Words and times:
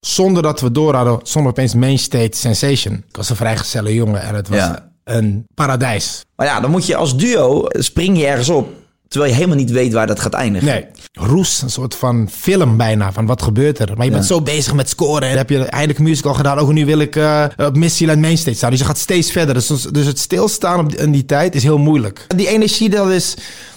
Zonder 0.00 0.42
dat 0.42 0.60
we 0.60 0.70
door 0.70 0.94
hadden, 0.94 1.18
zonder 1.22 1.50
opeens 1.50 1.74
mainstage 1.74 2.28
sensation. 2.30 2.94
Ik 3.08 3.16
was 3.16 3.30
een 3.30 3.36
vrijgezelle 3.36 3.94
jongen 3.94 4.22
en 4.22 4.34
het 4.34 4.48
was 4.48 4.58
Ja. 4.58 4.90
een 5.04 5.46
paradijs. 5.54 6.24
Maar 6.36 6.46
ja, 6.46 6.60
dan 6.60 6.70
moet 6.70 6.86
je 6.86 6.96
als 6.96 7.16
duo, 7.16 7.64
spring 7.68 8.18
je 8.18 8.26
ergens 8.26 8.48
op, 8.48 8.68
terwijl 9.08 9.30
je 9.30 9.36
helemaal 9.36 9.58
niet 9.58 9.70
weet 9.70 9.92
waar 9.92 10.06
dat 10.06 10.20
gaat 10.20 10.32
eindigen. 10.32 10.68
Nee, 10.68 10.86
roes, 11.12 11.62
een 11.62 11.70
soort 11.70 11.94
van 11.94 12.28
film 12.32 12.76
bijna, 12.76 13.12
van 13.12 13.26
wat 13.26 13.42
gebeurt 13.42 13.78
er. 13.78 13.96
Maar 13.96 14.06
je 14.06 14.12
bent 14.12 14.26
zo 14.26 14.40
bezig 14.42 14.74
met 14.74 14.88
scoren. 14.88 15.28
En 15.28 15.36
heb 15.36 15.50
je 15.50 15.64
eindelijk 15.64 15.98
een 15.98 16.04
musical 16.04 16.34
gedaan. 16.34 16.58
Ook 16.58 16.72
nu 16.72 16.86
wil 16.86 16.98
ik 16.98 17.16
eh, 17.16 17.44
op 17.56 17.76
Miss 17.76 18.00
Land 18.00 18.20
Mainstage 18.20 18.56
staan. 18.56 18.70
Dus 18.70 18.78
je 18.78 18.84
gaat 18.84 18.98
steeds 18.98 19.30
verder. 19.32 19.54
Dus, 19.54 19.66
dus 19.66 20.06
het 20.06 20.18
stilstaan 20.18 20.78
op 20.80 20.90
die, 20.90 20.98
in 20.98 21.10
die 21.12 21.24
tijd 21.24 21.54
is 21.54 21.62
heel 21.62 21.78
moeilijk. 21.78 22.24
Die 22.36 22.48
energie, 22.48 22.90
dat 22.90 23.10
is 23.10 23.34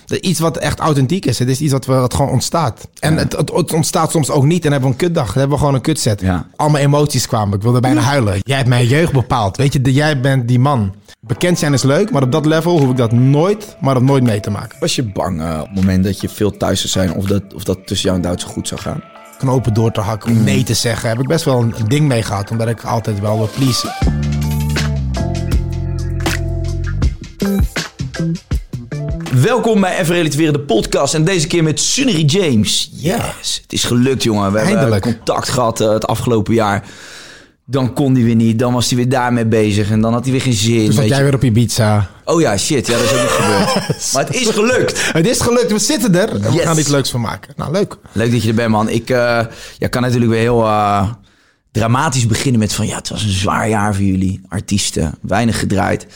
iets 0.08 0.40
wat 0.40 0.58
echt 0.58 0.80
authentiek 0.80 1.26
is. 1.26 1.40
Het 1.40 1.48
is 1.50 1.60
iets 1.62 1.72
wat, 1.72 1.86
we, 1.86 1.94
wat 1.94 2.14
gewoon 2.14 2.32
ontstaat. 2.32 2.88
En 3.00 3.18
het, 3.18 3.38
het, 3.38 3.52
het 3.54 3.74
ontstaat 3.74 4.12
soms 4.12 4.30
ook 4.30 4.44
niet. 4.44 4.56
En 4.66 4.72
dan 4.72 4.72
hebben 4.72 4.90
we 4.90 4.96
een 4.96 5.02
kutdag. 5.10 5.26
Dan 5.26 5.34
hebben 5.34 5.52
we 5.52 5.58
gewoon 5.58 5.74
een 5.74 5.82
kutset. 5.82 6.22
Ja. 6.22 6.48
Al 6.56 6.70
mijn 6.70 6.86
emoties 6.86 7.28
kwamen. 7.28 7.56
Ik 7.58 7.62
wilde 7.64 7.80
bijna 7.80 8.02
huilen. 8.02 8.40
Jij 8.42 8.58
hebt 8.58 8.70
mijn 8.70 8.88
jeugd 8.88 9.12
bepaald. 9.12 9.58
Weet 9.58 9.74
je, 9.74 9.82
de- 9.82 9.94
jij 9.94 10.20
bent 10.20 10.48
die 10.48 10.60
man. 10.60 10.94
Bekend 11.20 11.60
zijn 11.60 11.74
is 11.74 11.84
leuk, 11.84 12.12
maar 12.12 12.24
op 12.24 12.32
dat 12.32 12.46
level 12.46 12.80
hoef 12.80 12.90
ik 12.90 12.98
dat 12.98 13.12
nooit, 13.12 13.76
maar 13.82 13.94
dat 13.94 14.04
nooit 14.04 14.24
mee 14.24 14.40
te 14.40 14.50
maken. 14.50 14.78
Was 14.80 14.96
je 14.96 15.04
bang 15.04 15.42
eh, 15.42 15.58
op 15.62 15.66
het 15.68 15.76
moment 15.76 16.04
dat 16.04 16.22
je 16.22 16.30
veel 16.30 16.58
thuis 16.58 16.80
zou 16.80 16.90
zijn 17.08 17.18
of 17.18 17.26
dat, 17.26 17.44
of 17.56 17.64
dat 17.64 17.88
tussen 17.88 18.06
jou 18.10 18.22
en 18.22 18.28
Duits 18.28 18.44
goed 18.44 18.68
zou 18.68 18.82
gaan? 18.82 19.04
knopen 19.38 19.74
door 19.74 19.92
te 19.92 20.02
hakken, 20.02 20.32
om 20.32 20.44
nee 20.44 20.64
te 20.64 20.74
zeggen. 20.74 21.10
Heb 21.10 21.20
ik 21.20 21.28
best 21.28 21.46
wel 21.46 21.62
een 21.62 21.74
ding 21.88 22.08
mee 22.08 22.24
gehad, 22.24 22.52
omdat 22.52 22.68
ik 22.68 22.84
altijd 22.84 23.20
wel 23.20 23.38
wil 23.38 23.50
pleasen. 23.56 23.94
Welkom 29.42 29.82
bij 29.82 30.00
Even 30.00 30.16
Relativeren, 30.16 30.54
de 30.54 30.60
podcast. 30.60 31.14
En 31.14 31.24
deze 31.24 31.48
keer 31.48 31.64
met 31.64 31.80
Sunnery 31.80 32.26
James. 32.26 32.90
Yes, 32.94 33.60
het 33.62 33.74
is 33.74 33.84
gelukt, 33.84 34.24
jongen. 34.24 34.52
We 34.52 34.58
Eindelijk. 34.58 34.92
hebben 34.92 35.02
contact 35.02 35.50
gehad 35.50 35.82
eh, 35.82 35.90
het 35.92 36.08
afgelopen 36.08 36.54
jaar. 36.54 36.84
Dan 37.66 37.94
kon 37.94 38.14
hij 38.14 38.24
weer 38.24 38.36
niet. 38.36 38.60
Dan 38.60 38.74
was 38.74 38.88
hij 38.88 38.98
weer 38.98 39.10
daarmee 39.10 39.46
bezig. 39.46 39.92
En 39.92 40.02
dan 40.02 40.14
had 40.14 40.24
hij 40.24 40.32
weer 40.32 40.42
geen 40.42 40.54
zin. 40.54 40.86
Dus 40.86 40.88
weet 40.88 40.96
dat 40.96 41.08
jij 41.08 41.18
je. 41.18 41.24
weer 41.24 41.34
op 41.34 41.44
Ibiza. 41.44 42.10
Oh 42.26 42.42
ja, 42.42 42.58
shit. 42.58 42.88
Ja, 42.88 42.94
dat 42.98 43.04
is 43.04 43.12
ook 43.14 43.22
niet 43.22 43.30
gebeurd. 43.30 43.94
Maar 44.14 44.26
het 44.26 44.36
is 44.36 44.50
gelukt. 44.50 45.14
Het 45.14 45.28
is 45.28 45.40
gelukt, 45.40 45.72
we 45.72 45.80
zitten 45.80 46.16
er. 46.16 46.30
En 46.30 46.42
we 46.52 46.60
gaan 46.60 46.74
er 46.74 46.80
iets 46.80 46.90
leuks 46.90 47.10
van 47.12 47.22
maken. 47.22 47.54
Nou, 47.56 47.72
leuk. 47.72 47.98
Leuk 48.12 48.32
dat 48.32 48.42
je 48.44 48.50
er 48.50 48.56
bent, 48.56 48.70
man. 48.70 48.90
Ik 48.90 49.10
eh, 49.10 49.46
ja, 49.78 49.88
kan 49.88 50.02
natuurlijk 50.02 50.32
weer 50.32 50.42
heel 50.42 50.64
eh, 50.64 51.10
dramatisch 51.74 52.28
beginnen 52.28 52.60
met 52.60 52.74
van... 52.74 52.88
Ja, 52.88 52.96
het 52.96 53.10
was 53.10 53.24
een 53.24 53.30
zwaar 53.30 53.70
jaar 53.70 53.96
voor 53.96 54.04
jullie. 54.04 54.42
Artiesten, 54.50 55.16
weinig 55.22 55.60
gedraaid. 55.60 56.08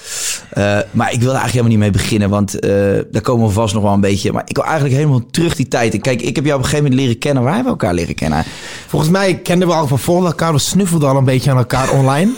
Eh, 0.50 0.64
maar 0.92 1.12
ik 1.12 1.20
wilde 1.20 1.38
eigenlijk 1.38 1.52
helemaal 1.52 1.70
niet 1.70 1.80
mee 1.80 1.92
beginnen, 1.92 2.30
want 2.30 2.60
eh, 2.60 2.70
daar 3.12 3.22
komen 3.22 3.48
we 3.48 3.54
vast 3.54 3.74
nog 3.74 3.84
wel 3.84 3.94
een 3.94 4.02
beetje. 4.02 4.32
Maar 4.32 4.44
ik 4.46 4.56
wil 4.56 4.66
eigenlijk 4.66 4.96
helemaal 4.96 5.26
terug 5.32 5.56
die 5.56 5.68
tijd. 5.68 5.94
En 5.94 6.02
kijk, 6.02 6.22
ik 6.22 6.36
heb 6.36 6.46
jou 6.46 6.58
op 6.58 6.64
een 6.64 6.70
gegeven 6.70 6.90
moment 6.90 7.02
leren 7.02 7.20
kennen. 7.20 7.44
Waar 7.44 7.54
hebben 7.54 7.74
we 7.74 7.80
elkaar 7.80 7.96
leren 7.96 8.16
kennen? 8.16 8.44
Volgens 8.88 9.12
mij 9.12 9.38
kenden 9.38 9.68
we 9.68 9.74
al 9.74 9.88
van 9.88 10.00
voor 10.00 10.26
elkaar. 10.26 10.54
We 10.54 10.60
snuffelden 10.60 11.10
al 11.10 11.18
een 11.18 11.26
beetje 11.26 11.52
aan 11.52 11.58
elkaar 11.58 11.90
online. 11.90 12.32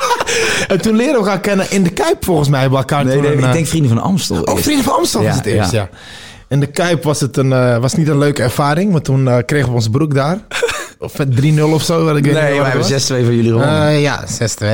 en 0.68 0.80
toen 0.80 0.96
leerden 0.96 1.14
we 1.14 1.20
elkaar 1.20 1.40
kennen 1.40 1.70
in 1.70 1.82
de 1.82 1.90
Kuip, 1.90 2.24
volgens 2.24 2.48
mij. 2.48 2.70
We 2.70 2.76
elkaar 2.76 3.04
Nee, 3.04 3.14
toen 3.14 3.22
nee, 3.22 3.32
een, 3.32 3.38
ik 3.38 3.44
eh, 3.44 3.52
denk 3.52 3.66
Vrienden 3.66 3.90
van 3.90 4.02
Amstel. 4.02 4.42
Oh. 4.42 4.56
Vrienden 4.56 4.84
van 4.84 4.94
Amsterdam 4.94 5.28
Ja, 5.28 5.36
was 5.36 5.44
het 5.44 5.54
eerst, 5.54 5.70
ja. 5.70 5.80
ja. 5.80 5.98
In 6.48 6.60
de 6.60 6.66
Kuip 6.66 7.02
was 7.04 7.20
het 7.20 7.36
een, 7.36 7.80
was 7.80 7.94
niet 7.94 8.08
een 8.08 8.18
leuke 8.18 8.42
ervaring. 8.42 8.92
Want 8.92 9.04
toen 9.04 9.42
kregen 9.44 9.68
we 9.68 9.74
onze 9.74 9.90
broek 9.90 10.14
daar. 10.14 10.38
Of 11.02 11.18
met 11.18 11.28
3-0 11.42 11.60
of 11.62 11.82
zo. 11.82 12.04
wat 12.04 12.16
Ik 12.16 12.24
weet 12.24 12.34
Nee, 12.34 12.58
we 12.58 12.64
hebben 12.64 12.82
6-2 12.86 12.88
was. 12.88 13.06
van 13.06 13.18
jullie 13.34 13.50
gewonnen. 13.50 13.86
Eh, 13.88 14.02
ja, 14.02 14.24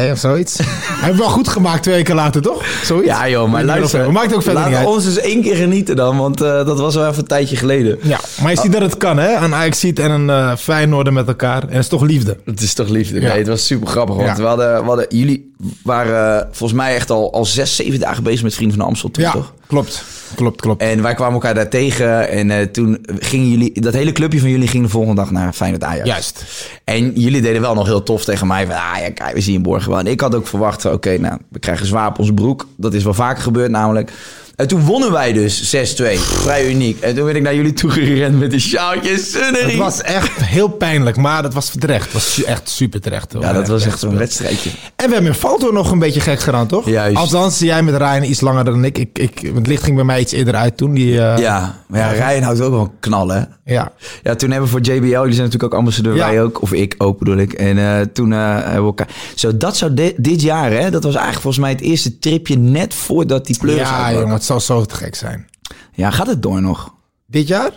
6-2 0.08 0.10
of 0.12 0.18
zoiets. 0.18 0.58
Hebben 1.00 1.12
we 1.12 1.18
wel 1.22 1.28
goed 1.32 1.48
gemaakt 1.48 1.82
twee 1.82 1.94
weken 1.94 2.14
later, 2.14 2.42
toch? 2.42 2.64
Zoiets? 2.84 3.06
ja 3.06 3.28
joh, 3.28 3.50
maar 3.50 3.64
luister. 3.64 4.00
Het 4.00 4.10
maakt 4.10 4.34
ook 4.34 4.42
verder 4.42 4.60
laat 4.60 4.68
niet 4.68 4.78
uit. 4.78 4.86
ons 4.86 5.04
eens 5.06 5.18
één 5.18 5.42
keer 5.42 5.56
genieten 5.56 5.96
dan, 5.96 6.16
want 6.18 6.40
eh, 6.40 6.66
dat 6.66 6.78
was 6.78 6.94
wel 6.94 7.06
even 7.06 7.18
een 7.18 7.26
tijdje 7.26 7.56
geleden. 7.56 7.98
Ja, 8.02 8.18
maar 8.42 8.50
je 8.50 8.58
ziet 8.60 8.72
dat 8.72 8.82
het 8.82 8.96
kan, 8.96 9.18
hè? 9.18 9.34
Een 9.36 9.54
ajax 9.54 9.80
ziet 9.80 9.98
en 9.98 10.10
een 10.10 10.30
eh 10.30 10.56
Feyenoorder 10.56 11.12
met 11.12 11.28
elkaar. 11.28 11.62
En 11.62 11.68
het 11.68 11.78
is 11.78 11.88
toch 11.88 12.02
liefde. 12.02 12.36
Het 12.44 12.60
is 12.60 12.74
toch 12.74 12.88
liefde. 12.88 13.20
Ja. 13.20 13.28
Nee, 13.28 13.38
het 13.38 13.48
was 13.48 13.66
super 13.66 13.86
grappig. 13.88 14.14
Want 14.16 14.28
Ja. 14.28 14.36
we, 14.36 14.42
hadden, 14.42 14.80
we 14.80 14.86
hadden, 14.86 15.06
jullie 15.08 15.52
waren 15.82 16.40
eh, 16.40 16.46
volgens 16.52 16.78
mij 16.80 16.94
echt 16.94 17.10
al, 17.10 17.32
al 17.32 17.44
zes, 17.44 17.76
zeven 17.76 18.00
dagen 18.00 18.22
bezig 18.22 18.42
met 18.42 18.54
Vrienden 18.54 18.78
van 18.78 18.86
Amstel. 18.86 19.10
Toen, 19.10 19.22
Ja, 19.24 19.30
toch? 19.32 19.52
klopt. 19.66 20.04
Klopt, 20.34 20.60
klopt. 20.60 20.82
En 20.82 21.02
wij 21.02 21.14
kwamen 21.14 21.34
elkaar 21.34 21.54
daar 21.54 21.68
tegen. 21.68 22.28
En 22.28 22.50
eh, 22.50 22.66
toen 22.66 22.98
gingen 23.18 23.48
jullie, 23.50 23.80
dat 23.80 23.92
hele 23.92 24.12
clubje 24.12 24.40
van 24.40 24.48
jullie 24.50 24.68
ging 24.68 24.84
de 24.84 24.90
volgende 24.90 25.16
dag 25.20 25.30
naar 25.30 25.52
Feyenoord 25.52 25.84
Ajax. 25.84 26.08
Juist. 26.08 26.44
En 26.84 27.12
jullie 27.20 27.40
deden 27.40 27.60
wel 27.60 27.74
nog 27.74 27.86
heel 27.86 28.02
tof 28.02 28.24
tegen 28.24 28.46
mij. 28.46 28.66
Van, 28.66 28.74
ah 28.74 28.98
ja, 29.00 29.10
kijk, 29.10 29.34
we 29.34 29.40
zien 29.40 29.62
Borgen 29.62 29.90
wel. 29.90 29.98
En 29.98 30.06
ik 30.06 30.20
had 30.20 30.34
ook 30.34 30.46
verwacht, 30.46 30.84
oké, 30.84 31.18
nou, 31.18 31.38
we 31.48 31.58
krijgen 31.58 31.86
zwaar 31.86 32.08
op 32.08 32.18
onze 32.18 32.32
broek. 32.32 32.66
Dat 32.76 32.94
is 32.94 33.04
wel 33.04 33.14
vaker 33.14 33.42
gebeurd 33.42 33.70
namelijk. 33.70 34.12
En 34.58 34.68
toen 34.68 34.84
wonnen 34.84 35.12
wij 35.12 35.32
dus 35.32 35.76
6-2. 35.76 36.04
Vrij 36.18 36.70
uniek. 36.70 37.00
En 37.00 37.14
toen 37.14 37.24
ben 37.24 37.36
ik 37.36 37.42
naar 37.42 37.54
jullie 37.54 37.72
toe 37.72 37.90
gerend 37.90 38.38
met 38.38 38.50
de 38.50 38.58
sjaaltjes. 38.58 39.34
Het 39.38 39.76
was 39.76 40.00
echt 40.02 40.44
heel 40.44 40.68
pijnlijk, 40.68 41.16
maar 41.16 41.42
dat 41.42 41.54
was 41.54 41.72
terecht. 41.78 42.04
Het 42.04 42.12
was 42.12 42.32
su- 42.34 42.42
echt 42.42 42.68
super 42.68 43.00
terecht. 43.00 43.32
hoor. 43.32 43.42
Ja, 43.42 43.52
dat 43.52 43.68
was 43.68 43.86
echt 43.86 43.98
zo'n 43.98 44.16
wedstrijdje. 44.16 44.70
En 44.96 45.06
we 45.06 45.12
hebben 45.14 45.32
in 45.32 45.38
Falto 45.38 45.70
nog 45.72 45.90
een 45.90 45.98
beetje 45.98 46.20
gek 46.20 46.40
gedaan, 46.40 46.66
toch? 46.66 46.88
Juist. 46.88 47.16
Althans, 47.16 47.58
jij 47.58 47.82
met 47.82 47.96
Ryan 47.96 48.22
iets 48.22 48.40
langer 48.40 48.64
dan 48.64 48.84
ik. 48.84 48.98
ik, 48.98 49.18
ik 49.18 49.50
het 49.54 49.66
licht 49.66 49.82
ging 49.82 49.96
bij 49.96 50.04
mij 50.04 50.20
iets 50.20 50.32
eerder 50.32 50.54
uit 50.54 50.76
toen. 50.76 50.94
Die, 50.94 51.20
eh, 51.20 51.38
Ja, 51.38 51.74
maar 51.86 52.00
ja, 52.16 52.28
Ryan 52.28 52.42
houdt 52.42 52.60
ook 52.60 52.70
wel 52.72 52.92
knallen. 53.00 53.36
hè? 53.64 53.72
ja. 53.74 53.92
Ja, 54.22 54.34
toen 54.34 54.50
hebben 54.50 54.70
we 54.70 54.76
voor 54.76 54.94
JBL, 54.94 55.06
jullie 55.06 55.34
zijn 55.34 55.44
natuurlijk 55.44 55.64
ook 55.64 55.74
ambassadeur, 55.74 56.14
Ja. 56.14 56.28
wij 56.28 56.42
ook. 56.42 56.62
Of 56.62 56.72
ik 56.72 56.94
ook 56.98 57.18
bedoel 57.18 57.36
ik. 57.36 57.52
En 57.52 57.78
eh, 57.78 58.00
toen 58.12 58.32
eh, 58.32 58.38
hebben 58.54 58.70
we 58.80 58.86
elkaar... 58.86 59.08
Zo, 59.34 59.56
dat 59.56 59.76
zou 59.76 59.94
di- 59.94 60.14
dit 60.16 60.42
jaar, 60.42 60.70
hè, 60.70 60.90
dat 60.90 61.02
was 61.02 61.14
eigenlijk 61.14 61.42
volgens 61.42 61.62
mij 61.62 61.70
het 61.72 61.80
eerste 61.80 62.18
tripje 62.18 62.56
net 62.58 62.94
voordat 62.94 63.46
die 63.46 63.58
pleurs 63.58 63.78
Ja, 63.78 63.94
uitbrak. 63.96 64.12
jongen, 64.20 64.34
het 64.34 64.44
zou 64.48 64.60
zo 64.60 64.84
te 64.84 64.94
gek 64.94 65.14
zijn. 65.14 65.48
Ja, 65.92 66.10
gaat 66.10 66.26
het 66.26 66.42
door 66.42 66.60
nog? 66.62 66.94
Dit 67.26 67.48
jaar? 67.48 67.70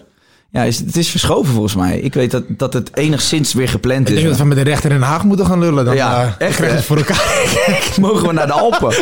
Ja, 0.49 0.63
is, 0.63 0.79
het 0.79 0.97
is 0.97 1.09
verschoven 1.09 1.53
volgens 1.53 1.75
mij. 1.75 1.99
Ik 1.99 2.13
weet 2.13 2.31
dat, 2.31 2.43
dat 2.47 2.73
het 2.73 2.95
enigszins 2.97 3.53
weer 3.53 3.69
gepland 3.69 4.01
Ik 4.01 4.07
is. 4.07 4.15
denk 4.15 4.27
dat 4.27 4.37
we 4.37 4.43
met 4.45 4.57
de 4.57 4.63
rechter 4.63 4.91
in 4.91 4.99
Den 4.99 5.07
Haag 5.07 5.23
moeten 5.23 5.45
gaan 5.45 5.59
lullen. 5.59 5.85
Dan 5.85 5.95
Ja, 5.95 6.35
eh, 6.39 6.47
echt, 6.47 6.57
het 6.57 6.83
voor 6.83 6.97
elkaar. 6.97 7.43
Mogen 7.99 8.27
we 8.27 8.33
naar 8.33 8.47
de 8.47 8.53
Alpen? 8.53 8.95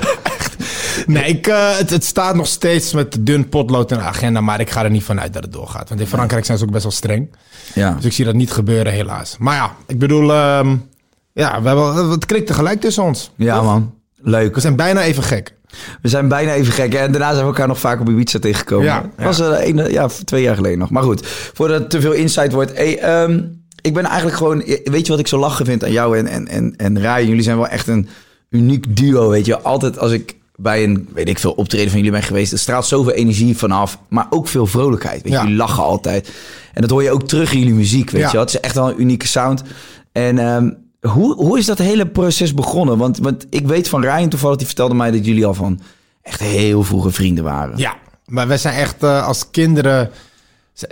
nee, 1.05 1.23
ik, 1.23 1.47
eh, 1.47 1.77
het, 1.77 1.89
het 1.89 2.05
staat 2.05 2.35
nog 2.35 2.47
steeds 2.47 2.93
met 2.93 3.17
dun 3.19 3.49
potlood 3.49 3.91
in 3.91 3.97
de 3.97 4.03
agenda. 4.03 4.41
Maar 4.41 4.59
ik 4.59 4.69
ga 4.69 4.83
er 4.83 4.89
niet 4.89 5.03
vanuit 5.03 5.33
dat 5.33 5.43
het 5.43 5.51
doorgaat. 5.53 5.89
Want 5.89 6.01
in 6.01 6.07
Frankrijk 6.07 6.45
zijn 6.45 6.57
ze 6.57 6.63
ook 6.63 6.71
best 6.71 6.83
wel 6.83 6.91
streng. 6.91 7.35
Ja. 7.73 7.93
Dus 7.93 8.05
ik 8.05 8.13
zie 8.13 8.25
dat 8.25 8.35
niet 8.35 8.51
gebeuren, 8.51 8.93
helaas. 8.93 9.35
Maar 9.39 9.55
ja, 9.55 9.75
ik 9.87 9.99
bedoel... 9.99 10.33
ehm, 10.33 10.75
ja, 11.33 11.61
we 11.61 11.67
hebben, 11.67 12.09
het 12.09 12.25
klikt 12.25 12.47
tegelijk 12.47 12.81
tussen 12.81 13.03
ons. 13.03 13.31
Ja, 13.35 13.61
man. 13.61 13.93
Leuk. 14.15 14.55
We 14.55 14.61
zijn 14.61 14.75
bijna 14.75 15.01
even 15.01 15.23
gek. 15.23 15.53
We 16.01 16.09
zijn 16.09 16.27
bijna 16.27 16.53
even 16.53 16.73
gek. 16.73 16.93
Hè? 16.93 16.99
En 16.99 17.11
daarna 17.11 17.29
zijn 17.29 17.41
we 17.41 17.47
elkaar 17.47 17.67
nog 17.67 17.79
vaak 17.79 17.99
op 17.99 18.09
Ibiza 18.09 18.39
tegengekomen. 18.39 18.85
Ja, 18.85 19.09
was 19.17 19.39
eh, 19.39 19.67
een, 19.67 19.91
ja, 19.91 20.07
twee 20.25 20.41
jaar 20.41 20.55
geleden 20.55 20.77
nog. 20.79 20.89
Maar 20.89 21.03
goed, 21.03 21.27
voordat 21.53 21.79
het 21.79 21.89
te 21.89 22.01
veel 22.01 22.11
insight 22.11 22.51
wordt. 22.51 22.75
Hey, 22.77 22.99
ehm, 22.99 23.41
ik 23.81 23.93
ben 23.93 24.05
eigenlijk 24.05 24.37
gewoon... 24.37 24.57
Weet 24.83 25.05
je 25.05 25.11
wat 25.11 25.19
ik 25.19 25.27
zo 25.27 25.37
lachen 25.39 25.65
vind 25.65 25.83
aan 25.83 25.91
jou 25.91 26.17
en, 26.17 26.27
en, 26.27 26.47
en, 26.47 26.75
en? 26.77 27.25
Jullie 27.27 27.43
zijn 27.43 27.57
wel 27.57 27.67
echt 27.67 27.87
een 27.87 28.07
uniek 28.49 28.95
duo, 28.95 29.29
weet 29.29 29.45
je. 29.45 29.59
Altijd 29.59 29.99
als 29.99 30.11
ik 30.11 30.35
bij 30.55 30.83
een, 30.83 31.09
weet 31.13 31.29
ik 31.29 31.39
veel, 31.39 31.51
optreden 31.51 31.87
van 31.89 31.97
jullie 31.97 32.11
ben 32.13 32.23
geweest... 32.23 32.51
er 32.51 32.59
straalt 32.59 32.85
zoveel 32.85 33.13
energie 33.13 33.57
vanaf, 33.57 33.99
maar 34.09 34.27
ook 34.29 34.47
veel 34.47 34.65
vrolijkheid. 34.65 35.21
Weet 35.21 35.31
je, 35.31 35.37
Ja. 35.37 35.41
jullie 35.43 35.57
lachen 35.57 35.83
altijd. 35.83 36.29
En 36.73 36.81
dat 36.81 36.89
hoor 36.89 37.03
je 37.03 37.11
ook 37.11 37.27
terug 37.27 37.53
in 37.53 37.59
jullie 37.59 37.73
muziek, 37.73 38.09
weet 38.09 38.21
Ja. 38.21 38.29
je. 38.31 38.37
Het 38.37 38.49
is 38.49 38.59
echt 38.59 38.75
wel 38.75 38.89
een 38.89 39.01
unieke 39.01 39.27
sound. 39.27 39.63
En 40.11 40.39
ehm, 40.39 40.69
hoe, 41.01 41.35
hoe 41.35 41.57
is 41.57 41.65
dat 41.65 41.77
hele 41.77 42.05
proces 42.07 42.53
begonnen? 42.53 42.97
Want, 42.97 43.17
want 43.17 43.45
ik 43.49 43.67
weet 43.67 43.89
van 43.89 44.01
Ryan 44.01 44.29
toevallig, 44.29 44.57
die 44.57 44.65
vertelde 44.67 44.95
mij 44.95 45.11
dat 45.11 45.25
jullie 45.25 45.45
al 45.45 45.53
van 45.53 45.79
echt 46.21 46.39
heel 46.39 46.83
vroege 46.83 47.11
vrienden 47.11 47.43
waren. 47.43 47.77
Ja, 47.77 47.93
maar 48.25 48.47
we 48.47 48.57
zijn 48.57 48.75
echt 48.75 49.03
eh, 49.03 49.27
als 49.27 49.49
kinderen 49.51 50.09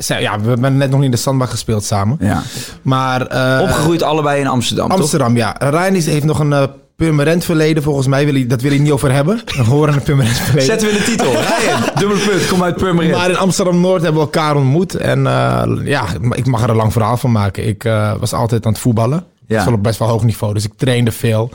Ja, 0.07 0.39
we 0.39 0.47
hebben 0.47 0.77
net 0.77 0.89
nog 0.89 0.97
niet 0.97 1.05
in 1.05 1.11
de 1.11 1.17
zandbak 1.17 1.49
gespeeld 1.49 1.83
samen. 1.83 2.17
Ja. 2.19 2.41
Maar... 2.81 3.27
eh, 3.27 3.61
Opgegroeid 3.61 4.01
allebei 4.03 4.39
in 4.39 4.47
Amsterdam, 4.47 4.89
toch? 4.89 4.99
Amsterdam, 4.99 5.35
ja. 5.35 5.55
Ryan 5.59 5.95
is, 5.95 6.05
heeft 6.05 6.25
nog 6.25 6.39
een 6.39 6.53
eh 6.53 6.63
permanent 6.95 7.43
verleden, 7.45 7.83
volgens 7.83 8.07
mij. 8.07 8.25
Wil 8.25 8.33
hij, 8.33 8.47
dat 8.47 8.61
wil 8.61 8.71
hij 8.71 8.79
niet 8.79 8.91
over 8.91 9.11
hebben. 9.11 9.41
Een 9.45 9.65
horende 9.65 9.99
permanent 10.01 10.35
verleden. 10.37 10.65
Zetten 10.65 10.87
we 10.87 10.93
in 10.93 10.99
de 10.99 11.05
titel. 11.05 11.31
Ryan, 11.59 11.81
dubbele 11.99 12.19
punt, 12.29 12.47
kom 12.47 12.63
uit 12.63 12.75
Purmerend. 12.75 13.15
Maar 13.15 13.29
in 13.29 13.37
Amsterdam-Noord 13.37 14.01
hebben 14.01 14.21
we 14.21 14.27
elkaar 14.27 14.55
ontmoet. 14.55 14.95
En 14.95 15.23
ja, 15.83 16.05
ik 16.31 16.45
mag 16.45 16.63
er 16.63 16.69
een 16.69 16.75
lang 16.75 16.91
verhaal 16.91 17.17
van 17.17 17.31
maken. 17.31 17.67
Ik 17.67 17.83
was 18.19 18.33
altijd 18.33 18.65
aan 18.65 18.71
het 18.71 18.81
voetballen. 18.81 19.23
Ja. 19.47 19.63
Ja. 19.65 19.71
op 19.73 19.83
best 19.83 19.99
wel 19.99 20.07
hoog 20.07 20.23
niveau, 20.23 20.53
dus 20.53 20.63
ik 20.65 20.71
trainde 20.75 21.11
veel. 21.11 21.49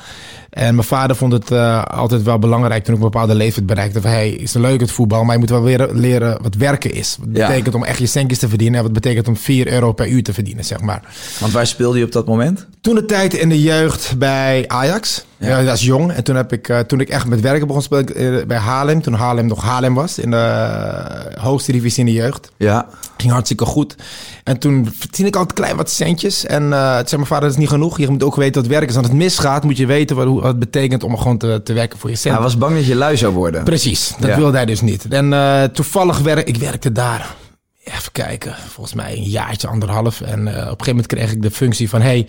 En 0.50 0.75
mijn 0.75 0.87
vader 0.87 1.17
vond 1.17 1.33
het 1.33 1.50
eh, 1.50 1.85
altijd 1.85 2.23
wel 2.23 2.39
belangrijk 2.39 2.85
toen 2.85 2.94
ik 2.94 3.00
een 3.00 3.11
bepaalde 3.11 3.35
leeftijd 3.35 3.67
bereikte. 3.67 4.00
Van, 4.00 4.11
hey, 4.11 4.31
is 4.31 4.53
leuk 4.53 4.81
het 4.81 4.91
voetbal, 4.91 5.25
maar 5.25 5.33
je 5.35 5.41
moet 5.41 5.50
wel 5.50 5.62
weer 5.62 5.89
leren 5.93 6.43
wat 6.43 6.55
werken 6.55 6.93
is. 6.94 7.17
Wat 7.21 7.29
Ja. 7.33 7.47
betekent 7.49 7.75
om 7.75 7.85
echt 7.85 7.99
je 7.99 8.06
centjes 8.06 8.39
te 8.39 8.49
verdienen. 8.49 8.77
En 8.79 8.83
wat 8.85 8.93
betekent 8.93 9.29
om 9.29 9.37
4 9.37 9.73
euro 9.73 9.93
per 9.93 10.09
uur 10.09 10.23
te 10.23 10.33
verdienen, 10.33 10.65
zeg 10.65 10.81
maar. 10.81 11.03
Want 11.41 11.53
waar 11.53 11.67
speelde 11.67 11.99
je 11.99 12.05
op 12.05 12.12
dat 12.12 12.27
moment? 12.27 12.67
Toen 12.81 12.94
de 12.94 13.05
tijd 13.05 13.35
in 13.35 13.49
de 13.49 13.62
jeugd 13.62 14.15
bij 14.19 14.65
Ajax. 14.69 15.25
Ja. 15.49 15.62
dat 15.62 15.75
is 15.77 15.83
jong. 15.85 16.12
En 16.12 16.25
toen, 16.25 16.37
heb 16.37 16.53
ik, 16.53 16.69
eh, 16.69 16.79
toen 16.79 17.00
ik 17.00 17.09
echt 17.09 17.27
met 17.27 17.41
werken 17.41 17.67
begon 17.67 17.83
spelen 17.83 18.03
ik, 18.09 18.11
eh, 18.11 18.47
bij 18.47 18.56
Haarlem. 18.56 19.03
Toen 19.03 19.15
Haarlem 19.15 19.47
nog 19.47 19.62
Haarlem 19.62 19.94
was. 19.94 20.19
In 20.19 20.31
de 20.31 20.37
eh, 20.37 21.43
hoogste 21.43 21.73
divisie 21.73 22.00
in 22.00 22.06
de 22.06 22.12
jeugd. 22.21 22.50
Ja. 22.56 22.87
Ging 23.17 23.33
hartstikke 23.33 23.65
goed. 23.65 23.97
En 24.44 24.59
toen 24.59 24.93
verdiende 24.99 25.31
ik 25.31 25.37
altijd 25.37 25.59
klein 25.59 25.77
wat 25.77 25.91
centjes. 25.91 26.47
En 26.47 26.73
eh 26.73 26.97
toen 26.97 27.06
zei 27.09 27.17
mijn 27.17 27.27
vader, 27.27 27.43
dat 27.44 27.50
is 27.53 27.56
niet 27.56 27.69
genoeg. 27.69 27.99
Je 27.99 28.09
moet 28.09 28.23
ook 28.23 28.37
weten 28.37 28.62
wat 28.62 28.71
werk 28.71 28.89
is. 28.89 28.97
Als 28.97 29.06
het 29.06 29.15
misgaat, 29.15 29.65
moet 29.65 29.77
je 29.77 29.87
weten 29.87 30.17
wat, 30.17 30.44
het 30.44 30.59
betekent 30.59 31.03
om 31.05 31.17
gewoon 31.19 31.39
te, 31.39 31.61
te 31.65 31.73
werken 31.73 31.99
voor 31.99 32.11
je 32.11 32.17
cent. 32.17 32.35
Hij 32.35 32.43
was 32.43 32.59
bang 32.59 32.75
dat 32.77 32.87
je 32.87 32.94
lui 32.94 33.17
zou 33.17 33.33
worden. 33.35 33.65
Precies, 33.65 34.15
dat 34.19 34.29
Ja. 34.31 34.37
wilde 34.37 34.56
hij 34.56 34.67
dus 34.67 34.81
niet. 34.81 35.06
En 35.09 35.71
toevallig 35.73 36.19
werk 36.19 36.49
ik 36.49 36.56
werkte 36.56 36.93
daar. 36.93 37.35
Even 37.85 38.12
kijken, 38.12 38.55
volgens 38.69 38.94
mij 38.94 39.17
een 39.17 39.23
jaartje, 39.23 39.69
anderhalf. 39.69 40.21
En 40.21 40.41
op 40.41 40.47
een 40.49 40.55
gegeven 40.62 40.87
moment 40.87 41.06
kreeg 41.06 41.33
ik 41.33 41.43
de 41.43 41.50
functie 41.50 41.89
van... 41.89 42.00
hey, 42.00 42.29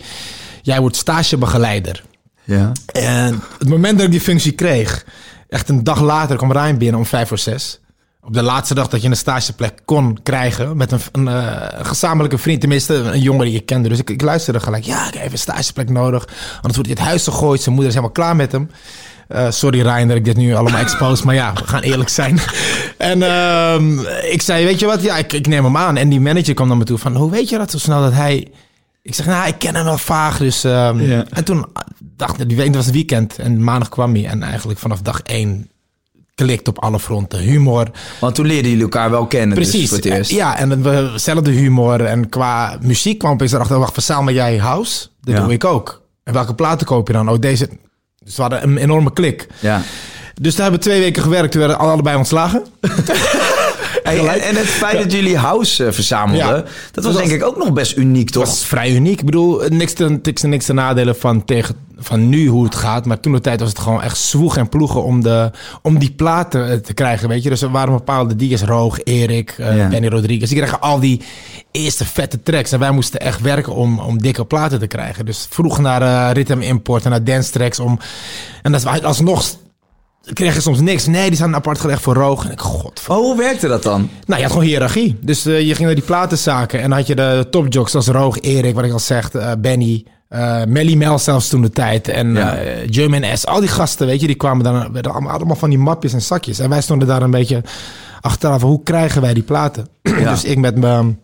jij 0.62 0.80
wordt 0.80 0.96
stagebegeleider. 0.96 2.02
Ja. 2.44 2.72
En 2.92 3.42
het 3.58 3.68
moment 3.68 3.96
dat 3.96 4.06
ik 4.06 4.12
die 4.12 4.20
functie 4.20 4.52
kreeg... 4.52 5.04
echt 5.48 5.68
een 5.68 5.84
dag 5.84 6.00
later 6.00 6.36
kwam 6.36 6.52
Ryan 6.52 6.78
binnen 6.78 6.98
om 6.98 7.06
vijf 7.06 7.28
voor 7.28 7.38
zes. 7.38 7.80
Op 8.20 8.32
de 8.32 8.42
laatste 8.42 8.74
dag 8.74 8.88
dat 8.88 9.02
je 9.02 9.08
een 9.08 9.16
stageplek 9.16 9.80
kon 9.84 10.18
krijgen... 10.22 10.76
met 10.76 10.92
een, 10.92 11.00
een, 11.12 11.28
eh, 11.28 11.86
gezamenlijke 11.86 12.38
vriend, 12.38 12.60
tenminste 12.60 12.94
een 12.94 13.20
jongen 13.20 13.44
die 13.44 13.54
je 13.54 13.60
kende. 13.60 13.88
Dus 13.88 13.98
ik, 13.98 14.10
ik 14.10 14.22
luisterde 14.22 14.60
gelijk, 14.60 14.84
ja, 14.84 15.06
ik 15.06 15.14
heb 15.14 15.22
even 15.22 15.32
een 15.32 15.38
stageplek 15.38 15.90
nodig. 15.90 16.26
Anders 16.54 16.74
wordt 16.74 16.88
hij 16.88 16.96
het 16.98 16.98
huis 16.98 17.24
gegooid, 17.24 17.60
zijn 17.60 17.74
moeder 17.74 17.92
is 17.92 17.98
helemaal 17.98 18.16
klaar 18.16 18.36
met 18.36 18.52
hem. 18.52 18.70
Eh, 19.28 19.50
sorry 19.50 19.80
Ryan 19.80 20.08
dat 20.08 20.16
ik 20.16 20.24
dit 20.24 20.36
nu 20.36 20.54
allemaal 20.54 20.80
expose, 20.80 21.24
maar 21.24 21.34
ja, 21.34 21.52
we 21.52 21.66
gaan 21.66 21.80
eerlijk 21.80 22.08
zijn. 22.08 22.38
En 22.98 23.22
ehm, 23.22 23.98
ik 24.30 24.42
zei, 24.42 24.64
weet 24.64 24.80
je 24.80 24.86
wat, 24.86 25.02
ja, 25.02 25.16
ik, 25.16 25.32
ik 25.32 25.46
neem 25.46 25.64
hem 25.64 25.76
aan. 25.76 25.96
En 25.96 26.08
die 26.08 26.20
manager 26.20 26.54
kwam 26.54 26.68
naar 26.68 26.76
me 26.76 26.84
toe 26.84 26.98
van, 26.98 27.16
hoe 27.16 27.30
weet 27.30 27.48
je 27.48 27.58
dat 27.58 27.70
zo 27.70 27.78
snel 27.78 28.00
dat 28.00 28.12
hij... 28.12 28.48
Ik 29.04 29.14
zeg, 29.14 29.26
nou, 29.26 29.46
ik 29.48 29.58
ken 29.58 29.74
hem 29.74 29.84
wel 29.84 29.98
vaag, 29.98 30.38
dus... 30.38 30.64
ehm, 30.64 31.00
Ja. 31.00 31.24
En 31.30 31.44
toen 31.44 31.66
dacht 32.16 32.40
ik, 32.40 32.48
die 32.48 32.56
week 32.56 32.74
was 32.74 32.84
het 32.84 32.94
weekend 32.94 33.38
en 33.38 33.64
maandag 33.64 33.88
kwam 33.88 34.14
hij. 34.14 34.26
En 34.26 34.42
eigenlijk 34.42 34.78
vanaf 34.78 35.00
dag 35.02 35.20
één 35.22 35.70
klikt 36.34 36.68
op 36.68 36.78
alle 36.82 37.00
fronten. 37.00 37.38
Humor, 37.38 37.90
Want 38.20 38.34
toen 38.34 38.46
leerden 38.46 38.66
jullie 38.68 38.82
elkaar 38.84 39.10
wel 39.10 39.26
kennen. 39.26 39.56
Dus 39.58 39.68
Precies. 39.68 39.88
voor 39.88 39.96
het 39.98 40.06
eerst. 40.06 40.30
Ja, 40.30 40.56
en 40.58 40.82
we 40.82 40.88
hetzelfde 40.90 41.50
humor. 41.50 42.04
En 42.04 42.28
qua 42.28 42.78
muziek 42.82 43.18
kwam 43.18 43.32
opeens 43.32 43.52
erachter, 43.52 43.78
wacht, 43.78 43.92
verzamel 43.92 44.34
jij 44.34 44.56
house? 44.56 45.06
Dat 45.20 45.34
Ja. 45.34 45.40
doe 45.42 45.52
ik 45.52 45.64
ook. 45.64 46.02
En 46.24 46.32
welke 46.32 46.54
platen 46.54 46.86
koop 46.86 47.06
je 47.06 47.12
dan? 47.12 47.28
Oh, 47.30 47.38
deze. 47.38 47.68
Dus 48.24 48.36
we 48.36 48.42
hadden 48.42 48.62
een 48.62 48.76
enorme 48.76 49.12
klik. 49.12 49.46
ja. 49.60 49.82
Dus 50.40 50.54
daar 50.54 50.62
hebben 50.62 50.80
we 50.80 50.86
twee 50.88 51.00
weken 51.00 51.22
gewerkt. 51.22 51.52
We 51.54 51.60
werden 51.60 51.78
allebei 51.78 52.16
ontslagen. 52.16 52.64
Hey, 54.02 54.18
en, 54.18 54.40
en 54.40 54.56
het 54.56 54.66
feit 54.66 54.98
dat 55.02 55.12
jullie 55.12 55.36
house 55.36 55.86
eh, 55.86 55.92
verzamelden, 55.92 56.64
dat 56.92 57.04
was 57.04 57.14
Dat 57.14 57.22
denk 57.22 57.34
ik 57.40 57.44
ook 57.46 57.56
nog 57.56 57.72
best 57.72 57.96
uniek, 57.96 58.30
toch? 58.30 58.44
Dat 58.44 58.52
was 58.52 58.64
vrij 58.66 58.90
uniek. 58.92 59.18
Ik 59.18 59.24
bedoel, 59.24 59.62
niks 59.68 59.92
te, 59.92 60.18
niks, 60.22 60.40
te- 60.40 60.46
niks 60.46 60.64
te 60.66 60.72
nadelen 60.72 61.16
van, 61.16 61.44
tegen, 61.44 61.74
van 61.98 62.28
nu 62.28 62.46
hoe 62.48 62.64
het 62.64 62.74
gaat. 62.74 63.04
Maar 63.06 63.20
toen 63.20 63.32
de 63.32 63.40
tijd 63.40 63.60
was 63.60 63.68
het 63.68 63.78
gewoon 63.78 64.02
echt 64.02 64.18
zwoeg 64.18 64.56
en 64.56 64.68
ploegen 64.68 65.04
om, 65.04 65.22
de, 65.22 65.50
om 65.82 65.98
die 65.98 66.10
platen 66.10 66.70
eh, 66.70 66.76
te 66.76 66.94
krijgen. 66.94 67.28
Weet 67.28 67.42
je? 67.42 67.48
Dus 67.48 67.62
er 67.62 67.70
waren 67.70 67.92
bepaalde 67.92 68.36
DJ's, 68.36 68.62
Roog, 68.62 68.98
Erik, 69.04 69.54
Ja. 69.58 69.88
Benny 69.88 70.08
Rodriguez. 70.08 70.48
Die 70.50 70.58
kregen 70.58 70.80
al 70.80 71.00
die 71.00 71.20
eerste 71.70 72.04
vette 72.04 72.42
tracks. 72.42 72.72
En 72.72 72.78
wij 72.78 72.90
moesten 72.90 73.20
echt 73.20 73.40
werken 73.40 73.74
om, 73.74 73.98
om 73.98 74.22
dikke 74.22 74.44
platen 74.44 74.78
te 74.78 74.86
krijgen. 74.86 75.26
Dus 75.26 75.46
vroeg 75.50 75.78
naar 75.78 76.02
eh 76.02 76.34
Rhythm 76.34 76.60
Import 76.60 77.04
en 77.04 77.10
naar 77.10 77.24
dance 77.24 77.50
tracks. 77.50 77.80
Om, 77.80 77.98
en 78.62 78.72
dat 78.72 78.82
was 78.82 79.02
alsnog 79.02 79.44
kreeg 80.32 80.54
je 80.54 80.60
soms 80.60 80.80
niks. 80.80 81.06
Nee, 81.06 81.26
die 81.26 81.36
staan 81.36 81.54
apart 81.54 81.80
gelegd 81.80 82.02
voor 82.02 82.14
Roog. 82.14 82.44
En 82.44 82.50
ik, 82.50 82.60
god, 82.60 83.02
Oh, 83.08 83.16
hoe 83.16 83.36
werkte 83.36 83.68
dat 83.68 83.82
dan? 83.82 84.08
nou, 84.26 84.36
je 84.40 84.42
had 84.46 84.52
gewoon 84.52 84.68
hiërarchie. 84.68 85.18
Dus 85.20 85.46
eh, 85.46 85.60
je 85.60 85.74
ging 85.74 85.86
naar 85.86 85.94
die 85.94 86.04
platenzaken 86.04 86.80
en 86.82 86.88
dan 86.88 86.98
had 86.98 87.06
je 87.06 87.14
de 87.14 87.46
topjocks 87.50 87.90
zoals 87.90 88.06
Roog, 88.06 88.40
Erik, 88.40 88.74
wat 88.74 88.84
ik 88.84 88.92
al 88.92 88.98
zeg, 88.98 89.30
eh, 89.30 89.52
Benny, 89.58 90.04
eh 90.28 90.62
Melly 90.64 90.94
Mel 90.94 91.18
zelfs 91.18 91.48
toen 91.48 91.62
de 91.62 91.70
tijd 91.70 92.08
en 92.08 92.34
Ja. 92.34 92.58
German 92.90 93.36
S. 93.36 93.46
Al 93.46 93.60
die 93.60 93.68
gasten, 93.68 94.06
weet 94.06 94.20
je, 94.20 94.26
die 94.26 94.36
kwamen 94.36 94.64
dan 94.64 94.92
werden 94.92 95.12
allemaal, 95.12 95.32
allemaal 95.32 95.56
van 95.56 95.70
die 95.70 95.78
mapjes 95.78 96.12
en 96.12 96.22
zakjes. 96.22 96.58
En 96.58 96.68
wij 96.68 96.80
stonden 96.80 97.08
daar 97.08 97.22
een 97.22 97.30
beetje 97.30 97.62
achteraf, 98.20 98.62
hoe 98.62 98.82
krijgen 98.82 99.20
wij 99.22 99.34
die 99.34 99.42
platen? 99.42 99.86
dus 100.30 100.44
ik 100.44 100.58
met 100.58 100.76
mijn 100.78 101.18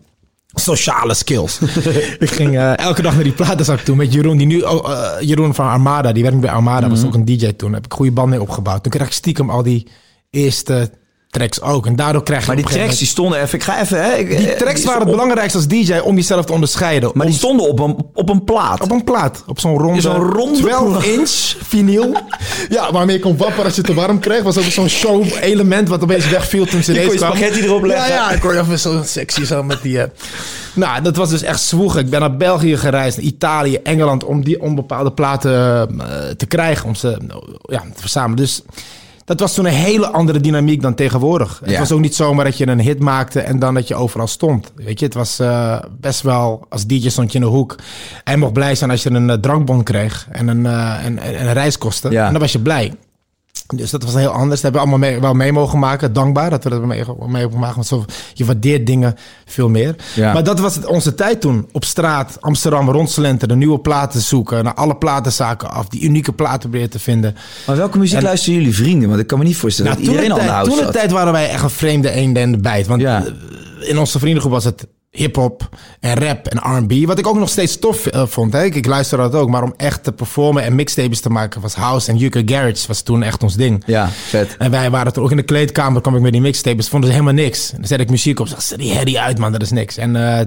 sociale 0.53 1.13
skills. 1.13 1.59
ik 2.25 2.29
ging 2.29 2.57
eh, 2.57 2.77
elke 2.77 3.01
dag 3.01 3.13
naar 3.13 3.23
die 3.23 3.33
platenzak 3.33 3.79
toe 3.79 3.95
met 3.95 4.13
Jeroen, 4.13 4.37
die 4.37 4.47
nu, 4.47 4.61
oh, 4.61 4.91
eh, 4.91 5.27
Jeroen 5.27 5.55
van 5.55 5.67
Armada, 5.67 6.11
die 6.11 6.23
werkte 6.23 6.41
bij 6.41 6.51
Armada, 6.51 6.89
was 6.89 7.05
ook 7.05 7.13
een 7.13 7.25
DJ 7.25 7.51
toen. 7.51 7.71
Daar 7.71 7.81
heb 7.81 7.85
ik 7.85 7.93
goede 7.93 8.11
band 8.11 8.29
mee 8.29 8.41
opgebouwd. 8.41 8.83
Toen 8.83 8.91
kreeg 8.91 9.07
ik 9.07 9.13
stiekem 9.13 9.49
al 9.49 9.63
die 9.63 9.87
eerste 10.29 10.91
tracks 11.31 11.61
ook. 11.61 11.85
En 11.85 11.95
daardoor 11.95 12.23
krijg 12.23 12.41
je 12.41 12.47
Maar 12.47 12.55
die 12.55 12.65
tracks 12.65 12.97
die 12.97 13.07
stonden 13.07 13.41
even, 13.41 13.55
ik 13.57 13.63
ga 13.63 13.81
even... 13.81 14.03
Hè, 14.03 14.13
ik- 14.15 14.37
die 14.37 14.51
eh, 14.51 14.57
tracks 14.57 14.83
waren 14.83 14.99
het 14.99 15.09
op- 15.09 15.15
belangrijkste 15.15 15.57
als 15.57 15.67
DJ 15.67 15.93
om 16.03 16.15
jezelf 16.15 16.45
te 16.45 16.53
onderscheiden. 16.53 17.11
Maar 17.13 17.25
Om- 17.25 17.31
die 17.31 17.39
stonden 17.39 17.67
op 17.69 17.79
een, 17.79 17.95
op 18.13 18.29
een 18.29 18.43
plaat. 18.43 18.81
op 18.81 18.91
een 18.91 19.03
plaat, 19.03 19.43
op 19.47 19.59
zo'n 19.59 19.77
ronde, 19.77 20.01
Zo'n 20.01 20.15
ronde 20.31 20.59
12 20.59 20.89
plaat. 20.89 21.03
inch 21.03 21.29
vinyl. 21.67 22.15
ja, 22.69 22.91
waarmee 22.91 23.15
je 23.15 23.21
kon 23.21 23.37
wapperen 23.37 23.65
als 23.65 23.75
je 23.75 23.81
te 23.81 23.93
warm 23.93 24.19
kreeg. 24.19 24.43
Was 24.43 24.57
ook 24.57 24.63
zo'n 24.63 24.89
show 24.89 25.25
element 25.41 25.87
wat 25.89 26.03
opeens 26.03 26.29
wegviel 26.29 26.65
toen 26.65 26.83
ze 26.83 26.93
kon 27.03 27.11
je 27.11 27.17
spaghetti 27.17 27.61
erop 27.61 27.83
leggen. 27.83 28.07
Ja, 28.09 28.15
ja, 28.15 28.31
ik 28.31 28.39
kon 28.39 28.53
je 28.53 28.59
even 28.59 28.79
zo 28.79 29.01
sexy 29.05 29.43
zo 29.45 29.63
met 29.63 29.81
die... 29.81 30.01
eh. 30.01 30.09
Nou, 30.73 31.01
dat 31.01 31.15
was 31.15 31.29
dus 31.29 31.41
echt 31.41 31.61
zwoegen. 31.61 31.99
Ik 31.99 32.09
ben 32.09 32.19
naar 32.19 32.37
België 32.37 32.77
gereisd, 32.77 33.17
naar 33.17 33.25
Italië, 33.25 33.75
Engeland... 33.83 34.23
om 34.23 34.43
die 34.43 34.61
onbepaalde 34.61 35.11
platen 35.11 35.51
eh, 35.99 36.29
te 36.37 36.45
krijgen, 36.45 36.85
om 36.87 36.95
ze 36.95 37.09
eh, 37.11 37.35
ja, 37.61 37.79
te 37.95 38.01
verzamelen. 38.01 38.35
Dus 38.37 38.61
dat 39.25 39.39
was 39.39 39.53
toen 39.53 39.65
een 39.65 39.73
hele 39.73 40.07
andere 40.07 40.39
dynamiek 40.39 40.81
dan 40.81 40.95
tegenwoordig. 40.95 41.61
Het 41.63 41.77
was 41.77 41.91
ook 41.91 41.99
niet 41.99 42.15
zomaar 42.15 42.45
dat 42.45 42.57
je 42.57 42.67
een 42.67 42.79
hit 42.79 42.99
maakte 42.99 43.39
en 43.39 43.59
dan 43.59 43.73
dat 43.73 43.87
je 43.87 43.95
overal 43.95 44.27
stond. 44.27 44.71
Weet 44.75 44.99
je, 44.99 45.05
het 45.05 45.13
was 45.13 45.39
eh, 45.39 45.79
best 45.99 46.21
wel, 46.21 46.65
als 46.69 46.85
DJ 46.85 47.09
stond 47.09 47.31
je 47.31 47.37
in 47.37 47.43
de 47.43 47.49
hoek. 47.49 47.75
En 48.23 48.39
mocht 48.39 48.53
blij 48.53 48.75
zijn 48.75 48.89
als 48.89 49.03
je 49.03 49.11
een 49.11 49.29
eh, 49.29 49.37
drankbon 49.37 49.83
kreeg 49.83 50.27
en 50.31 50.47
een, 50.47 50.65
eh, 50.65 51.05
en, 51.05 51.19
en, 51.19 51.37
en 51.37 51.47
een 51.47 51.53
reiskosten. 51.53 52.11
Ja. 52.11 52.25
En 52.25 52.31
dan 52.31 52.41
was 52.41 52.51
je 52.51 52.59
blij. 52.59 52.93
Dus 53.75 53.91
dat 53.91 54.03
was 54.03 54.13
heel 54.13 54.29
anders. 54.29 54.61
Dat 54.61 54.71
hebben 54.71 54.81
we 54.81 54.87
allemaal 54.87 55.09
mee, 55.09 55.19
wel 55.21 55.33
mee 55.33 55.51
mogen 55.51 55.79
maken. 55.79 56.13
Dankbaar 56.13 56.49
dat 56.49 56.63
we 56.63 56.69
dat 56.69 56.85
mee, 56.85 57.03
mee 57.27 57.43
mogen 57.43 57.59
maken. 57.59 57.75
Want 57.75 57.87
zo, 57.87 58.05
je 58.33 58.45
waardeert 58.45 58.85
dingen 58.85 59.15
veel 59.45 59.69
meer. 59.69 59.95
Ja. 60.15 60.33
Maar 60.33 60.43
dat 60.43 60.59
was 60.59 60.75
het, 60.75 60.85
onze 60.85 61.15
tijd 61.15 61.41
toen. 61.41 61.67
Op 61.71 61.85
straat, 61.85 62.37
Amsterdam, 62.39 62.89
rondslenteren, 62.89 63.57
nieuwe 63.57 63.79
platen 63.79 64.21
zoeken. 64.21 64.63
Naar 64.63 64.73
alle 64.73 64.95
platenzaken 64.95 65.71
af. 65.71 65.87
Die 65.87 66.01
unieke 66.01 66.33
platen 66.33 66.59
proberen 66.59 66.89
te 66.89 66.99
vinden. 66.99 67.35
Maar 67.67 67.75
welke 67.75 67.97
muziek 67.97 68.17
En- 68.17 68.23
luisteren 68.23 68.59
jullie 68.59 68.75
vrienden? 68.75 69.09
Want 69.09 69.21
ik 69.21 69.27
kan 69.27 69.37
me 69.37 69.43
niet 69.43 69.57
voorstellen 69.57 69.91
Nou, 69.91 70.03
dat 70.03 70.13
toen, 70.13 70.21
de 70.21 70.23
iedereen 70.29 70.43
al 70.45 70.53
tijd, 70.53 70.61
house 70.65 70.69
toen 70.77 70.79
de 70.87 70.91
zat. 70.91 71.01
tijd 71.01 71.11
waren 71.11 71.31
wij 71.33 71.49
echt 71.49 71.63
een 71.63 71.69
vreemde 71.69 72.11
eend 72.11 72.37
en 72.37 72.51
de 72.51 72.57
bijt. 72.57 72.87
Want 72.87 73.01
Ja. 73.01 73.23
in 73.79 73.99
onze 73.99 74.19
vriendengroep 74.19 74.51
was 74.51 74.63
het 74.63 74.87
hip-hop 75.11 75.69
en 75.99 76.13
rap 76.19 76.47
en 76.47 76.57
R&B. 76.77 77.05
Wat 77.07 77.19
ik 77.19 77.27
ook 77.27 77.37
nog 77.37 77.49
steeds 77.49 77.79
tof 77.79 78.05
eh, 78.07 78.25
vond. 78.25 78.53
Hè. 78.53 78.63
Ik, 78.63 78.75
ik 78.75 78.85
luisterde 78.85 79.23
dat 79.29 79.41
ook. 79.41 79.49
Maar 79.49 79.63
om 79.63 79.73
echt 79.77 80.03
te 80.03 80.11
performen 80.11 80.63
en 80.63 80.75
mixtapes 80.75 81.19
te 81.19 81.29
maken 81.29 81.61
was 81.61 81.73
house 81.75 82.11
en 82.11 82.21
UK 82.23 82.41
Garage 82.45 82.87
was 82.87 83.01
toen 83.01 83.23
echt 83.23 83.43
ons 83.43 83.55
ding. 83.55 83.83
Ja, 83.85 84.09
vet. 84.09 84.55
En 84.57 84.71
wij 84.71 84.89
waren 84.89 85.13
toen 85.13 85.23
ook 85.23 85.31
in 85.31 85.37
de 85.37 85.43
kleedkamer, 85.43 86.01
kwam 86.01 86.15
ik 86.15 86.21
met 86.21 86.31
die 86.31 86.41
mixtapes, 86.41 86.89
vonden 86.89 87.09
ze 87.09 87.15
helemaal 87.15 87.43
niks. 87.43 87.71
En 87.71 87.77
dan 87.77 87.87
zet 87.87 87.99
ik 87.99 88.09
muziek 88.09 88.39
op, 88.39 88.47
zeg, 88.47 88.61
zet 88.61 88.77
die 88.79 88.93
herrie 88.93 89.19
uit 89.19 89.37
man, 89.37 89.51
dat 89.51 89.61
is 89.61 89.71
niks. 89.71 89.97
En 89.97 90.15
eh, 90.39 90.45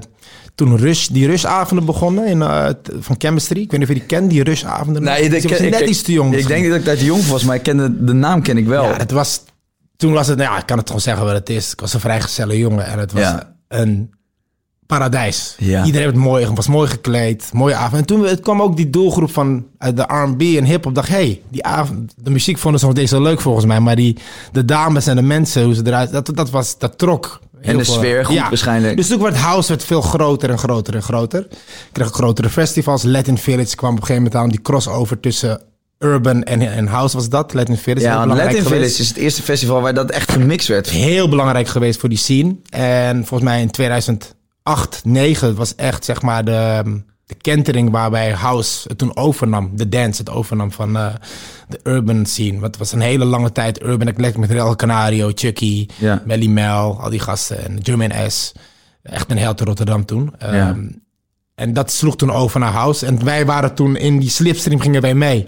toen 0.55 0.77
Rush, 0.77 1.07
die 1.07 1.27
Rush-avonden 1.27 1.87
begonnen 1.87 2.27
in, 2.27 2.43
eh, 2.43 2.69
van 3.01 3.15
Chemistry. 3.19 3.61
Ik 3.61 3.71
weet 3.71 3.81
niet 3.81 3.89
of 3.89 3.95
je 3.95 4.01
die 4.01 4.09
kent, 4.09 4.31
die 4.31 4.43
Rush-avonden. 4.43 5.03
Nee, 5.03 5.23
ik, 5.23 5.49
was 5.49 5.61
net 5.61 5.81
ik- 5.81 5.89
iets 5.89 6.03
te 6.03 6.13
jong. 6.13 6.35
Ik 6.37 6.47
denk 6.47 6.69
dat 6.69 6.77
ik 6.79 6.85
daar 6.85 6.97
te 6.97 7.05
jong 7.05 7.27
was, 7.27 7.45
maar 7.45 7.57
ik 7.57 7.63
ken 7.63 7.77
de, 7.77 8.05
de 8.05 8.13
naam 8.13 8.43
ken 8.43 8.57
ik 8.57 8.67
wel. 8.67 8.85
Ja, 8.85 8.97
het 8.97 9.11
was, 9.11 9.43
toen 9.97 10.13
was 10.13 10.27
het, 10.27 10.39
nou 10.39 10.51
ja, 10.53 10.59
ik 10.59 10.67
kan 10.67 10.77
het 10.79 10.87
gewoon 10.87 11.03
zeggen 11.03 11.25
wat 11.25 11.35
het 11.35 11.51
is. 11.51 11.73
Ik 11.73 11.81
was 11.81 11.95
een 11.95 12.01
vrijgezelle 12.01 12.59
jongen 12.59 12.87
en 12.87 12.99
het 12.99 13.13
was 13.13 13.23
Ja. 13.23 13.55
een 13.69 14.11
paradijs. 14.99 15.55
Ja. 15.59 15.85
Iedereen 15.85 16.07
werd 16.07 16.19
mooi, 16.19 16.47
was 16.55 16.69
mooi 16.69 16.89
gekleed, 16.89 17.51
mooie 17.53 17.75
avond. 17.75 18.01
En 18.01 18.07
toen 18.07 18.25
het 18.25 18.41
kwam 18.41 18.63
ook 18.63 18.77
die 18.77 18.91
doelgroep 18.91 19.31
van 19.31 19.67
eh, 19.79 19.89
de 19.95 20.03
R&B 20.03 20.41
en 20.41 20.65
hip-hop. 20.65 20.95
Dacht, 20.95 21.09
hey, 21.09 21.41
die 21.49 21.65
avond, 21.65 22.15
de 22.17 22.31
muziek 22.31 22.59
vonden 22.59 22.81
ze 22.81 22.87
nog 22.87 22.95
steeds 22.95 23.11
wel 23.11 23.23
leuk 23.23 23.41
volgens 23.41 23.65
mij. 23.65 23.81
Maar 23.81 23.97
die, 23.97 24.17
de 24.53 24.65
dames 24.65 25.07
en 25.07 25.17
de 25.17 25.23
mensen, 25.23 25.65
hoe 25.65 25.75
ze 25.75 25.83
eruit, 25.85 26.13
dat, 26.13 26.31
dat 26.35 26.51
was, 26.51 26.79
dat 26.79 26.99
trok. 26.99 27.41
heel 27.61 27.79
de 27.79 27.85
veel. 27.85 27.95
sfeer 27.95 28.25
goed 28.25 28.39
waarschijnlijk. 28.39 28.97
Dus 28.97 29.07
toen 29.07 29.23
werd 29.23 29.37
house 29.37 29.69
werd 29.69 29.85
veel 29.85 30.01
groter 30.01 30.51
en 30.51 30.59
groter 30.59 30.95
en 30.95 31.03
groter. 31.03 31.41
Ik 31.51 31.89
kreeg 31.93 32.11
grotere 32.11 32.51
festivals. 32.51 33.03
Latin 33.03 33.39
Village 33.39 33.77
kwam 33.77 33.91
op 33.91 33.97
een 34.01 34.07
gegeven 34.07 34.23
moment 34.23 34.43
aan. 34.43 34.49
Die 34.49 34.63
crossover 34.63 35.21
tussen 35.21 35.61
Urban 35.99 36.43
en, 36.43 36.61
en 36.61 36.87
House 36.87 37.17
was 37.17 37.29
dat. 37.29 37.55
Latin 37.55 37.77
Village. 37.77 38.07
Ja, 38.07 38.27
Latin 38.27 38.47
geweest. 38.47 38.69
Village 38.69 39.03
is 39.03 39.09
het 39.09 39.17
eerste 39.17 39.43
festival 39.43 39.81
waar 39.81 39.95
dat 39.95 40.11
echt 40.11 40.33
gemixt 40.33 40.69
werd. 40.69 40.91
Heel 40.91 41.29
belangrijk 41.29 41.69
geweest 41.69 42.01
voor 42.01 42.09
die 42.09 42.19
scene. 42.19 42.57
En 42.69 43.17
volgens 43.27 43.51
mij 43.51 43.61
in 43.61 43.71
2008, 44.65 45.03
2009 45.03 45.55
was 45.55 45.75
echt 45.75 46.05
zeg 46.05 46.23
maar 46.23 46.45
de, 46.45 46.83
de 47.27 47.35
kentering 47.35 47.91
waarbij 47.91 48.33
House 48.33 48.89
het 48.89 48.99
toen 48.99 49.17
overnam. 49.17 49.71
De 49.77 49.89
dance 49.89 50.21
het 50.21 50.31
overnam 50.31 50.73
van 50.73 50.97
eh, 50.97 51.15
de 51.69 51.81
urban 51.83 52.27
scene. 52.27 52.53
Want 52.53 52.65
het 52.65 52.77
was 52.77 52.93
een 52.93 53.01
hele 53.01 53.25
lange 53.25 53.53
tijd 53.53 53.83
urban. 53.83 54.09
Ik 54.09 54.19
lekker 54.19 54.41
met 54.41 54.51
Real 54.51 54.77
Canario, 54.77 55.31
Chucky, 55.35 55.87
Ja. 55.99 56.23
Melly 56.25 56.47
Mel, 56.47 57.01
al 57.01 57.11
die 57.11 57.19
gasten. 57.21 57.65
En 57.65 57.79
Jermaine 57.79 58.31
S. 58.31 58.53
Echt 59.03 59.31
een 59.31 59.39
held 59.39 59.61
in 59.61 59.67
Rotterdam 59.67 60.05
toen. 60.05 60.33
Ja. 60.39 60.47
Ehm, 60.69 60.89
en 61.55 61.73
dat 61.73 61.93
sloeg 61.93 62.17
toen 62.17 62.33
over 62.33 62.61
naar 62.61 62.73
House. 62.73 63.07
En 63.07 63.25
wij 63.25 63.47
waren 63.47 63.75
toen 63.75 63.97
in 63.97 64.19
die 64.19 64.31
slipstream 64.31 64.81
gingen 64.81 65.01
wij 65.03 65.15
mee. 65.15 65.47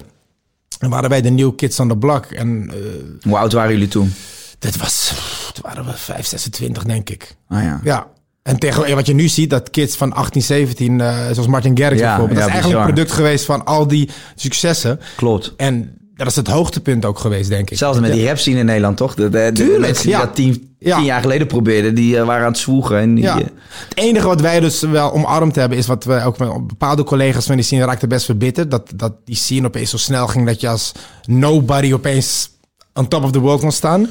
En 0.79 0.91
waren 0.91 1.11
wij 1.11 1.21
de 1.23 1.31
New 1.31 1.57
Kids 1.57 1.81
on 1.81 1.89
the 1.89 1.97
Block. 1.97 2.25
En 2.25 2.71
eh, 2.71 2.77
Hoe 3.23 3.39
oud 3.39 3.53
waren 3.53 3.73
jullie 3.73 3.89
toen? 3.89 4.15
dit 4.59 4.77
was, 4.77 5.13
toen 5.53 5.63
waren 5.63 5.85
we 5.85 5.93
5, 5.93 6.27
26 6.27 6.85
denk 6.85 7.11
ik. 7.11 7.37
Ah 7.49 7.63
ja. 7.63 7.81
Ja. 7.85 8.07
En 8.47 8.59
tegen 8.59 8.95
wat 8.95 9.07
je 9.07 9.15
nu 9.15 9.29
ziet, 9.29 9.51
dat 9.51 9.71
kids 9.71 9.97
van 9.97 10.13
18, 10.13 10.43
17, 10.43 11.01
eh, 11.01 11.17
zoals 11.33 11.49
Martin 11.49 11.79
Garrix 11.79 12.01
Ja, 12.01 12.09
bijvoorbeeld. 12.09 12.39
Dat 12.41 12.49
ja, 12.49 12.55
is 12.55 12.61
eigenlijk 12.61 12.89
een 12.89 12.95
product 12.95 13.17
geweest 13.17 13.45
van 13.45 13.65
al 13.65 13.87
die 13.87 14.11
successen. 14.35 15.01
Klopt. 15.17 15.55
En 15.57 15.99
dat 16.15 16.27
is 16.27 16.37
het 16.37 16.47
hoogtepunt 16.47 17.05
ook 17.05 17.19
geweest, 17.19 17.49
denk 17.49 17.71
ik. 17.71 17.79
Zelfs 17.79 18.01
met 18.01 18.13
die 18.13 18.27
rap 18.27 18.39
scene 18.39 18.59
in 18.59 18.67
Nederland, 18.67 18.97
toch? 18.97 19.15
De, 19.15 19.29
de, 19.29 19.39
de 19.39 19.53
Tuurlijk, 19.53 19.81
mensen 19.81 20.07
die 20.07 20.17
dat 20.17 20.35
tien, 20.35 20.77
tien 20.81 21.05
jaar 21.05 21.21
geleden 21.21 21.47
probeerden, 21.47 21.95
die 21.95 22.19
eh, 22.19 22.27
waren 22.27 22.45
aan 22.45 22.53
het 22.53 22.61
zwoegen. 22.61 22.99
En 22.99 23.15
die, 23.15 23.29
eh, 23.29 23.35
Het 23.35 23.95
enige 23.95 24.27
wat 24.27 24.41
wij 24.41 24.61
dus 24.61 24.81
wel 24.81 25.13
omarmd 25.13 25.55
hebben, 25.55 25.79
is 25.79 25.87
wat 25.87 26.05
we 26.05 26.23
ook 26.25 26.39
met 26.39 26.67
bepaalde 26.67 27.05
collega's 27.05 27.47
van 27.47 27.55
die 27.55 27.65
scene 27.65 27.85
raakten 27.85 28.09
best 28.09 28.25
verbitterd. 28.25 28.71
Dat, 28.71 28.93
dat 28.95 29.13
die 29.25 29.37
scene 29.37 29.67
opeens 29.67 29.91
zo 29.91 29.97
snel 29.97 30.27
ging 30.27 30.47
dat 30.47 30.61
je 30.61 30.69
als 30.69 30.93
nobody 31.25 31.93
opeens 31.93 32.51
on 32.97 33.09
top 33.09 33.25
of 33.25 33.31
the 33.31 33.39
world 33.39 33.61
kon 33.61 33.73
staan. 33.73 34.07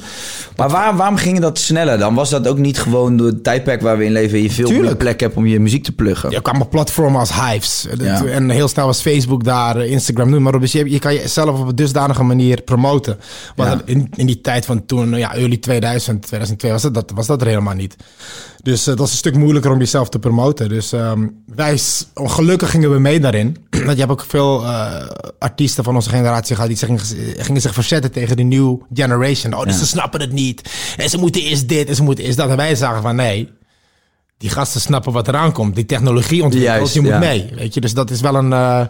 Maar 0.56 0.68
waar, 0.68 0.96
waarom 0.96 1.16
ging 1.16 1.40
dat 1.40 1.58
sneller 1.58 1.98
dan? 1.98 2.14
Was 2.14 2.30
dat 2.30 2.48
ook 2.48 2.58
niet 2.58 2.78
gewoon 2.78 3.16
door 3.16 3.26
het 3.26 3.44
tijdperk 3.44 3.80
waar 3.82 3.98
we 3.98 4.04
in 4.04 4.12
leven... 4.12 4.42
je 4.42 4.50
veel 4.50 4.70
meer 4.70 4.96
plek 4.96 5.20
hebt 5.20 5.36
om 5.36 5.46
je 5.46 5.60
muziek 5.60 5.84
te 5.84 5.92
pluggen? 5.92 6.32
Er 6.32 6.42
kwamen 6.42 6.68
platformen 6.68 7.20
als 7.20 7.32
Hives. 7.40 7.86
Ja. 7.98 8.24
En 8.24 8.50
heel 8.50 8.68
snel 8.68 8.86
was 8.86 9.00
Facebook 9.00 9.44
daar, 9.44 9.76
eh, 9.76 9.90
Instagram, 9.90 10.30
noem 10.30 10.42
maar 10.42 10.54
op. 10.54 10.60
Dus 10.60 10.72
je, 10.72 10.90
je 10.90 10.98
kan 10.98 11.14
jezelf 11.14 11.60
op 11.60 11.68
een 11.68 11.76
dusdanige 11.76 12.22
manier 12.22 12.62
promoten. 12.62 13.18
Want 13.56 13.70
Ja. 13.70 13.80
in, 13.84 14.10
in 14.16 14.26
die 14.26 14.40
tijd 14.40 14.64
van 14.66 14.86
toen, 14.86 15.16
ja, 15.16 15.34
early 15.34 15.56
2000, 15.56 16.22
2002, 16.22 16.70
was 16.70 16.82
dat, 16.82 16.94
dat, 16.94 17.12
was 17.14 17.26
dat 17.26 17.40
er 17.40 17.46
helemaal 17.46 17.74
niet. 17.74 17.96
Dus 18.66 18.86
eh, 18.86 18.96
dat 18.96 19.06
is 19.06 19.12
een 19.12 19.18
stuk 19.18 19.36
moeilijker 19.36 19.70
om 19.70 19.78
jezelf 19.78 20.08
te 20.08 20.18
promoten. 20.18 20.68
Dus 20.68 20.92
ehm, 20.92 21.26
wij, 21.54 21.78
gelukkig 22.14 22.70
gingen 22.70 22.92
we 22.92 22.98
mee 22.98 23.20
daarin. 23.20 23.56
Want 23.70 23.92
je 23.92 23.98
hebt 23.98 24.10
ook 24.10 24.24
veel 24.28 24.64
eh, 24.64 25.06
artiesten 25.38 25.84
van 25.84 25.94
onze 25.94 26.10
generatie 26.10 26.54
gehad 26.54 26.70
die 26.70 26.78
zich 26.78 26.88
gingen, 26.88 27.44
gingen 27.44 27.60
zich 27.60 27.74
verzetten 27.74 28.12
tegen 28.12 28.36
de 28.36 28.42
new 28.42 28.76
generation. 28.94 29.54
Oh, 29.54 29.64
dus 29.64 29.78
ze 29.78 29.86
snappen 29.86 30.20
het 30.20 30.32
niet. 30.32 30.70
En 30.96 31.08
ze 31.10 31.18
moeten 31.18 31.42
eerst 31.42 31.68
dit 31.68 31.88
en 31.88 31.94
ze 31.94 32.02
moeten 32.02 32.24
eerst 32.24 32.36
dat. 32.36 32.50
En 32.50 32.56
wij 32.56 32.74
zagen 32.74 33.02
van 33.02 33.16
nee, 33.16 33.48
die 34.38 34.50
gasten 34.50 34.80
snappen 34.80 35.12
wat 35.12 35.28
eraan 35.28 35.52
komt. 35.52 35.74
Die 35.74 35.86
technologie 35.86 36.42
ontwikkelt, 36.42 36.92
je 36.92 37.00
moet 37.00 37.10
ja. 37.10 37.18
mee. 37.18 37.50
Weet 37.54 37.74
je, 37.74 37.80
dus 37.80 37.94
dat 37.94 38.10
is 38.10 38.20
wel 38.20 38.34
een, 38.34 38.52
eh, 38.52 38.80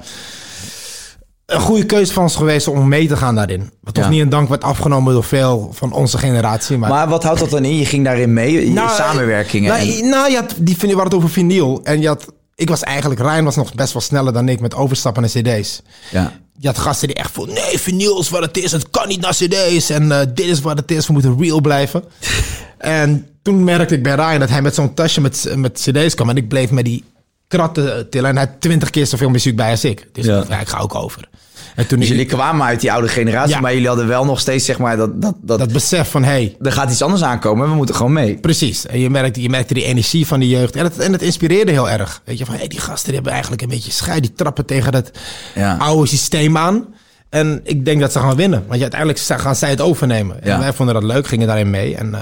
een 1.47 1.61
goede 1.61 1.85
keuze 1.85 2.12
van 2.12 2.23
ons 2.23 2.37
geweest 2.37 2.69
om 2.69 2.88
mee 2.88 3.09
te 3.09 3.17
gaan 3.17 3.35
daarin. 3.35 3.71
Wat 3.81 3.97
Ja. 3.97 4.03
toch 4.03 4.11
niet 4.11 4.21
een 4.21 4.29
dank 4.29 4.49
werd 4.49 4.62
afgenomen 4.65 5.12
door 5.12 5.25
veel 5.25 5.71
van 5.73 5.93
onze 5.93 6.19
generatie. 6.19 6.76
Maar, 6.79 6.91
Maar 6.91 7.09
wat 7.09 7.23
houdt 7.23 7.41
dat 7.41 7.50
dan 7.50 7.65
in? 7.65 7.76
Je 7.76 7.85
ging 7.87 8.05
daarin 8.05 8.33
mee? 8.33 8.53
Je- 8.67 8.73
Nou, 8.73 8.91
samenwerkingen? 8.91 9.71
Nou, 9.79 9.91
en- 9.99 10.09
nou 10.09 10.31
je 10.31 10.37
had, 10.37 10.55
die 10.59 10.76
je 10.81 10.99
het 11.03 11.15
over 11.15 11.31
vinyl. 11.31 11.81
En 11.85 12.00
je 12.00 12.07
had, 12.09 12.25
ik 12.55 12.69
was 12.69 12.83
eigenlijk, 12.83 13.21
Ryan 13.21 13.45
was 13.45 13.57
nog 13.57 13.75
best 13.75 13.93
wel 13.93 14.03
sneller 14.03 14.33
dan 14.33 14.49
ik 14.49 14.61
met 14.61 14.75
overstappen 14.75 15.23
naar 15.23 15.31
cd's. 15.31 15.83
ja. 16.11 16.33
Je 16.59 16.67
had 16.67 16.79
gasten 16.79 17.09
die 17.09 17.17
echt 17.17 17.31
voelden, 17.31 17.55
nee, 17.55 17.79
vinyl 17.79 18.21
is 18.21 18.29
wat 18.29 18.41
het 18.43 18.57
is. 18.57 18.73
Het 18.73 18.91
kan 18.91 19.09
niet 19.09 19.21
naar 19.21 19.33
cd's. 19.35 19.91
En 19.91 20.12
eh, 20.12 20.26
dit 20.35 20.47
is 20.47 20.61
wat 20.61 20.79
het 20.79 20.91
is. 20.91 21.07
We 21.07 21.12
moeten 21.12 21.37
real 21.38 21.61
blijven. 21.61 22.05
en 22.79 23.26
toen 23.43 23.65
merkte 23.65 23.95
ik 23.95 24.03
bij 24.03 24.15
Ryan 24.15 24.41
dat 24.41 24.49
hij 24.49 24.62
met 24.62 24.75
zo'n 24.75 24.95
tasje 24.95 25.21
met, 25.21 25.53
met 25.55 25.73
cd's 25.91 26.15
kwam. 26.15 26.29
En 26.31 26.37
ik 26.37 26.49
bleef 26.49 26.71
met 26.71 26.85
die 26.85 27.05
kratten 27.49 28.11
tillen. 28.11 28.29
En 28.31 28.37
hij 28.37 28.45
had 28.45 28.61
twintig 28.61 28.91
keer 28.91 29.07
zoveel 29.07 29.31
muziek 29.31 29.57
bij 29.57 29.71
als 29.71 29.85
ik. 29.85 30.09
Dus 30.12 30.25
Ja. 30.25 30.43
ik, 30.43 30.49
ja, 30.49 30.61
ik 30.61 30.69
ga 30.69 30.79
ook 30.79 30.95
over. 30.95 31.29
En 31.75 31.87
toen 31.87 31.99
Dus 31.99 32.09
ik, 32.09 32.15
jullie 32.15 32.31
kwamen 32.31 32.67
uit 32.67 32.81
die 32.81 32.93
oude 32.93 33.09
generatie, 33.09 33.55
Ja. 33.55 33.61
maar 33.61 33.73
jullie 33.73 33.88
hadden 33.88 34.07
wel 34.07 34.25
nog 34.25 34.41
steeds 34.41 34.65
zeg 34.65 34.79
maar 34.79 34.97
dat, 34.97 35.23
dat, 35.23 35.35
dat, 35.43 35.59
dat 35.59 35.73
besef 35.73 36.11
van, 36.11 36.25
hey, 36.25 36.57
er 36.61 36.73
gaat 36.73 36.91
iets 36.91 37.03
anders 37.03 37.23
aankomen 37.23 37.65
en 37.65 37.71
we 37.71 37.76
moeten 37.76 37.95
gewoon 37.95 38.12
mee. 38.12 38.37
Precies. 38.38 38.87
En 38.87 38.99
je 38.99 39.11
merkte, 39.11 39.43
je 39.43 39.49
merkte 39.49 39.75
die 39.75 39.85
energie 39.85 40.26
van 40.26 40.41
die 40.41 40.49
jeugd. 40.49 40.76
En 40.76 40.85
het, 40.85 40.99
en 40.99 41.12
het 41.12 41.23
inspireerde 41.23 41.73
heel 41.73 41.91
erg. 41.91 42.23
Weet 42.25 42.38
je, 42.38 42.45
van 42.45 42.55
hey, 42.55 42.69
die 42.69 42.81
gasten 42.81 43.05
die 43.05 43.15
hebben 43.15 43.33
eigenlijk 43.33 43.62
een 43.62 43.69
beetje 43.69 43.91
scheid. 43.93 44.23
Die 44.23 44.33
trappen 44.33 44.67
tegen 44.67 44.93
dat 44.93 45.11
Ja. 45.55 45.76
oude 45.76 46.09
systeem 46.09 46.57
aan. 46.57 46.85
En 47.29 47.61
ik 47.65 47.85
denk 47.85 48.00
dat 48.00 48.12
ze 48.12 48.19
gaan 48.19 48.37
winnen. 48.37 48.65
Want 48.69 48.81
uiteindelijk 48.81 49.21
gaan 49.21 49.57
zij 49.57 49.71
het 49.71 49.81
overnemen. 49.81 50.37
Ja. 50.43 50.55
En 50.55 50.59
wij 50.61 50.73
vonden 50.73 50.95
dat 50.95 51.05
leuk, 51.05 51.26
gingen 51.26 51.47
daarin 51.47 51.71
mee. 51.71 51.97
En 51.97 52.15
eh, 52.15 52.21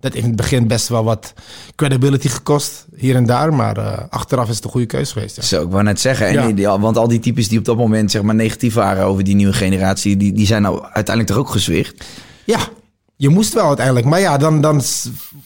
dat 0.00 0.12
heeft 0.12 0.24
in 0.24 0.30
het 0.32 0.36
begin 0.40 0.66
best 0.66 0.88
wel 0.88 1.04
wat 1.04 1.32
credibility 1.76 2.28
gekost. 2.28 2.86
Hier 2.96 3.16
en 3.16 3.26
daar. 3.26 3.54
Maar 3.54 3.76
eh, 3.76 3.98
achteraf 4.10 4.48
is 4.48 4.54
het 4.56 4.64
een 4.64 4.70
goede 4.70 4.86
keuze 4.86 5.12
geweest. 5.12 5.36
Ja. 5.36 5.42
Zo, 5.42 5.62
ik 5.62 5.70
wou 5.70 5.82
net 5.82 6.00
zeggen. 6.00 6.26
En 6.26 6.32
Ja. 6.32 6.44
die- 6.46 6.54
die- 6.54 6.66
want 6.66 6.96
al 6.96 7.08
die 7.08 7.18
types 7.18 7.48
die 7.48 7.58
op 7.58 7.64
dat 7.64 7.76
moment 7.76 8.10
zeg 8.10 8.22
maar 8.22 8.34
negatief 8.34 8.74
waren 8.74 9.04
over 9.04 9.24
die 9.24 9.34
nieuwe 9.34 9.52
generatie, 9.52 10.16
die, 10.16 10.32
die 10.32 10.46
zijn 10.46 10.62
nou 10.62 10.82
uiteindelijk 10.82 11.26
toch 11.26 11.36
ook 11.36 11.50
gezwicht. 11.50 12.04
Ja, 12.44 12.58
je 13.20 13.28
moest 13.28 13.54
wel 13.54 13.66
uiteindelijk. 13.66 14.06
Maar 14.06 14.20
ja, 14.20 14.36
dan, 14.36 14.60
dan 14.60 14.82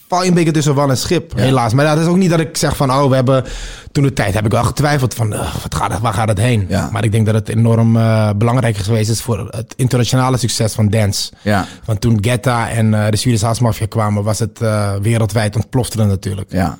val 0.08 0.22
je 0.22 0.28
een 0.28 0.34
beetje 0.34 0.50
tussen 0.50 0.74
wal 0.74 0.90
en 0.90 0.96
schip, 0.96 1.36
helaas. 1.36 1.72
Maar 1.72 1.84
dat 1.84 1.98
is 1.98 2.06
ook 2.06 2.16
niet 2.16 2.30
dat 2.30 2.40
ik 2.40 2.56
zeg 2.56 2.76
van, 2.76 2.90
oh, 2.90 3.08
we 3.08 3.14
hebben... 3.14 3.44
Toen 3.92 4.04
de 4.04 4.12
tijd 4.12 4.34
heb 4.34 4.44
ik 4.44 4.50
wel 4.50 4.64
getwijfeld 4.64 5.14
van, 5.14 5.32
eh, 5.32 5.54
wat 5.62 5.74
gaat 5.74 5.92
het, 5.92 6.00
waar 6.00 6.12
gaat 6.12 6.28
het 6.28 6.38
heen? 6.38 6.66
Ja. 6.68 6.88
Maar 6.92 7.04
ik 7.04 7.12
denk 7.12 7.26
dat 7.26 7.34
het 7.34 7.48
enorm 7.48 7.96
eh, 7.96 8.30
belangrijk 8.36 8.76
geweest 8.76 9.10
is 9.10 9.22
voor 9.22 9.48
het 9.50 9.74
internationale 9.76 10.36
succes 10.36 10.72
van 10.72 10.88
dance. 10.88 11.32
Ja. 11.42 11.66
Want 11.84 12.00
toen 12.00 12.18
Getta 12.20 12.70
en 12.70 12.94
eh, 12.94 13.10
de 13.10 13.16
Swedish 13.16 13.42
House 13.42 13.62
Mafia 13.62 13.86
kwamen, 13.86 14.22
was 14.22 14.38
het 14.38 14.58
wereldwijd 15.02 15.56
ontplofte 15.56 16.04
natuurlijk. 16.04 16.52
Ja. 16.52 16.78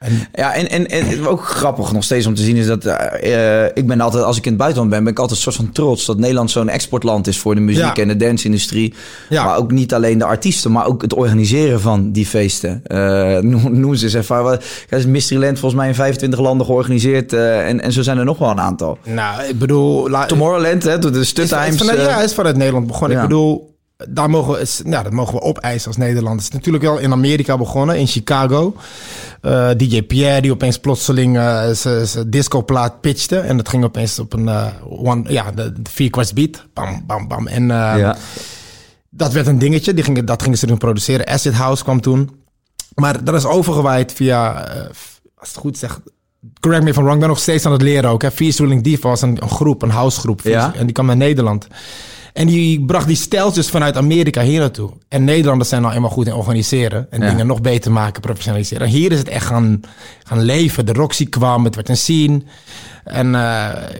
Ja. 0.00 0.06
En, 0.08 0.28
Ja, 0.32 0.54
en, 0.54 0.68
en, 0.70 0.86
en 0.88 1.26
ook 1.26 1.44
grappig 1.44 1.92
nog 1.92 2.04
steeds 2.04 2.26
om 2.26 2.34
te 2.34 2.42
zien 2.42 2.56
is 2.56 2.66
dat 2.66 2.84
eh, 2.84 3.64
eh, 3.64 3.70
ik 3.74 3.86
ben 3.86 4.00
altijd, 4.00 4.24
als 4.24 4.36
ik 4.36 4.44
in 4.44 4.50
het 4.50 4.60
buitenland 4.60 4.90
ben, 4.92 5.02
ben 5.04 5.12
ik 5.12 5.18
altijd 5.18 5.36
een 5.36 5.42
soort 5.44 5.56
van 5.56 5.72
trots 5.72 6.06
dat 6.06 6.18
Nederland 6.18 6.50
zo'n 6.50 6.68
exportland 6.68 7.26
is 7.26 7.38
voor 7.38 7.54
de 7.54 7.60
muziek 7.60 7.96
Ja. 7.96 8.02
en 8.02 8.08
de 8.08 8.16
dance-industrie. 8.16 8.94
Ja. 9.28 9.44
Maar 9.44 9.56
ook 9.56 9.70
niet 9.70 9.94
alleen 9.94 10.18
de 10.18 10.24
artiesten, 10.24 10.72
maar 10.72 10.86
ook 10.86 11.02
het 11.02 11.14
organiseren 11.14 11.80
van 11.80 12.12
die 12.12 12.26
feesten. 12.26 12.80
Eh 12.84 13.38
noem, 13.38 13.94
ze 13.94 14.04
eens 14.04 14.14
even. 14.14 14.42
Wat- 14.42 14.64
is 14.90 15.06
Mysteryland 15.06 15.58
volgens 15.58 15.80
mij 15.80 15.88
in 15.90 15.94
25 15.94 16.40
landen 16.40 16.66
georganiseerd 16.66 17.32
en, 17.32 17.80
en 17.80 17.92
zo 17.92 18.02
zijn 18.02 18.18
er 18.18 18.24
nog 18.24 18.38
wel 18.38 18.50
een 18.50 18.60
aantal. 18.60 18.98
nou, 19.04 19.42
ik 19.42 19.58
bedoel... 19.58 20.08
la- 20.10 20.26
Tomorrowland, 20.26 20.82
hè, 20.82 20.98
door 20.98 21.12
de 21.12 21.18
Is, 21.18 21.22
is 21.24 21.28
Stuttimes. 21.30 21.76
vanuit, 21.76 22.00
ja, 22.00 22.22
is 22.22 22.34
vanuit 22.34 22.56
Nederland 22.56 22.86
begonnen. 22.86 23.16
ja. 23.16 23.22
Ik 23.22 23.28
bedoel, 23.28 23.69
daar 24.08 24.30
mogen 24.30 24.52
we, 24.52 24.82
ja, 24.84 25.02
dat 25.02 25.12
mogen 25.12 25.34
we 25.34 25.40
opeisen 25.40 25.88
als 25.88 25.96
Nederlanders. 25.96 26.44
Het 26.44 26.52
is 26.52 26.58
natuurlijk 26.58 26.84
wel 26.84 26.98
in 26.98 27.12
Amerika 27.12 27.56
begonnen, 27.56 27.98
in 27.98 28.06
Chicago. 28.06 28.76
Eh, 29.40 29.70
DJ 29.76 30.02
Pierre, 30.02 30.40
die 30.40 30.52
opeens 30.52 30.78
plotseling 30.78 31.36
eh, 31.36 31.70
zijn 31.70 32.30
discoplaat 32.30 33.00
pitchte. 33.00 33.38
En 33.38 33.56
dat 33.56 33.68
ging 33.68 33.84
opeens 33.84 34.18
op 34.18 34.32
een 34.32 34.48
eh, 34.48 34.66
one, 34.88 35.32
ja, 35.32 35.50
de, 35.50 35.72
de 35.72 35.90
vier 35.90 36.10
kwarts 36.10 36.32
beat. 36.32 36.66
Bam, 36.74 37.02
bam, 37.06 37.28
bam. 37.28 37.46
En 37.46 37.66
ja. 37.68 38.16
dat 39.10 39.32
werd 39.32 39.46
een 39.46 39.58
dingetje. 39.58 39.94
Die 39.94 40.04
gingen, 40.04 40.24
dat 40.24 40.42
gingen 40.42 40.58
ze 40.58 40.66
toen 40.66 40.78
produceren. 40.78 41.26
Acid 41.26 41.54
House 41.54 41.82
kwam 41.82 42.00
toen. 42.00 42.30
Maar 42.94 43.24
dat 43.24 43.34
is 43.34 43.44
overgewaaid 43.44 44.12
via, 44.12 44.68
als 45.34 45.48
het 45.48 45.56
goed 45.56 45.78
zeg, 45.78 46.00
correct 46.60 46.82
me 46.84 46.90
if 46.90 46.96
I'm 46.96 47.02
wrong, 47.02 47.14
ik 47.14 47.20
ben 47.20 47.28
nog 47.28 47.38
steeds 47.38 47.66
aan 47.66 47.72
het 47.72 47.82
leren 47.82 48.10
ook. 48.10 48.22
Hè. 48.22 48.28
Ruling 48.36 48.82
Diva 48.82 49.08
was 49.08 49.22
een, 49.22 49.42
een 49.42 49.50
groep, 49.50 49.82
een 49.82 49.90
housegroep. 49.90 50.40
Ja. 50.40 50.74
En 50.74 50.84
die 50.84 50.92
kwam 50.92 51.06
naar 51.06 51.16
Nederland. 51.16 51.66
En 52.32 52.46
die 52.46 52.84
bracht 52.84 53.06
die 53.06 53.16
dus 53.54 53.68
vanuit 53.68 53.96
Amerika 53.96 54.42
hier 54.42 54.60
naartoe. 54.60 54.90
En 55.08 55.24
Nederlanders 55.24 55.68
zijn 55.68 55.82
nou 55.82 55.94
eenmaal 55.94 56.10
goed 56.10 56.26
in 56.26 56.32
organiseren. 56.34 57.06
En 57.10 57.20
Ja. 57.20 57.28
dingen 57.28 57.46
nog 57.46 57.60
beter 57.60 57.92
maken, 57.92 58.20
professionaliseren. 58.20 58.86
En 58.86 58.92
hier 58.92 59.12
is 59.12 59.18
het 59.18 59.28
echt 59.28 59.46
gaan, 59.46 59.80
gaan 60.24 60.40
leven. 60.40 60.86
De 60.86 60.92
Roxy 60.92 61.28
kwam, 61.28 61.64
het 61.64 61.74
werd 61.74 61.88
een 61.88 61.96
scene. 61.96 62.42
En 63.04 63.26
eh, 63.26 63.40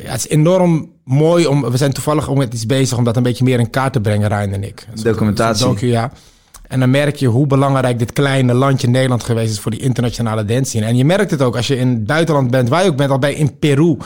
ja, 0.03 0.11
het 0.11 0.19
is 0.19 0.29
enorm 0.29 0.91
mooi 1.05 1.47
om... 1.47 1.71
We 1.71 1.77
zijn 1.77 1.93
toevallig 1.93 2.29
ook 2.29 2.37
met 2.37 2.55
iets 2.55 2.67
bezig 2.67 2.99
om 2.99 3.05
dat 3.05 3.17
een 3.17 3.23
beetje 3.23 3.45
meer 3.45 3.59
in 3.59 3.71
kaart 3.71 3.93
te 3.93 4.01
brengen, 4.01 4.29
Rijn 4.29 4.53
en 4.53 4.65
ik. 4.65 4.87
Documentatie. 5.03 5.67
docu, 5.67 5.87
ja. 5.87 6.13
En 6.71 6.81
dan 6.81 6.91
merk 6.91 7.17
je 7.17 7.27
hoe 7.27 7.47
belangrijk 7.47 7.99
dit 7.99 8.13
kleine 8.13 8.55
landje 8.55 8.89
Nederland 8.89 9.23
geweest 9.25 9.53
is 9.53 9.61
voor 9.61 9.71
die 9.71 9.81
internationale 9.81 10.45
dance 10.45 10.65
scene. 10.71 10.87
En 10.87 10.97
je 10.97 11.05
merkt 11.05 11.31
het 11.31 11.43
ook 11.43 11.57
als 11.57 11.67
je 11.67 11.77
in 11.77 11.89
het 11.89 12.07
buitenland 12.07 12.51
bent, 12.51 12.69
waar 12.69 12.83
je 12.85 12.91
ook 12.91 12.97
bent, 12.97 13.11
al 13.11 13.19
bij 13.19 13.35
in 13.35 13.59
Peru. 13.59 13.97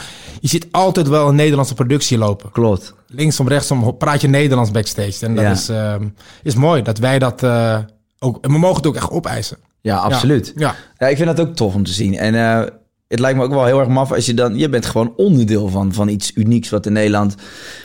Je 0.40 0.48
ziet 0.48 0.66
altijd 0.70 1.08
wel 1.08 1.28
een 1.28 1.34
Nederlandse 1.34 1.74
productie 1.74 2.18
lopen. 2.18 2.50
Klopt. 2.52 2.94
Linksom, 3.06 3.48
rechtsom 3.48 3.96
praat 3.96 4.20
je 4.20 4.28
Nederlands 4.28 4.70
backstage. 4.70 5.26
En 5.26 5.34
dat 5.34 5.44
Ja. 5.44 5.50
is, 5.50 5.68
ehm, 5.68 6.08
is 6.42 6.54
mooi 6.54 6.82
dat 6.82 6.98
wij 6.98 7.18
dat 7.18 7.42
eh, 7.42 7.78
ook. 8.18 8.38
En 8.44 8.50
we 8.52 8.58
mogen 8.58 8.76
het 8.76 8.86
ook 8.86 8.96
echt 8.96 9.10
opeisen. 9.10 9.56
Ja, 9.80 9.96
absoluut. 9.96 10.52
Ja. 10.56 10.74
Ja, 10.98 11.06
ik 11.08 11.16
vind 11.16 11.36
dat 11.36 11.46
ook 11.46 11.54
tof 11.56 11.74
om 11.74 11.84
te 11.84 11.92
zien. 11.92 12.16
En 12.16 12.34
eh, 12.34 12.66
het 13.14 13.22
lijkt 13.22 13.38
me 13.38 13.44
ook 13.44 13.50
wel 13.50 13.64
heel 13.64 13.78
erg 13.78 13.88
maf 13.88 14.12
als 14.12 14.26
je 14.26 14.34
dan... 14.34 14.58
Je 14.58 14.68
bent 14.68 14.86
gewoon 14.86 15.12
onderdeel 15.16 15.68
van, 15.68 15.92
van 15.92 16.08
iets 16.08 16.32
unieks 16.34 16.70
wat 16.70 16.86
in 16.86 16.92
Nederland 16.92 17.34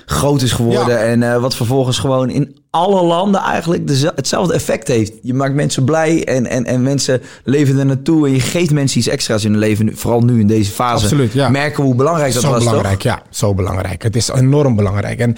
groot 0.06 0.42
is 0.42 0.52
geworden. 0.52 0.94
Ja. 0.94 1.04
En 1.04 1.24
eh, 1.24 1.42
wat 1.42 1.56
vervolgens 1.56 1.98
gewoon 1.98 2.30
in 2.30 2.58
alle 2.70 3.04
landen 3.04 3.42
eigenlijk 3.42 3.88
deze- 3.88 4.12
hetzelfde 4.16 4.54
effect 4.54 4.88
heeft. 4.88 5.14
Je 5.22 5.34
maakt 5.34 5.54
mensen 5.54 5.84
blij 5.84 6.26
en, 6.26 6.46
en, 6.46 6.66
en 6.66 6.82
mensen 6.82 7.22
leven 7.44 7.80
er 7.80 7.86
naartoe. 7.86 8.28
En 8.28 8.34
je 8.34 8.40
geeft 8.40 8.72
mensen 8.72 9.00
iets 9.00 9.08
extra's 9.08 9.44
in 9.44 9.52
hun 9.52 9.60
leven. 9.60 9.98
Vooral 9.98 10.22
nu 10.22 10.40
in 10.40 10.48
deze 10.48 10.72
fase. 10.72 11.04
Absoluut, 11.04 11.34
ja. 11.34 11.50
Merken 11.50 11.84
hoe 11.84 11.96
belangrijk 11.96 12.34
dat 12.34 12.42
zo 12.42 12.50
was, 12.50 12.64
belangrijk, 12.64 13.00
toch? 13.00 13.12
ja. 13.12 13.22
Zo 13.30 13.54
belangrijk. 13.54 14.04
Het 14.04 14.16
is 14.16 14.30
enorm 14.30 14.76
belangrijk. 14.76 15.20
En 15.20 15.36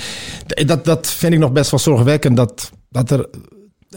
dat, 0.66 0.86
dat 0.86 1.08
vind 1.08 1.34
ik 1.34 1.40
nog 1.40 1.52
best 1.52 1.72
wel 1.72 1.80
zorgwekkend. 1.80 2.38
Dat, 2.38 2.72
dat 2.90 3.12
er... 3.12 3.30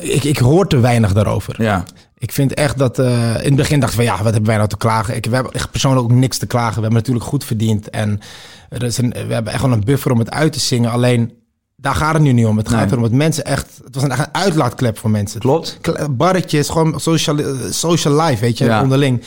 Ik, 0.01 0.25
ik 0.25 0.39
hoor 0.39 0.67
te 0.69 0.81
weinig 0.81 1.13
daarover. 1.13 1.63
Ja. 1.63 1.85
Ik 2.25 2.33
vind 2.33 2.55
echt 2.55 2.79
dat... 2.79 2.99
eh, 2.99 3.35
in 3.37 3.45
het 3.45 3.55
begin 3.57 3.81
dacht 3.81 3.91
ik 3.93 3.97
van 3.97 4.05
ja, 4.05 4.17
wat 4.17 4.25
hebben 4.33 4.45
wij 4.47 4.57
nou 4.57 4.69
te 4.69 4.77
klagen? 4.77 5.17
Ik, 5.17 5.27
we 5.27 5.35
hebben 5.35 5.53
echt 5.53 5.71
persoonlijk 5.71 6.03
ook 6.05 6.13
niks 6.13 6.39
te 6.39 6.47
klagen. 6.47 6.75
We 6.75 6.81
hebben 6.81 6.99
natuurlijk 6.99 7.25
goed 7.27 7.45
verdiend. 7.45 7.91
En 7.91 8.21
er 8.69 8.83
is 8.83 8.99
een, 8.99 9.11
we 9.27 9.35
hebben 9.35 9.53
echt 9.53 9.63
wel 9.63 9.73
een 9.73 9.85
buffer 9.85 10.13
om 10.13 10.19
het 10.19 10.31
uit 10.31 10.53
te 10.53 10.61
zingen. 10.61 10.91
Alleen, 10.91 11.33
daar 11.77 11.95
gaat 11.95 12.13
het 12.15 12.23
nu 12.23 12.33
niet 12.33 12.47
om. 12.47 12.57
Het 12.57 12.69
gaat 12.69 12.81
Nee. 12.81 12.89
erom 12.91 13.03
dat 13.03 13.13
mensen 13.13 13.45
echt... 13.45 13.67
Het 13.85 13.95
was 13.95 14.05
een, 14.05 14.11
echt 14.11 14.21
een 14.21 14.35
uitlaatklep 14.35 14.99
voor 14.99 15.11
mensen. 15.11 15.41
Klopt. 15.41 15.79
Barretjes, 16.11 16.69
gewoon 16.69 17.01
social, 17.01 17.39
eh, 17.39 17.47
social 17.71 18.21
life, 18.23 18.41
weet 18.41 18.59
je, 18.59 18.65
Ja. 18.65 18.83
onderling. 18.83 19.23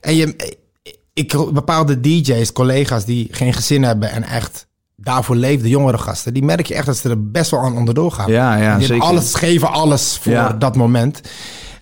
En 0.00 0.14
je, 0.16 0.36
ik, 1.12 1.34
bepaalde 1.52 2.00
DJ's, 2.00 2.52
collega's 2.52 3.04
die 3.04 3.28
geen 3.30 3.52
gezin 3.52 3.82
hebben 3.82 4.10
en 4.10 4.22
echt 4.22 4.66
daarvoor 4.96 5.36
leefden, 5.36 5.68
jongere 5.70 5.98
gasten, 5.98 6.34
die 6.34 6.42
merk 6.44 6.66
je 6.66 6.74
echt 6.74 6.86
dat 6.86 6.96
ze 6.96 7.08
er 7.08 7.30
best 7.30 7.50
wel 7.50 7.60
aan 7.60 7.76
onderdoor 7.76 8.12
gaan. 8.12 8.30
Ja, 8.30 8.52
ja, 8.52 8.56
die 8.58 8.64
hebben 8.68 8.86
zeker. 8.86 9.02
alles, 9.04 9.34
geven 9.34 9.70
alles 9.72 10.18
voor 10.22 10.32
Ja. 10.32 10.52
dat 10.52 10.76
moment. 10.76 11.20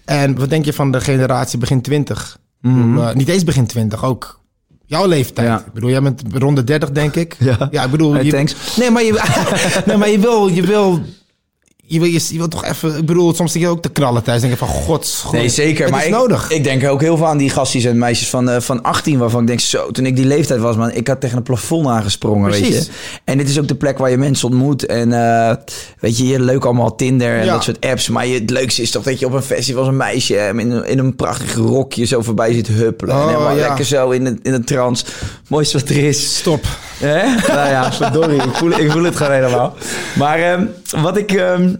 En 0.08 0.38
wat 0.38 0.50
denk 0.50 0.64
je 0.64 0.72
van 0.72 0.90
de 0.92 1.00
generatie 1.00 1.58
begin 1.58 1.80
20? 1.80 2.38
Ik 2.62 2.70
bedoel, 2.70 3.02
eh, 3.02 3.14
niet 3.14 3.28
eens 3.28 3.44
begin 3.44 3.66
20, 3.66 4.04
ook 4.04 4.40
jouw 4.86 5.06
leeftijd. 5.06 5.48
Mhm. 5.48 5.56
Ja. 5.56 5.64
Ik 5.66 5.72
bedoel, 5.72 5.90
jij 5.90 6.02
bent 6.02 6.22
rond 6.32 6.56
de 6.56 6.64
30, 6.64 6.90
denk 6.90 7.14
ik. 7.14 7.36
Ja. 7.70 7.84
ik 7.84 7.90
bedoel, 7.90 8.12
Hey, 8.12 8.24
je, 8.24 8.30
thanks. 8.30 8.76
Nee, 8.76 8.90
maar 8.90 9.02
je, 9.04 9.12
nee, 9.86 9.96
maar 9.96 10.08
je 10.08 10.18
wil, 10.18 10.46
je 10.48 10.62
wil, 10.62 11.00
je 11.90 12.00
wil, 12.00 12.08
je, 12.08 12.20
je 12.30 12.38
wil 12.38 12.48
toch 12.48 12.64
even, 12.64 12.96
ik 12.96 13.06
bedoel, 13.06 13.34
soms 13.34 13.52
zit 13.52 13.60
je 13.62 13.68
ook 13.68 13.82
te 13.82 13.88
knallen 13.88 14.22
thuis. 14.22 14.40
Denk 14.40 14.52
je 14.52 14.58
van, 14.58 14.68
gods, 14.68 15.24
Nee, 15.32 15.48
zeker. 15.48 15.82
Het 15.82 15.90
maar 15.90 16.00
is 16.00 16.06
ik, 16.06 16.12
nodig. 16.12 16.50
ik 16.50 16.64
denk 16.64 16.84
ook 16.88 17.00
heel 17.00 17.16
veel 17.16 17.26
aan 17.26 17.38
die 17.38 17.50
gastjes 17.50 17.84
en 17.84 17.98
meisjes 17.98 18.28
van, 18.30 18.50
eh, 18.50 18.60
van 18.60 18.82
18, 18.82 19.18
waarvan 19.18 19.40
ik 19.40 19.46
denk, 19.46 19.60
zo, 19.60 19.90
toen 19.90 20.06
ik 20.06 20.16
die 20.16 20.24
leeftijd 20.24 20.60
was, 20.60 20.76
man, 20.76 20.90
ik 20.92 21.08
had 21.08 21.20
tegen 21.20 21.36
een 21.36 21.42
plafond 21.42 21.86
aangesprongen, 21.86 22.50
weet 22.50 22.66
je. 22.66 22.86
En 23.24 23.38
dit 23.38 23.48
is 23.48 23.58
ook 23.58 23.68
de 23.68 23.74
plek 23.74 23.98
waar 23.98 24.10
je 24.10 24.16
mensen 24.18 24.48
ontmoet. 24.48 24.86
En 24.86 25.12
eh, 25.12 25.56
weet 25.98 26.18
je, 26.18 26.26
je 26.26 26.40
leuk 26.40 26.64
allemaal 26.64 26.94
Tinder 26.94 27.38
en 27.38 27.44
Ja. 27.44 27.52
dat 27.52 27.62
soort 27.62 27.86
apps. 27.86 28.08
Maar 28.08 28.26
je, 28.26 28.34
het 28.40 28.50
leukste 28.50 28.82
is 28.82 28.90
toch 28.90 29.02
dat 29.02 29.18
je 29.18 29.26
op 29.26 29.32
een 29.32 29.42
festival 29.42 29.80
als 29.80 29.90
een 29.90 29.96
meisje 29.96 30.36
eh, 30.36 30.48
in, 30.58 30.70
een- 30.70 30.86
in 30.86 30.98
een 30.98 31.16
prachtig 31.16 31.54
rokje 31.54 32.04
zo 32.04 32.22
voorbij 32.22 32.52
zit 32.52 32.66
huppelen. 32.68 33.14
en 33.14 33.20
Oh, 33.20 33.26
helemaal 33.28 33.56
ja. 33.56 33.66
lekker 33.66 33.84
zo 33.84 34.10
in 34.10 34.26
een, 34.26 34.40
in 34.42 34.52
een 34.52 34.64
trance. 34.64 35.04
Mooiste 35.48 35.78
wat 35.78 35.88
er 35.88 35.96
is. 36.04 36.36
Stop. 36.36 36.64
Hè? 36.98 37.22
nou 37.54 37.68
ja, 37.68 37.92
verdorie. 37.92 38.42
Ik 38.42 38.54
voel, 38.54 38.70
ik 38.70 38.90
voel 38.90 39.02
het 39.02 39.16
gewoon 39.16 39.32
helemaal. 39.32 39.74
Maar 40.16 40.38
ehm, 40.38 40.64
wat, 40.90 41.16
ik, 41.16 41.32
ehm, 41.32 41.74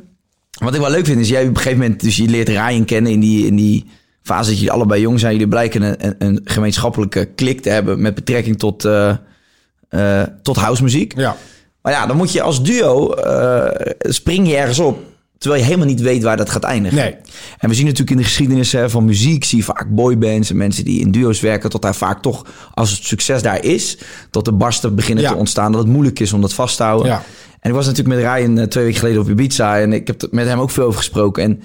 wat 0.58 0.74
ik 0.74 0.80
wel 0.80 0.90
leuk 0.90 1.06
vind 1.06 1.20
is, 1.20 1.28
jij 1.28 1.42
op 1.42 1.48
een 1.48 1.56
gegeven 1.56 1.78
moment, 1.78 2.00
dus 2.00 2.16
je 2.16 2.28
leert 2.28 2.48
Ryan 2.48 2.84
kennen 2.84 3.12
in 3.12 3.20
die, 3.20 3.46
in 3.46 3.56
die 3.56 3.86
fase 4.22 4.48
dat 4.48 4.58
jullie 4.58 4.72
allebei 4.72 5.00
jong 5.00 5.20
zijn. 5.20 5.32
Jullie 5.32 5.48
blijken 5.48 5.82
een, 5.82 5.96
een, 6.06 6.14
een 6.18 6.40
gemeenschappelijke 6.44 7.24
klik 7.34 7.60
te 7.60 7.70
hebben 7.70 8.00
met 8.02 8.14
betrekking 8.14 8.58
tot, 8.58 8.84
eh 8.84 9.14
eh 9.88 10.22
tot 10.42 10.56
housemuziek. 10.56 11.12
Ja. 11.16 11.36
Maar 11.82 11.92
ja, 11.92 12.06
dan 12.06 12.16
moet 12.16 12.32
je 12.32 12.42
als 12.42 12.62
duo, 12.62 13.12
eh, 13.12 13.92
spring 14.00 14.48
je 14.48 14.56
ergens 14.56 14.78
op, 14.78 14.98
terwijl 15.38 15.60
je 15.62 15.66
helemaal 15.68 15.88
niet 15.88 16.00
weet 16.00 16.22
waar 16.22 16.36
dat 16.36 16.50
gaat 16.50 16.62
eindigen. 16.64 16.98
Nee. 16.98 17.14
En 17.58 17.68
we 17.68 17.74
zien 17.74 17.84
natuurlijk 17.84 18.10
in 18.10 18.16
de 18.16 18.22
geschiedenis 18.22 18.74
van 18.86 19.04
muziek, 19.04 19.44
zie 19.44 19.58
je 19.58 19.64
vaak 19.64 19.86
boybands 19.94 20.50
en 20.50 20.56
mensen 20.56 20.84
die 20.84 21.00
in 21.00 21.10
duo's 21.10 21.40
werken, 21.40 21.70
tot 21.70 21.82
daar 21.82 21.94
vaak 21.94 22.22
toch, 22.22 22.46
als 22.74 22.90
het 22.90 23.04
succes 23.04 23.42
daar 23.42 23.64
is, 23.64 23.98
tot 24.30 24.44
de 24.44 24.52
barsten 24.52 24.94
beginnen 24.94 25.24
Ja. 25.24 25.30
te 25.30 25.36
ontstaan, 25.36 25.72
dat 25.72 25.80
het 25.82 25.90
moeilijk 25.90 26.20
is 26.20 26.32
om 26.32 26.40
dat 26.40 26.52
vast 26.54 26.76
te 26.76 26.82
houden. 26.82 27.06
Ja. 27.06 27.22
En 27.60 27.70
ik 27.70 27.76
was 27.76 27.86
natuurlijk 27.86 28.16
met 28.16 28.34
Ryan 28.34 28.58
eh, 28.58 28.64
twee 28.64 28.84
weken 28.84 28.98
geleden 28.98 29.20
op 29.20 29.28
Ibiza 29.28 29.78
en 29.78 29.92
ik 29.92 30.06
heb 30.06 30.26
met 30.30 30.46
hem 30.46 30.58
ook 30.58 30.70
veel 30.70 30.84
over 30.84 30.98
gesproken. 30.98 31.42
En 31.42 31.62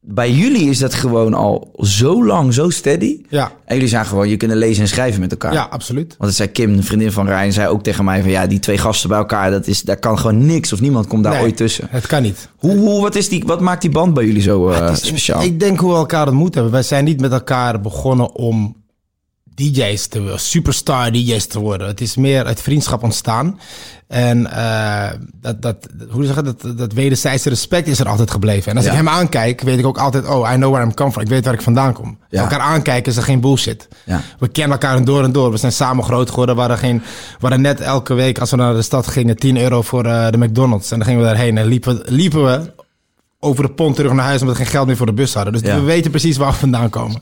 bij 0.00 0.32
jullie 0.32 0.68
is 0.68 0.78
dat 0.78 0.94
gewoon 0.94 1.34
al 1.34 1.72
zo 1.80 2.24
lang, 2.24 2.54
zo 2.54 2.70
steady. 2.70 3.22
Ja. 3.28 3.52
En 3.64 3.74
jullie 3.74 3.88
zijn 3.88 4.06
gewoon, 4.06 4.28
je 4.28 4.36
kunnen 4.36 4.56
lezen 4.56 4.82
en 4.82 4.88
schrijven 4.88 5.20
met 5.20 5.30
elkaar. 5.30 5.52
Ja, 5.52 5.62
absoluut. 5.70 6.08
Want 6.08 6.30
dat 6.30 6.34
zei 6.34 6.48
Kim, 6.48 6.72
een 6.72 6.84
vriendin 6.84 7.12
van 7.12 7.26
Ryan, 7.26 7.52
zei 7.52 7.68
ook 7.68 7.82
tegen 7.82 8.04
mij 8.04 8.20
van 8.20 8.30
ja, 8.30 8.46
die 8.46 8.58
twee 8.58 8.78
gasten 8.78 9.08
bij 9.08 9.18
elkaar, 9.18 9.50
dat 9.50 9.66
is, 9.66 9.82
daar 9.82 9.98
kan 9.98 10.18
gewoon 10.18 10.46
niks 10.46 10.72
of 10.72 10.80
niemand 10.80 11.06
komt 11.06 11.24
daar 11.24 11.32
Nee, 11.32 11.42
ooit 11.42 11.56
tussen. 11.56 11.86
Het 11.90 12.06
kan 12.06 12.22
niet. 12.22 12.48
Hoe, 12.56 12.76
hoe, 12.76 13.00
wat, 13.00 13.14
is 13.14 13.28
die, 13.28 13.42
wat 13.46 13.60
maakt 13.60 13.82
die 13.82 13.90
band 13.90 14.14
bij 14.14 14.24
jullie 14.24 14.42
zo 14.42 14.68
eh, 14.68 14.94
speciaal? 14.94 15.42
Ik 15.42 15.60
denk 15.60 15.78
hoe 15.78 15.90
we 15.90 15.96
elkaar 15.96 16.26
ontmoet 16.26 16.54
hebben. 16.54 16.72
Wij 16.72 16.82
zijn 16.82 17.04
niet 17.04 17.20
met 17.20 17.32
elkaar 17.32 17.80
begonnen 17.80 18.34
om 18.34 18.76
DJ's 19.58 20.06
te 20.06 20.20
worden, 20.20 20.40
superstar 20.40 21.12
DJ's 21.12 21.46
te 21.46 21.58
worden. 21.58 21.86
Het 21.86 22.00
is 22.00 22.16
meer 22.16 22.44
uit 22.44 22.62
vriendschap 22.62 23.02
ontstaan. 23.02 23.60
En 24.08 24.50
eh, 24.52 25.10
dat, 25.40 25.62
dat, 25.62 25.76
hoe 26.10 26.24
zeg 26.24 26.42
dat, 26.42 26.78
dat 26.78 26.92
wederzijdse 26.92 27.48
respect 27.48 27.86
is 27.88 27.98
er 28.00 28.08
altijd 28.08 28.30
gebleven. 28.30 28.70
En 28.70 28.76
als 28.76 28.84
Ja. 28.86 28.90
ik 28.90 28.96
hem 28.96 29.08
aankijk, 29.08 29.60
weet 29.60 29.78
ik 29.78 29.86
ook 29.86 29.98
altijd, 29.98 30.28
oh, 30.28 30.50
I 30.52 30.54
know 30.54 30.70
where 30.70 30.84
I'm 30.86 30.94
come 30.94 31.10
from. 31.10 31.22
Ik 31.22 31.28
weet 31.28 31.44
waar 31.44 31.54
ik 31.54 31.62
vandaan 31.62 31.92
kom. 31.92 32.18
Ja. 32.28 32.40
Elkaar 32.42 32.60
aankijken 32.60 33.10
is 33.12 33.16
er 33.18 33.22
geen 33.24 33.40
bullshit. 33.40 33.88
Ja. 34.04 34.20
We 34.38 34.48
kennen 34.48 34.72
elkaar 34.78 35.04
door 35.04 35.22
en 35.24 35.32
door. 35.32 35.50
We 35.50 35.56
zijn 35.56 35.72
samen 35.72 36.04
groot 36.04 36.30
geworden. 36.30 36.54
We 36.54 36.60
hadden, 36.60 36.78
geen, 36.78 36.98
we 36.98 37.36
hadden 37.40 37.60
net 37.60 37.80
elke 37.80 38.14
week, 38.14 38.38
als 38.38 38.50
we 38.50 38.56
naar 38.56 38.74
de 38.74 38.82
stad 38.82 39.06
gingen, 39.06 39.36
10 39.36 39.56
euro 39.56 39.82
voor 39.82 40.04
eh, 40.04 40.30
de 40.30 40.38
McDonald's. 40.38 40.90
En 40.90 40.96
dan 40.98 41.06
gingen 41.06 41.22
we 41.22 41.26
daarheen 41.28 41.58
en 41.58 41.66
liepen, 41.66 42.02
liepen 42.06 42.44
we 42.44 42.72
over 43.40 43.64
de 43.66 43.72
pont 43.72 43.96
terug 43.96 44.12
naar 44.12 44.24
huis 44.24 44.40
omdat 44.40 44.56
we 44.56 44.62
geen 44.62 44.72
geld 44.72 44.86
meer 44.86 44.96
voor 44.96 45.06
de 45.06 45.12
bus 45.12 45.34
hadden. 45.34 45.52
Dus 45.52 45.62
we 45.62 45.80
weten 45.80 46.10
precies 46.10 46.36
waar 46.36 46.50
we 46.52 46.58
vandaan 46.58 46.90
komen. 46.90 47.20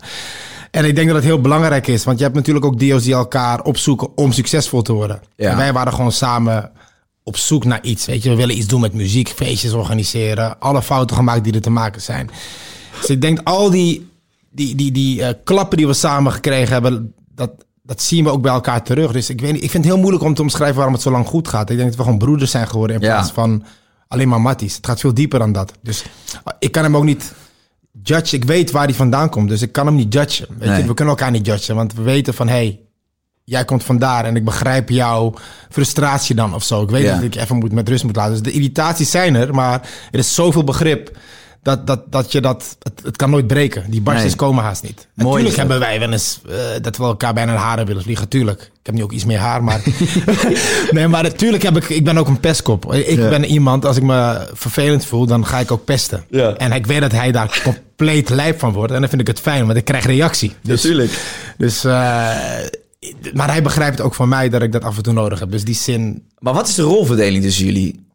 En 0.77 0.85
ik 0.85 0.95
denk 0.95 1.07
dat 1.07 1.17
het 1.17 1.25
heel 1.25 1.41
belangrijk 1.41 1.87
is, 1.87 2.05
want 2.05 2.19
je 2.19 2.25
hebt 2.25 2.37
natuurlijk 2.37 2.65
ook 2.65 2.79
deals 2.79 3.03
die 3.03 3.15
elkaar 3.15 3.63
opzoeken 3.63 4.09
om 4.17 4.33
succesvol 4.33 4.83
te 4.83 4.93
worden. 4.93 5.21
Ja. 5.37 5.51
En 5.51 5.57
wij 5.57 5.73
waren 5.73 5.93
gewoon 5.93 6.13
samen 6.13 6.71
op 7.23 7.37
zoek 7.37 7.65
naar 7.65 7.83
iets. 7.83 8.07
Weet 8.07 8.23
je, 8.23 8.31
we 8.31 8.37
willen 8.37 8.57
iets 8.57 8.67
doen 8.67 8.81
met 8.81 8.93
muziek, 8.93 9.29
feestjes 9.29 9.73
organiseren, 9.73 10.61
alle 10.61 10.83
fouten 10.83 11.17
gemaakt 11.17 11.45
die 11.45 11.53
er 11.53 11.61
te 11.61 11.71
maken 11.71 12.03
zijn. 12.03 12.31
Dus 13.01 13.11
ik 13.11 13.21
denk 13.21 13.41
al 13.45 13.71
die, 13.71 14.11
die, 14.51 14.75
die, 14.75 14.93
die 14.93 15.23
eh, 15.23 15.35
klappen 15.45 15.77
die 15.77 15.87
we 15.87 15.93
samen 15.93 16.33
gekregen 16.33 16.73
hebben, 16.73 17.15
dat, 17.35 17.51
dat 17.83 18.03
zien 18.03 18.25
we 18.25 18.31
ook 18.31 18.43
bij 18.43 18.53
elkaar 18.53 18.83
terug. 18.83 19.13
Dus 19.13 19.31
ik, 19.31 19.41
weet 19.41 19.53
niet, 19.53 19.63
ik 19.63 19.71
vind 19.71 19.85
het 19.85 19.93
heel 19.93 20.03
moeilijk 20.03 20.25
om 20.25 20.35
te 20.35 20.43
omschrijven 20.43 20.77
waarom 20.77 20.95
het 20.95 21.03
zo 21.03 21.11
lang 21.11 21.27
goed 21.27 21.49
gaat. 21.49 21.71
Ik 21.71 21.77
denk 21.77 21.89
dat 21.89 21.99
we 21.99 22.03
gewoon 22.05 22.19
broeders 22.19 22.51
zijn 22.51 22.69
geworden 22.69 22.97
in 22.97 23.03
Ja. 23.03 23.13
plaats 23.15 23.33
van 23.33 23.65
alleen 24.09 24.29
maar 24.29 24.41
matties. 24.41 24.77
Het 24.77 24.87
gaat 24.87 25.01
veel 25.01 25.15
dieper 25.15 25.39
dan 25.39 25.53
dat. 25.53 25.73
Dus 25.83 26.05
ik 26.59 26.73
kan 26.73 26.83
hem 26.83 26.97
ook 26.97 27.05
niet 27.05 27.33
judgen. 28.03 28.39
Ik 28.39 28.45
weet 28.45 28.71
waar 28.71 28.85
hij 28.85 28.95
vandaan 28.95 29.29
komt, 29.29 29.49
dus 29.49 29.63
ik 29.63 29.73
kan 29.73 29.87
hem 29.87 29.95
niet 29.95 30.13
judgen. 30.13 30.47
Weet 30.59 30.69
Nee. 30.69 30.81
je? 30.83 30.87
We 30.89 30.95
kunnen 30.95 31.15
elkaar 31.15 31.31
niet 31.31 31.47
judgen, 31.47 31.75
want 31.75 31.95
we 31.95 32.03
weten 32.03 32.35
van... 32.35 32.49
Hey, 32.49 32.81
jij 33.45 33.65
komt 33.65 33.85
vandaar 33.85 34.25
en 34.25 34.37
ik 34.37 34.45
begrijp 34.45 34.89
jouw 34.89 35.35
frustratie 35.71 36.35
dan 36.35 36.55
of 36.55 36.65
zo. 36.65 36.83
Ik 36.83 36.91
weet 36.91 37.03
Ja. 37.03 37.15
dat 37.15 37.23
ik 37.23 37.35
even 37.35 37.57
moet, 37.57 37.73
met 37.73 37.89
rust 37.89 38.05
moet 38.05 38.17
laten. 38.17 38.33
Dus 38.33 38.43
de 38.43 38.51
irritaties 38.53 39.11
zijn 39.11 39.35
er, 39.35 39.55
maar 39.55 39.89
er 40.11 40.19
is 40.19 40.35
zoveel 40.35 40.65
begrip... 40.65 41.17
Dat, 41.67 41.87
dat, 41.87 42.01
dat 42.11 42.33
je 42.33 42.41
dat, 42.41 42.77
het, 42.83 43.01
het 43.05 43.17
kan 43.17 43.31
nooit 43.31 43.47
breken. 43.47 43.91
Die 43.91 44.01
barstjes 44.01 44.29
Nee. 44.31 44.41
komen 44.41 44.65
haast 44.65 44.83
niet. 44.83 45.07
Mooi 45.15 45.29
Natuurlijk 45.29 45.57
hebben 45.57 45.79
wij 45.79 45.99
wel 45.99 46.13
eens 46.13 46.41
eh, 46.49 46.55
dat 46.83 46.97
we 46.97 47.03
elkaar 47.05 47.35
bijna 47.35 47.53
de 47.53 47.59
haren 47.59 47.87
willen 47.87 48.03
vliegen. 48.03 48.29
Tuurlijk. 48.29 48.61
Ik 48.61 48.71
heb 48.83 48.95
nu 48.95 49.03
ook 49.03 49.13
iets 49.13 49.25
meer 49.25 49.39
haar, 49.39 49.65
maar... 49.65 49.81
nee, 50.91 51.09
maar 51.09 51.23
natuurlijk 51.23 51.63
heb 51.63 51.77
ik... 51.77 51.89
Ik 51.89 52.05
ben 52.05 52.19
ook 52.19 52.29
een 52.29 52.41
pestkop. 52.41 52.93
Ik 52.95 53.19
Ja. 53.19 53.29
ben 53.29 53.45
iemand, 53.45 53.85
als 53.85 53.97
ik 53.97 54.03
me 54.03 54.49
vervelend 54.53 55.05
voel, 55.05 55.27
dan 55.27 55.47
ga 55.47 55.59
ik 55.59 55.71
ook 55.71 55.85
pesten. 55.85 56.25
Ja. 56.31 56.55
En 56.57 56.73
ik 56.73 56.87
weet 56.87 57.01
dat 57.01 57.13
hij 57.13 57.33
daar 57.33 57.61
compleet 57.65 58.29
lijp 58.29 58.59
van 58.59 58.73
wordt. 58.73 58.93
En 58.93 59.01
dan 59.01 59.09
vind 59.09 59.21
ik 59.21 59.27
het 59.27 59.41
fijn, 59.41 59.67
want 59.67 59.79
ik 59.79 59.85
krijg 59.85 60.07
reactie. 60.07 60.53
Dus, 60.63 60.83
Natuurlijk. 60.83 61.21
Dus, 61.59 61.85
eh, 61.85 61.93
maar 63.35 63.49
hij 63.51 63.63
begrijpt 63.63 64.01
ook 64.01 64.15
van 64.15 64.29
mij 64.29 64.49
dat 64.49 64.63
ik 64.63 64.73
dat 64.73 64.83
af 64.85 64.97
en 64.97 65.03
toe 65.03 65.13
nodig 65.13 65.39
heb. 65.39 65.51
Dus 65.51 65.65
die 65.65 65.75
zin... 65.75 66.23
Maar 66.39 66.55
wat 66.55 66.69
is 66.69 66.75
de 66.75 66.83
rolverdeling 66.83 67.43
tussen 67.43 67.65
jullie? 67.65 68.06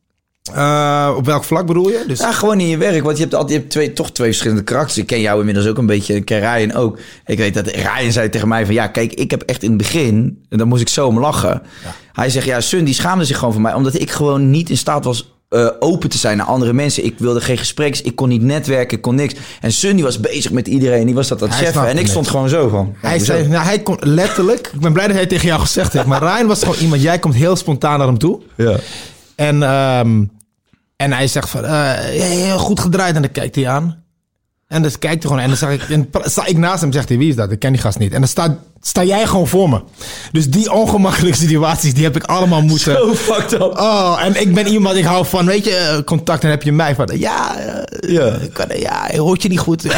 Eh, 0.53 1.13
op 1.17 1.25
welk 1.25 1.43
vlak 1.43 1.65
bedoel 1.65 1.89
je? 1.89 2.03
Dus, 2.07 2.19
Ja, 2.19 2.31
gewoon 2.31 2.59
in 2.59 2.67
je 2.67 2.77
werk. 2.77 3.03
Want 3.03 3.17
je 3.17 3.23
hebt, 3.23 3.35
altijd, 3.35 3.51
je 3.53 3.57
hebt 3.59 3.69
twee, 3.71 3.93
toch 3.93 4.11
twee 4.11 4.27
verschillende 4.29 4.63
karakters. 4.63 4.97
Ik 4.97 5.07
ken 5.07 5.21
jou 5.21 5.39
inmiddels 5.39 5.67
ook 5.67 5.77
een 5.77 5.85
beetje. 5.85 6.15
Ik 6.15 6.25
ken 6.25 6.39
Ryan 6.39 6.73
ook. 6.73 6.99
Ik 7.25 7.37
weet 7.37 7.53
dat 7.53 7.67
Ryan 7.67 8.11
zei 8.11 8.29
tegen 8.29 8.47
mij 8.47 8.65
van... 8.65 8.73
Ja, 8.73 8.87
kijk, 8.87 9.13
ik 9.13 9.31
heb 9.31 9.41
echt 9.41 9.63
in 9.63 9.69
het 9.69 9.77
begin... 9.77 10.43
En 10.49 10.57
dan 10.57 10.67
moest 10.67 10.81
ik 10.81 10.89
zo 10.89 11.07
om 11.07 11.19
lachen. 11.19 11.61
Hij 12.13 12.29
zegt, 12.29 12.45
ja, 12.45 12.61
Sun, 12.61 12.83
die 12.83 12.93
schaamde 12.93 13.25
zich 13.25 13.37
gewoon 13.37 13.53
voor 13.53 13.61
mij. 13.61 13.73
Omdat 13.73 13.99
ik 13.99 14.11
gewoon 14.11 14.49
niet 14.49 14.69
in 14.69 14.77
staat 14.77 15.03
was... 15.05 15.33
eh, 15.49 15.67
open 15.79 16.09
te 16.09 16.17
zijn 16.17 16.37
naar 16.37 16.45
andere 16.45 16.73
mensen. 16.73 17.05
Ik 17.05 17.15
wilde 17.17 17.41
geen 17.41 17.57
gespreks. 17.57 18.01
Ik 18.01 18.15
kon 18.15 18.29
niet 18.29 18.41
netwerken. 18.41 18.97
Ik 18.97 19.03
kon 19.03 19.15
niks. 19.15 19.33
En 19.61 19.71
Sun 19.71 19.95
die 19.95 20.03
was 20.03 20.19
bezig 20.19 20.51
met 20.51 20.67
iedereen. 20.67 21.05
Die 21.05 21.15
was 21.15 21.27
dat 21.27 21.41
aan 21.41 21.49
het 21.49 21.57
cheffen. 21.57 21.87
En 21.87 21.97
ik 21.97 22.07
stond 22.07 22.27
gewoon 22.27 22.49
zo 22.49 22.67
van... 22.69 22.95
hij 23.01 23.19
zei, 23.19 23.47
nou, 23.47 23.63
hij 23.65 23.79
kon 23.79 23.97
letterlijk... 23.99 24.69
Ik 24.73 24.79
ben 24.79 24.93
blij 24.93 25.07
dat 25.07 25.15
hij 25.15 25.25
tegen 25.25 25.47
jou 25.47 25.59
gezegd 25.61 25.93
heeft. 25.93 26.05
Maar 26.05 26.21
Ryan 26.21 26.47
was 26.47 26.59
gewoon 26.59 26.77
iemand... 26.79 27.01
Jij 27.01 27.19
komt 27.19 27.35
heel 27.35 27.55
spontaan 27.55 27.97
naar 27.97 28.07
hem 28.07 28.17
toe. 28.17 28.39
Ja. 28.57 28.75
En, 29.47 29.63
ehm, 29.63 30.23
en 30.95 31.13
hij 31.13 31.27
zegt 31.27 31.49
van, 31.49 31.65
eh, 31.65 32.53
goed 32.53 32.79
gedraaid. 32.79 33.15
En 33.15 33.21
dan 33.21 33.31
kijkt 33.31 33.55
hij 33.55 33.67
aan. 33.67 34.03
En 34.67 34.81
dan 34.81 34.91
kijkt 34.91 35.03
hij 35.03 35.21
gewoon. 35.21 35.39
En 35.39 35.47
dan 35.47 35.57
zag 35.57 35.71
ik, 35.71 35.81
en 35.89 36.09
sta 36.23 36.45
ik 36.45 36.57
naast 36.57 36.81
hem, 36.81 36.91
zegt 36.91 37.09
hij, 37.09 37.17
wie 37.17 37.29
is 37.29 37.35
dat? 37.35 37.51
Ik 37.51 37.59
ken 37.59 37.71
die 37.71 37.81
gast 37.81 37.99
niet. 37.99 38.13
En 38.13 38.19
dan 38.19 38.29
sta, 38.29 38.57
sta 38.81 39.03
jij 39.03 39.25
gewoon 39.27 39.47
voor 39.47 39.69
me. 39.69 39.81
Dus 40.31 40.49
die 40.49 40.71
ongemakkelijke 40.71 41.37
situaties, 41.47 41.93
die 41.93 42.03
heb 42.03 42.15
ik 42.15 42.23
allemaal 42.23 42.61
moeten... 42.61 42.95
Zo 42.95 43.13
fucked 43.15 43.53
up. 43.53 43.61
Oh, 43.61 44.19
en 44.23 44.41
ik 44.41 44.53
ben 44.53 44.67
iemand, 44.67 44.95
ik 44.97 45.03
hou 45.05 45.25
van, 45.25 45.45
weet 45.45 45.65
je, 45.65 45.75
eh, 45.75 46.03
contact. 46.03 46.43
En 46.43 46.49
heb 46.49 46.63
je 46.63 46.71
mij 46.71 46.95
van, 46.95 47.09
ja, 47.13 47.57
eh, 47.57 48.09
Ja. 48.13 48.37
kan- 48.53 48.79
ja, 48.79 49.17
hoort 49.17 49.41
je 49.41 49.49
niet 49.49 49.59
goed. 49.59 49.83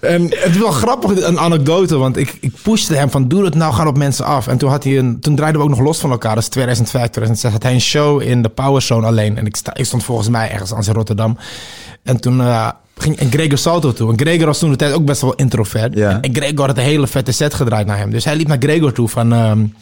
En 0.00 0.22
het 0.22 0.50
is 0.50 0.58
wel 0.58 0.70
grappig, 0.70 1.26
een 1.26 1.38
anekdote, 1.38 1.96
want 1.96 2.16
ik, 2.16 2.38
ik 2.40 2.52
pushte 2.62 2.94
hem 2.94 3.10
van 3.10 3.28
doe 3.28 3.44
het 3.44 3.54
nou, 3.54 3.74
ga 3.74 3.86
op 3.86 3.96
mensen 3.96 4.24
af. 4.24 4.46
En 4.46 4.58
toen, 4.58 4.70
had 4.70 4.84
hij 4.84 4.98
een, 4.98 5.20
toen 5.20 5.36
draaiden 5.36 5.60
we 5.60 5.66
ook 5.66 5.76
nog 5.76 5.84
los 5.84 5.98
van 5.98 6.10
elkaar, 6.10 6.34
dat 6.34 6.42
is 6.42 6.48
2005, 6.48 7.02
2006, 7.02 7.52
had 7.52 7.62
hij 7.62 7.72
een 7.72 7.80
show 7.80 8.22
in 8.22 8.42
de 8.42 8.48
Power 8.48 8.82
Zone 8.82 9.06
alleen. 9.06 9.36
En 9.36 9.46
ik, 9.46 9.56
sta, 9.56 9.74
ik 9.74 9.84
stond 9.84 10.04
volgens 10.04 10.28
mij 10.28 10.50
ergens 10.50 10.74
aan 10.74 10.84
in 10.86 10.92
Rotterdam. 10.92 11.38
En 12.02 12.20
toen 12.20 12.38
uh, 12.38 12.68
ging 12.96 13.16
en 13.18 13.30
Gregor 13.30 13.58
Salto 13.58 13.92
toe. 13.92 14.10
En 14.10 14.18
Gregor 14.18 14.46
was 14.46 14.58
toen 14.58 14.70
de 14.70 14.76
tijd 14.76 14.92
ook 14.92 15.04
best 15.04 15.20
wel 15.20 15.34
introvert. 15.34 15.94
Ja. 15.94 16.20
En 16.20 16.34
Gregor 16.34 16.66
had 16.66 16.76
een 16.76 16.84
hele 16.84 17.06
vette 17.06 17.32
set 17.32 17.54
gedraaid 17.54 17.86
naar 17.86 17.98
hem. 17.98 18.10
Dus 18.10 18.24
hij 18.24 18.36
liep 18.36 18.48
naar 18.48 18.58
Gregor 18.60 18.92
toe 18.92 19.08
van... 19.08 19.32
Um, 19.32 19.74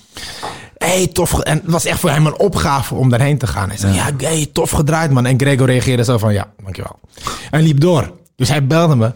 hey, 0.78 1.06
tof. 1.06 1.40
En 1.40 1.56
het 1.56 1.70
was 1.70 1.84
echt 1.84 2.00
voor 2.00 2.10
hem 2.10 2.26
een 2.26 2.38
opgave 2.38 2.94
om 2.94 3.08
daarheen 3.08 3.38
te 3.38 3.46
gaan. 3.46 3.68
Hij 3.68 3.78
zei, 3.78 3.94
ja, 3.94 4.10
ja 4.18 4.28
hey, 4.28 4.48
tof 4.52 4.70
gedraaid, 4.70 5.10
man. 5.10 5.26
En 5.26 5.40
Gregor 5.40 5.66
reageerde 5.66 6.04
zo 6.04 6.18
van, 6.18 6.32
ja, 6.32 6.52
dankjewel. 6.62 6.98
En 7.50 7.62
liep 7.62 7.80
door. 7.80 8.12
Dus 8.36 8.48
hij 8.48 8.66
belde 8.66 8.96
me. 8.96 9.12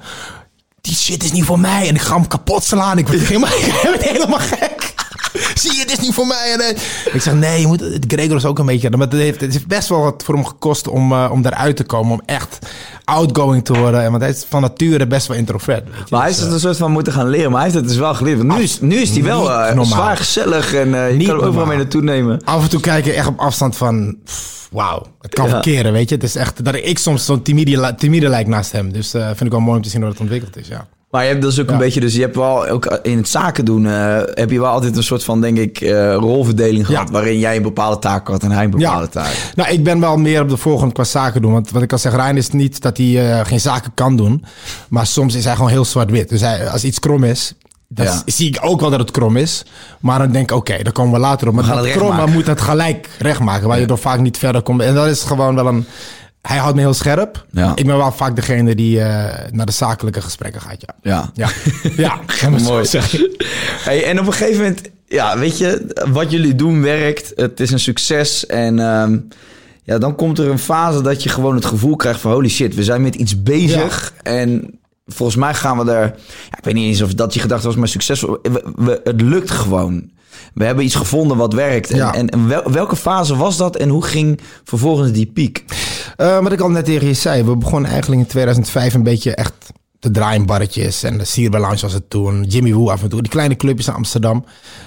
Die 0.89 0.97
shit 0.97 1.25
is 1.25 1.33
niet 1.33 1.45
voor 1.45 1.59
mij. 1.59 1.89
En 1.89 1.95
ik 1.95 2.01
ga 2.01 2.15
hem 2.15 2.27
kapot 2.27 2.65
slaan. 2.65 2.99
Ik 2.99 3.09
word 3.09 3.21
helemaal, 3.21 3.51
ik 3.95 4.01
helemaal 4.01 4.39
gek. 4.39 4.88
Zie 5.63 5.75
je, 5.75 5.81
het 5.81 5.93
is 5.93 5.99
niet 5.99 6.15
voor 6.15 6.27
mij. 6.27 6.57
En, 6.59 6.77
ik 7.13 7.21
zeg, 7.23 7.35
nee, 7.35 7.61
je 7.61 7.67
moet, 7.67 7.83
Gregor 8.07 8.37
is 8.37 8.45
ook 8.45 8.59
een 8.59 8.67
beetje... 8.67 8.91
Maar 8.91 9.01
het 9.01 9.13
heeft, 9.13 9.41
het 9.41 9.53
heeft 9.53 9.67
best 9.67 9.89
wel 9.89 10.01
wat 10.01 10.23
voor 10.25 10.35
hem 10.35 10.45
gekost 10.47 10.89
om, 10.89 11.13
uh, 11.13 11.29
om 11.33 11.43
daaruit 11.43 11.77
te 11.77 11.85
komen. 11.85 12.13
Om 12.13 12.23
echt 12.27 12.59
outgoing 13.05 13.65
te 13.65 13.73
worden. 13.79 14.03
En 14.03 14.11
want 14.11 14.23
hij 14.23 14.31
is 14.31 14.45
van 14.49 14.61
nature 14.61 15.07
best 15.07 15.27
wel 15.27 15.37
introvert. 15.37 15.89
Maar 16.11 16.21
hij 16.21 16.31
is 16.31 16.37
Dus, 16.37 16.45
het 16.45 16.55
een 16.55 16.61
soort 16.61 16.77
van 16.77 16.91
moeten 16.93 17.13
gaan 17.13 17.29
leren. 17.29 17.51
Maar 17.51 17.61
hij 17.61 17.71
heeft 17.71 17.81
het 17.81 17.89
dus 17.89 17.99
wel 17.99 18.15
geleerd. 18.15 18.39
Want 18.39 18.57
nu 18.59 18.63
is, 18.63 18.81
nu 18.81 18.97
is 18.97 19.11
hij 19.11 19.23
wel 19.23 19.51
uh, 19.51 19.83
zwaar 19.83 20.17
gezellig. 20.17 20.75
En 20.75 20.89
uh, 20.89 21.11
je 21.11 21.17
Niet 21.17 21.27
kan 21.29 21.37
hem 21.39 21.47
overal 21.47 21.67
mee 21.67 21.77
naartoe 21.77 22.03
nemen. 22.03 22.41
af 22.45 22.63
en 22.63 22.69
toe 22.69 22.81
kijk 22.81 23.05
je 23.05 23.13
echt 23.13 23.27
op 23.27 23.39
afstand 23.39 23.77
van... 23.77 24.17
Wauw, 24.71 25.07
het 25.21 25.35
kan 25.35 25.45
Ja. 25.45 25.51
verkeren, 25.51 25.93
weet 25.93 26.09
je. 26.09 26.15
Het 26.15 26.25
is 26.25 26.35
echt 26.37 26.65
dat 26.65 26.75
ik 26.75 26.99
soms 26.99 27.25
zo'n 27.25 27.43
timide, 27.43 27.95
timide 27.99 28.29
lijk 28.29 28.47
naast 28.47 28.73
hem. 28.73 28.93
Dus 28.93 29.15
eh 29.15 29.27
vind 29.27 29.41
ik 29.41 29.51
wel 29.51 29.61
mooi 29.61 29.77
om 29.77 29.83
te 29.83 29.89
zien 29.89 30.01
hoe 30.01 30.11
dat 30.11 30.21
ontwikkeld 30.21 30.57
is, 30.57 30.69
ja. 30.69 30.87
Maar 31.11 31.23
je 31.23 31.29
hebt 31.29 31.43
dus 31.43 31.61
ook 31.61 31.71
een 31.71 31.79
beetje... 31.79 32.01
Dus 32.01 32.15
je 32.15 32.21
hebt 32.21 32.37
wel 32.37 32.67
ook 32.67 32.99
in 33.03 33.17
het 33.17 33.29
zaken 33.29 33.65
doen... 33.65 33.87
eh, 33.87 34.17
heb 34.35 34.51
je 34.51 34.61
wel 34.61 34.71
altijd 34.71 34.97
een 34.97 35.03
soort 35.03 35.25
van, 35.25 35.41
denk 35.41 35.59
ik, 35.59 35.81
eh, 35.81 36.15
rolverdeling 36.15 36.87
gehad. 36.87 37.07
Ja. 37.07 37.13
Waarin 37.13 37.39
jij 37.39 37.57
een 37.57 37.63
bepaalde 37.63 37.99
taak 37.99 38.29
had 38.29 38.43
en 38.43 38.51
hij 38.51 38.65
een 38.65 38.71
bepaalde 38.71 39.03
Ja. 39.13 39.23
taak. 39.23 39.33
Nou, 39.55 39.71
ik 39.71 39.85
ben 39.85 40.01
wel 40.01 40.17
meer 40.17 40.41
op 40.43 40.49
de 40.49 40.57
volgende 40.57 40.95
qua 40.95 41.05
zaken 41.05 41.43
doen. 41.43 41.53
Want 41.53 41.71
wat 41.71 41.83
ik 41.83 41.93
al 41.93 41.99
zeg, 41.99 42.15
Rijn 42.15 42.37
is 42.37 42.51
niet 42.51 42.81
dat 42.83 42.97
hij 42.97 43.31
eh, 43.39 43.47
geen 43.47 43.61
zaken 43.61 43.91
kan 43.95 44.17
doen. 44.17 44.45
Maar 44.89 45.07
soms 45.07 45.35
is 45.35 45.45
hij 45.45 45.55
gewoon 45.55 45.71
heel 45.71 45.85
zwart-wit. 45.85 46.29
Dus 46.29 46.41
hij, 46.41 46.69
als 46.69 46.85
iets 46.85 46.99
krom 46.99 47.25
is, 47.25 47.55
dan 47.89 48.05
Ja. 48.07 48.23
zie 48.27 48.49
ik 48.49 48.59
ook 48.61 48.81
wel 48.81 48.91
dat 48.91 49.01
het 49.01 49.11
krom 49.11 49.37
is. 49.37 49.65
Maar 50.01 50.19
dan 50.19 50.33
denk 50.33 50.51
ik, 50.51 50.57
oké, 50.57 50.83
daar 50.83 50.93
komen 50.93 51.13
we 51.13 51.19
later 51.19 51.49
op. 51.49 51.55
Maar 51.55 51.65
gaan 51.65 51.77
dat 51.77 51.85
het 51.85 51.95
krom 51.95 52.31
moet 52.33 52.47
het 52.47 52.61
gelijk 52.61 53.09
rechtmaken. 53.19 53.69
Waar 53.69 53.81
je 53.81 53.87
door 53.87 53.99
vaak 53.99 54.21
niet 54.21 54.39
verder 54.39 54.63
komt. 54.63 54.81
En 54.83 54.95
dat 54.95 55.07
is 55.07 55.23
gewoon 55.23 55.55
wel 55.55 55.67
een... 55.67 55.87
Hij 56.43 56.57
houdt 56.57 56.75
me 56.75 56.81
heel 56.81 56.95
scherp. 56.95 57.47
Ja. 57.51 57.73
Ik 57.75 57.87
ben 57.87 57.97
wel 57.97 58.13
vaak 58.13 58.37
degene 58.37 58.75
die 58.75 59.01
eh, 59.01 59.51
naar 59.53 59.67
de 59.67 59.73
zakelijke 59.73 60.21
gesprekken 60.21 60.61
gaat, 60.61 60.81
ja. 60.81 60.95
Ja. 61.03 61.31
Ja, 61.35 61.49
ja. 62.41 62.49
Mooi. 62.63 62.85
zeggen. 62.97 63.31
Hey, 63.85 64.05
en 64.05 64.21
op 64.21 64.27
een 64.27 64.33
gegeven 64.33 64.63
moment, 64.63 64.81
ja, 65.07 65.39
weet 65.39 65.59
je, 65.59 65.95
wat 66.13 66.31
jullie 66.31 66.55
doen 66.55 66.83
werkt. 66.83 67.33
Het 67.37 67.61
is 67.61 67.71
een 67.71 67.79
succes. 67.81 68.47
En 68.47 68.79
ehm, 68.79 69.19
ja, 69.83 69.99
dan 69.99 70.15
komt 70.15 70.39
er 70.39 70.49
een 70.51 70.59
fase 70.59 71.01
dat 71.03 71.23
je 71.23 71.29
gewoon 71.29 71.55
het 71.55 71.65
gevoel 71.65 71.97
krijgt 71.97 72.21
van 72.21 72.33
holy 72.33 72.49
shit, 72.49 72.75
we 72.75 72.85
zijn 72.85 73.03
met 73.03 73.15
iets 73.15 73.43
bezig. 73.43 74.13
En 74.23 74.79
volgens 75.07 75.39
mij 75.39 75.55
gaan 75.55 75.79
we 75.85 75.93
er. 75.93 76.03
Ja, 76.51 76.59
ik 76.59 76.65
weet 76.65 76.75
niet 76.75 76.87
eens 76.87 77.03
of 77.03 77.15
dat 77.15 77.35
je 77.35 77.41
gedachte 77.41 77.67
was, 77.67 77.77
maar 77.77 77.89
succesvol. 77.89 78.39
We, 78.43 78.63
we- 78.77 79.01
het 79.05 79.21
lukt 79.21 79.51
gewoon. 79.51 80.11
We 80.55 80.65
hebben 80.65 80.85
iets 80.85 80.95
gevonden 80.95 81.37
wat 81.37 81.53
werkt. 81.53 81.91
En, 81.91 81.97
Ja. 81.97 82.15
en, 82.15 82.29
en 82.29 82.49
wel- 82.49 82.73
welke 82.73 82.97
fase 82.97 83.37
was 83.37 83.57
dat 83.57 83.77
en 83.77 83.89
hoe 83.89 84.05
ging 84.05 84.41
vervolgens 84.65 85.13
die 85.13 85.27
piek? 85.27 85.65
Eh, 86.19 86.43
wat 86.43 86.53
ik 86.53 86.61
al 86.61 86.71
net 86.71 86.85
tegen 86.85 87.07
je 87.07 87.15
zei, 87.15 87.43
we 87.45 87.57
begonnen 87.57 87.91
eigenlijk 87.91 88.21
in 88.21 88.27
2005 88.27 88.95
een 88.95 89.03
beetje 89.03 89.35
echt 89.35 89.53
te 89.99 90.11
draaien 90.11 90.47
barretjes. 90.47 91.03
En 91.03 91.19
de 91.19 91.25
Sierba 91.25 91.59
Lounge 91.59 91.81
was 91.81 91.93
het 91.93 92.11
toen, 92.11 92.45
Jimmy 92.45 92.73
Woo 92.73 92.91
af 92.91 93.03
en 93.03 93.09
toe. 93.09 93.23
Die 93.23 93.31
kleine 93.31 93.57
clubjes 93.57 93.87
in 93.87 93.95
Amsterdam. 93.95 94.45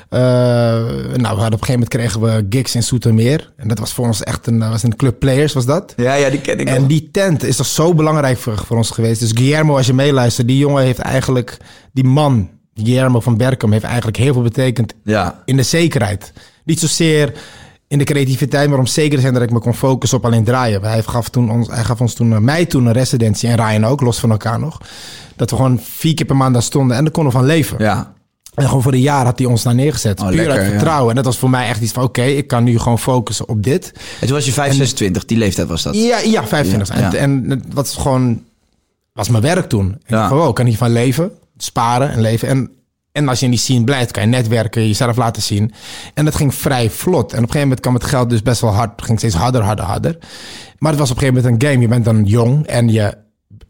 Eh, 0.10 0.20
nou, 0.20 1.18
we 1.18 1.26
hadden 1.26 1.38
op 1.38 1.44
een 1.44 1.50
gegeven 1.52 1.72
moment 1.72 1.90
kregen 1.90 2.22
we 2.22 2.46
gigs 2.50 2.76
in 2.76 2.84
Soetermeer. 2.84 3.54
En 3.56 3.68
dat 3.68 3.80
was 3.80 3.94
voor 3.94 4.06
ons 4.06 4.24
echt 4.24 4.48
een, 4.48 4.60
was 4.60 4.84
een 4.84 4.96
club 4.96 5.20
Players 5.20 5.54
was 5.54 5.66
dat. 5.66 5.94
Ja, 5.96 6.14
ja, 6.14 6.30
die 6.30 6.42
ken 6.42 6.60
ik 6.60 6.68
En 6.68 6.88
die 6.88 7.10
tent 7.12 7.44
is 7.44 7.56
toch 7.56 7.66
zo 7.66 7.94
belangrijk 7.94 8.38
voor, 8.38 8.58
voor 8.66 8.78
ons 8.78 8.90
geweest. 8.90 9.20
Dus 9.20 9.32
Guillermo, 9.34 9.78
als 9.78 9.88
je 9.88 9.94
meeluistert, 9.94 10.48
die 10.48 10.58
jongen 10.58 10.84
heeft 10.84 11.00
eigenlijk, 11.00 11.58
die 11.94 12.04
man, 12.04 12.50
Guillermo 12.74 13.20
van 13.20 13.38
Berkem, 13.38 13.72
heeft 13.72 13.84
eigenlijk 13.84 14.18
heel 14.18 14.34
veel 14.34 14.42
betekend 14.42 14.94
Ja, 15.04 15.42
in 15.46 15.58
de 15.58 15.64
zekerheid. 15.64 16.34
Niet 16.64 16.80
zozeer 16.80 17.34
in 17.92 17.98
de 17.98 18.04
creativiteit, 18.04 18.70
maar 18.70 18.80
om 18.80 18.86
zeker 18.88 19.16
te 19.16 19.22
zijn 19.22 19.34
dat 19.34 19.44
ik 19.44 19.52
me 19.52 19.60
kon 19.60 19.74
focussen 19.76 20.18
op 20.18 20.26
alleen 20.26 20.44
draaien. 20.44 20.82
Hij 20.82 21.04
gaf, 21.04 21.30
toen 21.30 21.52
ons, 21.52 21.68
hij 21.68 21.84
gaf 21.84 22.02
ons 22.02 22.14
toen, 22.14 22.34
eh, 22.34 22.40
mij 22.40 22.66
toen 22.66 22.86
een 22.86 22.94
residentie 22.94 23.50
en 23.50 23.56
Ryan 23.56 23.86
ook, 23.86 24.02
los 24.02 24.20
van 24.20 24.32
elkaar 24.32 24.60
nog. 24.60 24.78
Dat 25.36 25.50
we 25.50 25.56
gewoon 25.56 25.80
vier 25.84 26.14
keer 26.14 26.26
per 26.26 26.36
maand 26.36 26.54
daar 26.54 26.64
stonden 26.64 26.98
en 26.98 27.04
daar 27.04 27.12
konden 27.14 27.32
we 27.34 27.38
van 27.40 27.48
leven. 27.48 27.76
ja. 27.80 28.14
En 28.56 28.66
gewoon 28.66 28.82
voor 28.82 28.94
een 28.94 29.00
jaar 29.00 29.26
had 29.26 29.38
hij 29.40 29.48
ons 29.48 29.64
daar 29.64 29.76
neergezet. 29.76 30.20
Oh, 30.20 30.28
puur 30.28 30.36
lekker, 30.36 30.54
uit 30.56 30.64
ja. 30.66 30.70
vertrouwen. 30.70 31.10
En 31.10 31.16
dat 31.16 31.26
was 31.26 31.38
voor 31.38 31.50
mij 31.50 31.68
echt 31.68 31.82
iets 31.82 31.92
van, 31.92 32.04
oké, 32.04 32.22
ik 32.24 32.48
kan 32.48 32.64
nu 32.64 32.80
gewoon 32.80 33.00
focussen 33.00 33.50
op 33.50 33.64
dit. 33.64 33.92
En 34.20 34.28
toen 34.28 34.36
was 34.36 34.46
je 34.46 34.52
5, 34.52 34.74
26, 34.76 35.26
die 35.26 35.38
leeftijd 35.38 35.68
was 35.68 35.84
dat. 35.84 35.96
Ja, 35.96 36.20
ja 36.20 36.48
25. 36.48 36.96
Ja, 36.96 37.00
ja. 37.00 37.14
En, 37.14 37.44
en 37.44 37.50
het 37.50 37.64
was 37.74 37.96
gewoon, 37.96 38.44
was 39.14 39.30
mijn 39.30 39.44
werk 39.44 39.70
toen. 39.70 39.86
En 39.92 40.18
Ja. 40.18 40.24
ik 40.24 40.30
van, 40.30 40.38
wow, 40.38 40.50
ik 40.50 40.56
kan 40.56 40.66
hiervan 40.66 40.92
leven, 40.92 41.32
sparen 41.58 42.12
en 42.12 42.22
leven. 42.22 42.48
En, 42.48 42.70
en 43.12 43.28
als 43.28 43.40
je 43.40 43.46
in 43.46 43.52
die 43.52 43.60
scene 43.60 43.84
blijft, 43.84 44.12
kan 44.12 44.24
je 44.24 44.30
netwerken, 44.30 44.88
jezelf 44.88 45.18
laten 45.18 45.42
zien. 45.42 45.74
En 46.14 46.26
dat 46.26 46.36
ging 46.36 46.56
vrij 46.56 46.90
vlot. 46.90 47.32
En 47.32 47.38
op 47.38 47.44
een 47.44 47.52
gegeven 47.52 47.62
moment 47.62 47.80
kwam 47.80 47.94
het 47.94 48.04
geld 48.04 48.30
dus 48.30 48.42
best 48.42 48.62
wel 48.62 48.74
hard. 48.74 48.92
Het 48.96 49.06
ging 49.06 49.18
steeds 49.18 49.36
harder, 49.36 49.62
harder, 49.62 49.86
harder. 49.86 50.18
Maar 50.78 50.92
het 50.92 51.00
was 51.00 51.12
op 51.12 51.16
een 51.16 51.22
gegeven 51.22 51.44
moment 51.44 51.64
een 51.64 51.70
game. 51.70 51.82
Je 51.82 51.88
bent 51.88 52.06
dan 52.06 52.24
jong 52.24 52.68
en 52.68 52.90
je 52.90 53.18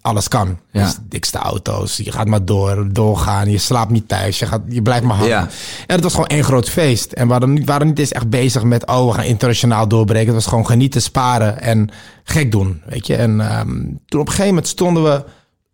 alles 0.01 0.27
kan. 0.27 0.59
Ja. 0.71 0.83
Dus 0.83 0.97
dikste 1.01 1.37
auto's, 1.37 1.97
je 1.97 2.11
gaat 2.11 2.27
maar 2.27 2.45
door, 2.45 2.93
doorgaan. 2.93 3.51
Je 3.51 3.57
slaapt 3.57 3.91
niet 3.91 4.07
thuis, 4.07 4.39
je, 4.39 4.45
gaat, 4.45 4.61
je 4.67 4.81
blijft 4.81 5.03
maar 5.03 5.15
hangen. 5.15 5.31
Ja. 5.31 5.47
En 5.87 5.95
het 5.95 6.03
was 6.03 6.13
gewoon 6.13 6.27
één 6.27 6.43
groot 6.43 6.69
feest. 6.69 7.11
En 7.11 7.23
we 7.23 7.29
waren 7.29 7.53
niet, 7.53 7.65
waren 7.65 7.87
niet 7.87 7.99
eens 7.99 8.11
echt 8.11 8.29
bezig 8.29 8.63
met, 8.63 8.87
oh, 8.87 9.07
we 9.07 9.13
gaan 9.13 9.23
internationaal 9.23 9.87
doorbreken. 9.87 10.25
Het 10.25 10.35
was 10.35 10.45
gewoon 10.45 10.65
genieten, 10.65 11.01
sparen 11.01 11.61
en 11.61 11.89
gek 12.23 12.51
doen, 12.51 12.81
weet 12.85 13.07
je. 13.07 13.15
En 13.15 13.41
ehm, 13.41 13.69
toen 14.05 14.19
op 14.19 14.27
een 14.27 14.33
gegeven 14.33 14.47
moment 14.47 14.67
stonden 14.67 15.03
we, 15.03 15.23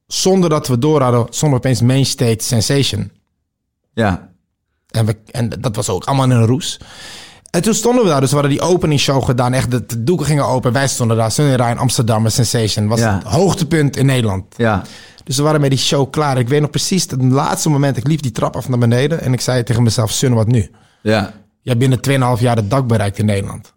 zonder 0.07 0.49
dat 0.49 0.67
we 0.67 0.77
door 0.77 1.01
hadden, 1.01 1.25
stonden 1.29 1.59
we 1.59 1.65
opeens 1.65 1.81
Mainstage 1.81 2.37
Sensation. 2.37 3.11
Ja. 4.03 4.29
En, 4.91 5.05
we, 5.05 5.15
en 5.31 5.49
dat 5.59 5.75
was 5.75 5.89
ook 5.89 6.03
allemaal 6.05 6.25
in 6.25 6.31
een 6.31 6.45
roes. 6.45 6.79
En 7.49 7.61
toen 7.61 7.73
stonden 7.73 8.03
we 8.03 8.09
daar, 8.09 8.19
dus 8.19 8.29
we 8.29 8.35
hadden 8.35 8.53
die 8.57 8.61
opening 8.61 8.99
show 8.99 9.23
gedaan. 9.25 9.53
Echt, 9.53 9.71
de, 9.71 9.85
de 9.85 10.03
doeken 10.03 10.25
gingen 10.25 10.45
open. 10.45 10.71
Wij 10.71 10.87
stonden 10.87 11.17
daar, 11.17 11.31
Sunny 11.31 11.53
Ryan, 11.55 11.77
Amsterdam, 11.77 12.25
een 12.25 12.31
Sensation. 12.31 12.87
was 12.87 12.99
Ja. 12.99 13.13
het 13.13 13.23
hoogtepunt 13.23 13.97
in 13.97 14.05
Nederland. 14.05 14.45
Ja. 14.57 14.81
Dus 15.23 15.37
we 15.37 15.43
waren 15.43 15.61
met 15.61 15.69
die 15.69 15.79
show 15.79 16.09
klaar. 16.11 16.37
Ik 16.37 16.47
weet 16.47 16.61
nog 16.61 16.69
precies 16.69 17.03
het 17.09 17.21
laatste 17.23 17.69
moment. 17.69 17.97
Ik 17.97 18.07
liep 18.07 18.21
die 18.21 18.31
trap 18.31 18.55
af 18.55 18.69
naar 18.69 18.79
beneden. 18.79 19.21
En 19.21 19.33
ik 19.33 19.41
zei 19.41 19.63
tegen 19.63 19.83
mezelf, 19.83 20.11
Sun, 20.11 20.33
wat 20.33 20.47
nu? 20.47 20.71
Ja. 21.01 21.33
Je 21.61 21.69
hebt 21.69 21.79
binnen 21.79 22.35
2,5 22.37 22.41
jaar 22.41 22.55
het 22.55 22.69
dak 22.69 22.87
bereikt 22.87 23.17
in 23.17 23.25
Nederland. 23.25 23.73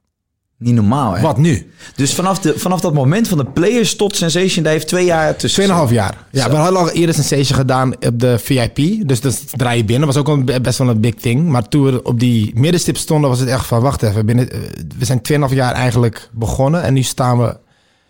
Niet 0.61 0.75
normaal, 0.75 1.13
hè? 1.15 1.23
Wat 1.23 1.39
nu? 1.39 1.71
Dus 1.95 2.15
vanaf, 2.15 2.39
de, 2.39 2.59
vanaf 2.59 2.81
dat 2.81 2.95
moment 2.95 3.29
van 3.29 3.39
de 3.39 3.45
players 3.45 3.97
tot 3.97 4.17
Sensation, 4.17 4.65
daar 4.65 4.73
heeft 4.73 4.89
twee 4.89 5.05
jaar 5.05 5.37
tussen. 5.37 5.87
2,5 5.89 5.93
jaar. 5.93 6.27
Ja, 6.31 6.43
Zo. 6.45 6.51
we 6.51 6.57
hadden 6.57 6.81
al 6.81 6.91
eerder 6.91 7.15
Sensation 7.15 7.59
gedaan 7.59 7.95
op 8.07 8.21
de 8.21 8.39
VIP. 8.39 9.09
Dus 9.09 9.21
dat 9.21 9.43
draai 9.59 9.77
je 9.77 9.85
binnen. 9.85 10.07
was 10.07 10.17
ook 10.17 10.29
een, 10.29 10.45
best 10.63 10.79
wel 10.79 10.89
een 10.89 11.01
big 11.01 11.15
thing. 11.15 11.49
Maar 11.49 11.69
toen 11.69 11.85
we 11.85 12.03
op 12.03 12.21
die 12.21 12.51
middenstip 12.55 12.97
stonden, 12.97 13.31
was 13.31 13.39
het 13.41 13.49
echt 13.49 13.67
van... 13.67 13.81
Wacht 13.83 14.03
even, 14.03 14.27
binnen, 14.27 14.51
eh, 14.51 14.59
we 14.99 15.05
zijn 15.05 15.21
2,5 15.51 15.55
jaar 15.55 15.73
eigenlijk 15.73 16.29
begonnen. 16.33 16.83
En 16.83 16.95
nu 16.95 17.03
staan 17.03 17.39
we... 17.39 17.57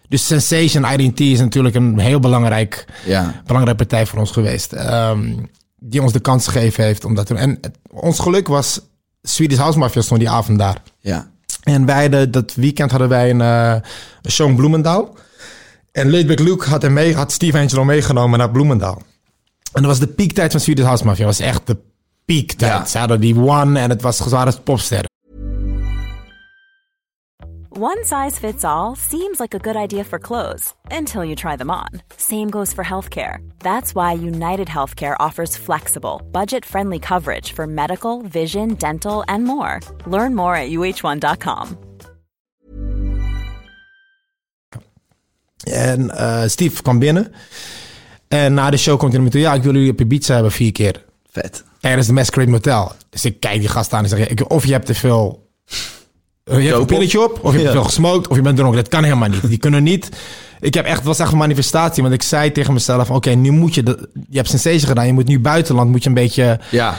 Dus 0.08 0.26
Sensation 0.26 0.84
IDT 1.00 1.20
is 1.20 1.38
natuurlijk 1.38 1.74
een 1.74 1.98
heel 1.98 2.20
belangrijk, 2.20 2.84
Ja. 3.06 3.42
belangrijke 3.46 3.84
partij 3.86 4.06
voor 4.06 4.18
ons 4.18 4.30
geweest. 4.30 4.72
Ehm, 4.72 5.32
die 5.78 6.02
ons 6.02 6.12
de 6.12 6.20
kans 6.20 6.46
gegeven 6.46 6.84
heeft 6.84 7.04
om 7.04 7.14
dat 7.14 7.26
te 7.26 7.32
doen. 7.32 7.42
En 7.42 7.58
het- 7.60 7.78
ons 7.90 8.18
geluk 8.18 8.48
was... 8.48 8.80
Swedish 9.22 9.58
House 9.58 9.78
Mafia 9.78 10.02
stond 10.02 10.20
die 10.20 10.30
avond 10.30 10.58
daar. 10.58 10.82
Ja. 11.00 11.30
En 11.62 11.86
wij 11.86 12.30
dat 12.30 12.54
weekend 12.54 12.90
hadden 12.90 13.08
wij 13.08 13.30
een, 13.30 13.82
show 14.28 14.48
in 14.48 14.56
Bloemendaal. 14.56 15.16
En 15.92 16.10
Laidback 16.10 16.38
Luke 16.38 16.68
had, 16.68 16.82
hem 16.82 16.92
mee, 16.92 17.14
had 17.14 17.32
Steve 17.32 17.58
Angelo 17.58 17.84
meegenomen 17.84 18.38
naar 18.38 18.50
Bloemendaal. 18.50 19.02
En 19.72 19.82
dat 19.82 19.90
was 19.90 19.98
de 19.98 20.06
piektijd 20.06 20.50
van 20.50 20.60
Swedish 20.60 20.84
House 20.84 21.04
Mafia. 21.04 21.26
Dat 21.26 21.38
was 21.38 21.46
echt 21.46 21.66
de 21.66 21.76
piektijd. 22.24 22.72
Ja. 22.72 22.84
Ze 22.84 22.98
hadden 22.98 23.20
die 23.20 23.36
one 23.36 23.80
en 23.80 23.90
het 23.90 24.02
was 24.02 24.16
zware 24.16 24.52
popsterren. 24.64 25.09
One 27.72 28.04
size 28.04 28.36
fits 28.38 28.64
all 28.64 28.96
seems 28.96 29.38
like 29.38 29.54
a 29.54 29.58
good 29.60 29.76
idea 29.76 30.02
for 30.04 30.18
clothes 30.18 30.74
until 30.90 31.24
you 31.24 31.36
try 31.36 31.56
them 31.56 31.70
on. 31.70 31.86
Same 32.16 32.50
goes 32.50 32.72
for 32.72 32.82
healthcare. 32.84 33.38
That's 33.58 33.92
why 33.94 34.12
United 34.12 34.66
Healthcare 34.68 35.14
offers 35.20 35.56
flexible, 35.56 36.20
budget 36.32 36.64
friendly 36.64 36.98
coverage 36.98 37.52
for 37.52 37.66
medical, 37.68 38.22
vision, 38.22 38.74
dental, 38.74 39.22
and 39.28 39.44
more. 39.44 39.78
Learn 40.06 40.34
more 40.34 40.56
at 40.56 40.70
uh1.com. 40.70 41.78
En 45.64 46.10
eh, 46.10 46.42
Steve 46.48 46.82
kwam 46.82 46.98
binnen. 46.98 47.32
En 48.28 48.54
na 48.54 48.70
de 48.70 48.76
show 48.76 48.98
komt 48.98 49.12
hij 49.12 49.20
naar 49.20 49.30
me 49.30 49.30
toe. 49.30 49.40
Ja, 49.40 49.54
ik 49.54 49.62
wil 49.62 49.74
jullie 49.74 49.90
op 49.90 50.00
Ibiza 50.00 50.34
hebben 50.34 50.52
vier 50.52 50.72
keer. 50.72 51.04
Vet. 51.30 51.64
Tijdens 51.80 52.06
de 52.06 52.12
Masquerade 52.12 52.50
Motel. 52.50 52.92
Dus 53.10 53.24
ik 53.24 53.40
kijk 53.40 53.60
die 53.60 53.68
gast 53.68 53.92
aan 53.92 54.02
en 54.02 54.08
zeg... 54.08 54.28
ik- 54.28 54.50
Of 54.50 54.66
je 54.66 54.72
hebt 54.72 54.86
te 54.86 54.94
veel 54.94 55.48
je 56.44 56.52
hebt 56.52 56.76
een 56.78 56.86
pilletje 56.86 57.24
op, 57.24 57.38
of 57.42 57.50
je 57.52 57.58
hebt 57.58 57.62
Ja. 57.62 57.72
veel 57.72 57.84
gesmoked, 57.84 58.28
of 58.28 58.36
je 58.36 58.42
bent 58.42 58.56
dronken. 58.56 58.76
Dat 58.78 58.88
kan 58.88 59.02
helemaal 59.04 59.28
niet. 59.28 59.48
Die 59.48 59.58
kunnen 59.58 59.82
niet. 59.82 60.08
Ik 60.60 60.74
heb 60.74 60.84
echt, 60.84 60.96
het 60.96 61.06
was 61.06 61.18
echt 61.18 61.32
een 61.32 61.38
manifestatie, 61.38 62.02
want 62.02 62.14
ik 62.14 62.22
zei 62.22 62.52
tegen 62.52 62.72
mezelf: 62.72 63.10
Oké, 63.10 63.30
nu 63.30 63.50
moet 63.50 63.74
je, 63.74 63.82
de, 63.82 64.08
je 64.28 64.36
hebt 64.36 64.48
sensation 64.48 64.80
gedaan, 64.88 65.06
je 65.06 65.12
moet 65.12 65.26
nu 65.28 65.40
buitenland, 65.40 65.90
moet 65.90 66.02
je 66.02 66.08
een 66.08 66.14
beetje. 66.14 66.60
Ja. 66.70 66.94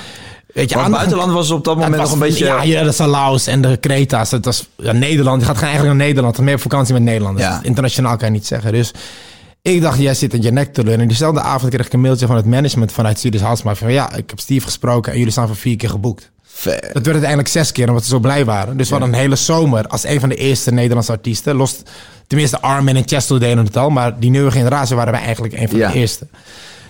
Weet 0.54 0.70
je, 0.70 0.78
aan- 0.78 0.92
buitenland 0.92 1.32
was 1.32 1.52
op 1.52 1.64
dat 1.64 1.76
het 1.76 1.84
moment 1.84 2.02
was- 2.02 2.12
nog 2.12 2.20
een 2.22 2.28
beetje... 2.28 2.46
Ja, 2.46 2.64
ja, 2.64 2.84
de 2.84 2.92
Salaus 2.92 3.48
en 3.48 3.62
de 3.62 3.78
Creta's. 3.80 4.32
Het 4.32 4.46
was 4.46 4.68
ja, 4.78 4.92
Nederland. 4.92 5.42
Je 5.42 5.48
gaat 5.48 5.62
eigenlijk 5.62 5.96
naar 5.98 6.06
Nederland. 6.08 6.38
Meer 6.40 6.54
op 6.56 6.62
vakantie 6.62 6.94
met 6.94 7.04
Nederlanders. 7.04 7.46
Ja. 7.46 7.60
Internationaal 7.64 8.18
kan 8.18 8.28
je 8.28 8.34
niet 8.34 8.46
zeggen. 8.48 8.72
Dus 8.72 8.92
ik 9.62 9.82
dacht, 9.82 10.00
jij 10.00 10.14
zit 10.14 10.34
in 10.34 10.42
je 10.42 10.52
nek 10.52 10.74
te 10.74 10.84
leunen. 10.84 11.02
En 11.02 11.08
diezelfde 11.08 11.42
avond 11.42 11.74
kreeg 11.74 11.86
ik 11.86 11.94
een 11.94 12.02
mailtje 12.02 12.28
van 12.28 12.36
het 12.36 12.46
management 12.46 12.92
vanuit 12.92 13.28
House 13.42 13.64
Mafia. 13.66 13.86
Van, 13.86 13.94
ja, 13.94 14.14
ik 14.16 14.30
heb 14.30 14.40
Steve 14.40 14.66
gesproken 14.66 15.12
en 15.12 15.18
jullie 15.18 15.32
staan 15.34 15.48
voor 15.48 15.56
vier 15.56 15.76
keer 15.76 15.90
geboekt. 15.90 16.32
Ver. 16.54 16.82
Dat 16.82 16.94
werd 16.94 17.08
uiteindelijk 17.08 17.48
zes 17.48 17.72
keer, 17.72 17.88
omdat 17.88 18.04
ze 18.04 18.10
zo 18.10 18.20
blij 18.20 18.46
waren. 18.46 18.78
Dus 18.78 18.88
we 18.90 18.94
hadden 18.94 19.14
een 19.14 19.20
hele 19.20 19.36
zomer 19.36 19.88
als 19.88 20.04
een 20.04 20.20
van 20.20 20.30
de 20.30 20.36
eerste 20.36 20.72
Nederlandse 20.72 21.12
artiesten. 21.12 21.56
Los, 21.56 21.76
tenminste, 22.28 22.62
Armin 22.62 22.96
en 22.96 23.04
Chesto 23.06 23.38
deden 23.38 23.66
het 23.66 23.78
al. 23.78 23.90
Maar 23.90 24.20
die 24.20 24.30
nieuwe 24.30 24.52
generatie 24.52 24.96
waren 24.96 25.12
wij 25.12 25.22
eigenlijk 25.22 25.54
een 25.54 25.70
van 25.70 25.80
de 25.80 25.94
eerste. 25.94 26.28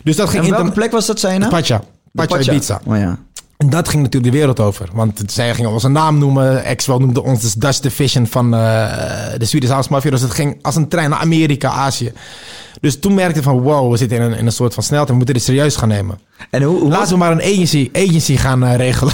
Dus 0.04 0.16
dat 0.16 0.30
ging 0.30 0.44
En 0.44 0.50
in 0.50 0.56
welke 0.56 0.72
plek 0.72 0.92
was 0.92 1.06
dat, 1.06 1.20
zei 1.20 1.34
je 1.34 1.40
nou? 1.40 1.52
Pacha. 1.52 1.82
Pacha 2.12 2.36
Pacha. 2.36 2.52
Ibiza. 2.52 2.82
Oh 2.86 2.98
ja. 2.98 3.20
En 3.58 3.70
dat 3.70 3.90
ging 3.90 4.04
natuurlijk 4.04 4.34
de 4.34 4.38
wereld 4.38 4.60
over. 4.60 4.90
Want 4.94 5.24
zij 5.26 5.56
gingen 5.56 5.72
onze 5.72 5.88
naam 5.88 6.18
noemen. 6.18 6.64
Exwell 6.64 6.98
noemde 6.98 7.24
ons 7.24 7.54
de 7.54 7.60
Dutch 7.60 7.80
Division 7.80 8.28
van 8.28 8.54
eh, 8.54 8.60
de 9.38 9.46
Swedish 9.46 9.70
House 9.70 9.90
Mafia. 9.92 10.12
Dus 10.12 10.22
het 10.22 10.32
ging 10.32 10.60
als 10.62 10.76
een 10.76 10.88
trein 10.88 11.10
naar 11.10 11.20
Amerika, 11.20 11.70
Azië. 11.70 12.14
Dus 12.80 13.00
toen 13.00 13.14
merkte 13.14 13.38
ik 13.38 13.44
van 13.44 13.60
wow, 13.60 13.92
we 13.92 13.98
zitten 13.98 14.18
in 14.18 14.24
een, 14.24 14.38
in 14.38 14.46
een 14.46 14.52
soort 14.52 14.74
van 14.74 14.84
snelheid. 14.84 15.10
We 15.10 15.16
moeten 15.16 15.34
dit 15.34 15.44
serieus 15.44 15.76
gaan 15.76 15.88
nemen. 15.88 16.20
En 16.50 16.64
hoe, 16.64 16.90
Laten 16.90 17.12
we 17.12 17.18
maar 17.18 17.32
een 17.32 17.42
agency, 17.42 17.90
agency 17.94 18.38
gaan 18.38 18.64
eh, 18.64 18.76
regelen. 18.76 19.14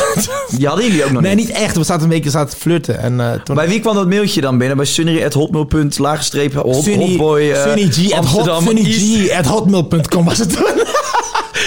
Die 0.57 0.67
hadden 0.67 0.85
jullie 0.85 1.05
ook 1.05 1.11
nog 1.11 1.21
nee, 1.21 1.35
niet? 1.35 1.47
niet 1.47 1.55
echt. 1.55 1.77
We 1.77 1.83
zaten 1.83 2.03
een 2.03 2.09
beetje 2.09 2.29
zaten 2.29 2.49
te 2.49 2.61
flirten. 2.61 2.99
En, 2.99 3.19
eh, 3.19 3.31
toen, 3.41 3.55
Bij 3.55 3.67
wie 3.67 3.79
kwam 3.79 3.95
dat 3.95 4.07
mailtje 4.07 4.41
dan 4.41 4.57
binnen? 4.57 4.77
Bij 4.77 4.85
sunny.hotmail. 4.85 5.89
laagstreep 5.97 6.53
hot, 6.53 6.83
Sunny, 6.83 7.07
hotboy 7.07 7.51
eh, 7.51 7.61
Sunny 7.61 7.91
G 7.91 7.97
at, 8.11 8.25
hot, 8.25 8.37
Amsterdam 8.37 8.63
Sunny 8.63 8.85
East. 8.85 9.29
G 9.29 9.31
at 9.31 9.45
hotmail.com 9.45 10.25
was 10.25 10.37
het 10.37 10.55
toen. 10.55 10.65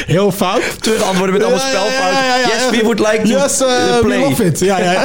Heel 0.07 0.33
fout. 0.33 0.83
Terugantwoorden 0.83 1.35
met 1.35 1.45
allemaal 1.45 1.67
ja, 1.67 1.85
ja, 1.85 2.25
ja, 2.25 2.37
ja. 2.37 2.47
Yes, 2.47 2.71
we 2.71 2.81
would 2.83 2.99
like 2.99 3.23
to 3.23 3.29
Yes, 3.29 3.61
uh, 3.61 3.69
uh, 3.69 3.95
we 3.95 4.01
play. 4.03 4.19
love 4.19 4.45
it. 4.45 4.59
Ja, 4.59 4.79
ja. 4.79 4.93
ja. 4.93 5.05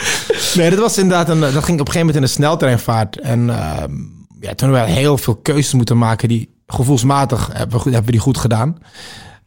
nee, 0.54 0.70
dat 0.70 0.78
was 0.78 0.98
inderdaad 0.98 1.28
een, 1.28 1.40
dat 1.40 1.50
ging 1.50 1.80
op 1.80 1.86
een 1.86 1.92
gegeven 1.92 1.98
moment 1.98 2.16
in 2.16 2.22
een 2.22 2.28
sneltreinvaart. 2.28 3.20
En 3.20 3.50
ehm, 3.50 3.92
ja, 4.40 4.54
toen 4.54 4.72
hebben 4.72 4.94
we 4.94 5.00
heel 5.00 5.18
veel 5.18 5.34
keuzes 5.34 5.72
moeten 5.72 5.98
maken 5.98 6.28
die 6.28 6.48
gevoelsmatig 6.66 7.48
hebben 7.52 7.80
hebben 7.82 8.04
we 8.04 8.10
die 8.10 8.20
goed 8.20 8.38
gedaan. 8.38 8.76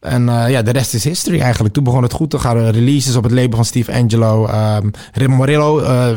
En 0.00 0.28
eh, 0.28 0.50
ja, 0.50 0.62
de 0.62 0.70
rest 0.70 0.94
is 0.94 1.04
history 1.04 1.40
eigenlijk. 1.40 1.74
Toen 1.74 1.84
begon 1.84 2.02
het 2.02 2.12
goed 2.12 2.30
te 2.30 2.38
gaan. 2.38 2.70
Releases 2.70 3.16
op 3.16 3.22
het 3.22 3.32
label 3.32 3.56
van 3.56 3.64
Steve 3.64 3.92
Angelo. 3.92 4.48
Um, 4.48 4.90
Rim 5.12 5.30
Morillo, 5.30 5.78
eh, 5.80 6.08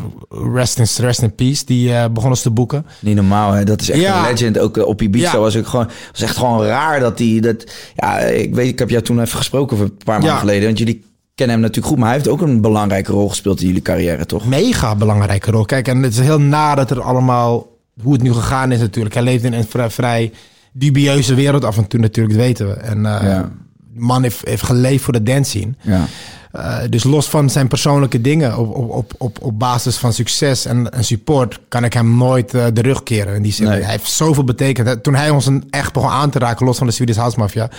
rest, 0.53 0.79
in, 0.79 0.85
rest 1.05 1.21
in 1.21 1.35
peace, 1.35 1.65
die 1.65 1.93
eh 1.93 2.05
begon 2.11 2.29
ons 2.29 2.41
te 2.41 2.51
boeken. 2.51 2.85
Niet 3.01 3.15
normaal, 3.15 3.51
hè? 3.51 3.63
Dat 3.63 3.81
is 3.81 3.89
echt 3.89 4.01
Ja. 4.01 4.23
een 4.25 4.31
legend. 4.31 4.59
Ook 4.59 4.77
op 4.77 5.01
Ibiza 5.01 5.31
Ja. 5.31 5.37
was 5.39 5.57
ook 5.57 5.67
gewoon, 5.67 5.89
was 6.11 6.21
echt 6.21 6.37
gewoon 6.37 6.65
raar 6.65 6.99
dat 6.99 7.19
hij 7.19 7.39
dat. 7.39 7.71
Ja, 7.95 8.17
ik 8.19 8.55
weet, 8.55 8.67
ik 8.67 8.79
heb 8.79 8.89
jou 8.89 9.03
toen 9.03 9.21
even 9.21 9.37
gesproken 9.37 9.77
voor 9.77 9.85
een 9.85 9.97
paar 9.97 10.13
maanden 10.15 10.29
Ja. 10.33 10.37
geleden, 10.39 10.65
want 10.65 10.77
jullie 10.77 11.03
kennen 11.35 11.55
hem 11.55 11.65
natuurlijk 11.65 11.93
goed, 11.93 11.97
maar 12.03 12.07
hij 12.13 12.17
heeft 12.17 12.29
ook 12.29 12.41
een 12.41 12.61
belangrijke 12.61 13.11
rol 13.11 13.29
gespeeld 13.29 13.61
in 13.61 13.67
jullie 13.67 13.81
carrière, 13.81 14.25
toch? 14.25 14.45
mega 14.45 14.95
belangrijke 14.95 15.51
rol. 15.51 15.65
Kijk, 15.65 15.87
en 15.87 16.03
het 16.03 16.11
is 16.13 16.19
heel 16.19 16.39
na 16.41 16.75
dat 16.75 16.91
er 16.91 17.01
allemaal, 17.01 17.67
hoe 18.03 18.13
het 18.13 18.21
nu 18.21 18.33
gegaan 18.33 18.71
is 18.71 18.79
natuurlijk. 18.79 19.15
Hij 19.15 19.23
leeft 19.23 19.43
in 19.43 19.53
een 19.53 19.65
vrij, 19.91 20.31
dubieuze 20.73 21.33
wereld 21.33 21.65
af 21.65 21.77
en 21.77 21.87
toe 21.87 21.99
natuurlijk, 21.99 22.37
dat 22.37 22.45
weten 22.45 22.67
we. 22.67 22.73
En 22.73 23.01
Ja. 23.01 23.51
Man 23.99 24.23
heeft, 24.23 24.41
heeft 24.47 24.63
geleefd 24.63 25.03
voor 25.03 25.13
de 25.13 25.23
dance 25.23 25.49
scene. 25.49 25.71
Ja. 25.81 26.05
Eh, 26.51 26.77
dus 26.89 27.03
los 27.03 27.29
van 27.29 27.49
zijn 27.49 27.67
persoonlijke 27.67 28.21
dingen, 28.21 28.57
op, 28.57 28.75
op, 28.75 28.89
op, 28.91 29.13
op, 29.17 29.37
op 29.41 29.59
basis 29.59 29.97
van 29.97 30.13
succes 30.13 30.65
en, 30.65 30.89
en 30.91 31.03
support, 31.03 31.59
kan 31.67 31.83
ik 31.83 31.93
hem 31.93 32.17
nooit 32.17 32.53
eh, 32.53 32.65
de 32.73 32.81
rug 32.81 33.03
keren. 33.03 33.35
In 33.35 33.41
die 33.41 33.51
zin. 33.51 33.67
Nee. 33.67 33.81
Hij 33.81 33.91
heeft 33.91 34.09
zoveel 34.11 34.43
betekend. 34.43 34.87
Hè, 34.87 34.97
Toen 34.97 35.15
hij 35.15 35.29
ons 35.29 35.45
een 35.45 35.63
echt 35.69 35.93
begon 35.93 36.09
aan 36.09 36.29
te 36.29 36.39
raken, 36.39 36.65
los 36.65 36.77
van 36.77 36.87
de 36.87 36.93
Swedish 36.93 37.17
House 37.17 37.39
Mafia, 37.39 37.69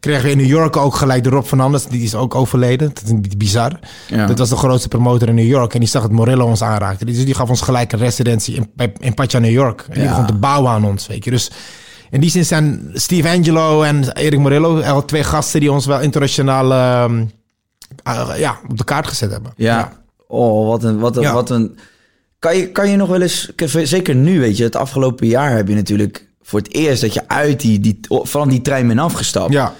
kregen 0.00 0.24
we 0.24 0.30
in 0.30 0.36
New 0.36 0.46
York 0.46 0.76
ook 0.76 0.94
gelijk 0.94 1.24
de 1.24 1.30
Rob 1.30 1.44
Fernandez. 1.44 1.84
Die 1.84 2.02
is 2.02 2.14
ook 2.14 2.34
overleden. 2.34 2.88
Dat 2.94 3.02
is 3.28 3.36
bizar. 3.36 3.78
Ja. 4.08 4.26
Dat 4.26 4.38
was 4.38 4.48
de 4.48 4.56
grootste 4.56 4.88
promotor 4.88 5.28
in 5.28 5.34
New 5.34 5.46
York. 5.46 5.74
En 5.74 5.80
die 5.80 5.88
zag 5.88 6.02
dat 6.02 6.10
Morillo 6.10 6.46
ons 6.46 6.62
aanraakte. 6.62 7.04
Dus 7.04 7.24
die 7.24 7.34
gaf 7.34 7.48
ons 7.48 7.60
gelijk 7.60 7.92
een 7.92 7.98
residentie 7.98 8.54
in, 8.76 8.92
in 9.00 9.14
Pacha, 9.14 9.38
New 9.38 9.50
York. 9.50 9.80
En 9.88 9.94
die 9.94 10.02
Ja. 10.02 10.08
begon 10.08 10.26
te 10.26 10.34
bouwen 10.34 10.70
aan 10.70 10.84
ons, 10.84 11.06
weet 11.06 11.24
je. 11.24 11.30
Dus 11.30 11.50
in 12.14 12.20
die 12.20 12.30
zin 12.30 12.44
zijn 12.44 12.90
Steve 12.92 13.28
Angelo 13.28 13.82
en 13.82 14.12
Erik 14.12 14.38
Morillo 14.38 14.80
al 14.80 15.04
twee 15.04 15.24
gasten 15.24 15.60
die 15.60 15.72
ons 15.72 15.86
wel 15.86 16.00
internationaal 16.00 16.72
ehm, 16.72 17.24
eh, 18.02 18.30
ja, 18.38 18.58
op 18.68 18.78
de 18.78 18.84
kaart 18.84 19.06
gezet 19.06 19.30
hebben. 19.30 19.52
Ja. 19.56 19.92
Oh, 20.28 20.68
wat 20.68 20.84
een, 20.84 20.98
wat 20.98 21.16
een, 21.16 21.22
Ja. 21.22 21.32
wat 21.32 21.50
een. 21.50 21.78
Kan 22.38 22.56
je, 22.56 22.68
kan 22.70 22.90
je 22.90 22.96
nog 22.96 23.08
wel 23.08 23.20
eens, 23.22 23.52
zeker 23.82 24.14
nu, 24.14 24.40
weet 24.40 24.56
je, 24.56 24.64
het 24.64 24.76
afgelopen 24.76 25.26
jaar 25.26 25.56
heb 25.56 25.68
je 25.68 25.74
natuurlijk 25.74 26.28
voor 26.42 26.58
het 26.58 26.74
eerst 26.74 27.00
dat 27.02 27.14
je 27.14 27.28
uit 27.28 27.60
die, 27.60 27.80
die 27.80 28.00
van 28.08 28.48
die 28.48 28.62
trein 28.62 28.86
bent 28.86 29.00
afgestapt. 29.00 29.52
Ja. 29.52 29.74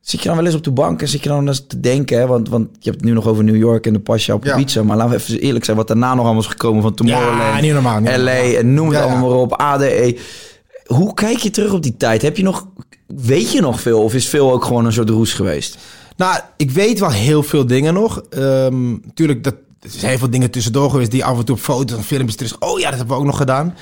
Zit 0.00 0.20
je 0.22 0.28
dan 0.28 0.36
wel 0.36 0.46
eens 0.46 0.54
op 0.54 0.64
de 0.64 0.70
bank 0.70 1.00
en 1.02 1.08
zit 1.08 1.22
je 1.22 1.28
dan 1.28 1.48
eens 1.48 1.66
te 1.66 1.80
denken, 1.80 2.18
hè? 2.18 2.26
Want, 2.26 2.48
want 2.48 2.68
je 2.78 2.90
hebt 2.90 2.96
het 2.96 3.04
nu 3.04 3.12
nog 3.12 3.26
over 3.26 3.44
New 3.44 3.56
York 3.56 3.86
en 3.86 3.92
de 3.92 3.98
Pasja 3.98 4.34
op 4.34 4.44
Ja. 4.44 4.56
Ibiza, 4.56 4.82
maar 4.82 4.96
laten 4.96 5.12
we 5.12 5.18
even 5.22 5.38
eerlijk 5.40 5.64
zijn, 5.64 5.76
wat 5.76 5.88
daarna 5.88 6.14
nog 6.14 6.24
allemaal 6.24 6.42
is 6.42 6.48
gekomen 6.48 6.82
van 6.82 6.94
Tomorrowland, 6.94 7.54
Ja, 7.54 7.60
niet 7.60 7.72
normaal, 7.72 8.00
niet 8.00 8.08
LA 8.08 8.16
normaal. 8.16 8.54
en 8.54 8.74
noem 8.74 8.86
het 8.88 8.96
Ja, 8.96 9.02
ja. 9.04 9.10
allemaal 9.10 9.28
maar 9.30 9.38
op, 9.38 9.52
ADE. 9.56 10.18
Hoe 10.92 11.14
kijk 11.14 11.38
je 11.38 11.50
terug 11.50 11.72
op 11.72 11.82
die 11.82 11.96
tijd? 11.96 12.22
Heb 12.22 12.36
je 12.36 12.42
nog, 12.42 12.66
weet 13.06 13.52
je 13.52 13.60
nog 13.60 13.80
veel 13.80 14.02
of 14.02 14.14
is 14.14 14.28
veel 14.28 14.52
ook 14.52 14.64
gewoon 14.64 14.84
een 14.84 14.92
soort 14.92 15.10
roes 15.10 15.32
geweest? 15.32 15.78
Nou, 16.16 16.40
ik 16.56 16.70
weet 16.70 16.98
wel 16.98 17.10
heel 17.10 17.42
veel 17.42 17.66
dingen 17.66 17.94
nog. 17.94 18.22
Ehm 18.30 18.96
tuurlijk, 19.14 19.44
dat, 19.44 19.54
er 19.80 19.90
zijn 19.90 20.10
heel 20.10 20.18
veel 20.18 20.30
dingen 20.30 20.50
tussendoor 20.50 20.90
geweest 20.90 21.10
die 21.10 21.24
af 21.24 21.38
en 21.38 21.44
toe 21.44 21.54
op 21.54 21.60
foto's 21.60 21.96
en 21.96 22.04
filmpjes 22.04 22.36
terug. 22.36 22.58
Oh 22.58 22.78
ja, 22.78 22.88
dat 22.88 22.98
hebben 22.98 23.16
we 23.16 23.20
ook 23.20 23.28
nog 23.28 23.36
gedaan. 23.36 23.76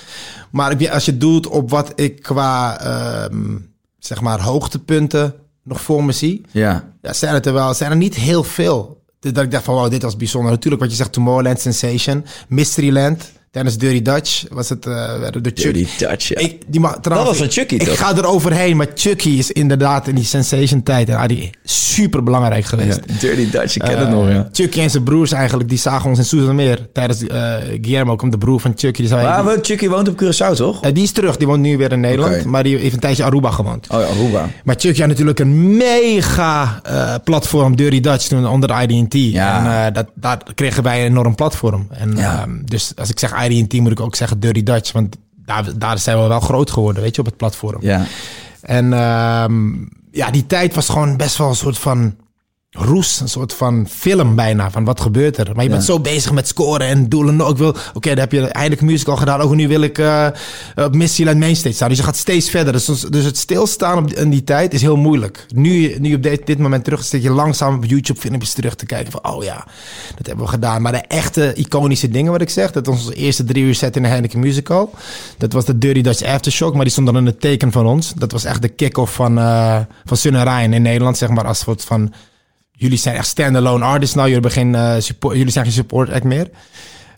Maar 0.50 0.90
als 0.90 1.04
je 1.04 1.16
doelt 1.16 1.46
op 1.46 1.70
wat 1.70 1.92
ik 1.94 2.22
qua, 2.22 2.80
ehm, 2.80 3.56
zeg 3.98 4.20
maar, 4.20 4.40
hoogtepunten 4.40 5.34
nog 5.62 5.80
voor 5.80 6.04
me 6.04 6.12
zie. 6.12 6.44
Ja. 6.50 6.92
Ja, 7.02 7.12
zijn 7.12 7.34
het 7.34 7.46
er 7.46 7.52
wel, 7.52 7.74
zijn 7.74 7.90
er 7.90 7.96
niet 7.96 8.14
heel 8.14 8.44
veel. 8.44 9.02
Dat 9.20 9.44
ik 9.44 9.50
dacht 9.50 9.64
van, 9.64 9.74
wow, 9.74 9.90
dit 9.90 10.02
was 10.02 10.16
bijzonder. 10.16 10.50
Natuurlijk 10.50 10.82
wat 10.82 10.90
je 10.90 10.96
zegt, 10.96 11.12
Tomorrowland 11.12 11.60
Sensation, 11.60 12.24
Mysteryland. 12.48 13.32
Tijdens 13.50 13.78
Dirty 13.78 14.02
Dutch 14.02 14.44
was 14.50 14.68
het 14.68 14.86
uh, 14.86 14.94
de 15.32 15.40
Chuck. 15.42 15.56
Dirty 15.56 15.86
Dutch, 15.98 16.28
ja. 16.28 16.38
Ik, 16.40 16.62
die 16.66 16.80
ma- 16.80 16.98
trouwens, 17.00 17.30
was 17.30 17.38
van 17.38 17.50
Chucky, 17.50 17.74
ik, 17.74 17.82
toch? 17.82 17.92
Ik 17.92 17.98
ga 17.98 18.16
er 18.16 18.26
overheen, 18.26 18.76
maar 18.76 18.86
Chucky 18.94 19.28
is 19.28 19.50
inderdaad 19.52 20.08
in 20.08 20.14
die 20.14 20.24
Sensation 20.24 20.82
tijd 20.82 21.08
en 21.08 21.50
super 21.64 22.22
belangrijk 22.22 22.64
geweest. 22.64 23.00
Ja, 23.06 23.14
Dirty 23.20 23.50
Dutch, 23.50 23.76
ik 23.76 23.82
ken 23.82 23.98
het 23.98 24.06
Eh, 24.08 24.12
nog, 24.14 24.28
ja. 24.28 24.48
Chucky 24.52 24.80
en 24.80 24.90
zijn 24.90 25.02
broers 25.02 25.32
eigenlijk, 25.32 25.68
die 25.68 25.78
zagen 25.78 26.08
ons 26.08 26.18
in 26.18 26.24
Susanmeer. 26.24 26.88
Tijdens 26.92 27.22
uh, 27.22 27.54
Guillermo 27.80 28.16
komt 28.16 28.32
de 28.32 28.38
broer 28.38 28.60
van 28.60 28.72
Chucky. 28.76 29.00
Die, 29.00 29.08
zei, 29.08 29.22
Maar 29.26 29.36
die, 29.42 29.44
woont- 29.52 29.66
Chucky 29.66 29.88
woont 29.88 30.08
op 30.08 30.22
Curaçao, 30.22 30.54
toch? 30.56 30.80
die 30.80 31.02
is 31.02 31.12
terug, 31.12 31.36
die 31.36 31.46
woont 31.46 31.60
nu 31.62 31.76
weer 31.76 31.92
in 31.92 32.00
Nederland. 32.00 32.44
Maar 32.44 32.62
die 32.62 32.76
heeft 32.76 32.94
een 32.94 33.00
tijdje 33.00 33.24
Aruba 33.24 33.50
gewoond. 33.50 33.86
Oh 33.90 34.00
ja, 34.00 34.06
Aruba. 34.06 34.48
Maar 34.64 34.74
Chucky 34.78 34.98
had 35.00 35.08
natuurlijk 35.08 35.38
een 35.38 35.76
mega 35.76 36.80
platform, 37.24 37.76
Dirty 37.76 38.00
Dutch, 38.00 38.26
toen 38.26 38.46
onder 38.46 38.82
IDT. 38.82 39.14
Ja. 39.14 39.84
En 39.86 39.92
dat, 39.92 40.06
daar 40.14 40.38
kregen 40.54 40.82
wij 40.82 41.00
een 41.00 41.06
enorm 41.10 41.34
platform. 41.34 41.86
En, 41.90 42.16
Ja. 42.16 42.40
ehm, 42.42 42.50
dus 42.64 42.92
als 42.96 43.10
ik 43.10 43.18
zeg 43.18 43.38
IDT 43.48 43.72
moet 43.72 43.92
ik 43.92 44.00
ook 44.00 44.16
zeggen 44.16 44.40
Dirty 44.40 44.62
Dutch. 44.62 44.92
Want 44.92 45.16
daar, 45.44 45.78
daar 45.78 45.98
zijn 45.98 46.22
we 46.22 46.26
wel 46.26 46.40
groot 46.40 46.70
geworden, 46.70 47.02
weet 47.02 47.14
je, 47.14 47.20
op 47.20 47.26
het 47.26 47.36
platform. 47.36 47.82
Ja. 47.82 48.06
En 48.60 48.92
ehm, 48.92 49.72
ja, 50.10 50.30
die 50.30 50.46
tijd 50.46 50.74
was 50.74 50.88
gewoon 50.88 51.16
best 51.16 51.36
wel 51.36 51.48
een 51.48 51.54
soort 51.54 51.78
van 51.78 52.14
roes, 52.70 53.20
een 53.20 53.28
soort 53.28 53.52
van 53.52 53.86
film 53.88 54.34
bijna, 54.34 54.70
van 54.70 54.84
wat 54.84 55.00
gebeurt 55.00 55.36
er. 55.36 55.50
Maar 55.54 55.64
je 55.64 55.70
bent 55.70 55.84
zo 55.84 56.00
bezig 56.00 56.32
met 56.32 56.48
scoren 56.48 56.86
en 56.86 57.08
doelen. 57.08 57.40
Ook 57.40 57.58
wil, 57.58 57.74
oké, 57.94 58.08
dan 58.08 58.18
heb 58.18 58.32
je 58.32 58.46
eindelijk 58.46 58.82
musical 58.82 59.16
gedaan. 59.16 59.40
Ook 59.40 59.54
nu 59.54 59.68
wil 59.68 59.80
ik 59.80 59.98
eh, 59.98 60.26
op 60.76 60.94
Missie 60.94 61.24
Land 61.24 61.38
Mainstage 61.38 61.74
staan. 61.74 61.88
Dus 61.88 61.98
je 61.98 62.04
gaat 62.04 62.16
steeds 62.16 62.50
verder. 62.50 62.72
Dus, 62.72 62.86
dus 62.86 63.24
het 63.24 63.36
stilstaan 63.36 63.98
op, 63.98 64.12
in 64.12 64.30
die 64.30 64.44
tijd 64.44 64.74
is 64.74 64.82
heel 64.82 64.96
moeilijk. 64.96 65.46
Nu, 65.54 65.96
nu 65.98 66.14
op 66.14 66.22
dit, 66.22 66.46
dit 66.46 66.58
moment 66.58 66.84
terug 66.84 67.04
zit 67.04 67.22
je 67.22 67.30
langzaam 67.30 67.74
op 67.74 67.84
YouTube 67.84 68.20
filmpjes 68.20 68.52
terug 68.52 68.74
te 68.74 68.86
kijken 68.86 69.12
van, 69.12 69.32
oh 69.32 69.42
ja, 69.42 69.66
dat 70.16 70.26
hebben 70.26 70.44
we 70.44 70.50
gedaan. 70.50 70.82
Maar 70.82 70.92
de 70.92 70.98
echte 70.98 71.54
iconische 71.54 72.08
dingen 72.08 72.32
wat 72.32 72.40
ik 72.40 72.50
zeg, 72.50 72.72
dat 72.72 72.86
was 72.86 72.96
onze 72.96 73.14
eerste 73.14 73.44
drie 73.44 73.64
uur 73.64 73.74
set 73.74 73.96
in 73.96 74.02
de 74.02 74.08
Heineken 74.08 74.38
Musical. 74.38 74.90
Dat 75.38 75.52
was 75.52 75.64
de 75.64 75.78
Dirty 75.78 76.00
Dutch 76.00 76.22
Aftershock, 76.22 76.74
maar 76.74 76.82
die 76.82 76.92
stond 76.92 77.06
dan 77.06 77.16
in 77.16 77.26
het 77.26 77.40
teken 77.40 77.72
van 77.72 77.86
ons. 77.86 78.12
Dat 78.16 78.32
was 78.32 78.44
echt 78.44 78.62
de 78.62 78.68
kick-off 78.68 79.14
van, 79.14 79.38
eh 79.38 79.78
van 80.04 80.16
Sun 80.16 80.34
en 80.34 80.42
Ryan 80.42 80.72
in 80.72 80.82
Nederland, 80.82 81.18
zeg 81.18 81.28
maar, 81.28 81.46
als 81.46 81.58
soort 81.58 81.84
van 81.84 82.12
jullie 82.80 82.98
zijn 82.98 83.16
echt 83.16 83.26
standalone 83.26 83.84
artists 83.84 84.14
nou. 84.14 84.28
Jullie, 84.28 84.42
hebben 84.42 84.62
geen, 84.62 84.74
eh, 84.74 85.00
support, 85.02 85.36
jullie 85.36 85.52
zijn 85.52 85.64
geen 85.64 85.74
support 85.74 86.10
act 86.10 86.24
meer. 86.24 86.48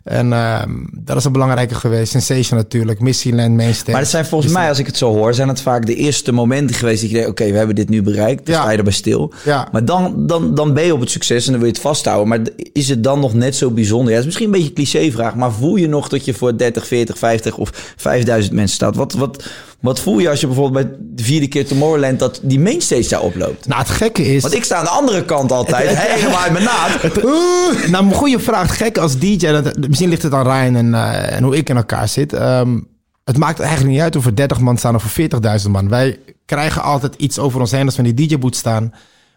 En 0.05 0.33
ehm, 0.33 0.71
dat 0.93 1.17
is 1.17 1.25
een 1.25 1.33
belangrijke 1.33 1.75
geweest. 1.75 2.11
Sensation 2.13 2.59
natuurlijk. 2.59 3.01
Missyland, 3.01 3.57
Mainstage. 3.57 3.91
Maar 3.91 4.01
het 4.01 4.11
zijn 4.11 4.27
volgens 4.27 4.53
mij, 4.53 4.69
als 4.69 4.79
ik 4.79 4.87
het 4.87 4.97
zo 4.97 5.15
hoor, 5.15 5.35
zijn 5.35 5.49
het 5.49 5.61
vaak 5.61 5.87
de 5.87 5.95
eerste 5.95 6.33
momenten 6.33 6.77
geweest 6.77 7.01
dat 7.01 7.11
je 7.11 7.17
denkt, 7.17 7.31
oké, 7.31 7.51
we 7.51 7.57
hebben 7.57 7.75
dit 7.75 7.89
nu 7.89 8.03
bereikt. 8.03 8.47
Dan 8.47 8.55
Ja. 8.55 8.61
sta 8.61 8.71
je 8.71 8.77
erbij 8.79 8.93
stil. 8.93 9.33
Ja. 9.45 9.69
Maar 9.73 9.85
dan, 9.85 10.27
dan, 10.27 10.55
dan 10.55 10.75
ben 10.75 10.85
je 10.85 10.95
op 10.95 11.01
het 11.01 11.11
succes 11.11 11.45
en 11.47 11.51
dan 11.51 11.61
wil 11.61 11.69
je 11.69 11.75
het 11.75 11.83
vasthouden. 11.83 12.29
Maar 12.29 12.41
is 12.73 12.89
het 12.89 13.05
dan 13.05 13.21
nog 13.21 13.35
net 13.35 13.57
zo 13.57 13.71
bijzonder? 13.71 14.09
Ja, 14.09 14.11
het 14.11 14.21
is 14.21 14.25
misschien 14.25 14.47
een 14.47 14.53
beetje 14.53 14.69
een 14.69 14.75
clichévraag, 14.75 15.35
maar 15.35 15.53
voel 15.53 15.77
je 15.77 15.89
nog 15.89 16.09
dat 16.09 16.25
je 16.25 16.35
voor 16.35 16.57
30, 16.59 16.87
40, 16.87 17.19
50 17.19 17.57
of 17.57 17.95
5000 17.97 18.55
mensen 18.55 18.75
staat? 18.75 18.97
Wat, 18.97 19.13
wat, 19.13 19.45
Wat 19.83 20.01
voel 20.01 20.19
je 20.19 20.31
als 20.31 20.41
je 20.41 20.47
bijvoorbeeld 20.47 20.87
bij 20.87 20.97
de 21.01 21.23
vierde 21.23 21.49
keer 21.49 21.67
Tomorrowland 21.67 22.19
dat 22.19 22.41
die 22.43 22.61
mainstage 22.61 23.09
daar 23.09 23.21
oploopt? 23.21 23.67
Nou, 23.69 23.81
het 23.81 23.91
gekke 23.91 24.35
is... 24.35 24.43
Want 24.43 24.55
ik 24.55 24.65
sta 24.65 24.77
aan 24.77 24.85
de 24.85 24.91
andere 24.91 25.25
kant 25.25 25.53
altijd, 25.53 25.99
helemaal 25.99 26.39
uit 26.39 26.53
mijn 26.53 26.65
naad. 26.65 26.91
Uh, 27.23 27.91
nou, 27.91 28.05
een 28.05 28.13
goede 28.13 28.39
vraag. 28.39 28.67
Het 28.67 28.77
gekke 28.77 29.01
als 29.01 29.19
DJ, 29.19 29.37
dat, 29.37 29.89
misschien 29.89 30.09
ligt 30.09 30.23
het 30.23 30.33
aan 30.33 30.43
Ryan 30.43 30.77
en, 30.77 30.95
eh, 30.95 31.37
en 31.37 31.43
hoe 31.43 31.57
ik 31.57 31.69
in 31.69 31.77
elkaar 31.77 32.09
zit. 32.09 32.33
Ehm, 32.33 32.79
het 33.25 33.37
maakt 33.37 33.61
eigenlijk 33.61 33.91
niet 33.91 34.01
uit 34.01 34.17
of 34.17 34.27
er 34.27 34.37
30 34.37 34.61
man 34.61 34.77
staan 34.77 34.95
of 34.95 35.03
voor 35.03 35.11
40.000 35.11 35.71
man. 35.71 35.89
Wij 35.89 36.19
krijgen 36.47 36.83
altijd 36.83 37.15
iets 37.15 37.39
over 37.39 37.61
ons 37.61 37.71
heen 37.71 37.87
als 37.87 37.97
we 37.97 38.03
in 38.03 38.15
die 38.15 38.29
DJ-boot 38.29 38.57
staan. 38.57 38.93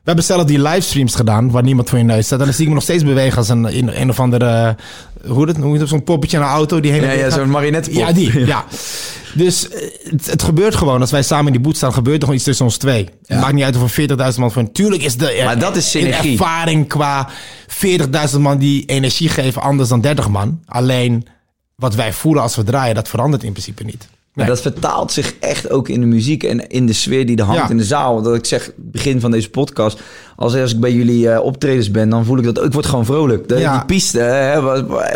We 0.05 0.11
hebben 0.11 0.23
zelf 0.23 0.43
die 0.43 0.61
livestreams 0.61 1.15
gedaan 1.15 1.51
waar 1.51 1.63
niemand 1.63 1.89
voor 1.89 1.97
je 1.97 2.03
neus 2.03 2.25
staat. 2.25 2.39
En 2.39 2.45
dan 2.45 2.53
zie 2.53 2.63
ik 2.63 2.69
me 2.69 2.75
nog 2.75 2.83
steeds 2.83 3.03
bewegen 3.03 3.37
als 3.37 3.49
een, 3.49 3.77
een, 3.77 4.01
een 4.01 4.09
of 4.09 4.19
andere... 4.19 4.75
Hoe 5.27 5.47
het, 5.47 5.57
hoe 5.57 5.77
het 5.77 5.89
zo'n 5.89 6.03
poppetje 6.03 6.37
een 6.37 6.43
auto. 6.43 6.79
Die 6.79 6.91
heen 6.91 7.03
en 7.03 7.07
Ja, 7.07 7.13
ja 7.13 7.29
zo'n 7.29 7.49
marionettenpop. 7.49 8.01
Ja, 8.01 8.11
die. 8.13 8.39
Ja. 8.45 8.65
Dus 9.33 9.69
eh, 9.69 9.81
het, 10.09 10.25
het 10.25 10.43
gebeurt 10.43 10.75
gewoon. 10.75 11.01
Als 11.01 11.11
wij 11.11 11.23
samen 11.23 11.45
in 11.45 11.51
die 11.51 11.61
boot 11.61 11.75
staan, 11.75 11.93
gebeurt 11.93 12.15
er 12.15 12.21
gewoon 12.21 12.35
iets 12.35 12.43
tussen 12.45 12.65
ons 12.65 12.77
twee. 12.77 13.09
Het 13.25 13.39
maakt 13.39 13.53
niet 13.53 13.63
uit 13.63 13.75
of 13.77 13.97
er 13.97 14.09
40.000 14.33 14.39
man 14.39 14.51
voor. 14.51 14.63
Natuurlijk 14.63 15.03
is 15.03 15.17
de, 15.17 15.31
eh, 15.31 15.45
Maar 15.45 15.59
dat 15.59 15.75
is 15.75 15.91
synergie. 15.91 16.31
ervaring 16.31 16.87
qua 16.87 17.29
40.000 17.67 18.39
man 18.39 18.57
die 18.57 18.85
energie 18.85 19.29
geven 19.29 19.61
anders 19.61 19.89
dan 19.89 20.01
30 20.01 20.29
man. 20.29 20.59
Alleen 20.65 21.27
wat 21.75 21.95
wij 21.95 22.13
voelen 22.13 22.43
als 22.43 22.55
we 22.55 22.63
draaien, 22.63 22.95
dat 22.95 23.09
verandert 23.09 23.43
in 23.43 23.51
principe 23.51 23.83
niet. 23.83 24.07
Maar 24.35 24.45
Nee. 24.45 24.53
dat 24.55 24.63
vertaalt 24.63 25.11
zich 25.11 25.35
echt 25.39 25.69
ook 25.69 25.89
in 25.89 25.99
de 25.99 26.05
muziek 26.05 26.43
en 26.43 26.67
in 26.67 26.85
de 26.85 26.93
sfeer 26.93 27.25
die 27.25 27.37
er 27.37 27.43
hangt 27.43 27.61
Ja. 27.61 27.69
in 27.69 27.77
de 27.77 27.83
zaal. 27.83 28.21
Dat 28.21 28.35
ik 28.35 28.45
zeg, 28.45 28.71
begin 28.75 29.19
van 29.19 29.31
deze 29.31 29.49
podcast, 29.49 29.99
als, 30.35 30.55
als 30.55 30.73
ik 30.73 30.79
bij 30.79 30.91
jullie 30.93 31.29
eh, 31.29 31.43
optredens 31.43 31.91
ben, 31.91 32.09
dan 32.09 32.25
voel 32.25 32.37
ik 32.37 32.43
dat 32.43 32.59
ook. 32.59 32.65
Ik 32.65 32.73
word 32.73 32.85
gewoon 32.85 33.05
vrolijk. 33.05 33.47
De, 33.47 33.55
Ja. 33.59 33.73
Die 33.77 33.85
piste 33.85 34.19
hè, 34.19 34.61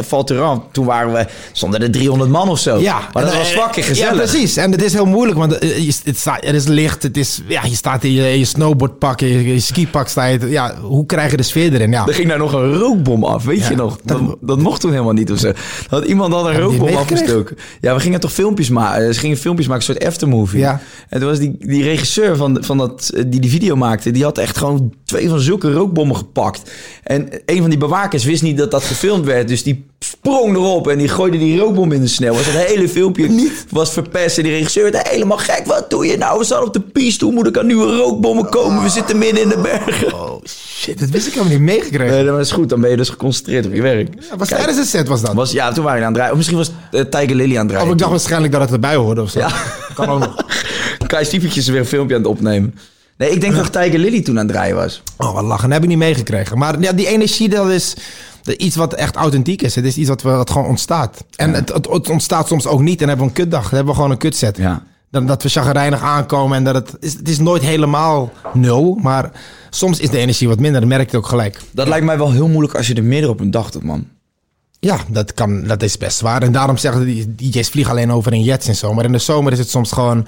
valt 0.04 0.30
eraf. 0.30 0.60
Toen 0.72 0.86
waren 0.86 1.14
we, 1.14 1.26
stonden 1.52 1.82
er 1.82 1.92
300 1.92 2.30
man 2.32 2.50
of 2.50 2.60
zo. 2.60 2.78
Ja, 2.78 3.00
maar 3.14 3.24
dat 3.24 3.32
en, 3.32 3.38
was 3.38 3.54
eh, 3.54 3.62
fucking 3.62 3.86
gezellig. 3.86 4.12
Ja, 4.12 4.18
precies. 4.18 4.58
En 4.58 4.72
het 4.72 4.82
is 4.82 4.94
heel 4.94 5.06
moeilijk, 5.06 5.38
want 5.38 5.58
eh, 5.58 5.92
het, 6.04 6.18
staat, 6.18 6.44
er 6.44 6.56
is 6.56 6.66
licht. 6.68 7.04
Het 7.04 7.18
is, 7.18 7.42
ja, 7.48 7.62
je 7.64 7.76
staat 7.76 8.04
in 8.04 8.12
je, 8.12 8.24
je 8.40 8.46
snowboardpak, 8.46 9.20
je, 9.20 9.54
je 9.54 9.60
skipak. 9.60 10.08
Sta 10.08 10.26
je, 10.26 10.50
ja, 10.50 10.76
hoe 10.82 11.06
krijg 11.06 11.32
je 11.32 11.38
de 11.38 11.44
sfeer 11.44 11.74
erin? 11.74 11.92
Ja. 11.92 12.08
Er 12.08 12.14
ging 12.14 12.28
daar 12.30 12.38
nog 12.38 12.54
een 12.54 12.74
rookbom 12.74 13.24
af, 13.24 13.44
weet 13.46 13.60
Ja, 13.60 13.70
je 13.70 13.76
nog? 13.76 13.98
Dat, 14.04 14.20
dat- 14.20 14.38
dat 14.42 14.60
mocht 14.60 14.82
toen 14.82 14.92
helemaal 14.92 15.14
niet 15.14 15.32
of 15.32 15.40
zo. 15.40 15.52
Had 15.90 16.06
iemand 16.06 16.34
al 16.34 16.50
een 16.50 16.60
rookbom 16.60 16.96
afgestoken. 16.96 17.58
Ja, 17.82 17.94
we 17.94 18.00
gingen 18.00 18.20
toch 18.20 18.32
filmpjes 18.32 18.70
maken. 18.70 19.14
Ze 19.14 19.20
gingen 19.20 19.38
filmpjes 19.38 19.68
maken, 19.68 19.88
een 19.88 19.94
soort 19.96 20.08
aftermovie. 20.08 20.60
Ja. 20.60 20.80
En 21.10 21.20
toen 21.20 21.30
was 21.30 21.40
die, 21.40 21.56
die 21.60 21.84
regisseur 21.84 22.36
van, 22.36 22.58
van 22.62 22.78
dat, 22.78 23.12
die 23.28 23.40
die 23.40 23.50
video 23.50 23.76
maakte, 23.76 24.12
die 24.12 24.24
had 24.24 24.38
echt 24.38 24.58
gewoon 24.58 24.94
twee 25.10 25.30
van 25.30 25.39
zulke 25.39 25.72
rookbommen 25.72 26.15
gepakt. 26.15 26.72
En 27.04 27.30
een 27.45 27.60
van 27.62 27.69
die 27.69 27.80
bewakers 27.80 28.24
wist 28.24 28.41
niet 28.41 28.58
dat 28.58 28.72
dat 28.72 28.84
gefilmd 28.84 29.26
werd. 29.26 29.48
Dus 29.48 29.63
die 29.63 29.86
sprong 30.00 30.56
erop 30.56 30.88
en 30.88 30.98
die 30.98 31.08
gooide 31.08 31.38
die 31.38 31.60
rookbom 31.60 31.91
in 31.91 32.02
de 32.02 32.08
sneeuw. 32.08 32.34
Dus 32.34 32.45
het 32.45 32.65
hele 32.65 32.89
filmpje 32.89 33.52
was 33.69 33.91
verpest. 33.93 34.38
En 34.38 34.43
die 34.43 34.52
regisseur 34.52 34.91
werd 34.91 35.08
helemaal 35.08 35.38
gek. 35.38 35.62
Wat 35.65 35.89
doe 35.89 36.06
je 36.06 36.17
nou? 36.17 36.39
We 36.39 36.45
staan 36.45 36.63
op 36.63 36.74
de 36.74 36.80
piste. 36.80 37.26
Hoe 37.26 37.34
moet 37.34 37.48
ik 37.48 37.58
aan 37.58 37.65
nieuwe 37.65 37.95
rookbommen 37.95 38.50
komen? 38.50 38.84
We 38.84 38.89
zitten 38.89 39.17
midden 39.17 39.41
in 39.41 39.50
de 39.50 39.58
bergen. 39.58 40.13
Oh 40.13 40.43
shit, 40.48 41.00
dat 41.00 41.10
wist 41.10 41.28
ik 41.28 41.34
helemaal 41.34 41.54
niet 41.54 41.62
meegekregen. 41.62 42.15
Nee, 42.15 42.26
dat 42.26 42.39
is 42.39 42.52
goed. 42.52 42.69
Dan 42.69 42.82
ben 42.82 42.89
je 42.89 42.98
dus 42.98 43.10
geconcentreerd 43.10 43.65
op 43.65 43.74
je 43.74 43.82
werk. 43.82 44.13
was 44.38 44.48
Kijk, 44.48 44.62
tijdens 44.62 44.78
de 44.78 44.98
set 44.98 45.08
was 45.08 45.22
dat? 45.22 45.34
was, 45.34 45.52
ja, 45.52 45.72
toen 45.72 45.84
waren 45.84 46.00
we 46.00 46.06
aan 46.06 46.12
het 46.12 46.15
draaien. 46.15 46.32
Of 46.32 46.38
misschien 46.38 46.58
was 46.58 46.72
uh, 46.91 47.02
Tiger 47.02 47.36
Lily 47.36 47.54
aan 47.54 47.60
het 47.60 47.67
draaien. 47.67 47.86
of 47.88 47.93
ik 47.93 48.00
dacht 48.00 48.12
waarschijnlijk 48.12 48.52
dat 48.52 48.62
het 48.62 48.72
erbij 48.72 48.95
hoorde 48.95 49.22
of 49.22 49.30
zo. 49.30 49.39
Ja. 49.39 49.52
Kan 49.93 50.10
ook 50.10 50.19
nog. 50.19 50.36
Kai 51.08 51.26
Stiefetjes 51.26 51.67
weer 51.67 51.80
een 51.80 51.86
filmpje 51.86 52.15
aan 52.15 52.22
het 52.22 52.30
opnemen. 52.32 52.76
Nee, 53.20 53.32
ik 53.32 53.42
denk 53.42 53.56
dat 53.56 53.72
Tiger 53.72 54.00
Lily 54.00 54.22
toen 54.22 54.40
aan 54.40 54.46
het 54.46 54.54
draaien 54.54 54.76
was. 54.76 55.04
Oh, 55.18 55.34
wat 55.34 55.44
lachen. 55.44 55.64
Dat 55.64 55.72
heb 55.72 55.84
ik 55.84 55.90
niet 55.90 55.98
meegekregen. 55.98 56.58
Maar 56.58 56.82
ja, 56.82 56.92
die 56.92 57.08
energie, 57.08 57.50
dat 57.50 57.70
is 57.70 57.96
iets 58.58 58.76
wat 58.76 58.94
echt 58.94 59.16
authentiek 59.16 59.62
is. 59.62 59.76
Het 59.76 59.86
is 59.86 59.98
iets 59.98 60.10
wat, 60.10 60.22
we, 60.22 60.30
wat 60.30 60.50
gewoon 60.50 60.68
ontstaat. 60.68 61.24
En 61.36 61.54
het, 61.54 61.74
het, 61.74 61.90
het 61.90 62.10
ontstaat 62.10 62.48
soms 62.48 62.66
ook 62.66 62.82
niet. 62.82 63.02
En 63.02 63.08
dan 63.08 63.08
hebben 63.08 63.26
we 63.26 63.32
een 63.32 63.46
kutdag. 63.46 63.62
Dan 63.62 63.70
hebben 63.70 63.88
we 63.88 63.94
gewoon 63.94 64.12
een 64.12 64.18
kutset. 64.18 64.58
Ja. 64.58 64.84
Dan, 65.12 65.26
dat 65.26 65.44
we 65.44 65.50
chagrijnig 65.50 66.02
aankomen. 66.02 66.58
En 66.58 66.64
dat 66.64 66.76
het, 66.76 66.96
is, 67.00 67.14
het 67.14 67.30
is 67.30 67.40
nooit 67.40 67.62
helemaal 67.62 68.32
nul. 68.54 68.98
Maar 69.02 69.32
soms 69.70 70.00
is 70.00 70.10
de 70.10 70.18
energie 70.18 70.48
wat 70.48 70.60
minder. 70.60 70.82
Dat 70.82 70.90
merk 70.90 71.12
je 71.12 71.18
ook 71.18 71.28
gelijk. 71.28 71.62
Dat 71.72 71.88
lijkt 71.88 72.06
mij 72.06 72.18
wel 72.18 72.32
heel 72.32 72.48
moeilijk 72.48 72.76
als 72.76 72.88
je 72.88 72.94
er 72.94 73.04
midden 73.04 73.30
op 73.30 73.40
een 73.40 73.52
dag 73.52 73.70
doet, 73.70 73.84
man. 73.84 74.08
Ja, 74.80 74.98
dat, 75.08 75.34
kan, 75.34 75.64
dat 75.64 75.84
is 75.84 75.98
best 75.98 76.18
zwaar. 76.18 76.42
En 76.42 76.52
daarom 76.52 76.78
zeggen 76.78 77.06
die 77.06 77.36
DJ's 77.36 77.70
vliegen 77.70 77.94
alleen 77.94 78.12
over 78.12 78.34
in 78.34 78.44
jets 78.44 78.68
en 78.68 78.76
zo. 78.76 78.94
Maar 78.94 79.06
in 79.06 79.12
de 79.12 79.18
zomer 79.18 79.52
is 79.52 79.60
het 79.60 79.70
soms 79.70 79.92
gewoon, 79.92 80.28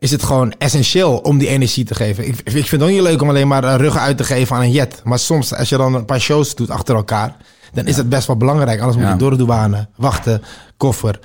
is 0.00 0.10
het 0.10 0.22
gewoon 0.22 0.52
essentieel 0.58 1.16
om 1.18 1.38
die 1.38 1.48
energie 1.48 1.84
te 1.84 1.94
geven. 1.94 2.26
Ik, 2.28 2.38
ik 2.40 2.50
vind 2.52 2.70
het 2.70 2.82
ook 2.82 2.88
niet 2.88 3.00
leuk 3.00 3.22
om 3.22 3.28
alleen 3.28 3.48
maar 3.48 3.76
ruggen 3.76 4.00
uit 4.00 4.16
te 4.16 4.24
geven 4.24 4.56
aan 4.56 4.62
een 4.62 4.70
jet. 4.70 5.00
Maar 5.04 5.18
soms, 5.18 5.54
als 5.54 5.68
je 5.68 5.76
dan 5.76 5.94
een 5.94 6.04
paar 6.04 6.20
shows 6.20 6.54
doet 6.54 6.70
achter 6.70 6.94
elkaar, 6.94 7.36
dan 7.72 7.86
is 7.86 7.96
dat 7.96 8.08
best 8.08 8.26
wel 8.26 8.36
belangrijk. 8.36 8.80
Anders 8.80 8.98
moet 8.98 9.08
je 9.08 9.16
door 9.16 9.30
de 9.30 9.36
douane, 9.36 9.88
wachten, 9.96 10.42
koffer. 10.76 11.18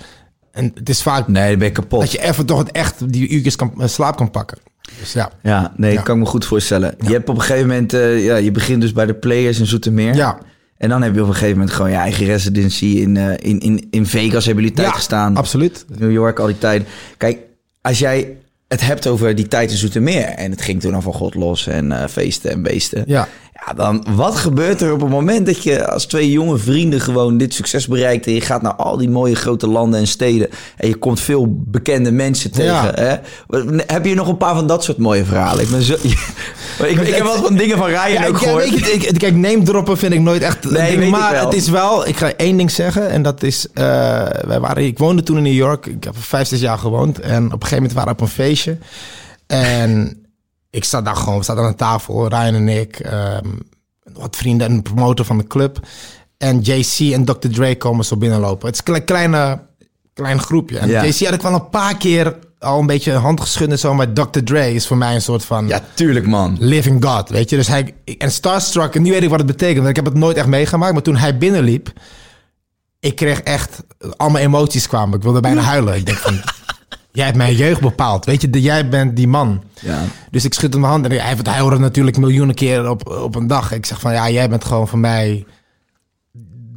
En 0.51 0.71
het 0.75 0.89
is 0.89 1.01
vaak 1.01 1.27
Nee, 1.27 1.57
ben 1.57 1.67
je 1.67 1.73
kapot. 1.73 1.99
dat 1.99 2.11
je 2.11 2.21
even 2.21 2.45
toch 2.45 2.57
het 2.59 2.71
echt 2.71 3.11
die 3.11 3.27
uurtjes 3.29 3.55
kan, 3.55 3.73
eh, 3.81 3.87
slaap 3.87 4.15
kan 4.17 4.31
pakken. 4.31 4.57
Dus 4.99 5.13
ja. 5.13 5.29
Ja, 5.43 5.73
nee, 5.77 5.93
Ja. 5.93 6.01
kan 6.01 6.15
ik 6.17 6.23
me 6.23 6.27
goed 6.29 6.45
voorstellen. 6.45 6.95
Je 7.05 7.11
hebt 7.11 7.29
op 7.29 7.35
een 7.35 7.41
gegeven 7.41 7.67
moment, 7.67 7.93
eh, 7.93 8.25
ja, 8.25 8.35
je 8.35 8.51
begint 8.51 8.81
dus 8.81 8.91
bij 8.91 9.05
de 9.05 9.13
Players 9.13 9.59
in 9.59 9.65
Zoetermeer. 9.65 10.15
Ja. 10.15 10.37
En 10.77 10.89
dan 10.89 11.01
heb 11.01 11.15
je 11.15 11.21
op 11.21 11.27
een 11.27 11.33
gegeven 11.33 11.57
moment 11.57 11.75
gewoon 11.75 11.91
je 11.91 11.97
eigen 11.97 12.25
residency 12.25 12.85
in, 12.85 13.17
eh, 13.17 13.29
in, 13.49 13.59
in, 13.59 13.87
in 13.91 14.05
Vegas 14.05 14.45
hebben 14.45 14.63
jullie 14.63 14.77
tijd 14.77 14.87
Ja, 14.89 14.93
gestaan. 14.93 15.35
absoluut. 15.37 15.85
New 15.97 16.11
York, 16.11 16.39
al 16.39 16.45
die 16.45 16.57
tijd. 16.57 16.87
Kijk, 17.17 17.39
als 17.81 17.99
jij 17.99 18.37
het 18.75 18.87
hebt 18.87 19.07
over 19.07 19.35
die 19.35 19.47
tijd 19.47 19.71
in 19.71 19.77
Zoetermeer... 19.77 20.25
en 20.25 20.51
het 20.51 20.61
ging 20.61 20.81
toen 20.81 20.93
al 20.93 21.01
van 21.01 21.13
God 21.13 21.35
los 21.35 21.67
en 21.67 21.91
eh, 21.91 22.07
feesten 22.07 22.51
en 22.51 22.61
beesten... 22.61 23.03
Ja. 23.07 23.27
Ja, 23.67 23.73
dan 23.73 24.05
wat 24.15 24.35
gebeurt 24.35 24.81
er 24.81 24.93
op 24.93 25.01
het 25.01 25.09
moment 25.09 25.45
dat 25.45 25.63
je 25.63 25.87
als 25.87 26.05
twee 26.05 26.31
jonge 26.31 26.57
vrienden 26.57 27.01
gewoon 27.01 27.37
dit 27.37 27.53
succes 27.53 27.87
bereikt 27.87 28.25
en 28.25 28.33
je 28.33 28.41
gaat 28.41 28.61
naar 28.61 28.73
al 28.75 28.97
die 28.97 29.09
mooie 29.09 29.35
grote 29.35 29.67
landen 29.67 29.99
en 29.99 30.07
steden 30.07 30.49
en 30.77 30.87
je 30.87 30.95
komt 30.95 31.19
veel 31.19 31.45
bekende 31.49 32.11
mensen 32.11 32.51
tegen. 32.51 32.65
Ja. 32.73 32.91
Hè? 32.93 33.15
Heb 33.87 34.05
je 34.05 34.13
nog 34.15 34.27
een 34.27 34.37
paar 34.37 34.55
van 34.55 34.67
dat 34.67 34.83
soort 34.83 34.97
mooie 34.97 35.25
verhalen? 35.25 35.63
Ik, 35.63 35.69
ben 35.69 35.81
zo, 35.81 35.93
ik, 36.83 36.99
ik 36.99 37.13
heb 37.13 37.23
wel 37.23 37.43
van 37.43 37.55
dingen 37.55 37.77
van 37.77 37.87
Ryan 37.87 38.11
Ja, 38.11 38.21
ook 38.27 38.29
ik, 38.29 38.37
gehoord. 38.37 38.69
weet 38.69 38.93
ik, 38.93 39.03
ik- 39.03 39.17
kijk, 39.19 39.35
name 39.35 39.61
droppen 39.63 39.97
vind 39.97 40.13
ik 40.13 40.19
nooit 40.19 40.41
echt. 40.41 40.69
Nee, 40.71 40.97
ding, 40.97 41.11
maar 41.11 41.39
het 41.43 41.53
is 41.53 41.69
wel. 41.69 42.07
Ik 42.07 42.15
ga 42.17 42.33
één 42.33 42.57
ding 42.57 42.71
zeggen 42.71 43.09
en 43.09 43.21
dat 43.21 43.43
is. 43.43 43.67
eh, 43.73 43.83
wij 44.45 44.59
waren, 44.59 44.83
ik 44.85 44.97
woonde 44.97 45.23
toen 45.23 45.37
in 45.37 45.43
New 45.43 45.53
York. 45.53 45.85
Ik 45.85 46.03
heb 46.03 46.13
vijf, 46.17 46.47
zes 46.47 46.59
jaar 46.59 46.77
gewoond 46.77 47.19
en 47.19 47.45
op 47.45 47.51
een 47.53 47.67
gegeven 47.67 47.75
moment 47.75 47.93
waren 47.93 48.09
we 48.09 48.15
op 48.15 48.21
een 48.21 48.33
feestje 48.33 48.77
en 49.47 50.17
ik 50.75 50.83
zat 50.83 51.05
daar 51.05 51.15
gewoon. 51.15 51.37
We 51.37 51.43
zaten 51.45 51.61
aan 51.63 51.69
een 51.69 51.75
tafel, 51.75 52.27
Ryan 52.27 52.53
en 52.55 52.67
ik, 52.67 52.99
ehm, 52.99 53.47
wat 54.13 54.35
vrienden 54.35 54.67
en 54.67 54.73
een 54.73 54.81
promotor 54.81 55.25
van 55.25 55.37
de 55.37 55.47
club 55.47 55.79
en 56.37 56.59
JC 56.61 56.99
en 57.13 57.25
Dr. 57.25 57.47
Dre 57.49 57.77
komen 57.77 58.05
zo 58.05 58.17
binnenlopen. 58.17 58.65
Het 58.67 58.73
is 58.75 58.79
een 58.79 58.93
kle- 58.93 59.03
kleine, 59.05 59.59
klein 60.13 60.39
groepje. 60.39 60.77
En 60.77 60.87
Ja. 60.89 61.05
JC 61.05 61.19
had 61.25 61.33
ik 61.33 61.41
wel 61.41 61.53
een 61.53 61.69
paar 61.69 61.97
keer 61.97 62.35
al 62.59 62.79
een 62.79 62.85
beetje 62.85 63.11
een 63.11 63.21
hand 63.21 63.41
geschud 63.41 63.69
en 63.71 63.79
zo, 63.79 63.93
maar 63.93 64.13
Dr. 64.13 64.39
Dre 64.43 64.73
is 64.73 64.87
voor 64.87 64.97
mij 64.97 65.15
een 65.15 65.21
soort 65.21 65.45
van 65.45 65.67
Ja, 65.67 65.81
tuurlijk 65.93 66.27
man. 66.27 66.57
living 66.59 67.05
God, 67.05 67.29
weet 67.29 67.49
je. 67.49 67.55
Dus 67.55 67.67
hij, 67.67 67.93
en 68.17 68.31
Starstruck, 68.31 68.95
en 68.95 69.01
nu 69.01 69.11
weet 69.11 69.23
ik 69.23 69.29
wat 69.29 69.37
het 69.37 69.47
betekent, 69.47 69.77
want 69.77 69.89
ik 69.89 69.95
heb 69.95 70.05
het 70.05 70.13
nooit 70.13 70.37
echt 70.37 70.47
meegemaakt. 70.47 70.93
Maar 70.93 71.01
toen 71.01 71.15
hij 71.17 71.37
binnenliep, 71.37 71.91
ik 72.99 73.15
kreeg 73.15 73.39
echt, 73.41 73.83
al 74.17 74.29
mijn 74.29 74.45
emoties 74.45 74.87
kwamen. 74.87 75.17
Ik 75.17 75.23
wilde 75.23 75.39
bijna 75.41 75.61
huilen. 75.73 75.95
Ik 75.95 76.05
denk 76.05 76.17
van, 76.17 76.39
jij 77.15 77.25
hebt 77.25 77.37
mijn 77.37 77.55
jeugd 77.55 77.81
bepaald. 77.81 78.25
Weet 78.25 78.41
je, 78.41 78.49
de- 78.49 78.61
jij 78.61 78.89
bent 78.89 79.15
die 79.15 79.27
man. 79.27 79.63
Ja. 79.81 80.01
Dus 80.31 80.45
ik 80.45 80.53
schud 80.53 80.73
hem 80.73 80.81
de 80.81 80.87
hand 80.87 81.05
en 81.05 81.11
hij, 81.11 81.19
hij 81.19 81.63
het 81.71 81.81
natuurlijk 81.81 82.17
miljoenen 82.17 82.55
keren 82.55 82.89
op, 82.89 83.09
op 83.09 83.35
een 83.35 83.47
dag. 83.47 83.71
Ik 83.71 83.85
zeg 83.85 83.99
van, 83.99 84.13
ja, 84.13 84.29
jij 84.29 84.49
bent 84.49 84.65
gewoon 84.65 84.87
voor 84.87 84.99
mij 84.99 85.45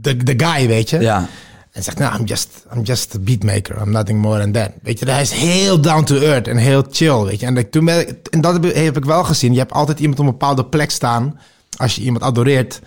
de, 0.01 0.16
de 0.16 0.35
guy, 0.46 0.66
weet 0.66 0.90
je. 0.90 0.98
Ja. 1.01 1.27
En 1.72 1.83
zegt, 1.83 1.98
nou, 1.98 2.18
I'm 2.18 2.24
just, 2.24 2.48
I'm 2.74 2.83
just 2.83 3.14
a 3.14 3.18
beatmaker. 3.18 3.81
I'm 3.83 3.90
nothing 3.90 4.20
more 4.20 4.40
than 4.40 4.53
that. 4.53 4.70
Weet 4.83 4.98
je, 4.98 5.11
hij 5.11 5.22
is 5.22 5.31
heel 5.31 5.81
down 5.81 6.05
to 6.05 6.16
earth 6.16 6.48
en 6.48 6.57
heel 6.57 6.85
chill, 6.90 7.22
weet 7.24 7.40
je. 7.40 7.46
En, 7.46 7.70
toen 7.70 7.85
ben 7.85 8.09
ik- 8.09 8.27
en 8.31 8.40
dat 8.40 8.64
heb 8.74 8.96
ik 8.96 9.05
wel 9.05 9.24
gezien. 9.24 9.53
Je 9.53 9.59
hebt 9.59 9.72
altijd 9.72 10.01
iemand 10.01 10.18
op 10.20 10.24
een 10.27 10.31
bepaalde 10.33 10.64
plek 10.64 10.90
staan 10.90 11.38
als 11.77 11.94
je 11.94 12.03
iemand 12.03 12.22
adoreert. 12.22 12.81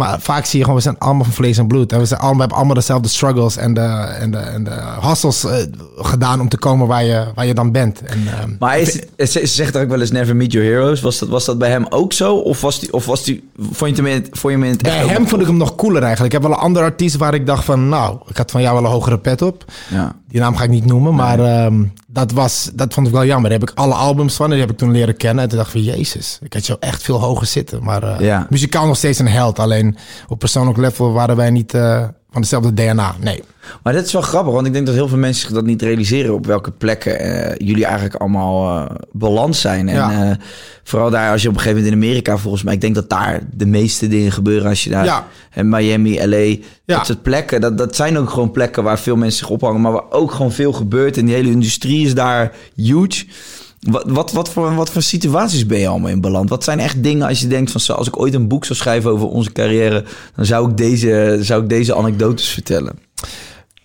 Maar 0.00 0.20
vaak 0.20 0.44
zie 0.44 0.58
je 0.58 0.64
gewoon, 0.64 0.78
we 0.78 0.84
zijn 0.84 0.98
allemaal 0.98 1.24
van 1.24 1.32
vlees 1.32 1.58
en 1.58 1.66
bloed. 1.66 1.92
En 1.92 1.98
we, 1.98 2.04
zijn 2.06 2.18
allemaal, 2.20 2.34
we 2.34 2.40
hebben 2.40 2.56
allemaal 2.58 2.74
dezelfde 2.74 3.08
struggles 3.08 3.56
en 3.56 3.74
de, 3.74 3.80
en 4.20 4.30
de, 4.30 4.36
en 4.38 4.64
de 4.64 4.70
hustles 5.00 5.44
eh, 5.44 5.56
gedaan 5.96 6.40
om 6.40 6.48
te 6.48 6.58
komen 6.58 6.86
waar 6.86 7.04
je, 7.04 7.24
waar 7.34 7.46
je 7.46 7.54
dan 7.54 7.72
bent. 7.72 8.00
En, 8.02 8.22
ehm, 8.26 8.50
Maar 8.58 8.78
is, 8.78 8.94
het- 9.16 9.30
ze 9.32 9.38
ze 9.40 9.46
zegt 9.46 9.76
ook 9.76 9.88
wel 9.88 10.00
eens 10.00 10.10
never 10.10 10.36
meet 10.36 10.52
your 10.52 10.68
heroes. 10.68 11.00
Was 11.00 11.18
dat, 11.18 11.28
was 11.28 11.44
dat 11.44 11.58
bij 11.58 11.70
hem 11.70 11.86
ook 11.88 12.12
zo? 12.12 12.36
Of 12.36 12.60
was 12.60 12.80
die, 12.80 12.92
of 12.92 13.06
was 13.06 13.24
die, 13.24 13.48
vond 13.70 13.96
je 13.96 14.02
hem 14.02 14.12
in 14.12 14.22
het, 14.22 14.28
vond 14.32 14.52
je 14.54 14.58
hem 14.58 14.62
in 14.68 14.72
het 14.72 14.82
Bij 14.82 15.06
hem 15.06 15.28
vond 15.28 15.40
ik 15.40 15.46
hem 15.46 15.56
nog 15.56 15.74
cooler 15.74 16.02
eigenlijk. 16.02 16.34
Ik 16.34 16.40
heb 16.40 16.48
wel 16.50 16.58
een 16.58 16.64
andere 16.64 16.84
artiest 16.84 17.16
waar 17.16 17.34
ik 17.34 17.46
dacht 17.46 17.64
van... 17.64 17.88
nou, 17.88 18.18
ik 18.28 18.36
had 18.36 18.50
van 18.50 18.62
jou 18.62 18.74
wel 18.74 18.84
een 18.84 18.90
hogere 18.96 19.18
pet 19.18 19.42
op. 19.42 19.64
Ja. 19.88 20.14
Die 20.30 20.40
naam 20.40 20.56
ga 20.56 20.64
ik 20.64 20.70
niet 20.70 20.84
noemen, 20.84 21.14
maar 21.14 21.38
ehm, 21.38 21.84
dat, 22.06 22.32
was, 22.32 22.70
dat 22.74 22.94
vond 22.94 23.06
ik 23.06 23.12
wel 23.12 23.24
jammer. 23.24 23.50
Daar 23.50 23.58
heb 23.60 23.70
ik 23.70 23.78
alle 23.78 23.94
albums 23.94 24.34
van 24.34 24.44
en 24.46 24.50
die 24.50 24.60
heb 24.60 24.70
ik 24.70 24.76
toen 24.76 24.90
leren 24.90 25.16
kennen. 25.16 25.42
En 25.42 25.48
toen 25.48 25.58
dacht 25.58 25.74
ik 25.74 25.84
van, 25.84 25.94
jezus, 25.96 26.38
ik 26.42 26.52
had 26.52 26.66
jou 26.66 26.78
echt 26.82 27.02
veel 27.02 27.20
hoger 27.20 27.46
zitten. 27.46 27.82
Maar 27.82 28.22
Ja. 28.22 28.46
muzikaal 28.50 28.86
nog 28.86 28.96
steeds 28.96 29.18
een 29.18 29.28
held. 29.28 29.58
Alleen 29.58 29.96
op 30.28 30.38
persoonlijk 30.38 30.78
level 30.78 31.12
waren 31.12 31.36
wij 31.36 31.50
niet, 31.50 31.74
eh, 31.74 32.04
van 32.32 32.40
dezelfde 32.40 32.74
DNA. 32.74 33.14
Nee. 33.20 33.42
Maar 33.82 33.92
dat 33.92 34.04
is 34.06 34.12
wel 34.12 34.22
grappig, 34.22 34.52
want 34.52 34.66
ik 34.66 34.72
denk 34.72 34.86
dat 34.86 34.94
heel 34.94 35.08
veel 35.08 35.18
mensen 35.18 35.42
zich 35.42 35.52
dat 35.54 35.64
niet 35.64 35.82
realiseren 35.82 36.34
op 36.34 36.46
welke 36.46 36.70
plekken 36.70 37.18
eh, 37.20 37.66
jullie 37.66 37.84
eigenlijk 37.84 38.14
allemaal 38.14 38.88
beland 39.12 39.56
zijn. 39.56 39.88
En 39.88 39.94
Ja. 39.94 40.30
eh, 40.30 40.36
vooral 40.84 41.10
daar 41.10 41.30
als 41.32 41.42
je 41.42 41.48
op 41.48 41.54
een 41.54 41.60
gegeven 41.60 41.82
moment 41.82 41.96
in 42.02 42.08
Amerika, 42.08 42.36
volgens 42.38 42.62
mij, 42.62 42.74
ik 42.74 42.80
denk 42.80 42.94
dat 42.94 43.08
daar 43.10 43.40
de 43.54 43.66
meeste 43.66 44.08
dingen 44.08 44.32
gebeuren 44.32 44.68
als 44.68 44.84
je 44.84 44.90
daar. 44.90 45.04
Ja. 45.04 45.26
En 45.50 45.68
Miami, 45.68 46.26
LA, 46.26 46.36
Ja. 46.36 46.56
dat 46.84 47.06
soort 47.06 47.22
plekken, 47.22 47.60
dat, 47.60 47.78
dat 47.78 47.96
zijn 47.96 48.18
ook 48.18 48.30
gewoon 48.30 48.50
plekken 48.50 48.82
waar 48.82 48.98
veel 48.98 49.16
mensen 49.16 49.38
zich 49.38 49.48
ophangen, 49.50 49.80
maar 49.80 49.92
waar 49.92 50.10
ook 50.10 50.32
gewoon 50.32 50.52
veel 50.52 50.72
gebeurt. 50.72 51.16
En 51.16 51.24
die 51.26 51.34
hele 51.34 51.50
industrie 51.50 52.06
is 52.06 52.14
daar 52.14 52.52
huge. 52.74 53.24
Wat, 53.80 54.02
wat, 54.06 54.32
wat, 54.32 54.48
voor, 54.48 54.74
wat 54.74 54.90
voor 54.90 55.02
situaties 55.02 55.66
ben 55.66 55.78
je 55.78 55.88
allemaal 55.88 56.10
in 56.10 56.20
beland? 56.20 56.48
Wat 56.48 56.64
zijn 56.64 56.80
echt 56.80 57.02
dingen 57.02 57.28
als 57.28 57.40
je 57.40 57.46
denkt 57.46 57.70
van 57.70 57.80
zo, 57.80 57.92
als 57.92 58.06
ik 58.06 58.20
ooit 58.20 58.34
een 58.34 58.48
boek 58.48 58.64
zou 58.64 58.78
schrijven 58.78 59.10
over 59.10 59.28
onze 59.28 59.52
carrière, 59.52 60.04
dan 60.36 60.44
zou 60.46 60.70
ik 60.70 60.76
deze, 60.76 61.38
zou 61.40 61.62
ik 61.62 61.68
deze 61.68 61.94
anekdotes 61.94 62.48
vertellen. 62.48 62.98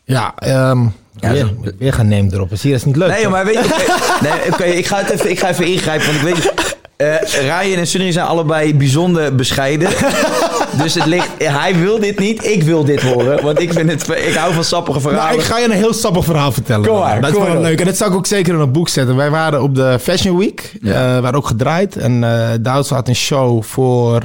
Ja, 0.03 0.33
ehm 0.35 0.81
Ja, 1.19 1.31
weer, 1.31 1.45
zo- 1.63 1.71
weer 1.79 1.93
gaan 1.93 2.07
nemen 2.07 2.33
erop. 2.33 2.49
Zie 2.51 2.69
je, 2.69 2.75
dat 2.77 2.79
is 2.79 2.85
niet 2.85 2.95
leuk. 2.95 3.09
Nee, 3.09 3.27
maar 3.27 3.45
weet 3.45 3.53
je, 3.53 3.63
oké, 4.51 4.63
nee, 4.63 4.75
ik, 4.77 4.85
ga 4.85 4.97
het 4.97 5.09
even, 5.09 5.29
ik 5.29 5.39
ga 5.39 5.49
even 5.49 5.65
ingrijpen, 5.65 6.05
want 6.05 6.17
ik 6.17 6.23
weet... 6.33 6.53
eh 6.95 7.15
Ryan 7.41 7.77
en 7.79 7.87
Sunny 7.87 8.11
zijn 8.11 8.25
allebei 8.25 8.75
bijzonder 8.75 9.35
bescheiden. 9.35 9.89
dus 10.77 10.93
het 10.93 11.05
ligt, 11.05 11.29
hij 11.37 11.75
wil 11.75 11.99
dit 11.99 12.19
niet, 12.19 12.45
ik 12.45 12.63
wil 12.63 12.83
dit 12.85 13.01
horen. 13.01 13.43
Want 13.43 13.59
ik, 13.61 13.73
vind 13.73 13.91
het, 13.91 14.09
ik 14.09 14.33
hou 14.33 14.53
van 14.53 14.63
sappige 14.63 14.99
Nou, 14.99 15.11
verhalen. 15.11 15.39
ik 15.39 15.45
ga 15.45 15.57
je 15.57 15.65
een 15.65 15.71
heel 15.71 15.93
sappig 15.93 16.25
verhaal 16.25 16.51
vertellen. 16.51 16.87
Kom 16.87 16.99
maar, 16.99 17.21
dat 17.21 17.29
is 17.29 17.37
wel 17.37 17.61
leuk. 17.61 17.79
En 17.79 17.85
dat 17.85 17.97
zou 17.97 18.11
ik 18.11 18.17
ook 18.17 18.25
zeker 18.25 18.53
in 18.53 18.59
een 18.59 18.71
boek 18.71 18.89
zetten. 18.89 19.15
Wij 19.15 19.29
waren 19.29 19.61
op 19.61 19.75
de 19.75 19.97
Fashion 20.01 20.37
Week. 20.37 20.77
Ja. 20.81 21.15
eh, 21.15 21.21
waren 21.21 21.37
ook 21.37 21.47
gedraaid. 21.47 21.95
En 21.97 22.23
eh 22.23 22.49
Douds 22.61 22.89
had 22.89 23.07
een 23.07 23.15
show 23.15 23.63
voor 23.63 24.21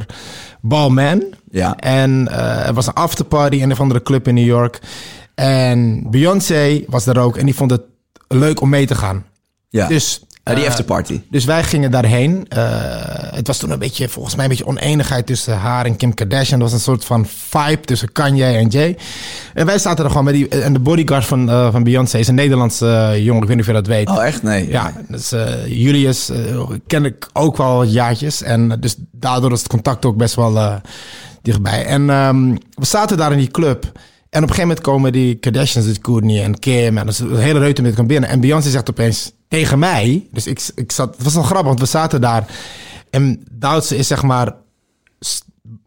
Balmain. 0.60 1.24
Ja. 1.50 1.76
En 1.76 2.28
eh, 2.30 2.66
er 2.66 2.74
was 2.74 2.86
een 2.86 2.92
afterparty 2.92 3.56
in 3.56 3.62
een 3.62 3.72
of 3.72 3.80
andere 3.80 4.02
club 4.02 4.28
in 4.28 4.34
New 4.34 4.46
York. 4.46 4.78
En 5.34 6.06
Beyoncé 6.10 6.82
was 6.86 7.04
daar 7.04 7.16
ook. 7.18 7.36
En 7.36 7.44
die 7.44 7.54
vond 7.54 7.70
het 7.70 7.82
leuk 8.28 8.60
om 8.60 8.68
mee 8.68 8.86
te 8.86 8.94
gaan. 8.94 9.24
ja. 9.68 9.86
Dus, 9.88 10.22
Ja, 10.44 10.54
die 10.54 10.66
afterparty. 10.66 11.20
dus 11.30 11.44
wij 11.44 11.64
gingen 11.64 11.90
daarheen. 11.90 12.46
Eh, 12.48 12.62
het 13.34 13.46
was 13.46 13.58
toen 13.58 13.70
een 13.70 13.78
beetje, 13.78 14.08
volgens 14.08 14.34
mij, 14.34 14.44
een 14.44 14.50
beetje 14.50 14.66
oneenigheid 14.66 15.26
tussen 15.26 15.58
haar 15.58 15.84
en 15.84 15.96
Kim 15.96 16.14
Kardashian. 16.14 16.58
Er 16.58 16.64
was 16.64 16.72
een 16.72 16.80
soort 16.80 17.04
van 17.04 17.26
vibe 17.26 17.80
tussen 17.80 18.12
Kanye 18.12 18.44
en 18.44 18.68
Jay. 18.68 18.96
En 19.54 19.66
wij 19.66 19.78
zaten 19.78 20.04
er 20.04 20.10
gewoon 20.10 20.24
met 20.24 20.34
die. 20.34 20.48
En 20.48 20.72
de 20.72 20.78
bodyguard 20.78 21.24
van, 21.24 21.50
eh, 21.50 21.72
van 21.72 21.82
Beyoncé 21.82 22.18
is 22.18 22.28
een 22.28 22.34
Nederlandse 22.34 23.16
jongen. 23.18 23.42
Ik 23.42 23.48
weet 23.48 23.56
niet 23.56 23.66
of 23.68 23.74
je 23.74 23.80
dat 23.80 23.86
weet. 23.86 24.08
Oh, 24.08 24.24
echt? 24.24 24.42
Nee. 24.42 24.68
Ja, 24.68 24.92
dus 25.08 25.30
Julius 25.66 26.30
ken 26.86 27.04
ik 27.04 27.28
ook 27.32 27.56
wel 27.56 27.84
jaartjes. 27.84 28.42
En 28.42 28.76
dus 28.80 28.96
daardoor 29.12 29.52
is 29.52 29.58
het 29.58 29.68
contact 29.68 30.04
ook 30.04 30.16
best 30.16 30.34
wel 30.34 30.80
dichtbij. 31.42 31.84
En 31.84 32.10
ehm, 32.10 32.50
we 32.74 32.86
zaten 32.86 33.16
daar 33.16 33.32
in 33.32 33.38
die 33.38 33.50
club. 33.50 33.92
En 34.30 34.42
op 34.42 34.48
een 34.48 34.54
gegeven 34.54 34.68
moment 34.68 34.80
komen 34.80 35.12
die 35.12 35.34
Kardashians, 35.34 35.86
dus 35.86 36.00
Kourtney 36.00 36.42
en 36.42 36.58
Kim... 36.58 36.98
en 36.98 37.08
een 37.08 37.36
hele 37.36 37.58
reute 37.58 37.82
met 37.82 37.94
kwam 37.94 38.06
binnen. 38.06 38.30
En 38.30 38.40
Beyoncé 38.40 38.70
zegt 38.70 38.90
opeens 38.90 39.32
tegen 39.48 39.78
mij... 39.78 40.26
Dus 40.32 40.46
ik, 40.46 40.70
ik 40.74 40.92
zat... 40.92 41.14
Het 41.14 41.24
was 41.24 41.34
wel 41.34 41.42
grappig, 41.42 41.66
want 41.66 41.80
we 41.80 41.86
zaten 41.86 42.20
daar. 42.20 42.46
En 43.10 43.44
Duitse 43.50 43.96
is 43.96 44.06
zeg 44.06 44.22
maar... 44.22 44.54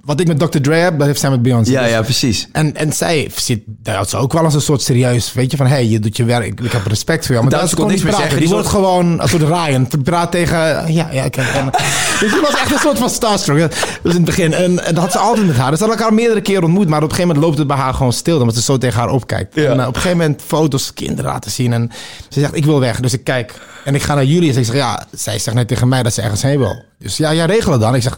Wat 0.01 0.19
ik 0.19 0.27
met 0.27 0.39
Dr. 0.39 0.59
Dre 0.61 0.75
heb, 0.75 0.97
dat 0.97 1.07
heeft 1.07 1.19
zij 1.19 1.29
met 1.29 1.41
Beyoncé. 1.41 1.71
Ja, 1.71 1.86
ja, 1.86 2.01
precies. 2.01 2.47
en, 2.51 2.75
en 2.75 2.93
zij 2.93 3.31
ziet 3.36 3.61
Duitse 3.65 4.17
ook 4.17 4.34
wel 4.34 4.43
als 4.43 4.53
een 4.53 4.61
soort 4.61 4.81
serieus, 4.81 5.34
weet 5.34 5.51
je, 5.51 5.57
van 5.57 5.65
hé, 5.65 5.73
hey, 5.73 5.88
je 5.88 5.99
doet 5.99 6.17
je 6.17 6.23
werk, 6.23 6.45
ik, 6.45 6.59
ik 6.59 6.71
heb 6.71 6.86
respect 6.86 7.25
voor 7.25 7.36
jou. 7.36 7.47
Maar 7.47 7.57
Duitse 7.57 7.75
kon 7.75 7.88
niet 7.88 7.93
niks 7.93 8.05
meer 8.09 8.19
zeggen, 8.21 8.39
Die 8.39 8.49
wordt 8.49 8.67
gewoon 8.67 9.21
een 9.21 9.27
soort 9.27 9.41
Ryan. 9.41 9.88
Praat 10.03 10.31
tegen, 10.31 10.93
ja, 10.93 11.09
ja, 11.11 11.29
kijk. 11.29 11.47
En, 11.47 11.69
dus 12.19 12.31
die 12.31 12.41
was 12.41 12.53
echt 12.53 12.71
een 12.71 12.79
soort 12.79 12.97
van 12.97 13.09
starstruck. 13.09 13.71
Dus 14.01 14.11
in 14.11 14.17
het 14.17 14.25
begin. 14.25 14.53
En, 14.53 14.86
en 14.86 14.93
dat 14.93 15.03
had 15.03 15.11
ze 15.11 15.17
altijd 15.17 15.47
met 15.47 15.55
haar. 15.55 15.69
Dus 15.69 15.79
ze 15.79 15.86
hadden 15.86 16.01
elkaar 16.01 16.17
meerdere 16.17 16.41
keren 16.41 16.63
ontmoet. 16.63 16.88
Maar 16.88 17.03
op 17.03 17.09
een 17.09 17.15
gegeven 17.15 17.27
moment 17.27 17.45
loopt 17.45 17.57
het 17.57 17.67
bij 17.67 17.77
haar 17.77 17.93
gewoon 17.93 18.13
stil. 18.13 18.39
Omdat 18.39 18.55
ze 18.55 18.61
zo 18.61 18.77
tegen 18.77 18.99
haar 18.99 19.09
opkijkt. 19.09 19.55
En 19.55 19.79
eh, 19.79 19.88
op 19.88 19.95
een 19.95 20.01
gegeven 20.01 20.17
moment 20.17 20.41
foto's, 20.45 20.93
kinderen 20.93 21.31
laten 21.31 21.51
zien. 21.51 21.73
En 21.73 21.91
ze 22.29 22.39
zegt, 22.39 22.55
ik 22.55 22.65
wil 22.65 22.79
weg. 22.79 22.99
Dus 22.99 23.13
ik 23.13 23.23
kijk. 23.23 23.53
En 23.86 23.95
ik 23.95 24.01
ga 24.01 24.15
naar 24.15 24.25
Julius. 24.25 24.55
En 24.55 24.61
ik 24.61 24.67
zeg, 24.67 24.75
ja, 24.75 25.05
zij 25.11 25.39
zegt 25.39 25.55
net 25.55 25.67
tegen 25.67 25.88
mij 25.88 26.03
dat 26.03 26.13
ze 26.13 26.21
ergens 26.21 26.41
heen 26.41 26.57
wil. 26.57 26.84
Dus 26.99 27.17
ja, 27.17 27.29
ja, 27.29 27.45
regel 27.45 27.71
het 27.71 27.81
dan. 27.81 27.95
Ik 27.95 28.01
zeg, 28.01 28.17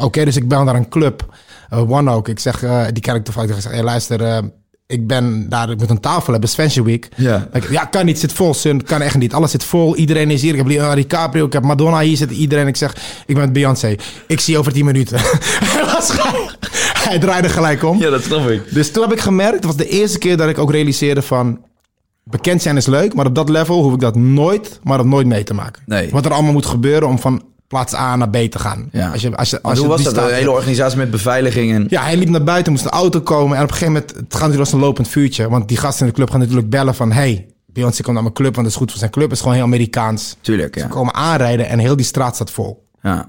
Oké, 0.00 0.24
dus 0.24 0.36
ik 0.36 0.48
bel 0.48 0.64
naar 0.64 0.74
een 0.74 0.88
club. 0.88 1.34
eh, 1.70 1.90
One 1.90 2.10
Oak. 2.10 2.28
Ik 2.28 2.38
zeg, 2.38 2.62
eh, 2.62 2.84
die 2.92 3.02
ken 3.02 3.14
ik 3.14 3.24
toevallig. 3.24 3.56
Ik 3.56 3.62
zeg, 3.62 3.72
hey, 3.72 3.82
luister, 3.82 4.22
eh, 4.22 4.38
ik 4.86 5.06
ben 5.06 5.48
daar, 5.48 5.70
ik 5.70 5.78
moet 5.78 5.90
een 5.90 6.00
tafel 6.00 6.32
hebben, 6.32 6.50
Fashion 6.50 6.86
Week. 6.86 7.08
Ja. 7.16 7.48
Ik, 7.52 7.70
ja, 7.70 7.84
kan 7.84 8.04
niet, 8.04 8.18
zit 8.18 8.32
vol, 8.32 8.54
Sun, 8.54 8.82
kan 8.84 9.00
echt 9.00 9.18
niet. 9.18 9.34
Alles 9.34 9.50
zit 9.50 9.64
vol, 9.64 9.96
iedereen 9.96 10.30
is 10.30 10.42
hier. 10.42 10.50
Ik 10.52 10.56
heb 10.58 10.66
Leonardo 10.66 10.94
DiCaprio, 10.94 11.46
ik 11.46 11.52
heb 11.52 11.62
Madonna 11.62 12.00
hier 12.00 12.16
zitten, 12.16 12.36
iedereen. 12.36 12.66
Ik 12.66 12.76
zeg, 12.76 12.96
ik 13.26 13.34
ben 13.34 13.52
Beyoncé. 13.52 13.94
Ik 14.26 14.40
zie 14.40 14.52
je 14.54 14.58
over 14.58 14.72
10 14.72 14.84
minuten. 14.84 15.18
hij, 15.74 15.84
was 15.84 16.12
hij 17.08 17.18
draaide 17.18 17.48
gelijk 17.48 17.82
om. 17.84 17.98
Ja, 17.98 18.10
dat 18.10 18.22
snap 18.22 18.48
ik. 18.48 18.74
Dus 18.74 18.90
toen 18.92 19.02
heb 19.02 19.12
ik 19.12 19.20
gemerkt, 19.20 19.54
het 19.54 19.64
was 19.64 19.76
de 19.76 19.88
eerste 19.88 20.18
keer 20.18 20.36
dat 20.36 20.48
ik 20.48 20.58
ook 20.58 20.70
realiseerde 20.70 21.22
van... 21.22 21.60
Bekend 22.24 22.62
zijn 22.62 22.76
is 22.76 22.86
leuk, 22.86 23.14
maar 23.14 23.26
op 23.26 23.34
dat 23.34 23.48
level 23.48 23.82
hoef 23.82 23.94
ik 23.94 24.00
dat 24.00 24.14
nooit, 24.16 24.80
maar 24.82 24.96
dat 24.96 25.06
nooit 25.06 25.26
mee 25.26 25.42
te 25.44 25.54
maken. 25.54 25.82
Nee. 25.86 26.08
Wat 26.10 26.24
er 26.24 26.32
allemaal 26.32 26.52
moet 26.52 26.66
gebeuren 26.66 27.08
om 27.08 27.18
van 27.18 27.42
plaats 27.70 27.94
A 27.94 28.16
naar 28.16 28.28
B 28.30 28.36
te 28.36 28.58
gaan. 28.58 28.88
Ja. 28.92 29.10
Als 29.10 29.22
je, 29.22 29.36
als 29.36 29.50
je, 29.50 29.62
als 29.62 29.74
hoe 29.78 29.82
je 29.82 29.88
was 29.92 30.02
dat? 30.02 30.12
staat- 30.12 30.28
Een 30.28 30.34
hele 30.34 30.50
organisatie 30.50 30.98
met 30.98 31.10
beveiliging 31.10 31.72
en... 31.72 31.86
Ja, 31.88 32.02
hij 32.02 32.16
liep 32.16 32.28
naar 32.28 32.44
buiten, 32.44 32.72
moest 32.72 32.84
een 32.84 32.90
auto 32.90 33.20
komen. 33.20 33.56
En 33.56 33.62
op 33.62 33.68
een 33.68 33.74
gegeven 33.76 33.92
moment, 33.92 34.10
het 34.10 34.18
gaat 34.20 34.30
natuurlijk 34.32 34.60
als 34.60 34.72
een 34.72 34.78
lopend 34.78 35.08
vuurtje. 35.08 35.48
Want 35.48 35.68
die 35.68 35.76
gasten 35.76 36.00
in 36.00 36.06
de 36.08 36.14
club 36.16 36.30
gaan 36.30 36.40
natuurlijk 36.40 36.70
bellen 36.70 36.94
van... 36.94 37.12
Hey, 37.12 37.46
Beyoncé 37.66 38.02
komt 38.02 38.14
naar 38.14 38.22
mijn 38.22 38.34
club, 38.34 38.54
want 38.54 38.66
dat 38.66 38.74
is 38.74 38.80
goed 38.80 38.90
voor 38.90 38.98
zijn 38.98 39.10
club. 39.10 39.24
Het 39.24 39.32
is 39.34 39.40
gewoon 39.40 39.54
heel 39.54 39.64
Amerikaans. 39.64 40.36
Tuurlijk, 40.40 40.74
ja. 40.74 40.82
Ze 40.82 40.88
komen 40.88 41.14
aanrijden 41.14 41.68
en 41.68 41.78
heel 41.78 41.96
die 41.96 42.04
straat 42.06 42.34
staat 42.34 42.50
vol. 42.50 42.86
ja. 43.02 43.28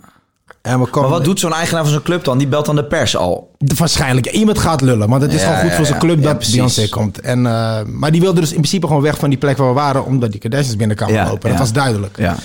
En 0.61 0.79
we 0.79 0.85
komen, 0.87 1.09
Maar 1.09 1.17
wat 1.17 1.27
doet 1.27 1.39
zo'n 1.39 1.53
eigenaar 1.53 1.83
van 1.83 1.91
zo'n 1.93 2.01
club 2.01 2.23
dan? 2.23 2.37
Die 2.37 2.47
belt 2.47 2.65
dan 2.65 2.75
de 2.75 2.85
pers 2.85 3.15
al. 3.17 3.51
Waarschijnlijk. 3.77 4.27
Iemand 4.31 4.59
gaat 4.59 4.81
lullen. 4.81 5.09
Want 5.09 5.21
het 5.21 5.33
is 5.33 5.41
Ja, 5.41 5.45
gewoon 5.45 5.59
goed 5.61 5.69
ja, 5.69 5.75
voor 5.75 5.85
zijn 5.85 5.99
club 5.99 6.23
dat. 6.23 6.47
Beyoncé 6.51 6.89
komt. 6.89 7.19
En, 7.19 7.45
eh, 7.45 7.81
maar 7.85 8.11
die 8.11 8.21
wilde 8.21 8.39
dus 8.39 8.49
in 8.49 8.55
principe 8.57 8.87
gewoon 8.87 9.01
weg 9.01 9.17
van 9.17 9.29
die 9.29 9.37
plek 9.37 9.57
waar 9.57 9.67
we 9.67 9.73
waren. 9.73 10.05
Omdat 10.05 10.31
die 10.31 10.39
Kardashians 10.39 10.75
binnen 10.75 10.95
kwamen 10.97 11.15
Ja, 11.15 11.27
lopen. 11.27 11.49
Dat 11.49 11.59
was 11.59 11.73
duidelijk. 11.73 12.17
Ja. 12.17 12.35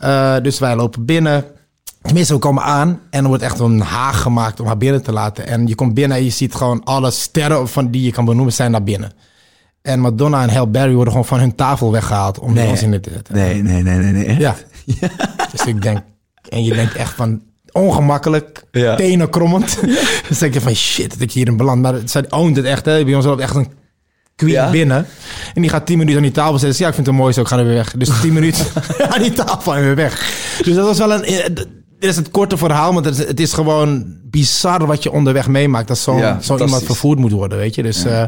Eh, 0.00 0.36
dus 0.42 0.58
wij 0.58 0.76
lopen 0.76 1.04
binnen. 1.04 1.44
Tenminste, 2.02 2.32
we 2.34 2.38
komen 2.38 2.62
aan 2.62 3.00
en 3.10 3.22
er 3.22 3.28
wordt 3.28 3.42
echt 3.42 3.58
een 3.58 3.80
haag 3.80 4.20
gemaakt 4.22 4.60
om 4.60 4.66
haar 4.66 4.76
binnen 4.76 5.02
te 5.02 5.12
laten. 5.12 5.46
En 5.46 5.66
je 5.66 5.74
komt 5.74 5.94
binnen 5.94 6.16
en 6.16 6.24
je 6.24 6.30
ziet 6.30 6.54
gewoon 6.54 6.84
alle 6.84 7.10
sterren 7.10 7.68
van 7.68 7.90
die 7.90 8.02
je 8.02 8.12
kan 8.12 8.24
benoemen 8.24 8.52
zijn 8.52 8.70
naar 8.70 8.82
binnen. 8.82 9.12
En 9.82 10.00
Madonna 10.00 10.42
en 10.42 10.50
Halle 10.50 10.66
Berry 10.68 10.92
worden 10.94 11.12
gewoon 11.12 11.28
van 11.28 11.38
hun 11.38 11.54
tafel 11.54 11.92
weggehaald 11.92 12.38
om 12.38 12.52
Nee. 12.52 12.68
ons 12.68 12.82
in 12.82 13.00
te 13.00 13.10
zetten. 13.12 13.34
Nee, 13.34 13.62
nee, 13.62 13.82
nee, 13.82 13.96
nee. 13.96 14.12
nee. 14.26 14.38
Ja. 14.38 14.56
Dus 15.52 15.64
ik 15.66 15.82
denk, 15.82 15.98
en 16.48 16.64
je 16.64 16.74
denkt 16.74 16.94
echt 16.94 17.12
van 17.14 17.42
ongemakkelijk, 17.72 18.64
Ja. 18.70 18.94
tenen 18.96 19.30
krommend. 19.30 19.78
dus 20.28 20.38
denk 20.42 20.54
je 20.54 20.60
van 20.60 20.74
shit, 20.74 21.10
dat 21.10 21.20
ik 21.20 21.32
hier 21.32 21.46
in 21.46 21.56
beland. 21.56 21.82
Maar 21.82 21.94
zij 22.04 22.30
owned 22.30 22.56
het 22.56 22.64
echt, 22.64 22.84
hè. 22.84 23.04
Bij 23.04 23.14
ons 23.14 23.24
loopt 23.24 23.40
echt 23.40 23.54
een 23.54 23.68
queen 24.40 24.52
Ja? 24.52 24.70
binnen. 24.70 25.06
En 25.54 25.62
die 25.62 25.70
gaat 25.70 25.86
tien 25.86 25.98
minuten 25.98 26.16
aan 26.18 26.22
die 26.26 26.32
tafel 26.32 26.52
zitten. 26.52 26.68
Dus 26.68 26.78
ja, 26.78 26.88
ik 26.88 26.94
vind 26.94 27.06
het 27.06 27.16
mooi 27.16 27.32
zo, 27.32 27.40
ik 27.40 27.46
ga 27.46 27.58
er 27.58 27.64
weer 27.64 27.74
weg. 27.74 27.92
Dus 27.96 28.20
tien 28.20 28.32
minuten 28.32 28.64
aan 29.12 29.22
die 29.22 29.32
tafel 29.32 29.74
en 29.76 29.82
weer 29.82 29.94
weg. 29.94 30.32
Dus 30.64 30.74
dat 30.74 30.86
was 30.86 30.98
wel 30.98 31.12
een... 31.12 31.24
eh, 31.24 31.44
Dit 31.98 32.10
is 32.10 32.16
het 32.16 32.30
korte 32.30 32.56
verhaal, 32.56 32.92
want 32.92 33.04
het 33.04 33.40
is, 33.40 33.52
gewoon 33.52 34.04
bizar 34.30 34.86
wat 34.86 35.02
je 35.02 35.10
onderweg 35.12 35.48
meemaakt. 35.48 35.88
Dat 35.88 35.98
zo'n 35.98 36.16
Ja, 36.18 36.40
zo 36.40 36.58
iemand 36.58 36.82
vervoerd 36.82 37.18
moet 37.18 37.32
worden, 37.32 37.58
weet 37.58 37.74
je. 37.74 37.82
Dus 37.82 38.04
eh, 38.04 38.22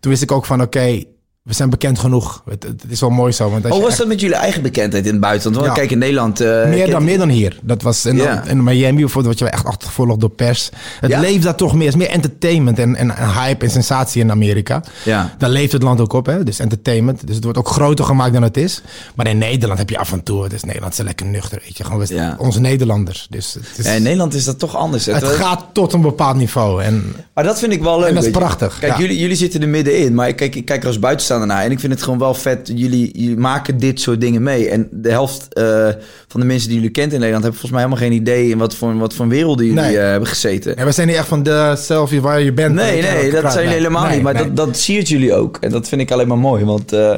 toen 0.00 0.10
wist 0.10 0.22
ik 0.22 0.32
ook 0.32 0.44
van, 0.46 0.62
oké, 0.62 1.02
we 1.46 1.54
zijn 1.54 1.70
bekend 1.70 1.98
genoeg. 1.98 2.42
Het, 2.48 2.62
het 2.62 2.82
is 2.88 3.00
wel 3.00 3.10
mooi 3.10 3.32
zo. 3.32 3.50
Want 3.50 3.64
als 3.64 3.74
Hoe 3.74 3.82
was 3.82 3.96
dat 3.96 4.06
met 4.06 4.20
jullie 4.20 4.36
eigen 4.36 4.62
bekendheid 4.62 5.04
in 5.06 5.10
het 5.12 5.20
buitenland? 5.20 5.56
Want 5.56 5.68
Ja. 5.68 5.74
kijk, 5.80 5.90
in 5.90 5.98
Nederland... 5.98 6.40
eh, 6.40 6.68
meer 6.68 6.90
dan, 6.90 7.04
meer 7.04 7.18
dan 7.18 7.28
hier. 7.28 7.58
Dat 7.62 7.82
was 7.82 8.06
in, 8.06 8.16
Ja. 8.16 8.44
in 8.44 8.62
Miami 8.64 9.00
bijvoorbeeld, 9.00 9.38
wat 9.38 9.48
je 9.48 9.54
echt 9.54 9.64
achtergevolgd 9.66 10.20
door 10.20 10.30
pers. 10.30 10.70
Het 11.00 11.10
Ja? 11.10 11.20
leeft 11.20 11.42
daar 11.42 11.54
toch 11.54 11.74
meer. 11.74 11.86
Het 11.86 11.94
is 11.94 12.00
meer 12.00 12.10
entertainment 12.10 12.78
en, 12.78 12.96
en, 12.96 13.16
en 13.16 13.32
hype 13.32 13.64
en 13.64 13.70
sensatie 13.70 14.22
in 14.22 14.30
Amerika. 14.30 14.82
Ja. 15.04 15.34
Daar 15.38 15.50
leeft 15.50 15.72
het 15.72 15.82
land 15.82 16.00
ook 16.00 16.12
op, 16.12 16.26
hè? 16.26 16.44
Dus 16.44 16.58
entertainment. 16.58 17.26
Dus 17.26 17.34
het 17.34 17.44
wordt 17.44 17.58
ook 17.58 17.68
groter 17.68 18.04
gemaakt 18.04 18.32
dan 18.32 18.42
het 18.42 18.56
is. 18.56 18.82
Maar 19.14 19.26
in 19.26 19.38
Nederland 19.38 19.78
heb 19.78 19.90
je 19.90 19.98
af 19.98 20.12
en 20.12 20.22
toe, 20.22 20.42
het 20.42 20.52
is 20.52 20.62
Nederland 20.64 20.92
is 20.92 20.98
lekker 21.04 21.26
nuchter, 21.26 21.60
weet 21.64 21.76
je. 21.76 21.84
Gewoon 21.84 22.06
onze 22.38 22.60
Nederlanders. 22.60 23.26
Dus 23.30 23.54
het, 23.54 23.78
is, 23.78 23.84
Ja, 23.84 23.92
in 23.92 24.02
Nederland 24.02 24.34
is 24.34 24.44
dat 24.44 24.58
toch 24.58 24.76
anders. 24.76 25.06
het 25.06 25.14
Het- 25.20 25.24
gaat 25.30 25.64
tot 25.72 25.92
een 25.92 26.00
bepaald 26.00 26.36
niveau. 26.36 26.82
En 26.82 27.14
Maar 27.34 27.44
dat 27.44 27.58
vind 27.58 27.72
ik 27.72 27.82
wel 27.82 27.98
leuk. 27.98 28.08
En 28.08 28.14
dat 28.14 28.24
is 28.24 28.30
prachtig, 28.30 28.78
Kijk, 28.78 28.96
jullie, 28.98 29.18
jullie 29.18 29.36
zitten 29.36 29.62
er 29.62 29.68
middenin. 29.68 30.14
Maar 30.14 30.28
ik 30.28 30.36
kijk, 30.36 30.54
ik 30.54 30.64
kijk 30.64 30.80
er 30.82 30.86
als 30.88 30.98
buitenstaander 30.98 31.34
En 31.42 31.70
ik 31.70 31.80
vind 31.80 31.92
het 31.92 32.02
gewoon 32.02 32.18
wel 32.18 32.34
vet. 32.34 32.70
Jullie, 32.74 33.10
jullie 33.18 33.36
maken 33.36 33.78
dit 33.78 34.00
soort 34.00 34.20
dingen 34.20 34.42
mee. 34.42 34.68
En 34.68 34.88
de 34.90 35.10
helft 35.10 35.54
eh, 35.54 35.88
van 36.28 36.40
de 36.40 36.46
mensen 36.46 36.68
die 36.68 36.76
jullie 36.76 36.92
kent 36.92 37.12
in 37.12 37.18
Nederland... 37.18 37.42
hebben 37.44 37.60
volgens 37.60 37.70
mij 37.70 37.80
helemaal 37.90 38.08
geen 38.08 38.20
idee... 38.20 38.48
in 38.50 38.58
wat 38.58 38.74
voor, 38.74 38.98
wat 38.98 39.14
voor 39.14 39.28
werelden 39.28 39.66
jullie 39.66 39.80
Nee. 39.80 39.98
eh, 39.98 40.08
hebben 40.10 40.28
gezeten. 40.28 40.74
ja, 40.76 40.84
we 40.84 40.92
zijn 40.92 41.06
niet 41.06 41.16
echt 41.16 41.28
van 41.28 41.42
de 41.42 41.74
selfie 41.76 42.20
waar 42.20 42.40
je 42.40 42.52
bent. 42.52 42.74
Nee, 42.74 43.02
nee, 43.02 43.30
dat 43.30 43.52
zijn 43.52 43.64
jullie 43.64 43.78
helemaal 43.78 44.04
nee, 44.04 44.14
niet. 44.14 44.22
Maar 44.22 44.34
nee. 44.34 44.42
dat, 44.52 44.56
dat 44.66 44.76
siert 44.76 45.08
jullie 45.08 45.34
ook. 45.34 45.56
En 45.60 45.70
dat 45.70 45.88
vind 45.88 46.00
ik 46.00 46.10
alleen 46.10 46.28
maar 46.28 46.38
mooi. 46.38 46.64
Want 46.64 46.92
eh 46.92 47.14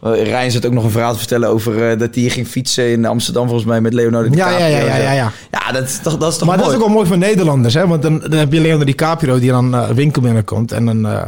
Rijn 0.00 0.50
zat 0.50 0.66
ook 0.66 0.72
nog 0.72 0.84
een 0.84 0.90
verhaal 0.90 1.12
te 1.12 1.18
vertellen 1.18 1.48
over 1.48 1.90
eh, 1.90 1.98
dat 1.98 2.14
hij 2.14 2.24
ging 2.28 2.46
fietsen 2.46 2.90
in 2.90 3.04
Amsterdam... 3.04 3.44
volgens 3.46 3.66
mij 3.66 3.80
met 3.80 3.94
Leonardo 3.94 4.28
DiCaprio. 4.28 4.58
ja, 4.58 4.66
ja, 4.66 4.78
en 4.78 4.86
ja, 4.86 4.96
ja, 4.96 5.12
ja. 5.12 5.32
Ja, 5.50 5.72
dat 5.72 5.82
is 5.82 5.98
toch, 6.02 6.16
dat 6.16 6.32
is 6.32 6.38
toch 6.38 6.48
Maar 6.48 6.56
mooi? 6.56 6.68
dat 6.68 6.76
is 6.78 6.82
ook 6.82 6.86
wel 6.86 6.96
mooi 6.96 7.06
voor 7.08 7.18
Nederlanders, 7.18 7.74
hè? 7.74 7.86
Want 7.86 8.02
dan, 8.02 8.20
dan 8.20 8.32
heb 8.38 8.52
je 8.52 8.60
Leonardo 8.60 8.84
DiCaprio 8.84 9.38
die 9.38 9.50
dan 9.50 9.72
een 9.72 9.94
winkel 9.94 10.22
binnenkomt 10.22 10.72
en 10.72 10.84
dan... 10.84 11.06
eh, 11.06 11.22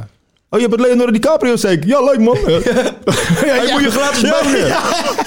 oh, 0.50 0.60
je 0.60 0.68
bent 0.68 0.80
Leonardo 0.80 1.12
DiCaprio 1.12 1.56
zeker? 1.56 1.88
Ja, 1.88 2.00
leuk 2.04 2.18
man. 2.18 2.36
ja, 2.46 3.72
moet 3.72 3.82
je 3.82 3.90
gratis 3.90 4.20
bonen. 4.20 4.68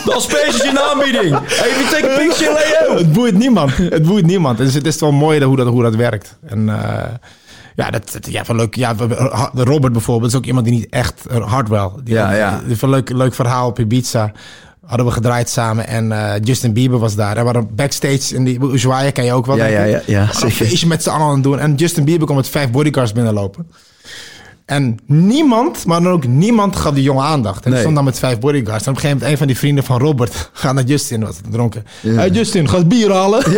De 0.05 0.13
asperges 0.15 0.63
in 0.63 0.73
de 0.73 0.81
aanbieding. 0.91 1.39
Hey, 1.47 1.69
if 1.69 1.89
you 1.89 2.01
take 2.01 2.13
a 2.13 2.17
picture, 2.17 2.53
Leo. 2.87 2.97
Het 2.97 3.13
boeit 3.13 3.37
niemand. 3.37 3.77
Het 3.77 4.03
boeit 4.05 4.25
niemand. 4.25 4.57
Dus 4.57 4.73
het 4.73 4.85
is 4.85 4.99
wel 4.99 5.11
mooi 5.11 5.43
hoe 5.43 5.55
dat, 5.55 5.67
hoe 5.67 5.83
dat 5.83 5.95
werkt. 5.95 6.37
En, 6.47 6.69
eh, 6.69 7.03
Ja, 7.75 7.89
dat, 7.89 8.17
ja, 8.21 8.45
van 8.45 8.55
leuk. 8.55 8.75
Ja, 8.75 8.95
Robert 9.53 9.93
bijvoorbeeld 9.93 10.31
is 10.31 10.37
ook 10.37 10.45
iemand 10.45 10.65
die 10.65 10.73
niet 10.75 10.87
echt 10.89 11.23
hard 11.45 11.67
wel. 11.69 11.99
Die, 12.03 12.13
Ja, 12.13 12.33
ja. 12.33 12.61
Een 12.81 12.89
leuk, 12.89 13.09
leuk 13.09 13.33
verhaal 13.33 13.67
op 13.67 13.79
Ibiza. 13.79 14.31
Hadden 14.85 15.05
we 15.05 15.11
gedraaid 15.13 15.49
samen 15.49 15.87
en 15.87 16.11
eh, 16.11 16.33
Justin 16.43 16.73
Bieber 16.73 16.99
was 16.99 17.15
daar. 17.15 17.37
En 17.37 17.45
we 17.45 17.51
waren 17.51 17.75
backstage 17.75 18.35
in 18.35 18.43
die 18.43 18.59
Ushuaia, 18.73 19.11
ken 19.11 19.23
je 19.25 19.33
ook 19.33 19.45
wel. 19.45 19.57
Ja, 19.57 19.65
ja, 19.65 19.83
ja, 19.83 20.01
ja, 20.05 20.21
een 20.21 20.33
zeker. 20.33 20.51
feestje 20.51 20.87
met 20.87 21.03
z'n 21.03 21.09
allen 21.09 21.25
aan 21.27 21.33
het 21.33 21.43
doen. 21.43 21.59
En 21.59 21.75
Justin 21.75 22.03
Bieber 22.05 22.25
kwam 22.25 22.37
met 22.37 22.49
vijf 22.49 22.71
bodyguards 22.71 23.11
binnenlopen. 23.11 23.67
En 24.71 24.99
niemand, 25.05 25.85
maar 25.85 26.01
dan 26.01 26.11
ook 26.11 26.27
niemand 26.27 26.75
gaf 26.75 26.93
die 26.93 27.03
jongen 27.03 27.23
aandacht. 27.23 27.65
En 27.65 27.71
Nee. 27.71 27.79
stond 27.79 27.95
dan 27.95 28.03
met 28.03 28.19
vijf 28.19 28.39
bodyguards. 28.39 28.85
En 28.85 28.89
op 28.91 28.95
een 28.95 29.01
gegeven 29.01 29.09
moment 29.17 29.31
een 29.31 29.37
van 29.37 29.47
die 29.47 29.57
vrienden 29.57 29.83
van 29.83 29.99
Robert 29.99 30.49
gaat 30.53 30.73
naar 30.73 30.83
Justin, 30.83 31.21
was 31.21 31.35
dronken. 31.49 31.85
Hey 32.01 32.29
Justin, 32.29 32.69
ga 32.69 32.75
eens 32.77 32.87
bier 32.87 33.11
halen. 33.11 33.43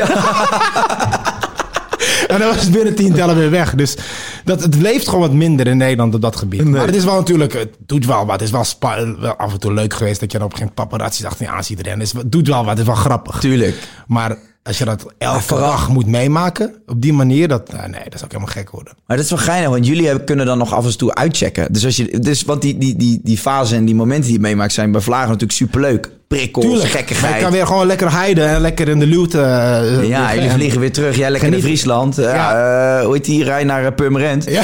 En 2.28 2.40
dan 2.40 2.48
was 2.48 2.62
het 2.64 2.72
binnen 2.72 2.96
tien 2.96 3.14
tellen 3.14 3.36
weer 3.38 3.50
weg. 3.50 3.76
Dus 3.76 3.96
dat, 4.44 4.62
het 4.62 4.76
leeft 4.76 5.06
gewoon 5.08 5.22
wat 5.22 5.34
minder 5.34 5.68
in 5.68 5.78
Nederland 5.78 6.16
op 6.16 6.22
dat 6.22 6.36
gebied. 6.36 6.64
Maar 6.64 6.86
het 6.86 6.96
is 6.96 7.04
wel 7.04 7.16
natuurlijk, 7.16 7.54
het 7.54 7.76
doet 7.86 8.06
wel 8.06 8.26
wat. 8.26 8.32
Het 8.32 8.42
is 8.42 8.52
wel, 8.52 8.64
spa- 8.64 9.18
wel 9.20 9.36
af 9.36 9.54
en 9.54 9.60
toe 9.60 9.74
leuk 9.74 9.94
geweest 9.94 10.20
dat 10.20 10.32
je 10.32 10.38
dan 10.38 10.48
op 10.48 10.54
een 10.54 10.58
gegeven 10.60 10.76
moment 10.78 10.98
paparazzi 10.98 11.26
achter 11.26 11.46
je 11.46 11.52
aan 11.52 11.64
ziet 11.64 11.82
rennen. 11.82 12.08
Het 12.18 12.32
doet 12.32 12.48
wel 12.48 12.60
wat, 12.60 12.70
het 12.70 12.80
is 12.80 12.86
wel 12.86 12.96
grappig. 12.96 13.40
Tuurlijk. 13.40 13.76
Maar 14.08 14.38
als 14.64 14.78
je 14.78 14.86
dat 14.86 15.06
elke 15.18 15.56
dag 15.56 15.90
moet 15.90 16.08
meemaken, 16.08 16.74
op 16.88 17.02
die 17.02 17.14
manier, 17.14 17.48
dat, 17.48 17.72
nou, 17.72 17.90
nee, 17.90 18.04
dat 18.04 18.14
zou 18.14 18.26
ik 18.26 18.32
helemaal 18.32 18.54
gek 18.54 18.70
worden. 18.70 18.94
Maar 19.08 19.18
dat 19.18 19.26
is 19.26 19.32
wel 19.32 19.40
geinig, 19.40 19.70
want 19.70 19.88
jullie 19.88 20.24
kunnen 20.24 20.46
dan 20.46 20.58
nog 20.58 20.74
af 20.74 20.86
en 20.86 20.98
toe 20.98 21.16
uitchecken. 21.16 21.74
Dus, 21.74 21.86
als 21.86 21.96
je, 21.96 22.20
dus 22.20 22.44
want 22.44 22.62
die, 22.62 22.78
die, 22.78 22.96
die, 22.96 23.20
die 23.24 23.38
fase 23.38 23.76
en 23.76 23.86
die 23.86 23.96
momenten 23.96 24.24
die 24.26 24.34
je 24.34 24.40
meemaakt 24.40 24.74
zijn 24.74 24.92
bij 24.92 25.02
Vlagen 25.02 25.26
natuurlijk 25.28 25.52
superleuk. 25.52 26.10
Prikkels, 26.28 26.66
Maar 26.82 26.88
gekkigheid. 26.88 27.36
je 27.36 27.42
kan 27.42 27.52
weer 27.52 27.68
gewoon 27.68 27.86
lekker 27.88 28.12
heiden 28.12 28.48
en 28.48 28.62
lekker 28.62 28.88
in 28.88 29.00
de 29.00 29.06
luwte. 29.06 29.42
eh, 29.42 30.08
Ja, 30.08 30.34
jullie 30.34 30.50
En- 30.50 30.56
vliegen 30.56 30.80
weer 30.80 30.92
terug. 30.92 31.16
Jij 31.18 31.30
lekker 31.32 31.48
Genieten. 31.50 31.70
Friesland. 31.70 32.18
Eh, 32.18 32.24
Ja. 32.34 32.98
eh, 33.00 33.06
hoe 33.06 33.14
heet 33.14 33.26
die? 33.26 33.44
Rij 33.44 33.64
naar 33.64 33.94
Purmerend. 33.94 34.46
Ja. 34.46 34.62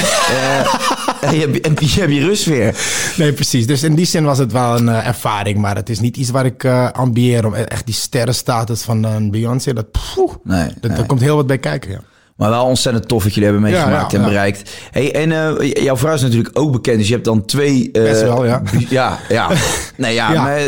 En 1.26 1.34
je, 1.34 1.40
hebt- 1.40 1.66
en 1.66 1.74
je 1.78 2.00
hebt 2.00 2.12
je 2.12 2.20
rust 2.20 2.44
weer. 2.44 2.76
Nee, 3.16 3.32
precies. 3.32 3.66
Dus 3.66 3.82
in 3.82 3.94
die 3.94 4.06
zin 4.06 4.24
was 4.24 4.38
het 4.38 4.52
wel 4.52 4.76
een 4.76 4.88
eh, 4.88 5.06
ervaring. 5.06 5.58
Maar 5.58 5.76
het 5.76 5.88
is 5.88 6.00
niet 6.00 6.16
iets 6.16 6.30
waar 6.30 6.44
ik 6.44 6.64
eh 6.64 6.90
ambieer 6.92 7.46
om 7.46 7.54
echt 7.54 7.86
die 7.86 7.94
sterrenstatus 7.94 8.82
van 8.82 9.04
een 9.04 9.30
Beyoncé. 9.30 9.72
Dat, 9.72 9.86
poeh, 9.90 10.32
Nee, 10.44 10.66
dat, 10.66 10.82
nee. 10.82 10.96
Daar 10.96 11.06
komt 11.06 11.20
heel 11.20 11.36
wat 11.36 11.46
bij 11.46 11.58
kijken. 11.58 11.90
Ja. 11.90 12.00
Maar 12.36 12.50
wel 12.50 12.64
ontzettend 12.64 13.08
tof 13.08 13.22
wat 13.22 13.34
jullie 13.34 13.50
hebben 13.50 13.70
meegemaakt 13.70 14.12
Ja, 14.12 14.18
ja, 14.18 14.24
en 14.24 14.30
bereikt. 14.30 14.70
Hey, 14.90 15.14
en 15.14 15.32
eh, 15.60 15.72
jouw 15.82 15.96
vrouw 15.96 16.14
is 16.14 16.22
natuurlijk 16.22 16.58
ook 16.58 16.72
bekend. 16.72 16.98
Dus 16.98 17.06
je 17.06 17.12
hebt 17.12 17.24
dan 17.24 17.44
twee... 17.44 17.88
eh, 17.92 18.02
Best 18.02 18.22
wel, 18.22 18.44
ja. 18.44 18.62
Ja, 18.88 19.18
ja. 19.28 19.50
nee, 19.96 20.14
ja. 20.20 20.32
Maar, 20.32 20.56
eh, 20.56 20.66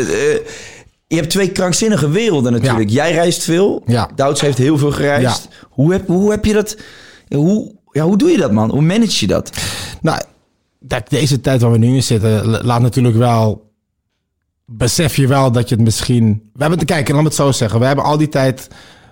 je 1.07 1.15
hebt 1.15 1.29
twee 1.29 1.51
krankzinnige 1.51 2.09
werelden 2.09 2.51
natuurlijk. 2.51 2.89
Jij 2.89 3.11
reist 3.13 3.43
veel. 3.43 3.83
Ja. 3.85 4.09
Douds 4.15 4.41
heeft 4.41 4.57
heel 4.57 4.77
veel 4.77 4.91
gereisd. 4.91 5.47
Hoe, 5.69 5.91
heb, 5.91 6.07
hoe 6.07 6.31
heb 6.31 6.45
je 6.45 6.53
dat... 6.53 6.77
Hoe, 7.35 7.71
ja, 7.91 8.03
hoe 8.03 8.17
doe 8.17 8.29
je 8.31 8.37
dat, 8.37 8.51
man? 8.51 8.69
Hoe 8.69 8.81
manage 8.81 9.17
je 9.19 9.27
dat? 9.27 9.49
Nou, 10.01 10.21
kijk, 10.87 11.09
deze 11.09 11.41
tijd 11.41 11.61
waar 11.61 11.71
we 11.71 11.77
nu 11.77 11.95
in 11.95 12.03
zitten, 12.03 12.45
la- 12.45 12.63
laat 12.63 12.81
natuurlijk 12.81 13.15
wel. 13.15 13.71
Besef 14.65 15.15
je 15.15 15.27
wel 15.27 15.51
dat 15.51 15.69
je 15.69 15.75
het 15.75 15.83
misschien. 15.83 16.49
We 16.53 16.61
hebben 16.61 16.79
te 16.79 16.85
kijken, 16.85 17.13
laat 17.13 17.23
me 17.23 17.27
het 17.27 17.37
zo 17.37 17.51
zeggen. 17.51 17.79
We 17.79 17.85
hebben 17.85 18.05
al 18.05 18.17
die 18.17 18.29
tijd 18.29 18.67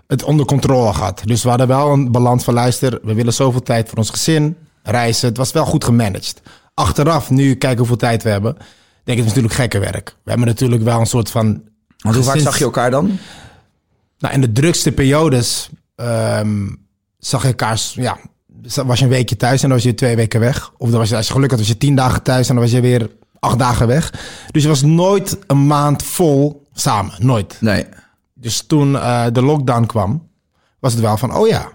het 0.07 0.23
onder 0.23 0.45
controle 0.45 0.93
gehad. 0.93 1.21
Dus 1.25 1.43
we 1.43 1.49
hadden 1.49 1.67
wel 1.67 1.91
een 1.91 2.11
balans 2.11 2.43
van 2.43 2.53
luister. 2.53 2.99
We 3.03 3.13
willen 3.13 3.33
zoveel 3.33 3.61
tijd 3.61 3.89
voor 3.89 3.97
ons 3.97 4.09
gezin, 4.09 4.57
reizen. 4.83 5.27
Het 5.27 5.37
was 5.37 5.51
wel 5.51 5.65
goed 5.65 5.83
gemanaged. 5.83 6.41
Achteraf, 6.73 7.29
nu 7.29 7.55
kijken 7.55 7.77
hoeveel 7.77 7.95
tijd 7.97 8.23
we 8.23 8.29
hebben. 8.29 8.53
Denk 9.03 9.17
ik, 9.19 9.25
het 9.25 9.35
is 9.35 9.41
natuurlijk 9.41 9.53
gekke 9.53 9.79
werk. 9.79 10.15
We 10.23 10.29
hebben 10.29 10.47
natuurlijk 10.47 10.83
wel 10.83 10.99
een 10.99 11.05
soort 11.05 11.29
van. 11.29 11.61
Want 11.97 12.15
hoe 12.15 12.23
vaak 12.23 12.37
zag 12.37 12.57
je 12.57 12.63
elkaar 12.63 12.91
dan? 12.91 13.17
Nou, 14.19 14.33
in 14.33 14.41
de 14.41 14.51
drukste 14.51 14.91
periodes 14.91 15.69
ehm, 15.95 16.67
zag 17.17 17.41
je 17.41 17.47
elkaar, 17.47 17.81
ja, 17.93 18.17
was 18.85 18.99
je 18.99 19.05
een 19.05 19.11
weekje 19.11 19.37
thuis 19.37 19.61
en 19.61 19.67
dan 19.67 19.77
was 19.77 19.87
je 19.87 19.93
twee 19.93 20.15
weken 20.15 20.39
weg. 20.39 20.71
Of 20.77 20.89
dan 20.89 20.99
was 20.99 21.09
je, 21.09 21.15
als 21.15 21.27
je 21.27 21.33
geluk 21.33 21.49
had, 21.49 21.59
was 21.59 21.67
je 21.67 21.77
tien 21.77 21.95
dagen 21.95 22.23
thuis 22.23 22.49
en 22.49 22.55
dan 22.55 22.63
was 22.63 22.73
je 22.73 22.81
weer 22.81 23.09
acht 23.39 23.59
dagen 23.59 23.87
weg. 23.87 24.13
Dus 24.51 24.61
je 24.61 24.67
was 24.67 24.81
nooit 24.81 25.37
een 25.47 25.67
maand 25.67 26.03
vol 26.03 26.67
samen, 26.73 27.13
nooit. 27.17 27.57
Nee. 27.59 27.85
Dus 28.33 28.63
toen 28.67 28.95
eh, 28.95 29.25
de 29.31 29.41
lockdown 29.41 29.85
kwam, 29.85 30.27
was 30.79 30.93
het 30.93 31.01
wel 31.01 31.17
van, 31.17 31.35
oh 31.35 31.47
ja, 31.47 31.71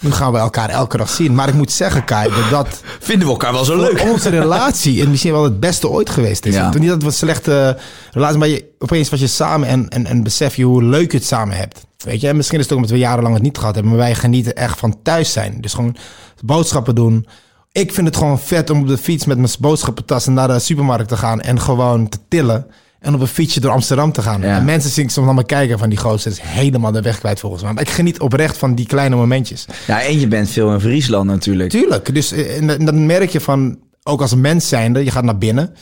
nu 0.00 0.10
gaan 0.10 0.32
we 0.32 0.38
elkaar 0.38 0.68
elke 0.68 0.96
dag 0.96 1.10
zien. 1.10 1.34
Maar 1.34 1.48
ik 1.48 1.54
moet 1.54 1.72
zeggen, 1.72 2.04
Kai, 2.04 2.30
dat 2.30 2.50
dat 2.50 2.82
Vinden 3.00 3.26
we 3.26 3.32
elkaar 3.32 3.52
wel 3.52 3.64
zo 3.64 3.76
leuk? 3.76 4.02
onze 4.12 4.28
relatie 4.28 5.00
in 5.00 5.10
misschien 5.10 5.32
wel 5.32 5.44
het 5.44 5.60
beste 5.60 5.88
ooit 5.88 6.10
geweest 6.10 6.46
is. 6.46 6.54
Ja. 6.54 6.70
Toen 6.70 6.80
niet 6.80 6.90
dat 6.90 6.98
het 6.98 7.10
een 7.10 7.16
slechte 7.16 7.78
relatie, 8.12 8.38
maar 8.38 8.48
je, 8.48 8.64
opeens 8.78 9.08
was 9.08 9.20
je 9.20 9.26
samen 9.26 9.68
en, 9.68 9.88
en, 9.88 10.06
en 10.06 10.22
besef 10.22 10.56
je 10.56 10.64
hoe 10.64 10.82
leuk 10.82 11.12
je 11.12 11.18
het 11.18 11.26
samen 11.26 11.56
hebt. 11.56 11.86
Weet 12.04 12.20
je, 12.20 12.28
en 12.28 12.36
misschien 12.36 12.58
is 12.58 12.64
het 12.64 12.72
ook 12.72 12.80
omdat 12.80 12.96
we 12.96 13.02
jarenlang 13.02 13.34
het 13.34 13.42
niet 13.42 13.58
gehad 13.58 13.74
hebben, 13.74 13.92
maar 13.92 14.00
wij 14.00 14.14
genieten 14.14 14.56
echt 14.56 14.78
van 14.78 15.02
thuis 15.02 15.32
zijn. 15.32 15.60
Dus 15.60 15.74
gewoon 15.74 15.96
boodschappen 16.44 16.94
doen. 16.94 17.26
Ik 17.72 17.94
vind 17.94 18.06
het 18.06 18.16
gewoon 18.16 18.40
vet 18.40 18.70
om 18.70 18.80
op 18.80 18.88
de 18.88 18.98
fiets 18.98 19.24
met 19.24 19.38
mijn 19.38 19.50
boodschappentassen 19.58 20.32
naar 20.32 20.48
de 20.48 20.58
supermarkt 20.58 21.08
te 21.08 21.16
gaan 21.16 21.40
en 21.40 21.60
gewoon 21.60 22.08
te 22.08 22.18
tillen. 22.28 22.66
En 23.00 23.14
op 23.14 23.20
een 23.20 23.26
fietsje 23.26 23.60
door 23.60 23.70
Amsterdam 23.70 24.12
te 24.12 24.22
gaan. 24.22 24.40
Ja. 24.40 24.56
En 24.56 24.64
mensen 24.64 24.90
zien 24.90 25.08
soms 25.08 25.26
naar 25.26 25.34
me 25.34 25.44
kijken 25.44 25.78
van 25.78 25.88
die 25.88 25.98
gozer 25.98 26.30
is 26.30 26.40
helemaal 26.40 26.92
de 26.92 27.02
weg 27.02 27.18
kwijt 27.18 27.40
volgens 27.40 27.62
mij. 27.62 27.72
Maar 27.72 27.82
ik 27.82 27.88
geniet 27.88 28.20
oprecht 28.20 28.56
van 28.56 28.74
die 28.74 28.86
kleine 28.86 29.16
momentjes. 29.16 29.66
Ja, 29.86 30.02
en 30.02 30.20
je 30.20 30.28
bent 30.28 30.50
veel 30.50 30.72
in 30.72 30.80
Friesland 30.80 31.26
natuurlijk. 31.26 31.70
Tuurlijk. 31.70 32.14
Dus 32.14 32.32
eh, 32.32 32.56
en, 32.56 32.78
en 32.78 32.84
dan 32.84 33.06
merk 33.06 33.30
je 33.30 33.40
van, 33.40 33.78
ook 34.02 34.20
als 34.20 34.34
mens 34.34 34.68
zijnde, 34.68 35.04
je 35.04 35.10
gaat 35.10 35.24
naar 35.24 35.38
binnen. 35.38 35.74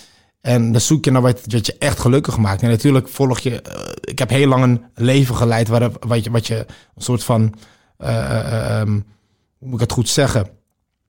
En 0.47 0.73
dan 0.73 0.81
zoek 0.81 1.05
je 1.05 1.11
naar 1.11 1.23
wat, 1.23 1.41
wat 1.47 1.67
je 1.67 1.75
echt 1.79 1.99
gelukkig 1.99 2.37
maakt. 2.37 2.63
En 2.63 2.69
natuurlijk 2.71 3.09
volg 3.09 3.39
je... 3.39 3.63
eh, 3.63 3.93
ik 4.01 4.19
heb 4.19 4.31
heel 4.31 4.49
lang 4.49 4.63
een 4.63 4.83
leven 4.95 5.35
geleid 5.37 5.69
waar, 5.69 5.91
wat, 6.01 6.25
je, 6.25 6.31
wat 6.31 6.47
je 6.47 6.57
een 6.95 7.03
soort 7.03 7.25
van... 7.25 7.55
eh, 7.99 8.17
eh, 8.31 8.81
ehm, 8.81 8.91
hoe 9.59 9.69
moet 9.69 9.75
ik 9.75 9.81
het 9.81 9.93
goed 9.93 10.09
zeggen? 10.09 10.49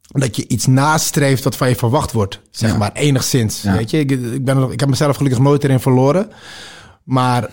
Dat 0.02 0.36
je 0.36 0.48
iets 0.48 0.66
nastreeft 0.66 1.44
wat 1.44 1.56
van 1.56 1.70
je 1.70 1.76
verwacht 1.76 2.12
wordt. 2.12 2.42
Zeg 2.52 2.72
Ja. 2.72 2.78
maar, 2.78 2.92
enigszins. 2.94 3.62
Ja. 3.62 3.76
Weet 3.76 3.90
je, 3.92 4.00
ik, 4.00 4.12
ik, 4.12 4.46
ben, 4.46 4.58
er- 4.58 4.72
ik 4.72 4.80
heb 4.80 4.90
mezelf 4.90 5.16
gelukkig 5.16 5.42
nooit 5.42 5.64
erin 5.64 5.80
verloren. 5.80 6.30
Maar 7.04 7.50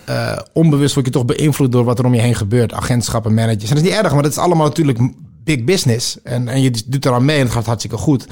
onbewust 0.53 0.93
word 0.93 1.05
je 1.05 1.11
toch 1.11 1.25
beïnvloed 1.25 1.71
door 1.71 1.83
wat 1.83 1.99
er 1.99 2.05
om 2.05 2.13
je 2.13 2.21
heen 2.21 2.35
gebeurt. 2.35 2.73
Agentschappen, 2.73 3.33
managers. 3.33 3.69
En 3.69 3.75
dat 3.75 3.83
is 3.85 3.89
niet 3.91 3.99
erg, 3.99 4.13
maar 4.13 4.23
dat 4.23 4.31
is 4.31 4.37
allemaal 4.37 4.67
natuurlijk 4.67 4.99
big 5.43 5.63
business. 5.63 6.21
En, 6.23 6.47
en 6.47 6.61
je 6.61 6.83
doet 6.85 7.05
eraan 7.05 7.25
mee 7.25 7.37
en 7.37 7.43
het 7.43 7.51
gaat 7.51 7.65
hartstikke 7.65 7.97
goed. 7.97 8.27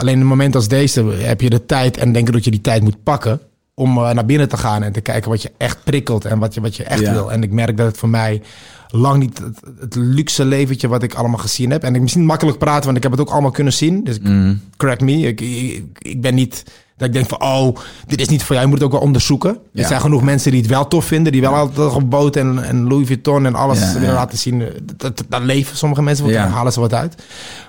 Alleen 0.00 0.14
in 0.14 0.20
een 0.20 0.26
moment 0.26 0.54
als 0.54 0.68
deze 0.68 1.04
heb 1.04 1.40
je 1.40 1.50
de 1.50 1.66
tijd 1.66 1.96
en 1.96 2.12
denk 2.12 2.26
ik 2.28 2.32
dat 2.34 2.44
je 2.44 2.50
die 2.50 2.60
tijd 2.60 2.82
moet 2.82 3.02
pakken. 3.02 3.40
Om 3.74 3.98
eh, 3.98 4.10
naar 4.10 4.26
binnen 4.26 4.48
te 4.48 4.56
gaan 4.56 4.82
en 4.82 4.92
te 4.92 5.00
kijken 5.00 5.30
wat 5.30 5.42
je 5.42 5.52
echt 5.56 5.84
prikkelt 5.84 6.24
en 6.24 6.38
wat 6.38 6.54
je, 6.54 6.60
wat 6.60 6.76
je 6.76 6.84
echt 6.84 7.00
Ja. 7.00 7.12
wil. 7.12 7.32
En 7.32 7.42
ik 7.42 7.50
merk 7.50 7.76
dat 7.76 7.86
het 7.86 7.96
voor 7.96 8.08
mij 8.08 8.42
lang 8.88 9.18
niet 9.22 9.38
het, 9.38 9.60
het 9.80 9.94
luxe 9.94 10.44
leventje 10.44 10.88
wat 10.88 11.02
ik 11.02 11.14
allemaal 11.14 11.38
gezien 11.38 11.70
heb. 11.70 11.82
En 11.84 11.94
ik 11.94 12.00
misschien 12.00 12.24
makkelijk 12.24 12.58
praten, 12.58 12.84
want 12.84 12.96
ik 12.96 13.02
heb 13.02 13.12
het 13.12 13.20
ook 13.20 13.30
allemaal 13.30 13.50
kunnen 13.50 13.72
zien. 13.72 14.04
Dus 14.04 14.18
Mm. 14.18 14.60
correct 14.76 15.00
me. 15.00 15.12
Ik, 15.18 15.40
ik, 15.40 15.84
ik 15.98 16.20
ben 16.20 16.34
niet 16.34 16.64
dat 17.00 17.08
ik 17.08 17.14
denk 17.14 17.28
van, 17.28 17.42
oh, 17.42 17.76
dit 18.06 18.20
is 18.20 18.28
niet 18.28 18.42
voor 18.42 18.54
jou. 18.54 18.60
Je 18.60 18.66
moet 18.72 18.78
het 18.82 18.86
ook 18.86 18.98
wel 18.98 19.06
onderzoeken. 19.06 19.58
Ja. 19.72 19.82
Er 19.82 19.88
zijn 19.88 20.00
genoeg 20.00 20.22
mensen 20.22 20.50
die 20.50 20.60
het 20.60 20.70
wel 20.70 20.88
tof 20.88 21.04
vinden. 21.04 21.32
Die 21.32 21.40
wel 21.40 21.54
altijd 21.54 21.94
op 21.94 22.10
boot 22.10 22.36
en, 22.36 22.64
en 22.64 22.88
Louis 22.88 23.06
Vuitton 23.06 23.46
en 23.46 23.54
alles 23.54 23.80
Ja, 23.80 23.92
willen 23.92 24.08
ja. 24.08 24.14
laten 24.14 24.38
zien. 24.38 24.64
Dat, 24.96 25.24
dat, 25.28 25.42
leven 25.42 25.76
sommige 25.76 26.02
mensen. 26.02 26.26
Ja. 26.26 26.32
Daar 26.32 26.48
halen 26.50 26.72
ze 26.72 26.80
wat 26.80 26.94
uit. 26.94 27.22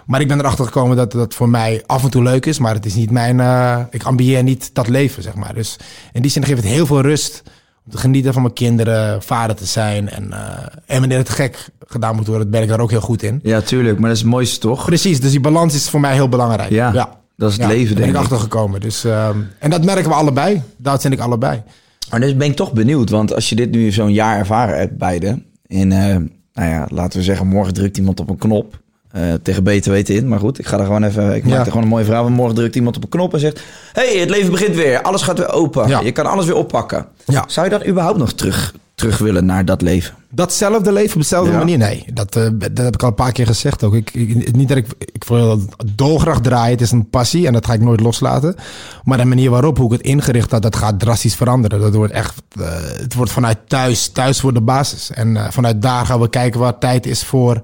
Maar 0.05 0.21
ik 0.21 0.27
ben 0.27 0.39
erachter 0.39 0.65
gekomen 0.65 0.97
dat 0.97 1.11
dat 1.11 1.34
voor 1.34 1.49
mij 1.49 1.84
af 1.86 2.03
en 2.03 2.09
toe 2.09 2.23
leuk 2.23 2.45
is. 2.45 2.59
Maar 2.59 2.73
het 2.73 2.86
is 2.86 2.93
niet 2.95 3.11
mijn... 3.11 3.39
eh, 3.39 3.79
ik 3.89 4.03
ambieer 4.03 4.43
niet 4.43 4.69
dat 4.73 4.88
leven, 4.88 5.23
zeg 5.23 5.36
maar. 5.36 5.53
Dus 5.53 5.77
in 6.13 6.21
die 6.21 6.32
zin 6.32 6.45
geeft 6.45 6.63
het 6.63 6.71
heel 6.71 6.86
veel 6.86 7.01
rust 7.01 7.43
om 7.86 7.91
te 7.91 7.97
genieten 7.97 8.34
van 8.34 8.41
mijn 8.41 8.53
kinderen, 8.53 9.21
vader 9.21 9.55
te 9.55 9.65
zijn. 9.65 10.09
En, 10.09 10.34
eh, 10.34 10.39
en 10.86 10.99
wanneer 10.99 11.17
het 11.17 11.29
gek 11.29 11.69
gedaan 11.88 12.15
moet 12.15 12.27
worden, 12.27 12.49
ben 12.49 12.61
ik 12.61 12.67
daar 12.67 12.79
ook 12.79 12.89
heel 12.89 13.01
goed 13.01 13.23
in. 13.23 13.39
Ja, 13.43 13.61
tuurlijk. 13.61 13.99
Maar 13.99 14.07
dat 14.07 14.17
is 14.17 14.23
het 14.23 14.32
mooiste 14.32 14.59
toch? 14.59 14.86
Precies, 14.86 15.19
dus 15.19 15.32
die 15.32 15.39
balans 15.39 15.75
is 15.75 15.89
voor 15.89 15.99
mij 15.99 16.13
heel 16.13 16.29
belangrijk. 16.29 16.69
Ja, 16.69 17.20
dat 17.41 17.51
is 17.51 17.57
het 17.57 17.67
leven, 17.67 17.87
ben 17.95 18.03
denk 18.03 18.09
ik 18.09 18.15
ik. 18.15 18.21
achtergekomen. 18.21 18.79
Dus, 18.81 19.03
ehm, 19.03 19.37
en 19.59 19.69
dat 19.69 19.83
merken 19.85 20.09
we 20.09 20.15
allebei. 20.15 20.61
Dat 20.77 21.01
zijn 21.01 21.13
ik 21.13 21.19
allebei. 21.19 21.61
Maar 22.09 22.19
dus 22.19 22.35
ben 22.37 22.47
ik 22.47 22.55
toch 22.55 22.73
benieuwd, 22.73 23.09
want 23.09 23.33
als 23.35 23.49
je 23.49 23.55
dit 23.55 23.71
nu 23.71 23.91
zo'n 23.91 24.13
jaar 24.13 24.37
ervaren 24.37 24.77
hebt, 24.77 24.97
beide. 24.97 25.41
En 25.67 25.91
eh, 25.91 26.15
nou 26.53 26.69
ja, 26.69 26.87
laten 26.89 27.19
we 27.19 27.25
zeggen, 27.25 27.47
morgen 27.47 27.73
drukt 27.73 27.97
iemand 27.97 28.19
op 28.19 28.29
een 28.29 28.37
knop. 28.37 28.79
eh, 29.11 29.21
tegen 29.43 29.63
beter 29.63 29.91
weten 29.91 30.15
in. 30.15 30.27
Maar 30.27 30.39
goed, 30.39 30.59
ik 30.59 30.65
ga 30.65 30.77
er 30.79 30.85
gewoon 30.85 31.03
even. 31.03 31.35
Ik 31.35 31.45
maak 31.45 31.59
er 31.59 31.65
gewoon 31.65 31.83
een 31.83 31.87
mooie 31.89 32.05
verhaal. 32.05 32.23
van. 32.23 32.31
Morgen 32.33 32.55
drukt 32.55 32.75
iemand 32.75 32.95
op 32.95 33.03
een 33.03 33.09
knop 33.09 33.33
en 33.33 33.39
zegt: 33.39 33.61
hey, 33.93 34.17
het 34.19 34.29
leven 34.29 34.51
begint 34.51 34.75
weer. 34.75 35.01
Alles 35.01 35.21
gaat 35.21 35.37
weer 35.37 35.51
open. 35.51 35.87
Ja. 35.87 35.99
Je 35.99 36.11
kan 36.11 36.25
alles 36.25 36.45
weer 36.45 36.55
oppakken. 36.55 37.05
Ja. 37.25 37.43
Zou 37.47 37.69
je 37.69 37.77
dan 37.77 37.87
überhaupt 37.87 38.17
nog 38.17 38.33
terug, 38.33 38.73
terug 39.02 39.18
willen 39.18 39.45
naar 39.45 39.66
dat 39.66 39.82
leven? 39.82 40.14
Datzelfde 40.34 40.91
leven 40.91 41.16
op 41.16 41.22
dezelfde 41.22 41.52
Ja. 41.52 41.58
manier? 41.58 41.78
Nee, 41.78 42.06
dat, 42.14 42.36
eh, 42.36 42.47
dat 42.58 42.78
heb 42.78 42.93
ik 42.93 43.02
al 43.04 43.08
een 43.08 43.14
paar 43.14 43.32
keer 43.32 43.45
gezegd 43.45 43.84
ook. 43.84 43.93
Ik, 43.93 44.12
ik- 44.14 44.56
niet 44.56 44.68
dat 44.68 44.78
ik, 44.78 44.86
ik 44.97 45.24
wil 45.24 45.62
dolgraag 45.95 46.41
draaien. 46.41 46.72
Het 46.72 46.82
is 46.82 46.91
een 46.91 47.10
passie 47.10 47.47
en 47.47 47.54
dat 47.54 47.66
ga 47.66 47.74
ik 47.74 47.82
nooit 47.82 47.99
loslaten. 47.99 48.56
Maar 49.04 49.18
de 49.18 49.26
manier 49.26 49.49
waarop, 49.49 49.78
hoe 49.78 49.86
ik 49.86 49.91
het 49.97 50.02
ingericht 50.08 50.52
had, 50.52 50.62
dat 50.62 50.76
gaat 50.76 50.99
drastisch 50.99 51.36
veranderen. 51.36 51.80
Dat 51.80 51.93
wordt 51.93 52.14
echt, 52.14 52.41
eh, 52.60 52.66
het 52.82 53.14
wordt 53.14 53.32
vanuit 53.32 53.58
thuis. 53.68 54.08
Thuis 54.08 54.41
wordt 54.41 54.58
de 54.58 54.64
basis. 54.64 55.12
En 55.12 55.38
eh, 55.38 55.52
vanuit 55.52 55.82
daar 55.82 56.06
gaan 56.06 56.20
we 56.20 56.30
kijken 56.30 56.60
waar 56.60 56.78
tijd 56.78 57.06
is 57.06 57.24
voor 57.24 57.62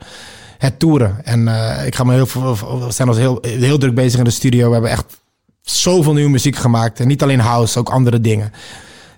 het 0.58 0.80
toeren. 0.80 1.26
En 1.26 1.48
eh, 1.48 1.86
ik 1.86 1.96
ga 1.96 2.04
me 2.04 2.14
heel 2.14 2.26
veel, 2.26 2.56
we 2.86 2.92
zijn 2.92 3.08
ons 3.08 3.18
heel, 3.18 3.38
heel 3.42 3.78
druk 3.78 3.96
bezig 3.96 4.20
in 4.20 4.26
de 4.26 4.32
studio. 4.32 4.68
We 4.68 4.74
hebben 4.74 4.92
echt 4.92 5.06
zoveel 5.62 6.14
nieuwe 6.14 6.30
muziek 6.30 6.56
gemaakt. 6.56 7.00
En 7.00 7.08
niet 7.08 7.24
alleen 7.24 7.40
house, 7.40 7.80
ook 7.80 7.90
andere 7.90 8.22
dingen. 8.22 8.52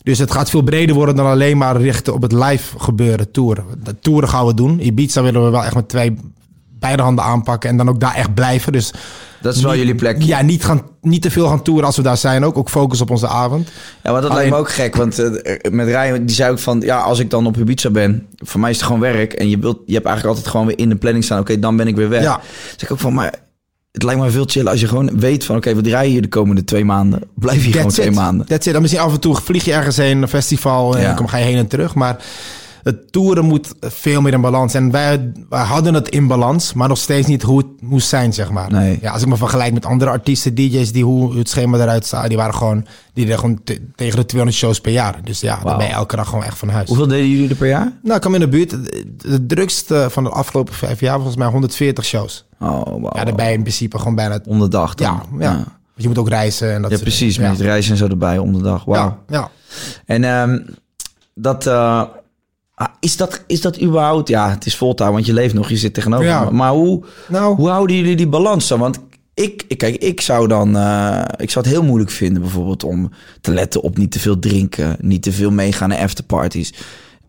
Dus 0.10 0.20
het 0.20 0.32
gaat 0.32 0.50
veel 0.50 0.62
breder 0.62 0.96
worden 0.96 1.16
dan 1.16 1.26
alleen 1.26 1.58
maar 1.58 1.82
richten 1.82 2.14
op 2.14 2.22
het 2.22 2.32
live 2.32 2.80
gebeuren, 2.80 3.32
toeren. 3.32 3.66
De 3.84 4.00
toeren 4.00 4.30
gaan 4.30 4.46
we 4.46 4.54
doen. 4.54 4.80
Ibiza 4.86 5.22
willen 5.22 5.44
we 5.46 5.50
wel 5.50 5.64
echt 5.64 5.76
met 5.76 5.90
twee 5.90 6.18
beide 6.80 7.02
handen 7.02 7.24
aanpakken 7.24 7.70
en 7.70 7.78
dan 7.78 7.90
ook 7.90 8.00
daar 8.00 8.16
echt 8.16 8.34
blijven. 8.34 8.72
Dus 8.72 8.94
Dat 9.42 9.56
is 9.56 9.62
wel 9.62 9.72
niet- 9.72 9.80
jullie 9.80 9.96
plek. 9.96 10.22
Ja, 10.22 10.42
niet, 10.42 10.64
gaan, 10.66 10.82
niet 11.02 11.22
te 11.22 11.32
veel 11.32 11.48
gaan 11.48 11.62
toeren 11.62 11.86
als 11.86 11.96
we 11.96 12.02
daar 12.02 12.18
zijn 12.18 12.44
ook. 12.46 12.58
Ook 12.58 12.70
focus 12.70 13.02
op 13.02 13.10
onze 13.10 13.28
avond. 13.28 13.70
Ja, 14.04 14.12
maar 14.12 14.22
dat 14.22 14.34
lijkt 14.34 14.50
me 14.52 14.56
ook 14.58 14.72
gek. 14.72 14.96
Want 14.96 15.20
eh, 15.20 15.72
met 15.72 15.88
Ryan, 15.88 16.26
die 16.26 16.36
zei 16.36 16.52
ook 16.52 16.60
van... 16.60 16.80
Ja, 16.82 17.00
als 17.00 17.20
ik 17.20 17.30
dan 17.30 17.46
op 17.46 17.58
Ibiza 17.58 17.90
ben... 17.90 18.28
Voor 18.36 18.60
mij 18.60 18.70
is 18.70 18.76
het 18.78 18.86
gewoon 18.86 19.02
werk. 19.02 19.34
En 19.34 19.50
je, 19.50 19.58
wilt, 19.60 19.80
je 19.86 19.94
hebt 19.94 20.06
eigenlijk 20.06 20.36
altijd 20.36 20.52
gewoon 20.54 20.68
weer 20.68 20.80
in 20.80 20.90
de 20.90 20.96
planning 20.96 21.24
staan... 21.24 21.40
Oké, 21.40 21.60
dan 21.60 21.76
ben 21.76 21.88
ik 21.88 21.96
weer 21.96 22.10
weg. 22.10 22.22
Ja. 22.22 22.42
Zeg 22.70 22.82
ik 22.84 22.92
ook 22.92 23.00
van... 23.00 23.14
Maar 23.14 23.34
het 23.92 24.04
lijkt 24.04 24.22
me 24.22 24.30
veel 24.30 24.46
chiller 24.48 24.72
als 24.72 24.80
je 24.80 24.88
gewoon 24.88 25.20
weet 25.20 25.46
van... 25.46 25.56
Oké, 25.56 25.76
we 25.76 25.82
draaien 25.82 26.12
hier 26.12 26.22
de 26.22 26.28
komende 26.28 26.64
twee 26.64 26.86
maanden. 26.86 27.22
Blijf 27.36 27.64
hier 27.64 27.74
gewoon 27.74 27.90
twee 27.92 28.12
maanden. 28.12 28.46
That's 28.48 28.66
it. 28.68 28.74
Dan 28.74 28.82
misschien 28.82 29.04
af 29.04 29.14
en 29.14 29.20
toe 29.20 29.36
vlieg 29.36 29.66
je 29.66 29.74
ergens 29.74 29.98
heen, 29.98 30.22
een 30.22 30.28
festival, 30.28 30.96
en 30.96 31.02
Ja. 31.02 31.14
dan 31.14 31.30
ga 31.30 31.38
je 31.38 31.46
heen 31.46 31.58
en 31.58 31.68
terug. 31.68 31.96
Maar 31.96 32.24
het 32.84 33.12
toeren 33.12 33.46
moet 33.46 33.74
veel 33.80 34.22
meer 34.22 34.34
in 34.34 34.42
balans. 34.42 34.74
En 34.74 34.92
wij, 34.92 35.32
wij 35.50 35.64
hadden 35.64 35.94
het 35.94 36.10
in 36.10 36.28
balans, 36.28 36.74
maar 36.74 36.88
nog 36.88 36.98
steeds 36.98 37.28
niet 37.28 37.42
hoe 37.42 37.58
het 37.58 37.68
moest 37.82 38.08
zijn, 38.08 38.34
zeg 38.34 38.52
maar. 38.52 38.72
Nee. 38.72 38.98
Ja, 39.02 39.12
als 39.12 39.22
ik 39.22 39.28
me 39.28 39.38
vergelijk 39.38 39.74
met 39.74 39.86
andere 39.86 40.12
artiesten, 40.12 40.56
DJ's, 40.56 40.92
die 40.92 41.04
hoe 41.04 41.38
het 41.38 41.50
schema 41.50 41.78
eruit 41.78 42.06
zag, 42.06 42.28
die 42.28 42.38
waren 42.38 42.54
gewoon, 42.54 42.86
die 43.14 43.26
deden 43.26 43.40
gewoon 43.40 43.60
te- 43.64 43.82
tegen 43.96 44.16
de 44.16 44.26
200 44.26 44.62
shows 44.64 44.82
per 44.82 44.92
jaar. 44.92 45.20
Dus 45.24 45.40
ja, 45.40 45.56
dan 45.56 45.64
Wauw. 45.64 45.78
ben 45.78 45.88
je 45.88 45.94
elke 45.94 46.16
dag 46.16 46.28
gewoon 46.30 46.44
echt 46.44 46.58
van 46.58 46.70
huis. 46.70 46.88
Hoeveel 46.88 47.08
deden 47.08 47.30
jullie 47.30 47.50
er 47.50 47.56
per 47.56 47.68
jaar? 47.68 47.92
Nou, 48.04 48.16
ik 48.16 48.22
kwam 48.22 48.34
in 48.34 48.40
de 48.40 48.48
buurt. 48.48 48.70
De 49.18 49.46
drukste 49.46 50.08
van 50.10 50.24
de 50.24 50.30
afgelopen 50.30 50.74
vijf 50.74 51.00
jaar, 51.00 51.16
volgens 51.16 51.36
mij 51.38 51.48
140 51.48 52.06
shows. 52.06 52.46
Oh, 52.60 52.82
wow. 52.84 53.16
Ja, 53.18 53.24
daarbij 53.24 53.54
in 53.54 53.62
principe 53.62 53.98
gewoon 53.98 54.16
bijna... 54.16 54.40
Om 54.48 54.60
de 54.60 54.68
dag 54.68 54.96
dan. 54.96 55.22
Ja, 55.40 55.40
ja. 55.40 55.54
Want 55.56 55.68
je 55.96 56.08
moet 56.08 56.18
ook 56.18 56.30
reizen 56.30 56.74
en 56.74 56.82
dat 56.82 56.92
Ja, 56.92 56.98
precies. 56.98 57.38
Met 57.38 57.50
het 57.50 57.60
reizen 57.60 57.92
en 57.92 57.98
zo 57.98 58.08
erbij 58.08 58.38
om 58.38 58.54
de 58.54 58.62
dag. 58.62 58.84
Wauw. 58.86 59.18
Ja, 59.28 59.38
ja. 59.38 59.50
En 60.06 60.24
ehm, 60.24 60.60
dat... 61.34 61.66
eh, 61.68 62.02
ah, 62.80 62.88
is, 63.00 63.18
dat, 63.18 63.44
is 63.48 63.62
dat 63.62 63.82
überhaupt... 63.82 64.28
Ja, 64.28 64.50
het 64.50 64.66
is 64.66 64.74
fulltime, 64.76 65.12
want 65.12 65.26
je 65.26 65.34
leeft 65.34 65.54
nog. 65.54 65.70
Je 65.70 65.78
zit 65.78 65.94
tegenover 65.94 66.26
Ja. 66.26 66.44
me. 66.44 66.52
Maar 66.52 66.72
hoe, 66.72 67.04
Nou. 67.28 67.56
hoe 67.56 67.70
houden 67.70 67.96
jullie 67.96 68.16
die 68.16 68.28
balans 68.28 68.68
dan? 68.68 68.80
Want 68.80 69.00
ik, 69.34 69.64
ik- 69.68 69.78
kijk, 69.78 69.96
ik 69.96 70.22
zou 70.22 70.48
dan... 70.48 70.78
eh, 70.78 71.22
ik 71.38 71.50
zou 71.50 71.66
het 71.66 71.74
heel 71.74 71.84
moeilijk 71.84 72.12
vinden 72.12 72.42
bijvoorbeeld 72.42 72.84
om 72.84 73.12
te 73.42 73.52
letten 73.52 73.82
op 73.82 73.98
niet 73.98 74.12
te 74.12 74.20
veel 74.20 74.40
drinken. 74.40 74.96
Niet 75.00 75.22
te 75.24 75.32
veel 75.32 75.52
meegaan 75.52 75.90
naar 75.90 75.98
afterparties. 76.00 76.74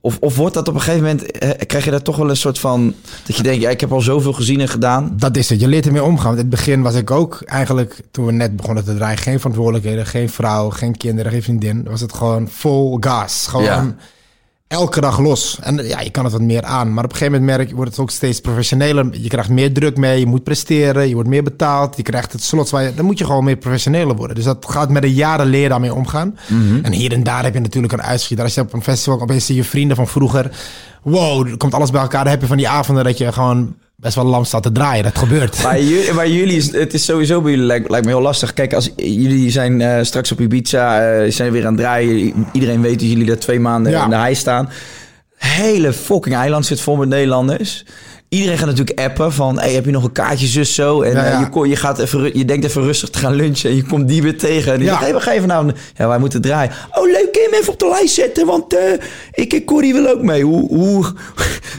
Of, 0.03 0.16
of 0.20 0.36
wordt 0.36 0.55
dat 0.55 0.68
op 0.68 0.74
een 0.74 0.80
gegeven 0.80 1.07
moment... 1.07 1.30
eh, 1.30 1.51
krijg 1.66 1.84
je 1.84 1.90
daar 1.90 2.03
toch 2.03 2.16
wel 2.16 2.30
een 2.30 2.36
soort 2.36 2.59
van... 2.59 2.94
Dat 3.26 3.36
je 3.36 3.42
denkt, 3.42 3.62
ja, 3.62 3.70
ik 3.70 3.80
heb 3.80 3.92
al 3.92 4.01
zoveel 4.01 4.32
gezien 4.32 4.61
en 4.61 4.68
gedaan. 4.68 5.12
Dat 5.16 5.36
is 5.36 5.48
het. 5.48 5.61
Je 5.61 5.68
leert 5.68 5.86
ermee 5.86 6.03
omgaan. 6.05 6.24
Want 6.24 6.36
in 6.36 6.40
het 6.46 6.51
begin 6.51 6.82
was 6.82 6.94
ik 6.94 7.11
ook 7.11 7.42
eigenlijk, 7.44 8.01
toen 8.11 8.26
we 8.26 8.32
net 8.32 8.57
begonnen 8.57 8.84
te 8.84 8.94
draaien, 8.94 9.18
geen 9.18 9.38
verantwoordelijkheden, 9.38 10.07
geen 10.07 10.28
vrouw, 10.28 10.70
geen 10.70 10.96
kinderen, 10.96 11.32
geen 11.32 11.42
vriendin. 11.42 11.84
Was 11.90 12.01
het 12.01 12.12
gewoon 12.12 12.48
vol 12.48 12.96
gas. 13.01 13.46
Gewoon 13.46 13.64
Ja. 13.64 13.94
Elke 14.70 15.00
dag 15.00 15.18
los. 15.18 15.58
En 15.62 15.86
ja, 15.86 16.00
je 16.00 16.10
kan 16.10 16.24
het 16.24 16.32
wat 16.32 16.42
meer 16.42 16.62
aan. 16.62 16.94
Maar 16.94 17.04
op 17.04 17.10
een 17.10 17.16
gegeven 17.16 17.40
moment 17.40 17.56
merk 17.56 17.68
je, 17.68 17.74
wordt 17.74 17.90
het 17.90 18.00
ook 18.00 18.10
steeds 18.10 18.40
professioneler. 18.40 19.08
Je 19.12 19.28
krijgt 19.28 19.48
meer 19.48 19.72
druk 19.72 19.96
mee, 19.96 20.18
je 20.18 20.26
moet 20.26 20.44
presteren, 20.44 21.08
je 21.08 21.14
wordt 21.14 21.28
meer 21.28 21.42
betaald. 21.42 21.96
Je 21.96 22.02
krijgt 22.02 22.32
het 22.32 22.42
slot 22.42 22.70
waar 22.70 22.82
je, 22.82 22.94
dan 22.94 23.04
moet 23.04 23.18
je 23.18 23.24
gewoon 23.24 23.44
meer 23.44 23.56
professioneler 23.56 24.16
worden. 24.16 24.36
Dus 24.36 24.44
dat 24.44 24.66
gaat 24.68 24.90
met 24.90 25.02
de 25.02 25.14
jaren 25.14 25.46
leer 25.46 25.68
daarmee 25.68 25.94
omgaan. 25.94 26.38
En 26.82 26.92
hier 26.92 27.12
en 27.12 27.22
daar 27.22 27.44
heb 27.44 27.54
je 27.54 27.60
natuurlijk 27.60 27.92
een 27.92 28.02
uitschieter. 28.02 28.44
Als 28.44 28.54
je 28.54 28.60
op 28.60 28.72
een 28.72 28.82
festival 28.82 29.20
opeens 29.20 29.46
zie 29.46 29.56
je 29.56 29.64
vrienden 29.64 29.96
van 29.96 30.08
vroeger. 30.08 30.50
Wow, 31.02 31.46
er 31.48 31.56
komt 31.56 31.74
alles 31.74 31.90
bij 31.90 32.00
elkaar. 32.00 32.22
Dan 32.22 32.32
heb 32.32 32.40
je 32.40 32.46
van 32.46 32.56
die 32.56 32.68
avonden 32.68 33.04
dat 33.04 33.18
je 33.18 33.32
gewoon 33.32 33.74
best 34.01 34.14
wel 34.14 34.24
lam 34.24 34.44
staat 34.44 34.62
te 34.62 34.72
draaien. 34.72 35.05
Dat 35.05 35.18
gebeurt. 35.18 35.62
Maar, 35.62 35.80
jullie, 35.82 36.12
maar 36.12 36.28
jullie, 36.28 36.62
het 36.72 36.94
is 36.94 37.05
sowieso 37.05 37.40
bij 37.40 37.51
jullie 37.51 37.66
lijkt, 37.66 37.90
lijkt 37.90 38.07
me 38.07 38.12
heel 38.12 38.20
lastig. 38.22 38.53
Kijk, 38.53 38.72
als 38.74 38.90
jullie 38.96 39.51
zijn 39.51 39.80
eh, 39.80 40.03
straks 40.03 40.32
op 40.32 40.40
Ibiza, 40.40 41.11
eh 41.11 41.30
zijn 41.30 41.53
weer 41.53 41.66
aan 41.66 41.72
het 41.72 41.80
draaien. 41.82 42.46
Iedereen 42.53 42.82
weet 42.82 42.98
dat 43.01 43.09
jullie 43.09 43.26
daar 43.26 43.38
twee 43.38 43.61
maanden 43.61 43.92
Ja. 43.92 44.05
in 44.05 44.11
de 44.11 44.16
hei 44.16 44.34
staan. 44.34 44.68
Hele 45.36 45.92
fucking 45.92 46.34
eiland 46.34 46.66
zit 46.66 46.80
vol 46.80 46.96
met 46.96 47.09
Nederlanders. 47.09 47.84
Iedereen 48.30 48.58
gaat 48.58 48.66
natuurlijk 48.66 49.00
appen 49.00 49.32
van, 49.32 49.58
hey, 49.58 49.72
heb 49.72 49.84
je 49.84 49.90
nog 49.90 50.04
een 50.04 50.12
kaartje, 50.12 50.46
zus, 50.46 50.74
zo? 50.74 51.02
En 51.02 51.12
Ja, 51.12 51.24
eh, 51.24 51.46
je, 51.54 51.68
je, 51.68 51.76
gaat 51.76 51.98
even, 51.98 52.38
je 52.38 52.44
denkt 52.44 52.64
even 52.64 52.82
rustig 52.82 53.10
te 53.10 53.18
gaan 53.18 53.34
lunchen 53.34 53.70
en 53.70 53.76
je 53.76 53.82
komt 53.84 54.08
die 54.08 54.22
weer 54.22 54.38
tegen. 54.38 54.72
En 54.72 54.78
die 54.78 54.86
Ja. 54.86 54.92
zegt, 54.92 55.04
hey, 55.04 55.14
we 55.14 55.20
gaan 55.20 55.40
vanavond... 55.40 55.72
Ja, 55.96 56.08
wij 56.08 56.18
moeten 56.18 56.40
draaien. 56.40 56.72
Oh, 56.92 57.04
leuk, 57.04 57.28
kun 57.32 57.42
je 57.42 57.48
hem 57.50 57.60
even 57.60 57.72
op 57.72 57.78
de 57.78 57.88
lijst 57.88 58.14
zetten? 58.14 58.46
Want 58.46 58.76
eh, 58.76 58.92
ik, 59.32 59.52
ik 59.52 59.66
Corrie 59.66 59.92
wil 59.92 60.08
ook 60.08 60.22
mee. 60.22 60.42
Hoe... 60.44 60.66
hoe 60.68 61.02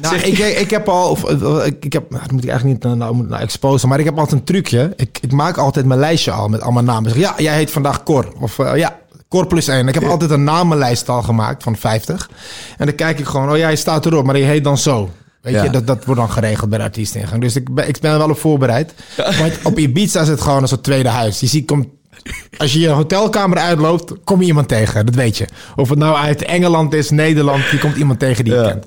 Nou, 0.01 0.15
zeg 0.15 0.25
ik, 0.25 0.37
je- 0.37 0.55
ik, 0.55 0.69
heb 0.69 0.89
al, 0.89 1.09
of, 1.09 1.23
of, 1.23 1.65
ik, 1.65 1.93
heb, 1.93 2.09
nou, 2.09 2.21
dat 2.23 2.31
moet 2.31 2.43
ik 2.43 2.49
eigenlijk 2.49 2.85
niet 2.85 2.97
nou, 2.97 3.13
nou, 3.13 3.27
nou 3.27 3.41
exposen, 3.41 3.89
maar 3.89 3.99
ik 3.99 4.05
heb 4.05 4.17
altijd 4.17 4.39
een 4.39 4.45
trucje. 4.45 4.93
Ik, 4.95 5.17
ik 5.21 5.31
maak 5.31 5.57
altijd 5.57 5.85
mijn 5.85 5.99
lijstje 5.99 6.31
al 6.31 6.47
met 6.47 6.61
allemaal 6.61 6.83
namen. 6.83 7.11
Zeg, 7.11 7.19
ja, 7.19 7.33
jij 7.37 7.55
heet 7.55 7.71
vandaag 7.71 8.03
Cor. 8.03 8.27
Of 8.39 8.59
eh, 8.59 8.75
ja, 8.75 8.97
Cor 9.29 9.47
plus 9.47 9.67
één. 9.67 9.87
Ik 9.87 9.93
heb 9.93 10.03
altijd 10.03 10.31
een 10.31 10.43
namenlijst 10.43 11.09
al 11.09 11.21
gemaakt 11.21 11.63
van 11.63 11.75
50. 11.75 12.29
En 12.77 12.85
dan 12.85 12.95
kijk 12.95 13.19
ik 13.19 13.25
gewoon, 13.25 13.51
oh 13.51 13.57
ja, 13.57 13.69
je 13.69 13.75
staat 13.75 14.05
erop, 14.05 14.25
maar 14.25 14.37
je 14.37 14.43
heet 14.45 14.63
dan 14.63 14.77
zo. 14.77 15.09
Weet 15.41 15.53
Ja. 15.53 15.63
je, 15.63 15.69
dat, 15.69 15.87
dat 15.87 16.05
wordt 16.05 16.19
dan 16.19 16.29
geregeld 16.31 16.69
bij 16.69 16.77
de 16.77 16.83
artiesteningang. 16.83 17.41
Dus 17.41 17.55
ik 17.55 17.73
ben, 17.73 17.87
ik 17.87 17.99
ben 17.99 18.11
er 18.11 18.17
wel 18.17 18.29
op 18.29 18.37
voorbereid. 18.39 18.93
Want 19.39 19.53
op 19.63 19.77
Ibiza 19.79 20.21
is 20.21 20.27
het 20.27 20.41
gewoon 20.41 20.61
een 20.61 20.67
soort 20.67 20.83
tweede 20.83 21.09
huis. 21.09 21.39
Je 21.39 21.47
ziet, 21.47 21.65
komt, 21.67 21.87
als 22.57 22.73
je 22.73 22.79
je 22.79 22.87
hotelkamer 22.89 23.57
uitloopt, 23.57 24.13
kom 24.23 24.41
je 24.41 24.47
iemand 24.47 24.67
tegen. 24.67 25.05
Dat 25.05 25.15
weet 25.15 25.37
je. 25.37 25.45
Of 25.75 25.89
het 25.89 25.99
nou 25.99 26.15
uit 26.17 26.43
Engeland 26.43 26.93
is, 26.93 27.09
Nederland, 27.09 27.63
je 27.71 27.79
komt 27.79 27.95
iemand 27.95 28.19
tegen 28.19 28.43
die 28.43 28.53
je 28.53 28.59
Ja. 28.59 28.67
kent. 28.67 28.85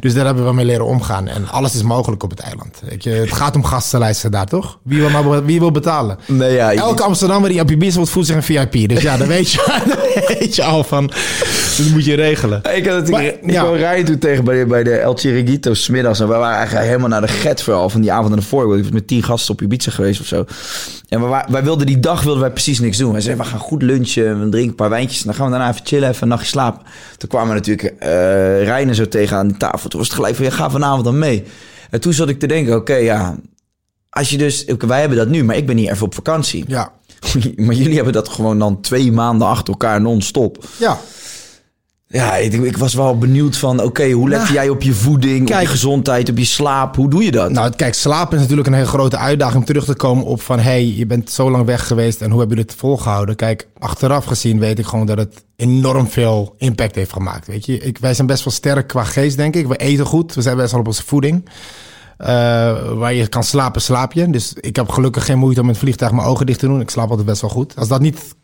Dus 0.00 0.14
daar 0.14 0.24
hebben 0.26 0.44
we 0.44 0.52
mee 0.52 0.64
leren 0.64 0.86
omgaan. 0.86 1.28
En 1.28 1.48
alles 1.48 1.74
is 1.74 1.82
mogelijk 1.82 2.22
op 2.22 2.30
het 2.30 2.40
eiland. 2.40 2.80
Weet 2.88 3.04
je, 3.04 3.10
het 3.10 3.32
gaat 3.32 3.54
om 3.56 3.64
gastenlijsten 3.64 4.30
daar, 4.30 4.46
toch? 4.46 4.78
Wie 4.82 5.00
wil, 5.00 5.10
maar, 5.10 5.44
wie 5.44 5.58
wil 5.58 5.70
betalen? 5.70 6.18
Nee, 6.26 6.52
ja, 6.54 6.70
je- 6.70 6.78
Elke 6.78 7.02
Amsterdammer 7.02 7.50
die 7.50 7.60
op 7.60 7.70
Ibiza 7.70 7.96
wordt, 7.96 8.10
voelt 8.10 8.26
zich 8.26 8.36
een 8.36 8.42
VIP. 8.42 8.88
Dus 8.88 9.02
ja, 9.02 9.16
dan 9.16 9.26
weet 9.28 9.50
je, 9.52 9.80
weet 10.38 10.54
je 10.54 10.64
al 10.64 10.84
van... 10.84 11.06
Dat 11.76 11.86
moet 11.92 12.04
je 12.04 12.14
regelen. 12.14 12.60
Ik 12.74 12.86
had 12.86 12.96
het 12.96 13.10
Maar, 13.10 13.24
ik 13.24 13.38
ja. 13.46 13.70
rijden 13.70 14.04
toen 14.04 14.18
tegen 14.18 14.44
bij 14.44 14.58
de, 14.58 14.66
bij 14.66 14.82
de 14.82 14.96
El 14.96 15.14
Chiringuito 15.16 15.74
smiddags. 15.74 16.20
En 16.20 16.28
we 16.28 16.34
waren 16.34 16.56
eigenlijk 16.56 16.86
helemaal 16.86 17.08
naar 17.08 17.20
de 17.20 17.28
get 17.28 17.62
vooral 17.62 17.88
van 17.90 18.00
die 18.00 18.12
avond 18.12 18.34
ervoor. 18.36 18.76
Ik 18.76 18.82
was 18.82 18.92
met 18.92 19.06
tien 19.06 19.22
gasten 19.22 19.54
op 19.54 19.62
Ibiza 19.62 19.90
geweest 19.90 20.20
of 20.20 20.26
zo. 20.26 20.44
En 21.10 21.20
wa- 21.20 21.46
wij 21.50 21.62
wilden 21.64 21.86
die 21.86 22.00
dag 22.00 22.22
wilden 22.22 22.40
wij 22.42 22.50
precies 22.52 22.80
niks 22.80 22.96
doen. 22.98 23.12
Wij 23.12 23.20
zeiden, 23.20 23.44
we 23.44 23.50
gaan 23.50 23.60
goed 23.60 23.82
lunchen, 23.82 24.40
we 24.40 24.48
drinken 24.48 24.70
een 24.70 24.74
paar 24.74 24.88
wijntjes. 24.90 25.18
En 25.20 25.24
dan 25.26 25.34
gaan 25.34 25.44
we 25.44 25.50
daarna 25.50 25.68
even 25.70 25.86
chillen, 25.86 26.08
even 26.08 26.22
een 26.22 26.28
nachtje 26.28 26.48
slapen. 26.48 26.82
Toen 27.16 27.28
kwamen 27.28 27.48
we 27.48 27.54
natuurlijk 27.54 27.94
Reinen 28.64 28.94
zo 28.94 29.08
tegen 29.08 29.36
aan 29.36 29.48
die 29.48 29.56
tafel. 29.56 29.88
Toen 29.88 29.98
was 29.98 30.08
het 30.08 30.16
gelijk 30.16 30.34
van, 30.36 30.44
ja, 30.44 30.50
ga 30.50 30.70
vanavond 30.70 31.04
dan 31.04 31.18
mee. 31.18 31.44
En 31.90 32.00
toen 32.00 32.12
zat 32.12 32.28
ik 32.28 32.38
te 32.38 32.46
denken, 32.46 32.76
oké, 32.76 32.94
ja... 32.94 33.36
Als 34.10 34.30
je 34.30 34.38
dus, 34.38 34.64
wij 34.78 35.00
hebben 35.00 35.18
dat 35.18 35.28
nu, 35.28 35.44
maar 35.44 35.56
ik 35.56 35.66
ben 35.66 35.76
hier 35.76 35.90
even 35.90 36.06
op 36.06 36.14
vakantie. 36.14 36.64
Ja. 36.68 36.92
Maar 37.56 37.74
jullie 37.74 37.94
hebben 37.94 38.12
dat 38.12 38.28
gewoon 38.28 38.58
dan 38.58 38.80
twee 38.80 39.12
maanden 39.12 39.48
achter 39.48 39.68
elkaar 39.68 40.00
non-stop. 40.00 40.64
Ja. 40.76 40.98
Ja, 42.12 42.36
ik, 42.36 42.52
ik 42.52 42.76
was 42.76 42.94
wel 42.94 43.18
benieuwd 43.18 43.56
van, 43.56 43.82
oké, 43.82 44.10
hoe 44.10 44.28
let 44.28 44.40
Nou, 44.40 44.52
jij 44.52 44.68
op 44.68 44.82
je 44.82 44.92
voeding, 44.92 45.40
op 45.40 45.46
kijk. 45.46 45.60
je 45.60 45.66
gezondheid, 45.66 46.30
op 46.30 46.38
je 46.38 46.44
slaap? 46.44 46.96
Hoe 46.96 47.10
doe 47.10 47.24
je 47.24 47.30
dat? 47.30 47.50
Nou, 47.50 47.72
kijk, 47.76 47.94
slapen 47.94 48.34
is 48.34 48.40
natuurlijk 48.40 48.68
een 48.68 48.74
hele 48.74 48.86
grote 48.86 49.16
uitdaging 49.16 49.58
om 49.58 49.64
terug 49.64 49.84
te 49.84 49.94
komen 49.94 50.24
op 50.24 50.40
van... 50.40 50.58
hey, 50.58 50.86
je 50.86 51.06
bent 51.06 51.30
zo 51.30 51.50
lang 51.50 51.64
weg 51.64 51.86
geweest 51.86 52.20
en 52.20 52.30
hoe 52.30 52.38
hebben 52.38 52.56
jullie 52.56 52.70
het 52.72 52.80
volgehouden? 52.80 53.36
Kijk, 53.36 53.68
achteraf 53.78 54.24
gezien 54.24 54.58
weet 54.58 54.78
ik 54.78 54.86
gewoon 54.86 55.06
dat 55.06 55.18
het 55.18 55.44
enorm 55.56 56.08
veel 56.08 56.54
impact 56.58 56.94
heeft 56.94 57.12
gemaakt, 57.12 57.46
weet 57.46 57.66
je. 57.66 57.78
Ik, 57.78 57.98
wij 57.98 58.14
zijn 58.14 58.26
best 58.26 58.44
wel 58.44 58.52
sterk 58.52 58.86
qua 58.86 59.04
geest, 59.04 59.36
denk 59.36 59.56
ik. 59.56 59.66
We 59.66 59.76
eten 59.76 60.06
goed, 60.06 60.34
we 60.34 60.42
zijn 60.42 60.56
best 60.56 60.70
wel 60.70 60.80
op 60.80 60.86
onze 60.86 61.04
voeding. 61.04 61.48
Eh, 62.16 62.28
waar 62.92 63.14
je 63.14 63.26
kan 63.26 63.44
slapen, 63.44 63.80
slaap 63.80 64.12
je. 64.12 64.30
Dus 64.30 64.52
ik 64.60 64.76
heb 64.76 64.88
gelukkig 64.88 65.24
geen 65.24 65.38
moeite 65.38 65.60
om 65.60 65.66
in 65.66 65.72
het 65.72 65.80
vliegtuig 65.80 66.12
mijn 66.12 66.26
ogen 66.26 66.46
dicht 66.46 66.58
te 66.58 66.66
doen. 66.66 66.80
Ik 66.80 66.90
slaap 66.90 67.08
altijd 67.08 67.26
best 67.26 67.40
wel 67.40 67.50
goed. 67.50 67.76
Als, 67.76 67.88
dat 67.88 68.00
niet, 68.00 68.34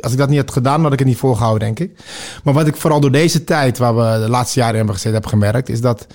als 0.00 0.12
ik 0.12 0.18
dat 0.18 0.28
niet 0.28 0.38
had 0.38 0.52
gedaan, 0.52 0.82
had 0.82 0.92
ik 0.92 0.98
het 0.98 1.08
niet 1.08 1.16
volgehouden, 1.16 1.60
denk 1.74 1.90
ik. 1.90 2.00
Maar 2.44 2.54
wat 2.54 2.66
ik 2.66 2.76
vooral 2.76 3.00
door 3.00 3.12
deze 3.12 3.44
tijd, 3.44 3.78
waar 3.78 3.96
we 3.96 4.24
de 4.24 4.30
laatste 4.30 4.58
jaren 4.58 4.72
in 4.72 4.78
hebben 4.78 4.94
gezeten, 4.96 5.20
heb 5.20 5.28
gemerkt, 5.28 5.68
is 5.68 5.80
dat 5.80 6.06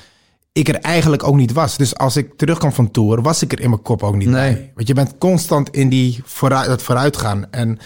ik 0.51 0.67
er 0.67 0.75
eigenlijk 0.75 1.23
ook 1.23 1.35
niet 1.35 1.53
was. 1.53 1.77
Dus 1.77 1.97
als 1.97 2.17
ik 2.17 2.37
terugkwam 2.37 2.71
van 2.73 2.91
tour, 2.91 3.21
was 3.21 3.41
ik 3.41 3.51
er 3.51 3.59
in 3.59 3.69
mijn 3.69 3.81
kop 3.81 4.03
ook 4.03 4.15
niet 4.15 4.29
Nee. 4.29 4.53
bij. 4.53 4.71
Want 4.75 4.87
je 4.87 4.93
bent 4.93 5.17
constant 5.17 5.69
in 5.69 5.89
die 5.89 6.21
vooruit, 6.25 6.67
dat 6.67 6.81
vooruitgaan. 6.81 7.45
En 7.51 7.79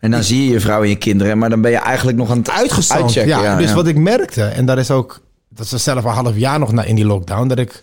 en 0.00 0.10
dan 0.10 0.22
zie 0.22 0.44
je 0.44 0.52
je 0.52 0.60
vrouw 0.60 0.82
en 0.82 0.88
je 0.88 0.96
kinderen, 0.96 1.38
maar 1.38 1.50
dan 1.50 1.60
ben 1.60 1.70
je 1.70 1.76
eigenlijk 1.76 2.16
nog 2.18 2.30
aan 2.30 2.38
het 2.38 2.50
uitchecken. 2.50 3.26
Ja, 3.26 3.56
dus 3.56 3.72
wat 3.72 3.86
ik 3.86 3.96
merkte, 3.96 4.44
en 4.44 4.66
dat 4.66 4.78
is 4.78 4.90
ook, 4.90 5.20
dat 5.48 5.72
is 5.72 5.82
zelf 5.82 6.04
een 6.04 6.10
half 6.10 6.36
jaar 6.36 6.58
nog 6.58 6.72
na, 6.72 6.82
in 6.82 6.94
die 6.94 7.04
lockdown, 7.04 7.48
dat 7.48 7.58
ik 7.58 7.82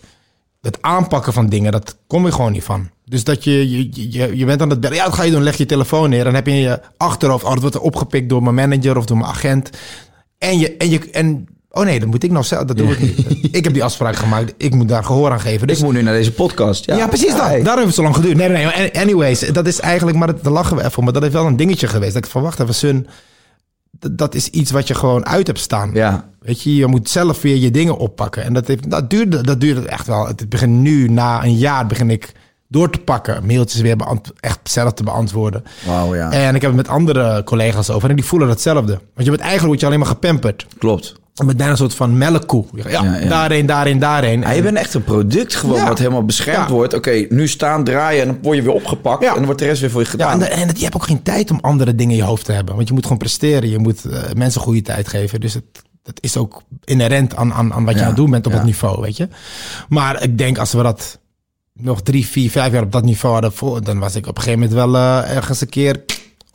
het 0.66 0.78
aanpakken 0.80 1.32
van 1.32 1.48
dingen, 1.48 1.72
dat 1.72 1.96
kom 2.06 2.26
je 2.26 2.32
gewoon 2.32 2.52
niet 2.52 2.64
van. 2.64 2.90
Dus 3.04 3.24
dat 3.24 3.44
je, 3.44 3.70
je, 3.70 3.88
je, 4.12 4.36
je 4.36 4.44
bent 4.44 4.62
aan 4.62 4.70
het 4.70 4.80
bellen. 4.80 4.96
Ja, 4.96 5.04
wat 5.04 5.14
ga 5.14 5.22
je 5.22 5.30
doen? 5.30 5.42
Leg 5.42 5.56
je 5.56 5.66
telefoon 5.66 6.10
neer. 6.10 6.24
Dan 6.24 6.34
heb 6.34 6.46
je 6.46 6.52
in 6.52 6.60
je 6.60 6.80
achterhoofd, 6.96 7.44
oh, 7.44 7.50
dat 7.50 7.60
wordt 7.60 7.78
opgepikt 7.78 8.28
door 8.28 8.42
mijn 8.42 8.54
manager 8.54 8.96
of 8.96 9.04
door 9.04 9.16
mijn 9.16 9.30
agent. 9.30 9.70
En 10.38 10.58
je, 10.58 10.76
en 10.76 10.90
je, 10.90 11.10
en, 11.10 11.46
oh 11.70 11.84
nee, 11.84 12.00
dat 12.00 12.08
moet 12.08 12.22
ik 12.24 12.30
nou 12.30 12.44
zelf, 12.44 12.64
dat 12.64 12.76
doe 12.76 12.90
ik 12.90 13.00
niet. 13.00 13.48
ik 13.56 13.64
heb 13.64 13.72
die 13.72 13.84
afspraak 13.84 14.16
gemaakt, 14.16 14.54
ik 14.56 14.74
moet 14.74 14.88
daar 14.88 15.04
gehoor 15.04 15.30
aan 15.30 15.40
geven. 15.40 15.66
Dus 15.66 15.78
Ik 15.78 15.84
moet 15.84 15.94
nu 15.94 16.02
naar 16.02 16.14
deze 16.14 16.32
podcast. 16.32 16.84
Ja, 16.84 16.96
ja, 16.96 17.06
precies 17.06 17.32
dat. 17.32 17.46
hey. 17.46 17.62
Daarom 17.62 17.84
heeft 17.84 17.86
het 17.86 17.94
zo 17.94 18.02
lang 18.02 18.14
geduurd. 18.14 18.36
Nee, 18.36 18.48
nee, 18.48 19.00
Anyways, 19.00 19.40
dat 19.40 19.66
is 19.66 19.80
eigenlijk, 19.80 20.16
maar 20.16 20.26
dat, 20.26 20.44
daar 20.44 20.52
lachen 20.52 20.76
we 20.76 20.84
even 20.84 20.98
om. 20.98 21.04
Maar 21.04 21.12
dat 21.12 21.24
is 21.24 21.32
wel 21.32 21.46
een 21.46 21.56
dingetje 21.56 21.86
geweest. 21.86 22.14
Dat 22.14 22.24
ik 22.24 22.30
van, 22.30 22.42
wacht 22.42 22.60
even, 22.60 22.74
Sun, 22.74 23.06
dat, 23.98 24.34
is 24.34 24.48
iets 24.48 24.70
wat 24.70 24.88
je 24.88 24.94
gewoon 24.94 25.26
uit 25.26 25.46
hebt 25.46 25.58
staan. 25.58 25.90
Ja. 25.94 26.28
Weet 26.40 26.62
je, 26.62 26.74
je 26.74 26.86
moet 26.86 27.08
zelf 27.08 27.42
weer 27.42 27.56
je 27.56 27.70
dingen 27.70 27.96
oppakken. 27.96 28.42
En 28.42 28.52
dat, 28.52 28.66
heeft, 28.66 28.90
dat, 28.90 29.10
duurde, 29.10 29.40
dat 29.42 29.60
duurde 29.60 29.88
echt 29.88 30.06
wel. 30.06 30.26
Het 30.26 30.48
begint 30.48 30.72
nu, 30.72 31.08
na 31.08 31.44
een 31.44 31.56
jaar, 31.56 31.86
begin 31.86 32.10
ik 32.10 32.32
door 32.68 32.90
te 32.90 32.98
pakken. 32.98 33.46
Mailtjes 33.46 33.80
weer 33.80 33.96
echt 34.40 34.58
zelf 34.62 34.92
te 34.92 35.02
beantwoorden. 35.02 35.64
Wauw, 35.86 36.14
ja. 36.14 36.30
En 36.30 36.54
ik 36.54 36.60
heb 36.60 36.70
het 36.70 36.86
met 36.86 36.88
andere 36.88 37.44
collega's 37.44 37.90
over. 37.90 38.10
En 38.10 38.16
die 38.16 38.24
voelen 38.24 38.48
hetzelfde. 38.48 38.92
Want 38.92 39.26
je 39.26 39.30
bent 39.30 39.40
eigenlijk 39.40 39.66
word 39.66 39.80
je 39.80 39.86
alleen 39.86 39.98
maar 39.98 40.08
gepamperd. 40.08 40.66
Klopt. 40.78 41.14
Met 41.44 41.56
bijna 41.56 41.72
een 41.72 41.78
soort 41.78 41.94
van 41.94 42.18
melkkoe. 42.18 42.64
Ja, 42.74 42.88
Ja, 42.88 43.16
ja. 43.16 43.28
daarheen, 43.28 43.66
daarheen, 43.98 44.54
je 44.54 44.62
bent 44.62 44.76
echt 44.76 44.94
een 44.94 45.04
product 45.04 45.54
gewoon 45.54 45.84
wat 45.84 45.98
helemaal 45.98 46.24
beschermd 46.24 46.68
wordt. 46.68 46.94
Oké, 46.94 47.26
nu 47.28 47.48
staan, 47.48 47.84
draaien 47.84 48.20
en 48.20 48.26
dan 48.26 48.38
word 48.42 48.56
je 48.56 48.62
weer 48.62 48.72
opgepakt. 48.72 49.22
Ja. 49.22 49.28
En 49.28 49.34
dan 49.34 49.44
wordt 49.44 49.58
de 49.58 49.66
rest 49.66 49.80
weer 49.80 49.90
voor 49.90 50.00
je 50.00 50.06
gedaan. 50.06 50.42
en, 50.42 50.50
en 50.50 50.70
je 50.74 50.82
hebt 50.82 50.94
ook 50.94 51.04
geen 51.04 51.22
tijd 51.22 51.50
om 51.50 51.58
andere 51.60 51.94
dingen 51.94 52.12
in 52.12 52.18
je 52.18 52.26
hoofd 52.26 52.44
te 52.44 52.52
hebben. 52.52 52.74
Want 52.74 52.88
je 52.88 52.94
moet 52.94 53.02
gewoon 53.02 53.18
presteren. 53.18 53.70
Je 53.70 53.78
moet 53.78 54.04
eh, 54.04 54.22
mensen 54.34 54.60
goede 54.60 54.82
tijd 54.82 55.08
geven. 55.08 55.40
Dus 55.40 55.54
het, 55.54 55.64
het 56.02 56.22
is 56.22 56.36
ook 56.36 56.62
inherent 56.84 57.36
aan, 57.36 57.52
aan, 57.52 57.72
aan 57.72 57.84
wat 57.84 57.94
je 57.94 58.00
aan 58.00 58.06
het 58.06 58.16
doen 58.16 58.30
bent 58.30 58.46
op 58.46 58.52
dat 58.52 58.64
niveau, 58.64 59.00
weet 59.00 59.16
je. 59.16 59.28
Maar 59.88 60.22
ik 60.22 60.38
denk 60.38 60.58
als 60.58 60.72
we 60.72 60.82
dat 60.82 61.18
nog 61.72 62.02
drie, 62.02 62.26
vier, 62.26 62.50
vijf 62.50 62.72
jaar 62.72 62.82
op 62.82 62.92
dat 62.92 63.04
niveau 63.04 63.32
hadden 63.34 63.52
voor, 63.52 63.84
dan 63.84 63.98
was 63.98 64.14
ik 64.14 64.26
op 64.26 64.36
een 64.36 64.42
gegeven 64.42 64.68
moment 64.68 64.78
wel 64.78 64.96
eh, 64.96 65.36
ergens 65.36 65.60
een 65.60 65.68
keer 65.68 66.04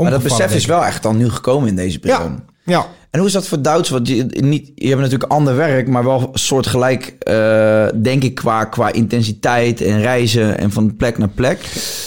maar 0.03 0.11
dat 0.11 0.23
besef 0.23 0.55
is 0.55 0.65
wel 0.65 0.85
echt 0.85 1.03
dan 1.03 1.17
nu 1.17 1.29
gekomen 1.29 1.69
in 1.69 1.75
deze 1.75 1.99
periode. 1.99 2.35
Ja. 2.63 2.85
En 3.09 3.19
hoe 3.19 3.27
is 3.27 3.33
dat 3.33 3.47
voor 3.47 3.61
Duits? 3.61 3.89
Want 3.89 4.07
je, 4.07 4.23
niet, 4.39 4.71
je 4.75 4.87
hebt 4.87 5.01
natuurlijk 5.01 5.31
ander 5.31 5.55
werk, 5.55 5.87
maar 5.87 6.03
wel 6.03 6.29
soortgelijk, 6.33 7.15
eh 7.19 7.85
denk 8.01 8.23
ik, 8.23 8.35
qua, 8.35 8.63
qua 8.65 8.91
intensiteit 8.91 9.81
en 9.81 10.01
reizen 10.01 10.57
en 10.57 10.71
van 10.71 10.95
plek 10.95 11.17
naar 11.17 11.27
plek. 11.27 11.59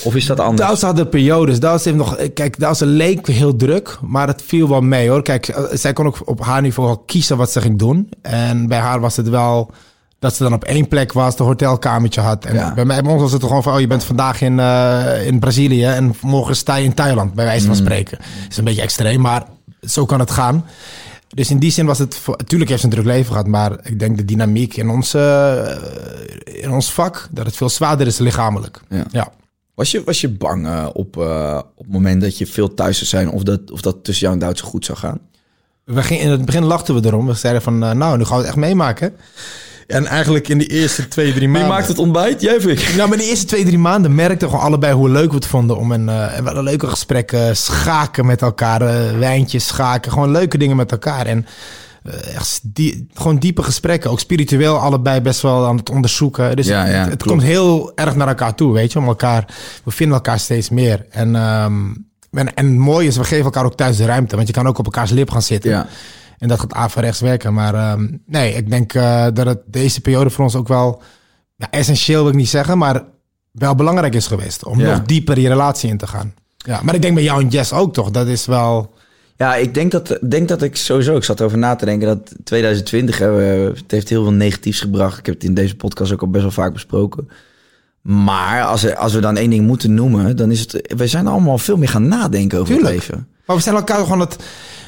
Of 0.04 0.14
is 0.14 0.26
dat 0.26 0.40
anders? 0.40 0.66
Douws 0.66 0.82
hadden 0.82 1.08
periodes. 1.08 1.60
Douws 1.60 1.84
heeft 1.84 1.96
nog, 1.96 2.16
kijk, 2.34 2.58
Douws 2.58 2.80
leek 2.80 3.26
heel 3.26 3.56
druk, 3.56 3.98
maar 4.02 4.26
het 4.26 4.42
viel 4.46 4.68
wel 4.68 4.80
mee 4.80 5.08
hoor. 5.08 5.22
Kijk, 5.22 5.48
eh, 5.48 5.62
zij 5.72 5.92
kon 5.92 6.06
ook 6.06 6.18
op 6.24 6.40
haar 6.44 6.62
niveau 6.62 6.88
wel 6.88 6.98
kiezen 6.98 7.36
wat 7.36 7.50
ze 7.52 7.60
ging 7.60 7.78
doen. 7.78 8.08
En 8.22 8.68
bij 8.68 8.78
haar 8.78 9.00
was 9.00 9.16
het 9.16 9.28
wel 9.28 9.70
dat 10.18 10.34
ze 10.34 10.42
dan 10.42 10.52
op 10.52 10.64
één 10.64 10.88
plek 10.88 11.12
was, 11.12 11.36
de 11.36 11.42
hotelkamertje 11.42 12.20
had. 12.20 12.44
En 12.44 12.54
Ja. 12.54 12.74
bij 12.74 12.84
mij 12.84 13.02
bij 13.02 13.12
ons 13.12 13.22
was 13.22 13.32
het 13.32 13.42
gewoon 13.42 13.62
van, 13.62 13.74
oh, 13.74 13.80
je 13.80 13.86
bent 13.86 14.04
vandaag 14.04 14.40
in, 14.40 14.58
eh, 14.60 15.26
in 15.26 15.38
Brazilië 15.38 15.84
en 15.84 16.14
morgen 16.20 16.56
sta 16.56 16.76
je 16.76 16.84
in 16.84 16.94
Thailand, 16.94 17.34
bij 17.34 17.44
wijze 17.44 17.66
van 17.66 17.76
spreken. 17.76 18.18
is 18.50 18.56
een 18.56 18.64
beetje 18.64 18.82
extreem, 18.82 19.20
maar 19.20 19.42
zo 19.86 20.04
kan 20.04 20.20
het 20.20 20.30
gaan. 20.30 20.64
Dus 21.28 21.50
in 21.50 21.58
die 21.58 21.70
zin 21.70 21.86
was 21.86 21.98
het... 21.98 22.16
voor- 22.16 22.36
Tuurlijk 22.36 22.70
heeft 22.70 22.82
ze 22.82 22.86
een 22.86 22.92
druk 22.92 23.06
leven 23.06 23.30
gehad, 23.30 23.46
maar 23.46 23.78
ik 23.82 23.98
denk 23.98 24.16
de 24.16 24.24
dynamiek 24.24 24.76
in 24.76 24.88
ons, 24.88 25.14
eh, 25.14 25.76
in 26.44 26.70
ons 26.70 26.92
vak... 26.92 27.28
dat 27.30 27.46
het 27.46 27.56
veel 27.56 27.68
zwaarder 27.68 28.06
is 28.06 28.18
lichamelijk. 28.18 28.80
Ja. 28.88 29.04
ja. 29.10 29.32
Was 29.74 29.90
je, 29.90 30.04
was 30.04 30.20
je 30.20 30.28
bang 30.28 30.66
eh, 30.66 30.86
op, 30.92 31.16
eh, 31.16 31.60
op 31.74 31.84
het 31.84 31.92
moment 31.92 32.20
dat 32.20 32.38
je 32.38 32.46
veel 32.46 32.74
thuis 32.74 32.96
zou 32.96 33.08
zijn 33.08 33.30
of 33.30 33.42
dat, 33.42 33.70
of 33.70 33.80
dat 33.80 34.04
tussen 34.04 34.22
jou 34.22 34.32
en 34.32 34.40
Duits 34.40 34.60
goed 34.60 34.84
zou 34.84 34.98
gaan? 34.98 35.18
We 35.84 36.02
gingen, 36.02 36.22
in 36.24 36.30
het 36.30 36.44
begin 36.44 36.64
lachten 36.64 36.94
we 36.94 37.06
erom. 37.06 37.26
We 37.26 37.34
zeiden 37.34 37.62
van, 37.62 37.78
nou, 37.78 38.16
nu 38.18 38.24
gaan 38.24 38.32
we 38.36 38.38
het 38.38 38.46
echt 38.46 38.56
meemaken. 38.56 39.16
En 39.86 40.06
eigenlijk 40.06 40.48
in 40.48 40.58
de 40.58 40.66
eerste 40.66 41.08
twee, 41.08 41.32
drie 41.32 41.48
maanden... 41.48 41.96
ontbijt? 41.98 42.40
Jij 42.40 42.56
of 42.56 42.66
ik? 42.66 42.94
Nou, 42.96 43.08
maar 43.08 43.18
in 43.18 43.24
de 43.24 43.30
eerste 43.30 43.46
twee, 43.46 43.64
drie 43.64 43.78
maanden 43.78 44.14
merkten 44.14 44.48
we 44.48 44.54
gewoon 44.54 44.68
allebei 44.68 44.94
hoe 44.94 45.08
leuk 45.08 45.28
we 45.28 45.34
het 45.34 45.46
vonden. 45.46 45.76
Om 45.76 45.92
een, 45.92 46.08
eh, 46.08 46.36
en 46.36 46.44
wel 46.44 46.56
een 46.56 46.64
leuke 46.64 46.86
gesprekken, 46.86 47.56
schaken 47.56 48.26
met 48.26 48.42
elkaar, 48.42 48.82
eh, 48.82 49.18
wijntjes, 49.18 49.66
schaken. 49.66 50.12
Gewoon 50.12 50.30
leuke 50.30 50.58
dingen 50.58 50.76
met 50.76 50.92
elkaar. 50.92 51.26
En 51.26 51.46
eh, 52.02 52.34
echt 52.34 52.60
die, 52.62 53.06
gewoon 53.14 53.38
diepe 53.38 53.62
gesprekken. 53.62 54.10
Ook 54.10 54.20
spiritueel 54.20 54.78
allebei 54.78 55.20
best 55.20 55.40
wel 55.40 55.66
aan 55.66 55.76
het 55.76 55.90
onderzoeken. 55.90 56.56
Dus 56.56 56.66
Ja, 56.66 56.86
ja, 56.86 56.92
het, 56.92 57.10
het 57.10 57.22
komt 57.22 57.42
heel 57.42 57.92
erg 57.94 58.16
naar 58.16 58.28
elkaar 58.28 58.54
toe, 58.54 58.72
weet 58.72 58.92
je. 58.92 58.98
Om 58.98 59.06
elkaar, 59.06 59.44
we 59.84 59.90
vinden 59.90 60.16
elkaar 60.16 60.38
steeds 60.38 60.70
meer. 60.70 61.06
En, 61.10 61.36
ehm, 61.36 61.74
en, 62.30 62.54
en 62.54 62.66
het 62.66 62.76
mooie 62.76 63.06
is, 63.06 63.16
we 63.16 63.24
geven 63.24 63.44
elkaar 63.44 63.64
ook 63.64 63.76
thuis 63.76 63.96
de 63.96 64.04
ruimte. 64.04 64.36
Want 64.36 64.48
je 64.48 64.54
kan 64.54 64.66
ook 64.66 64.78
op 64.78 64.84
elkaars 64.84 65.10
lip 65.10 65.30
gaan 65.30 65.42
zitten. 65.42 65.70
Ja. 65.70 65.86
En 66.44 66.50
dat 66.50 66.60
gaat 66.60 66.72
averechts 66.72 67.20
werken. 67.20 67.54
Maar 67.54 67.74
ehm, 67.74 68.06
nee, 68.26 68.54
ik 68.54 68.70
denk 68.70 68.94
eh, 68.94 69.26
dat 69.32 69.46
het 69.46 69.58
deze 69.66 70.00
periode 70.00 70.30
voor 70.30 70.44
ons 70.44 70.54
ook 70.54 70.68
wel 70.68 71.02
ja, 71.56 71.70
essentieel 71.70 72.20
wil 72.22 72.30
ik 72.30 72.36
niet 72.38 72.48
zeggen, 72.48 72.78
maar 72.78 73.02
wel 73.50 73.74
belangrijk 73.74 74.14
is 74.14 74.26
geweest 74.26 74.64
om 74.64 74.80
Ja. 74.80 74.90
nog 74.90 75.02
dieper 75.06 75.34
die 75.34 75.48
relatie 75.48 75.90
in 75.90 75.96
te 75.98 76.06
gaan. 76.06 76.34
Ja, 76.56 76.80
maar 76.82 76.94
ik 76.94 77.02
denk 77.02 77.14
bij 77.14 77.22
jou 77.22 77.40
en 77.42 77.48
Jess 77.48 77.72
ook 77.72 77.92
toch. 77.94 78.10
Dat 78.10 78.26
is 78.26 78.46
wel. 78.46 78.94
Ja, 79.36 79.54
ik 79.56 79.74
denk 79.74 79.90
dat, 79.90 80.18
denk 80.28 80.48
dat 80.48 80.62
ik 80.62 80.76
sowieso, 80.76 81.16
ik 81.16 81.24
zat 81.24 81.40
erover 81.40 81.58
na 81.58 81.74
te 81.76 81.84
denken, 81.84 82.06
dat 82.08 82.34
2020, 82.44 83.18
hè, 83.18 83.30
we- 83.32 83.72
het 83.74 83.90
heeft 83.90 84.08
heel 84.08 84.22
veel 84.22 84.32
negatiefs 84.32 84.80
gebracht. 84.80 85.18
Ik 85.18 85.26
heb 85.26 85.34
het 85.34 85.44
in 85.44 85.54
deze 85.54 85.76
podcast 85.76 86.12
ook 86.12 86.20
al 86.22 86.30
best 86.30 86.42
wel 86.42 86.52
vaak 86.52 86.72
besproken. 86.72 87.28
Maar 88.02 88.62
als, 88.64 88.82
we- 88.82 88.96
als 88.96 89.12
we 89.14 89.20
dan 89.20 89.36
één 89.36 89.50
ding 89.50 89.66
moeten 89.66 89.94
noemen, 89.94 90.36
dan 90.36 90.50
is 90.50 90.60
het, 90.60 90.94
we 90.96 91.06
zijn 91.06 91.26
allemaal 91.26 91.58
veel 91.58 91.76
meer 91.76 91.88
gaan 91.88 92.08
nadenken 92.08 92.58
over 92.58 92.74
Tuurlijk. 92.74 92.94
het 92.94 93.06
leven. 93.08 93.28
Maar 93.46 93.56
we 93.56 93.62
zijn 93.62 93.74
elkaar 93.76 93.98
gewoon 93.98 94.20
het 94.20 94.36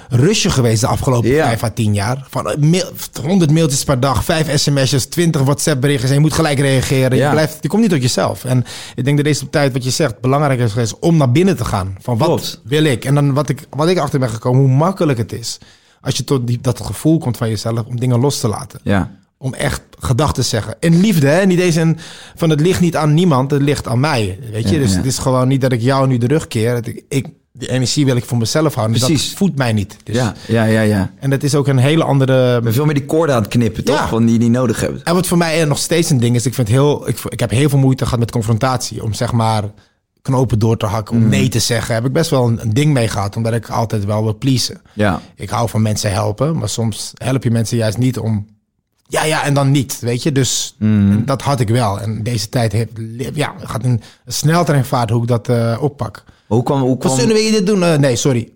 rusje 0.09 0.51
geweest 0.51 0.81
de 0.81 0.87
afgelopen 0.87 1.29
Ja. 1.31 1.47
vijf 1.47 1.63
à 1.63 1.71
tien 1.71 1.95
jaar. 1.95 2.27
Van 2.31 2.51
eh, 2.51 2.57
mail, 2.57 2.91
100 3.23 3.51
mailtjes 3.51 3.85
per 3.85 4.01
dag, 4.01 4.25
vijf 4.25 4.59
sms'jes, 4.61 5.05
20 5.07 5.43
WhatsApp 5.43 5.81
berichten. 5.81 6.09
En 6.09 6.15
je 6.15 6.21
moet 6.21 6.33
gelijk 6.33 6.59
reageren. 6.59 7.17
Ja. 7.17 7.25
Je, 7.27 7.31
blijft, 7.33 7.59
je 7.61 7.69
komt 7.69 7.83
niet 7.83 7.91
tot 7.91 8.03
jezelf. 8.03 8.45
En 8.45 8.65
ik 8.95 9.05
denk 9.05 9.17
dat 9.17 9.27
deze 9.27 9.51
tijd, 9.51 9.73
wat 9.73 9.85
je 9.85 9.91
zegt, 9.91 10.21
belangrijk 10.21 10.61
is 10.61 10.73
geweest 10.73 10.99
om 10.99 11.17
naar 11.17 11.33
binnen 11.33 11.57
te 11.57 11.65
gaan. 11.65 11.97
Van 12.01 12.19
wat 12.19 12.27
Klopt. 12.29 12.61
wil 12.65 12.85
ik? 12.85 13.05
En 13.05 13.15
dan 13.15 13.35
wat 13.35 13.49
ik, 13.49 13.67
wat 13.71 13.89
ik 13.89 13.99
achter 13.99 14.19
ben 14.19 14.29
gekomen, 14.31 14.61
hoe 14.61 14.71
makkelijk 14.77 15.19
het 15.19 15.33
is. 15.33 15.59
Als 16.01 16.17
je 16.17 16.25
tot 16.25 16.47
die, 16.47 16.59
dat 16.61 16.81
gevoel 16.81 17.19
komt 17.19 17.37
van 17.37 17.49
jezelf 17.49 17.87
om 17.87 18.01
dingen 18.01 18.21
los 18.21 18.41
te 18.41 18.49
laten. 18.49 18.81
Ja, 18.83 19.11
om 19.39 19.55
echt 19.55 19.83
gedachten 19.99 20.43
te 20.43 20.49
zeggen. 20.49 20.75
In 20.81 21.01
liefde, 21.01 21.27
hè? 21.27 21.45
Niet 21.47 21.59
eens 21.59 21.77
in, 21.77 21.99
van 22.35 22.51
het 22.51 22.61
ligt 22.61 22.81
niet 22.81 22.97
aan 22.97 23.15
niemand, 23.15 23.51
het 23.51 23.63
ligt 23.63 23.87
aan 23.89 24.01
mij. 24.01 24.39
Weet 24.53 24.69
je, 24.69 24.75
Ja, 24.75 24.81
dus 24.81 24.95
het 24.95 25.05
is 25.05 25.19
gewoon 25.19 25.49
niet 25.49 25.61
dat 25.61 25.73
ik 25.73 25.81
jou 25.81 26.07
nu 26.07 26.19
de 26.19 26.27
rug 26.27 26.49
keer. 26.49 26.77
Ik, 26.87 27.05
ik, 27.09 27.27
die 27.59 27.69
energie 27.71 28.05
wil 28.05 28.17
ik 28.17 28.25
voor 28.25 28.39
mezelf 28.39 28.75
houden. 28.75 28.97
Dus 28.99 29.07
Precies. 29.07 29.29
dat 29.29 29.39
voedt 29.39 29.57
mij 29.57 29.73
niet. 29.73 29.97
Dus, 30.05 30.17
ja, 30.17 30.35
ja, 30.47 30.65
ja. 30.65 30.81
ja. 30.81 31.11
En 31.21 31.31
dat 31.31 31.43
is 31.43 31.55
ook 31.55 31.67
een 31.69 31.79
hele 31.79 32.05
andere. 32.05 32.61
Veel 32.65 32.85
meer 32.85 32.95
die 32.95 33.05
koorden 33.05 33.35
aan 33.37 33.43
het 33.43 33.51
knippen, 33.51 33.85
toch? 33.85 33.97
Ja. 33.99 34.09
Van 34.09 34.27
die 34.27 34.39
niet 34.39 34.51
nodig 34.51 34.81
hebt. 34.81 35.03
En 35.03 35.15
wat 35.15 35.27
voor 35.27 35.39
mij 35.39 35.65
nog 35.65 35.79
steeds 35.79 36.11
een 36.11 36.21
ding 36.21 36.35
is, 36.35 36.47
ik 36.47 36.55
vind 36.55 36.69
heel, 36.69 37.09
ik, 37.09 37.19
ik 37.29 37.41
heb 37.41 37.51
heel 37.51 37.69
veel 37.69 37.79
moeite 37.79 38.05
gehad 38.05 38.19
met 38.19 38.31
confrontatie. 38.31 39.03
Om 39.03 39.13
zeg 39.15 39.33
maar 39.33 39.63
knopen 40.23 40.59
door 40.59 40.77
te 40.77 40.87
hakken, 40.87 41.15
om 41.17 41.23
Mm. 41.23 41.29
nee 41.29 41.49
te 41.49 41.59
zeggen. 41.59 41.95
Heb 41.95 42.05
ik 42.05 42.13
best 42.13 42.31
wel 42.31 42.47
een, 42.47 42.61
een 42.63 42.75
ding 42.75 42.93
mee 42.93 43.09
gehad, 43.09 43.37
omdat 43.37 43.53
ik 43.55 43.69
altijd 43.71 44.05
wel 44.05 44.23
wil 44.23 44.37
pleasen. 44.39 44.81
Ja, 44.93 45.21
Ik 45.35 45.51
hou 45.51 45.69
van 45.69 45.83
mensen 45.83 46.13
helpen, 46.13 46.59
maar 46.59 46.69
soms 46.69 47.13
help 47.15 47.43
je 47.43 47.51
mensen 47.51 47.77
juist 47.77 47.99
niet 47.99 48.19
om. 48.19 48.47
Ja, 49.09 49.25
ja, 49.25 49.45
en 49.45 49.55
dan 49.55 49.71
niet, 49.71 49.99
weet 50.01 50.23
je. 50.23 50.33
Dus 50.33 50.75
Mm. 50.79 51.25
dat 51.25 51.43
had 51.43 51.61
ik 51.61 51.69
wel. 51.69 52.01
En 52.01 52.23
deze 52.23 52.49
tijd 52.49 52.73
heeft, 52.73 52.91
ja, 53.35 53.55
gaat 53.63 53.85
een 53.85 54.03
sneltreinvaart 54.27 55.11
hoe 55.11 55.23
ik 55.23 55.29
dat 55.29 55.49
eh, 55.49 55.77
oppak. 55.81 56.25
Hoe 56.47 56.63
kwam... 56.63 56.81
Hoe 56.81 56.89
Wat 56.89 56.99
kwam 56.99 57.19
zullen 57.19 57.35
we 57.35 57.51
dit 57.51 57.67
doen? 57.67 57.83
Eh, 57.83 57.99
nee, 57.99 58.17
sorry. 58.17 58.49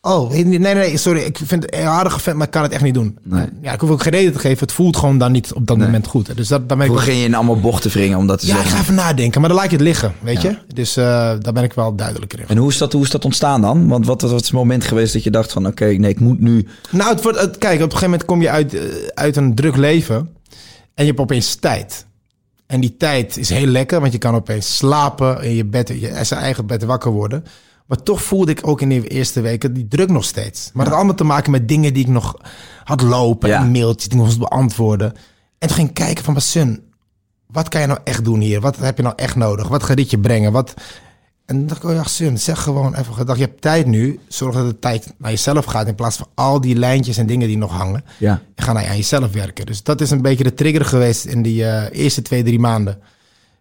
Oh, 0.00 0.30
nee, 0.30 0.44
nee, 0.44 0.74
nee, 0.74 0.96
sorry. 0.96 1.20
Ik 1.20 1.38
vind 1.44 1.62
het 1.62 1.74
een 1.74 1.86
aardige 1.86 2.20
vent, 2.20 2.36
maar 2.36 2.46
ik 2.46 2.52
kan 2.52 2.62
het 2.62 2.72
echt 2.72 2.82
niet 2.82 2.94
doen. 2.94 3.18
Nee. 3.22 3.46
Ja, 3.62 3.72
ik 3.72 3.80
hoef 3.80 3.90
ook 3.90 4.02
geen 4.02 4.12
reden 4.12 4.32
te 4.32 4.38
geven. 4.38 4.58
Het 4.58 4.72
voelt 4.72 4.96
gewoon 4.96 5.18
dan 5.18 5.32
niet 5.32 5.52
op 5.52 5.66
dat 5.66 5.78
moment 5.78 6.06
goed. 6.06 6.36
Dus 6.36 6.48
dat, 6.48 6.68
daar 6.68 6.76
ben 6.78 6.86
ik 6.86 6.92
hoe 6.92 7.00
ging 7.00 7.18
je 7.18 7.24
in 7.24 7.34
allemaal 7.34 7.60
bochten 7.60 7.90
wringen 7.90 8.18
om 8.18 8.26
dat 8.26 8.40
te 8.40 8.46
Ja, 8.46 8.52
ik 8.52 8.58
zeggen? 8.58 8.76
ga 8.76 8.82
even 8.82 8.94
nadenken, 8.94 9.40
maar 9.40 9.48
dan 9.50 9.58
laat 9.58 9.70
je 9.70 9.76
het 9.76 9.84
liggen, 9.84 10.12
weet 10.20 10.42
je. 10.42 10.58
Dus 10.74 10.96
eh, 10.96 11.04
daar 11.40 11.52
ben 11.52 11.62
ik 11.62 11.72
wel 11.72 11.94
duidelijker 11.94 12.38
in. 12.40 12.44
En 12.48 12.56
hoe 12.56 12.70
is, 12.70 12.78
dat, 12.78 12.92
hoe 12.92 13.02
is 13.02 13.10
dat 13.10 13.24
ontstaan 13.24 13.60
dan? 13.60 13.88
Want 13.88 14.06
wat, 14.06 14.22
wat 14.22 14.30
is 14.40 14.46
het 14.46 14.52
moment 14.52 14.84
geweest 14.84 15.12
dat 15.12 15.24
je 15.24 15.30
dacht 15.30 15.52
van... 15.52 15.66
Oké, 15.66 15.84
nee, 15.84 16.10
ik 16.10 16.20
moet 16.20 16.40
nu... 16.40 16.66
Nou, 16.90 17.10
het 17.14 17.22
wordt, 17.22 17.40
het, 17.40 17.58
kijk, 17.58 17.74
op 17.74 17.80
een 17.80 17.98
gegeven 17.98 18.10
moment 18.10 18.24
kom 18.24 18.40
je 18.42 18.50
uit, 18.50 18.74
eh, 18.74 18.80
uit 19.14 19.36
een 19.36 19.54
druk 19.54 19.76
leven 19.76 20.16
en 20.94 21.04
je 21.04 21.10
hebt 21.10 21.20
opeens 21.20 21.54
tijd. 21.54 22.06
En 22.68 22.80
die 22.80 22.96
tijd 22.96 23.36
is 23.36 23.48
heel 23.48 23.66
lekker, 23.66 24.00
want 24.00 24.12
je 24.12 24.18
kan 24.18 24.34
opeens 24.34 24.76
slapen 24.76 25.42
in 25.42 25.54
je 25.54 25.64
bed, 25.64 25.88
je 25.88 26.18
zijn 26.22 26.40
eigen 26.40 26.66
bed 26.66 26.82
wakker 26.82 27.10
worden. 27.10 27.44
Maar 27.86 28.02
toch 28.02 28.22
voelde 28.22 28.50
ik 28.50 28.66
ook 28.66 28.80
in 28.80 28.88
de 28.88 29.08
eerste 29.08 29.40
weken 29.40 29.72
die 29.72 29.88
druk 29.88 30.08
nog 30.10 30.24
steeds. 30.24 30.70
Maar 30.72 30.84
dat 30.84 30.86
had 30.86 30.96
allemaal 30.96 31.14
te 31.14 31.24
maken 31.24 31.50
met 31.50 31.68
dingen 31.68 31.94
die 31.94 32.04
ik 32.04 32.10
nog 32.10 32.36
had 32.84 33.00
lopen 33.02 33.48
Ja. 33.48 33.60
en 33.60 33.70
mailtjes 33.70 34.08
die 34.08 34.18
ik 34.18 34.24
moest 34.24 34.38
beantwoorden. 34.38 35.12
En 35.58 35.68
toen 35.68 35.76
ging 35.76 35.88
ik 35.88 35.94
kijken 35.94 36.24
van, 36.24 36.32
mijn 36.32 36.44
son, 36.44 36.80
wat 37.46 37.68
kan 37.68 37.80
je 37.80 37.86
nou 37.86 37.98
echt 38.04 38.24
doen 38.24 38.40
hier? 38.40 38.60
Wat 38.60 38.76
heb 38.76 38.96
je 38.96 39.02
nou 39.02 39.14
echt 39.16 39.36
nodig? 39.36 39.68
Wat 39.68 39.82
gaat 39.82 39.96
dit 39.96 40.10
je 40.10 40.18
brengen? 40.18 40.52
Wat... 40.52 40.74
En 41.48 41.56
dan 41.56 41.66
dacht 41.66 41.82
ik, 41.82 41.88
oh 41.88 41.94
ja, 42.18 42.36
zeg 42.36 42.62
gewoon 42.62 42.94
even 42.94 43.14
gedacht. 43.14 43.38
Je 43.38 43.44
hebt 43.44 43.60
tijd 43.60 43.86
nu. 43.86 44.20
Zorg 44.28 44.54
dat 44.54 44.66
de 44.66 44.78
tijd 44.78 45.14
naar 45.18 45.30
jezelf 45.30 45.64
gaat. 45.64 45.86
In 45.86 45.94
plaats 45.94 46.16
van 46.16 46.26
al 46.34 46.60
die 46.60 46.76
lijntjes 46.76 47.16
en 47.16 47.26
dingen 47.26 47.48
die 47.48 47.56
nog 47.56 47.72
hangen. 47.72 48.04
Ja. 48.18 48.42
En 48.54 48.64
ga 48.64 48.72
naar 48.72 48.86
aan 48.86 48.96
jezelf 48.96 49.32
werken. 49.32 49.66
Dus 49.66 49.82
dat 49.82 50.00
is 50.00 50.10
een 50.10 50.22
beetje 50.22 50.44
de 50.44 50.54
trigger 50.54 50.84
geweest 50.84 51.24
in 51.24 51.42
die 51.42 51.64
eh, 51.64 52.00
eerste 52.00 52.22
twee, 52.22 52.42
drie 52.42 52.58
maanden. 52.58 52.98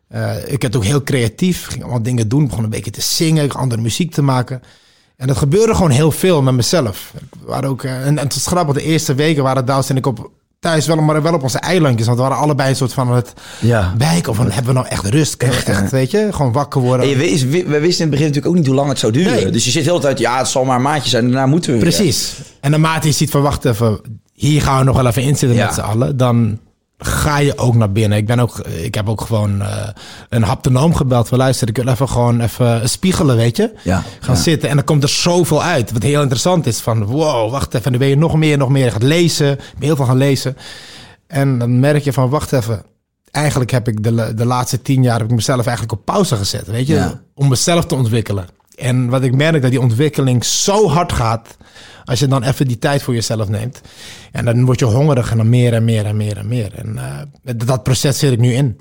Eh, 0.08 0.52
ik 0.52 0.62
werd 0.62 0.76
ook 0.76 0.84
heel 0.84 1.04
creatief. 1.04 1.68
Ging 1.68 1.82
allemaal 1.82 2.02
dingen 2.02 2.28
doen. 2.28 2.48
Begon 2.48 2.64
een 2.64 2.70
beetje 2.70 2.92
te 2.92 3.02
zingen. 3.02 3.52
Andere 3.52 3.82
muziek 3.82 4.12
te 4.12 4.22
maken. 4.22 4.62
En 5.16 5.28
dat 5.28 5.38
gebeurde 5.38 5.76
gewoon 5.76 5.92
heel 5.92 6.12
veel 6.12 6.42
met 6.42 6.54
mezelf. 6.54 7.14
Ik 7.16 7.40
waren 7.46 7.70
ook, 7.70 7.84
eh, 7.84 8.06
en, 8.06 8.18
en 8.18 8.28
het 8.28 8.44
grappig. 8.44 8.76
De 8.76 8.84
eerste 8.84 9.16
weken 9.16 9.44
waren 9.44 9.66
Douws 9.66 9.90
en 9.90 9.98
ik 9.98 10.06
op 10.06 10.32
thuis 10.60 10.88
wel, 10.88 10.96
maar 10.98 11.22
wel 11.22 11.34
op 11.34 11.44
onze 11.44 11.60
eilandjes. 11.60 12.06
Want 12.08 12.18
we 12.20 12.24
waren 12.24 12.38
allebei 12.38 12.70
een 12.70 12.76
soort 12.76 12.94
van 12.94 13.12
het 13.12 13.34
Ja. 13.60 13.94
wijken. 13.98 14.30
Of 14.32 14.36
van, 14.38 14.46
hebben 14.52 14.74
we 14.74 14.80
nou 14.80 14.88
echt 14.92 15.06
rust? 15.06 15.36
We 15.38 15.46
echt, 15.46 15.92
weet 15.92 16.12
je, 16.12 16.28
gewoon 16.32 16.52
wakker 16.52 16.82
worden. 16.82 17.12
En 17.12 17.18
wist, 17.18 17.44
we, 17.50 17.50
wisten 17.50 17.82
in 17.82 17.82
het 17.82 18.10
begin 18.10 18.26
natuurlijk 18.26 18.48
ook 18.48 18.56
niet 18.56 18.66
hoe 18.66 18.76
lang 18.76 18.90
het 18.90 19.00
zou 19.00 19.12
duren. 19.12 19.32
Nee. 19.34 19.50
Dus 19.50 19.66
je 19.66 19.72
zit 19.72 19.84
heel 19.84 19.96
de 19.96 20.02
tijd, 20.02 20.20
ja, 20.20 20.38
het 20.38 20.48
zal 20.48 20.66
maar 20.66 20.76
een 20.76 20.82
maandje 20.82 21.10
zijn. 21.10 21.24
Daarna 21.24 21.46
moeten 21.46 21.74
we 21.74 21.80
weer. 21.80 21.90
Precies. 21.90 22.34
En 22.62 22.72
naarmate 22.72 23.08
je 23.08 23.14
ziet 23.14 23.30
van, 23.30 23.42
wacht 23.42 23.66
even, 23.66 24.00
hier 24.34 24.62
gaan 24.62 24.78
we 24.80 24.84
nog 24.84 24.96
wel 24.96 25.08
even 25.08 25.22
inzitten 25.24 25.58
Ja. 25.58 25.66
met 25.66 25.74
z'n 25.74 25.80
allen. 25.80 26.18
Dan 26.18 26.60
ga 26.98 27.38
je 27.38 27.58
ook 27.58 27.76
naar 27.76 27.92
binnen. 27.92 28.18
Ik, 28.18 28.26
ben 28.26 28.40
ook, 28.40 28.58
ik 28.58 28.96
heb 28.96 29.10
ook 29.10 29.22
gewoon 29.22 29.62
eh, 29.62 29.88
een 30.30 30.44
haptonoom 30.44 30.96
gebeld. 30.96 31.28
Van 31.28 31.38
luister, 31.38 31.68
ik 31.68 31.78
wil 31.78 31.88
even 31.88 32.10
gewoon 32.10 32.42
even 32.42 32.90
spiegelen, 32.90 33.36
weet 33.36 33.58
je. 33.58 33.74
Ja, 33.84 34.04
Gaan 34.20 34.36
ja. 34.36 34.42
zitten 34.42 34.70
en 34.70 34.76
dan 34.76 34.86
komt 34.86 35.04
er 35.04 35.10
zoveel 35.10 35.64
uit. 35.64 35.92
Wat 35.92 36.04
heel 36.04 36.22
interessant 36.22 36.68
is. 36.68 36.80
Van 36.80 37.04
wow, 37.04 37.52
wacht 37.52 37.74
even. 37.74 37.86
En 37.86 37.92
dan 37.92 38.00
ben 38.00 38.10
je 38.10 38.18
nog 38.18 38.36
meer, 38.36 38.58
nog 38.58 38.70
meer. 38.70 38.86
Je 38.86 38.92
gaat 38.92 39.04
lezen. 39.04 39.52
Ik 39.52 39.60
ben 39.78 39.88
heel 39.88 39.96
veel 39.96 40.06
gaan 40.06 40.18
lezen. 40.18 40.58
En 41.28 41.58
dan 41.58 41.80
merk 41.80 42.04
je 42.04 42.14
van, 42.14 42.30
wacht 42.30 42.54
even. 42.54 42.84
Eigenlijk 43.32 43.72
heb 43.72 43.88
ik 43.88 44.04
de, 44.04 44.34
de 44.34 44.46
laatste 44.46 44.82
tien 44.82 45.04
jaar 45.04 45.20
heb 45.20 45.30
ik 45.30 45.36
mezelf 45.36 45.66
eigenlijk 45.66 46.00
op 46.00 46.06
pauze 46.06 46.36
gezet. 46.36 46.68
Weet 46.68 46.88
je? 46.88 46.94
Ja. 46.94 47.22
Om 47.34 47.48
mezelf 47.48 47.86
te 47.86 47.96
ontwikkelen. 47.96 48.46
En 48.78 49.10
wat 49.10 49.24
ik 49.24 49.36
merk, 49.36 49.62
dat 49.62 49.72
die 49.72 49.82
ontwikkeling 49.82 50.46
zo 50.46 50.88
hard 50.88 51.12
gaat. 51.12 51.58
Als 52.06 52.20
je 52.20 52.28
dan 52.28 52.44
even 52.44 52.68
die 52.68 52.80
tijd 52.80 53.04
voor 53.04 53.14
jezelf 53.14 53.50
neemt. 53.50 53.82
En 54.32 54.46
dan 54.46 54.66
word 54.66 54.80
je 54.80 54.86
hongerig 54.86 55.32
en 55.32 55.38
dan 55.38 55.50
meer 55.50 55.74
en 55.74 55.86
meer 55.86 56.06
en 56.06 56.18
meer 56.18 56.38
en 56.38 56.48
meer. 56.48 56.74
En 56.74 56.94
uh, 56.96 57.56
dat 57.68 57.84
proces 57.84 58.20
zit 58.20 58.32
ik 58.32 58.40
nu 58.40 58.54
in. 58.54 58.80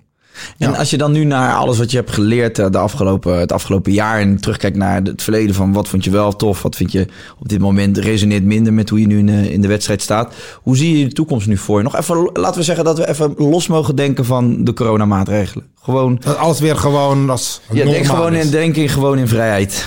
En 0.59 0.77
als 0.77 0.91
je 0.91 0.97
dan 0.97 1.13
nu 1.13 1.25
naar 1.25 1.55
alles 1.55 1.79
wat 1.79 1.91
je 1.91 1.97
hebt 1.97 2.11
geleerd 2.11 2.59
eh, 2.59 2.71
de 2.71 2.79
afgelopen, 2.79 3.39
het 3.39 3.53
afgelopen 3.53 3.93
jaar 3.93 4.21
en 4.21 4.41
terugkijkt 4.41 4.77
naar 4.77 5.03
het 5.03 5.23
verleden 5.23 5.55
van 5.55 5.73
wat 5.73 5.89
vond 5.89 6.05
je 6.05 6.11
wel 6.11 6.37
tof, 6.37 6.63
wat 6.63 6.77
vind 6.77 6.93
je 6.93 7.07
op 7.39 7.49
dit 7.49 7.59
moment 7.59 7.99
resoneert 7.99 8.45
minder 8.45 8.73
met 8.73 8.89
hoe 8.89 9.01
je 9.01 9.07
nu 9.07 9.19
in, 9.19 9.29
eh, 9.29 9.51
in 9.51 9.61
de 9.61 9.69
wedstrijd 9.69 10.03
staat. 10.03 10.35
Hoe 10.63 10.77
zie 10.77 10.99
je 10.99 11.05
de 11.05 11.13
toekomst 11.13 11.47
nu 11.47 11.57
voor 11.57 11.79
je? 11.79 11.85
Nog 11.85 11.97
even, 11.97 12.31
laten 12.33 12.59
we 12.59 12.65
zeggen 12.65 12.85
dat 12.85 12.99
we 12.99 13.09
even 13.09 13.35
los 13.37 13.67
mogen 13.67 13.97
denken 13.97 14.25
van 14.25 14.65
de 14.65 14.73
coronamaatregelen. 14.73 15.67
Gewoon. 15.83 16.19
Dat 16.21 16.37
alles 16.37 16.61
weer 16.61 16.77
gewoon 16.77 17.31
als. 17.31 17.61
Ja, 17.73 17.85
denk 17.85 18.07
gewoon 18.07 18.35
in, 18.35 18.51
denk 18.51 18.77
in, 18.77 18.89
gewoon 18.89 19.19
in 19.19 19.29
vrijheid. 19.29 19.87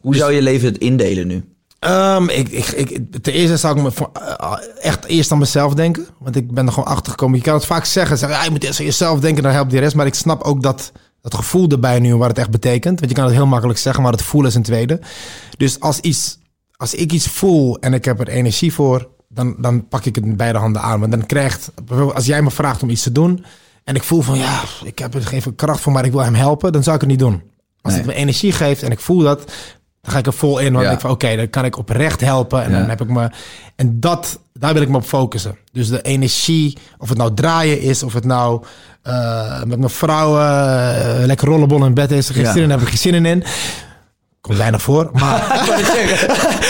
Hoe 0.00 0.12
dus- 0.12 0.20
zou 0.20 0.32
je 0.32 0.42
leven 0.42 0.68
het 0.68 0.78
indelen 0.78 1.26
nu? 1.26 1.44
Um, 1.86 2.28
ik, 2.28 2.48
ik, 2.48 2.68
ik, 2.68 3.22
ten 3.22 3.32
eerste 3.32 3.56
zou 3.56 3.76
ik 3.76 3.82
me 3.82 3.90
voor, 3.90 4.10
uh, 4.40 4.52
echt 4.80 5.04
eerst 5.04 5.32
aan 5.32 5.38
mezelf 5.38 5.74
denken. 5.74 6.06
Want 6.18 6.36
ik 6.36 6.52
ben 6.52 6.66
er 6.66 6.72
gewoon 6.72 6.88
achter 6.88 7.10
gekomen. 7.10 7.36
Je 7.36 7.44
kan 7.44 7.54
het 7.54 7.64
vaak 7.64 7.84
zeggen. 7.84 8.18
zeggen 8.18 8.38
ja, 8.38 8.44
je 8.44 8.50
moet 8.50 8.64
eerst 8.64 8.78
aan 8.80 8.86
jezelf 8.86 9.20
denken, 9.20 9.42
dan 9.42 9.52
helpt 9.52 9.70
die 9.70 9.80
rest. 9.80 9.94
Maar 9.94 10.06
ik 10.06 10.14
snap 10.14 10.42
ook 10.42 10.62
dat, 10.62 10.92
dat 11.20 11.34
gevoel 11.34 11.68
erbij 11.68 11.98
nu, 11.98 12.16
wat 12.16 12.28
het 12.28 12.38
echt 12.38 12.50
betekent. 12.50 12.98
Want 12.98 13.10
je 13.10 13.16
kan 13.16 13.26
het 13.26 13.34
heel 13.34 13.46
makkelijk 13.46 13.78
zeggen, 13.78 14.02
maar 14.02 14.12
het 14.12 14.22
voelen 14.22 14.50
is 14.50 14.56
een 14.56 14.62
tweede. 14.62 15.00
Dus 15.56 15.80
als, 15.80 16.00
iets, 16.00 16.38
als 16.76 16.94
ik 16.94 17.12
iets 17.12 17.26
voel 17.26 17.78
en 17.78 17.94
ik 17.94 18.04
heb 18.04 18.20
er 18.20 18.28
energie 18.28 18.72
voor, 18.72 19.08
dan, 19.28 19.54
dan 19.58 19.88
pak 19.88 20.04
ik 20.04 20.14
het 20.14 20.24
met 20.24 20.36
beide 20.36 20.58
handen 20.58 20.82
aan. 20.82 21.00
Want 21.00 21.12
dan 21.12 21.26
krijgt, 21.26 21.72
bijvoorbeeld 21.74 22.16
als 22.16 22.26
jij 22.26 22.42
me 22.42 22.50
vraagt 22.50 22.82
om 22.82 22.90
iets 22.90 23.02
te 23.02 23.12
doen. 23.12 23.44
En 23.84 23.94
ik 23.94 24.02
voel 24.02 24.22
van, 24.22 24.38
ja, 24.38 24.62
ik 24.84 24.98
heb 24.98 25.14
er 25.14 25.26
geen 25.26 25.54
kracht 25.54 25.80
voor, 25.80 25.92
maar 25.92 26.04
ik 26.04 26.12
wil 26.12 26.24
hem 26.24 26.34
helpen. 26.34 26.72
Dan 26.72 26.82
zou 26.82 26.94
ik 26.94 27.00
het 27.00 27.10
niet 27.10 27.18
doen. 27.18 27.42
Als 27.80 27.92
nee. 27.92 28.02
het 28.02 28.12
me 28.12 28.14
energie 28.16 28.52
geeft 28.52 28.82
en 28.82 28.90
ik 28.90 29.00
voel 29.00 29.18
dat, 29.18 29.52
dan 30.04 30.12
ga 30.12 30.18
ik 30.18 30.26
er 30.26 30.32
vol 30.32 30.58
in. 30.58 30.72
Want 30.72 30.90
ik 30.90 31.00
van 31.00 31.10
oké, 31.10 31.36
dan 31.36 31.50
kan 31.50 31.64
ik 31.64 31.78
oprecht 31.78 32.20
helpen. 32.20 32.62
En 32.64 32.72
dan 32.72 32.88
heb 32.88 33.00
ik 33.00 33.08
me. 33.08 33.30
En 33.76 34.00
dat, 34.00 34.38
daar 34.52 34.72
wil 34.72 34.82
ik 34.82 34.88
me 34.88 34.96
op 34.96 35.04
focussen. 35.04 35.56
Dus 35.72 35.88
de 35.88 36.02
energie, 36.02 36.76
of 36.98 37.08
het 37.08 37.18
nou 37.18 37.34
draaien 37.34 37.80
is, 37.80 38.02
of 38.02 38.12
het 38.12 38.24
nou 38.24 38.64
uh, 39.04 39.62
met 39.62 39.78
mijn 39.78 39.90
vrouw 39.90 40.38
uh, 40.38 41.26
lekker 41.26 41.48
rollenbol 41.48 41.84
in 41.84 41.94
bed 41.94 42.10
is. 42.10 42.30
Geen 42.30 42.46
zin 42.46 42.62
in, 42.62 42.70
heb 42.70 42.80
ik 42.80 42.88
geen 42.88 42.98
zin 42.98 43.24
in. 43.24 43.44
Komt 44.40 44.58
weinig 44.58 44.82
voor. 44.82 45.10
Maar, 45.12 45.40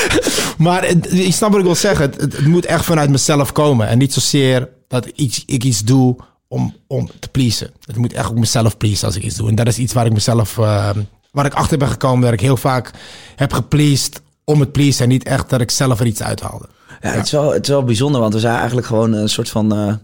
maar 0.58 0.86
je 1.10 1.32
snapt 1.32 1.52
wat 1.52 1.60
ik 1.60 1.66
wil 1.66 1.74
zeggen. 1.74 2.10
Het, 2.10 2.20
het, 2.20 2.46
moet 2.46 2.64
echt 2.64 2.84
vanuit 2.84 3.10
mezelf 3.10 3.52
komen. 3.52 3.88
En 3.88 3.98
niet 3.98 4.12
zozeer 4.12 4.68
dat 4.88 5.06
ik, 5.14 5.42
ik 5.46 5.64
iets 5.64 5.80
doe 5.80 6.16
om, 6.48 6.74
om 6.86 7.10
te 7.18 7.28
pleasen. 7.28 7.70
Het 7.84 7.96
moet 7.96 8.12
echt 8.12 8.30
ook 8.30 8.38
mezelf 8.38 8.76
pleasen 8.76 9.06
als 9.06 9.16
ik 9.16 9.22
iets 9.22 9.36
doe. 9.36 9.48
En 9.48 9.54
dat 9.54 9.66
is 9.66 9.78
iets 9.78 9.92
waar 9.92 10.06
ik 10.06 10.12
mezelf 10.12 10.56
uh, 10.56 10.90
waar 11.34 11.46
ik 11.46 11.54
achter 11.54 11.78
ben 11.78 11.88
gekomen 11.88 12.24
dat 12.24 12.32
ik 12.32 12.40
heel 12.40 12.56
vaak 12.56 12.90
heb 13.36 13.52
gepleased 13.52 14.22
om 14.44 14.60
het 14.60 14.72
pleasen 14.72 15.02
en 15.02 15.08
niet 15.08 15.24
echt 15.24 15.50
dat 15.50 15.60
ik 15.60 15.70
zelf 15.70 16.00
er 16.00 16.06
iets 16.06 16.22
uithaalde. 16.22 16.68
Ja, 17.00 17.10
Het, 17.10 17.24
is 17.24 17.30
wel, 17.30 17.52
het 17.52 17.62
is 17.62 17.68
wel 17.68 17.84
bijzonder, 17.84 18.20
want 18.20 18.34
we 18.34 18.40
zijn 18.40 18.56
eigenlijk 18.56 18.86
gewoon 18.86 19.12
een 19.12 19.28
soort 19.28 19.48
van... 19.48 19.78
Uh, 19.78 19.94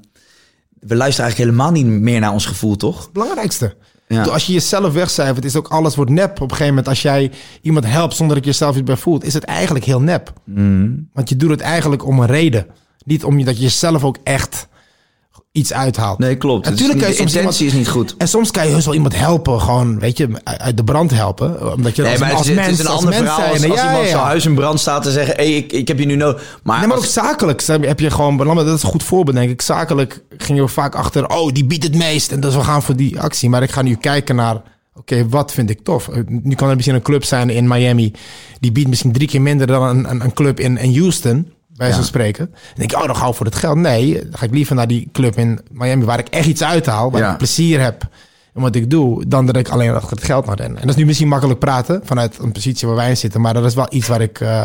we 0.80 0.96
luisteren 0.96 1.24
eigenlijk 1.24 1.36
helemaal 1.36 1.70
niet 1.70 2.00
meer 2.00 2.20
naar 2.20 2.32
ons 2.32 2.46
gevoel, 2.46 2.76
toch? 2.76 3.02
Het 3.02 3.12
belangrijkste. 3.12 3.74
Ja. 4.06 4.22
Als 4.22 4.46
je 4.46 4.52
jezelf 4.52 4.92
wegcijfert, 4.92 5.44
is 5.44 5.56
ook 5.56 5.68
alles 5.68 5.96
wordt 5.96 6.10
nep. 6.10 6.30
Op 6.30 6.40
een 6.40 6.48
gegeven 6.50 6.66
moment, 6.66 6.88
als 6.88 7.02
jij 7.02 7.30
iemand 7.62 7.86
helpt 7.86 8.16
zonder 8.16 8.36
dat 8.36 8.44
je 8.44 8.50
jezelf 8.50 8.74
iets 8.74 8.84
bij 8.84 8.96
voelt, 8.96 9.24
is 9.24 9.34
het 9.34 9.44
eigenlijk 9.44 9.84
heel 9.84 10.00
nep. 10.00 10.32
Mm. 10.44 11.08
Want 11.12 11.28
je 11.28 11.36
doet 11.36 11.50
het 11.50 11.60
eigenlijk 11.60 12.06
om 12.06 12.20
een 12.20 12.26
reden. 12.26 12.66
Niet 13.04 13.24
om 13.24 13.38
je 13.38 13.44
dat 13.44 13.56
je 13.56 13.62
jezelf 13.62 14.04
ook 14.04 14.16
echt 14.22 14.68
iets 15.52 15.72
uithaalt. 15.72 16.18
Nee, 16.18 16.36
klopt. 16.36 16.64
Natuurlijk 16.64 16.98
kan 16.98 17.08
je 17.08 17.14
soms 17.14 17.34
intentie 17.34 17.66
is 17.66 17.72
niet 17.72 17.88
goed. 17.88 18.14
En 18.18 18.28
soms 18.28 18.50
kan 18.50 18.66
je 18.66 18.72
heus 18.72 18.84
wel 18.84 18.94
iemand 18.94 19.16
helpen, 19.16 19.60
gewoon, 19.60 19.98
weet 19.98 20.16
je, 20.16 20.28
uit 20.44 20.76
de 20.76 20.84
brand 20.84 21.10
helpen. 21.10 21.74
Omdat 21.74 21.96
je 21.96 22.02
nee, 22.02 22.10
als, 22.10 22.20
maar 22.20 22.32
als 22.32 22.46
het, 22.46 22.56
mens, 22.56 22.68
het 22.68 22.78
is 22.78 22.84
een 22.84 22.90
ander 22.90 23.14
verhaal 23.14 23.40
als, 23.40 23.50
als 23.50 23.62
ja, 23.62 23.86
iemand 23.86 24.04
ja. 24.04 24.10
zijn 24.10 24.22
huis 24.22 24.46
in 24.46 24.54
brand 24.54 24.80
staat 24.80 25.02
te 25.02 25.10
zeggen, 25.10 25.34
hey, 25.34 25.56
ik, 25.56 25.72
ik 25.72 25.88
heb 25.88 25.98
je 25.98 26.06
nu 26.06 26.16
nodig. 26.16 26.58
Maar, 26.62 26.78
nee, 26.78 26.88
maar 26.88 26.96
ook 26.96 27.04
zakelijk 27.04 27.62
heb 27.66 28.00
je 28.00 28.10
gewoon, 28.10 28.36
dat 28.36 28.66
is 28.66 28.82
een 28.82 28.88
goed 28.88 29.02
voorbeeld 29.02 29.36
denk 29.36 29.50
ik. 29.50 29.62
Zakelijk 29.62 30.22
ging 30.36 30.58
je 30.58 30.68
vaak 30.68 30.94
achter, 30.94 31.28
oh, 31.28 31.52
die 31.52 31.64
biedt 31.64 31.84
het 31.84 31.96
meest 31.96 32.32
en 32.32 32.40
dus 32.40 32.54
we 32.54 32.62
gaan 32.62 32.82
voor 32.82 32.96
die 32.96 33.20
actie. 33.20 33.48
Maar 33.48 33.62
ik 33.62 33.70
ga 33.70 33.82
nu 33.82 33.94
kijken 33.94 34.36
naar, 34.36 34.62
oké, 34.94 35.28
wat 35.28 35.52
vind 35.52 35.70
ik 35.70 35.80
tof? 35.82 36.08
Nu 36.26 36.54
kan 36.54 36.68
er 36.68 36.74
misschien 36.74 36.96
een 36.96 37.02
club 37.02 37.24
zijn 37.24 37.50
in 37.50 37.68
Miami, 37.68 38.12
die 38.60 38.72
biedt 38.72 38.88
misschien 38.88 39.12
drie 39.12 39.28
keer 39.28 39.42
minder 39.42 39.66
dan 39.66 39.82
een, 39.82 40.10
een, 40.10 40.24
een 40.24 40.32
club 40.32 40.60
in, 40.60 40.78
in 40.78 40.98
Houston 40.98 41.52
bij 41.80 41.88
ja. 41.88 41.94
zo 41.94 42.02
spreken. 42.02 42.44
En 42.54 42.74
denk 42.76 42.92
ik, 42.92 42.98
oh, 42.98 43.06
dan 43.06 43.16
ga 43.16 43.28
ik 43.28 43.34
voor 43.34 43.46
het 43.46 43.54
geld. 43.54 43.76
Nee, 43.76 44.12
dan 44.14 44.38
ga 44.38 44.44
ik 44.44 44.52
liever 44.52 44.74
naar 44.74 44.86
die 44.86 45.08
club 45.12 45.36
in 45.36 45.60
Miami 45.70 46.04
waar 46.04 46.18
ik 46.18 46.28
echt 46.28 46.46
iets 46.46 46.62
uithaal, 46.62 47.10
waar 47.10 47.30
ik 47.30 47.36
plezier 47.36 47.80
heb 47.80 48.08
in 48.54 48.60
wat 48.60 48.74
ik 48.74 48.90
doe, 48.90 49.24
dan 49.26 49.46
dat 49.46 49.56
ik 49.56 49.68
alleen 49.68 49.94
achter 49.94 50.16
het 50.16 50.24
geld 50.24 50.46
naar 50.46 50.56
ren. 50.56 50.66
En 50.66 50.80
dat 50.80 50.88
is 50.88 50.96
nu 50.96 51.04
misschien 51.04 51.28
makkelijk 51.28 51.58
praten 51.58 52.00
vanuit 52.04 52.38
een 52.38 52.52
positie 52.52 52.86
waar 52.86 52.96
wij 52.96 53.08
in 53.08 53.16
zitten, 53.16 53.40
maar 53.40 53.54
dat 53.54 53.64
is 53.64 53.74
wel 53.74 53.86
iets 53.90 54.08
waar 54.08 54.20
ik. 54.20 54.40
Uh, 54.40 54.64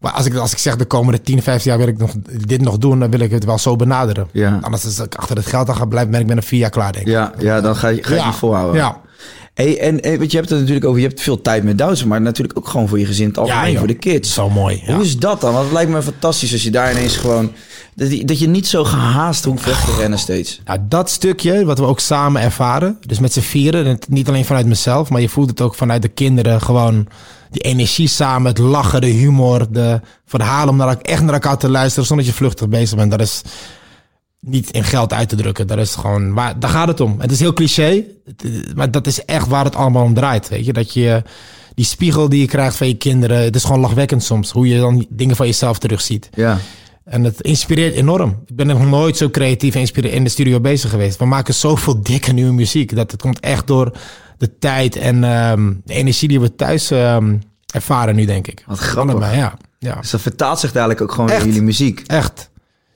als 0.00 0.26
ik, 0.26 0.34
als 0.34 0.52
ik 0.52 0.58
zeg 0.58 0.76
de 0.76 0.84
komende 0.84 1.20
10, 1.20 1.42
15 1.42 1.70
jaar 1.70 1.80
wil 1.80 1.88
ik 1.88 1.98
nog, 1.98 2.14
dit 2.46 2.60
nog 2.60 2.78
doen, 2.78 2.98
dan 2.98 3.10
wil 3.10 3.20
ik 3.20 3.30
het 3.30 3.44
wel 3.44 3.58
zo 3.58 3.76
benaderen. 3.76 4.28
Ja. 4.32 4.58
Anders 4.62 4.84
als 4.84 4.98
ik 4.98 5.14
achter 5.14 5.36
het 5.36 5.46
geld 5.46 5.68
aan 5.68 5.76
ga 5.76 5.84
blijven, 5.84 6.10
ben 6.10 6.20
ik 6.20 6.26
binnen 6.26 6.44
vier 6.44 6.58
jaar 6.58 6.70
klaar, 6.70 6.92
denk 6.92 7.06
ik. 7.06 7.12
Ja, 7.12 7.32
ja 7.38 7.60
dan 7.60 7.76
ga 7.76 7.88
je, 7.88 8.02
ga 8.02 8.14
je 8.14 8.20
ja. 8.20 8.32
volhouden. 8.32 8.76
Ja. 8.80 9.00
Hey, 9.54 9.80
en, 9.80 10.00
en 10.00 10.10
je 10.12 10.36
hebt 10.36 10.48
het 10.48 10.58
natuurlijk 10.58 10.84
over, 10.84 11.00
je 11.00 11.06
hebt 11.06 11.20
veel 11.20 11.40
tijd 11.40 11.64
met 11.64 11.78
Duitsers, 11.78 12.08
maar 12.08 12.20
natuurlijk 12.20 12.58
ook 12.58 12.68
gewoon 12.68 12.88
voor 12.88 12.98
je 12.98 13.06
gezin 13.06 13.28
het 13.28 13.38
algemeen, 13.38 13.72
ja, 13.72 13.78
voor 13.78 13.86
de 13.86 13.94
kids. 13.94 14.34
Zo 14.34 14.50
mooi. 14.50 14.82
Ja. 14.86 14.94
Hoe 14.94 15.04
is 15.04 15.16
dat 15.16 15.40
dan? 15.40 15.52
Want 15.52 15.64
het 15.64 15.72
lijkt 15.72 15.90
me 15.90 16.02
fantastisch 16.02 16.52
als 16.52 16.62
je 16.62 16.70
daar 16.70 16.92
ineens 16.92 17.16
gewoon, 17.16 17.52
dat 17.94 18.12
je, 18.12 18.24
dat 18.24 18.38
je 18.38 18.48
niet 18.48 18.66
zo 18.66 18.84
gehaast 18.84 19.44
hoeft 19.44 19.64
weg 19.64 19.84
te 19.84 19.94
rennen 19.98 20.18
steeds. 20.18 20.60
Nou, 20.64 20.78
dat 20.88 21.10
stukje, 21.10 21.64
wat 21.64 21.78
we 21.78 21.84
ook 21.84 22.00
samen 22.00 22.42
ervaren, 22.42 22.98
dus 23.06 23.18
met 23.18 23.32
z'n 23.32 23.40
vieren, 23.40 23.98
niet 24.08 24.28
alleen 24.28 24.44
vanuit 24.44 24.66
mezelf, 24.66 25.10
maar 25.10 25.20
je 25.20 25.28
voelt 25.28 25.50
het 25.50 25.60
ook 25.60 25.74
vanuit 25.74 26.02
de 26.02 26.08
kinderen, 26.08 26.60
gewoon 26.60 27.06
die 27.50 27.62
energie 27.62 28.08
samen, 28.08 28.48
het 28.48 28.58
lachen, 28.58 29.00
de 29.00 29.06
humor, 29.06 29.66
de 29.70 30.00
verhalen, 30.26 30.68
om 30.68 30.76
naar, 30.76 30.96
echt 31.02 31.22
naar 31.22 31.32
elkaar 31.32 31.58
te 31.58 31.68
luisteren 31.68 32.06
zonder 32.06 32.24
dat 32.24 32.34
je 32.34 32.40
vluchtig 32.40 32.68
bezig 32.68 32.96
bent. 32.96 33.10
Dat 33.10 33.20
is 33.20 33.42
niet 34.46 34.70
in 34.70 34.84
geld 34.84 35.12
uit 35.12 35.28
te 35.28 35.36
drukken. 35.36 35.66
Dat 35.66 35.78
is 35.78 35.94
gewoon, 35.94 36.34
waar, 36.34 36.58
daar 36.58 36.70
gaat 36.70 36.88
het 36.88 37.00
om. 37.00 37.20
Het 37.20 37.30
is 37.30 37.40
heel 37.40 37.52
cliché, 37.52 38.04
maar 38.74 38.90
dat 38.90 39.06
is 39.06 39.24
echt 39.24 39.46
waar 39.46 39.64
het 39.64 39.74
allemaal 39.74 40.04
om 40.04 40.14
draait. 40.14 40.48
Weet 40.48 40.66
je, 40.66 40.72
dat 40.72 40.92
je 40.92 41.22
die 41.74 41.84
spiegel 41.84 42.28
die 42.28 42.40
je 42.40 42.46
krijgt 42.46 42.76
van 42.76 42.86
je 42.86 42.96
kinderen, 42.96 43.38
het 43.38 43.54
is 43.54 43.64
gewoon 43.64 43.80
lachwekkend 43.80 44.22
soms. 44.22 44.50
Hoe 44.50 44.68
je 44.68 44.78
dan 44.78 45.06
dingen 45.08 45.36
van 45.36 45.46
jezelf 45.46 45.78
terugziet. 45.78 46.28
Ja. 46.34 46.58
En 47.04 47.24
het 47.24 47.40
inspireert 47.40 47.94
enorm. 47.94 48.42
Ik 48.46 48.56
ben 48.56 48.66
nog 48.66 48.86
nooit 48.86 49.16
zo 49.16 49.30
creatief 49.30 49.74
en 49.74 50.12
in 50.12 50.24
de 50.24 50.30
studio 50.30 50.60
bezig 50.60 50.90
geweest. 50.90 51.18
We 51.18 51.24
maken 51.24 51.54
zoveel 51.54 52.02
dikke 52.02 52.32
nieuwe 52.32 52.52
muziek. 52.52 52.96
Dat 52.96 53.10
het 53.10 53.20
komt 53.20 53.40
echt 53.40 53.66
door 53.66 53.92
de 54.38 54.58
tijd 54.58 54.96
en 54.96 55.24
um, 55.24 55.82
de 55.84 55.94
energie 55.94 56.28
die 56.28 56.40
we 56.40 56.54
thuis 56.54 56.90
um, 56.90 57.40
ervaren 57.74 58.14
nu, 58.14 58.24
denk 58.24 58.46
ik. 58.46 58.64
Wat 58.66 58.78
grappig. 58.78 59.34
Ja. 59.34 59.56
ja. 59.78 59.94
Dus 59.94 60.10
dat 60.10 60.20
vertaalt 60.20 60.58
zich 60.58 60.72
dadelijk 60.72 61.00
ook 61.00 61.12
gewoon 61.12 61.30
in 61.30 61.44
jullie 61.44 61.62
muziek. 61.62 62.02
Echt. 62.06 62.50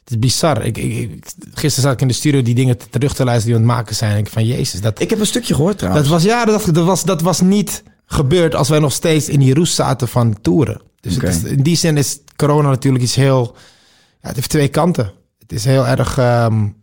Het 0.07 0.15
is 0.15 0.21
bizar. 0.21 0.65
Ik, 0.65 0.79
ik, 0.79 1.25
gisteren 1.41 1.83
zat 1.83 1.93
ik 1.93 2.01
in 2.01 2.09
de 2.09 2.15
studio 2.15 2.43
die 2.43 2.55
dingen 2.55 2.79
terug 2.91 3.15
te 3.15 3.25
luisteren 3.25 3.57
die 3.57 3.65
aan 3.65 3.69
het 3.69 3.79
maken 3.79 3.97
zijn. 3.97 4.19
Ik 4.19 4.29
van 4.29 4.47
Jezus. 4.47 4.81
Dat, 4.81 5.01
ik 5.01 5.11
heb 5.11 5.21
een 5.21 5.27
stukje 5.27 5.55
gehoord 5.55 5.79
trouwens. 5.79 6.09
Dat 6.09 6.13
was, 6.13 6.25
ja, 6.25 6.45
dat, 6.45 6.69
dat, 6.75 6.85
was, 6.85 7.05
dat 7.05 7.21
was 7.21 7.41
niet 7.41 7.83
gebeurd 8.07 8.55
als 8.55 8.69
wij 8.69 8.79
nog 8.79 8.93
steeds 8.93 9.29
in 9.29 9.41
die 9.41 9.55
roes 9.55 9.75
zaten 9.75 10.09
van 10.09 10.41
toeren. 10.41 10.81
Dus 11.01 11.17
okay. 11.17 11.31
is, 11.31 11.43
in 11.43 11.63
die 11.63 11.77
zin 11.77 11.97
is 11.97 12.19
corona 12.37 12.69
natuurlijk 12.69 13.05
iets 13.05 13.15
heel... 13.15 13.55
Ja, 14.21 14.29
het 14.29 14.35
heeft 14.35 14.49
twee 14.51 14.69
kanten. 14.69 15.13
Het 15.39 15.53
is 15.53 15.65
heel 15.65 15.87
erg 15.87 16.19
um, 16.19 16.77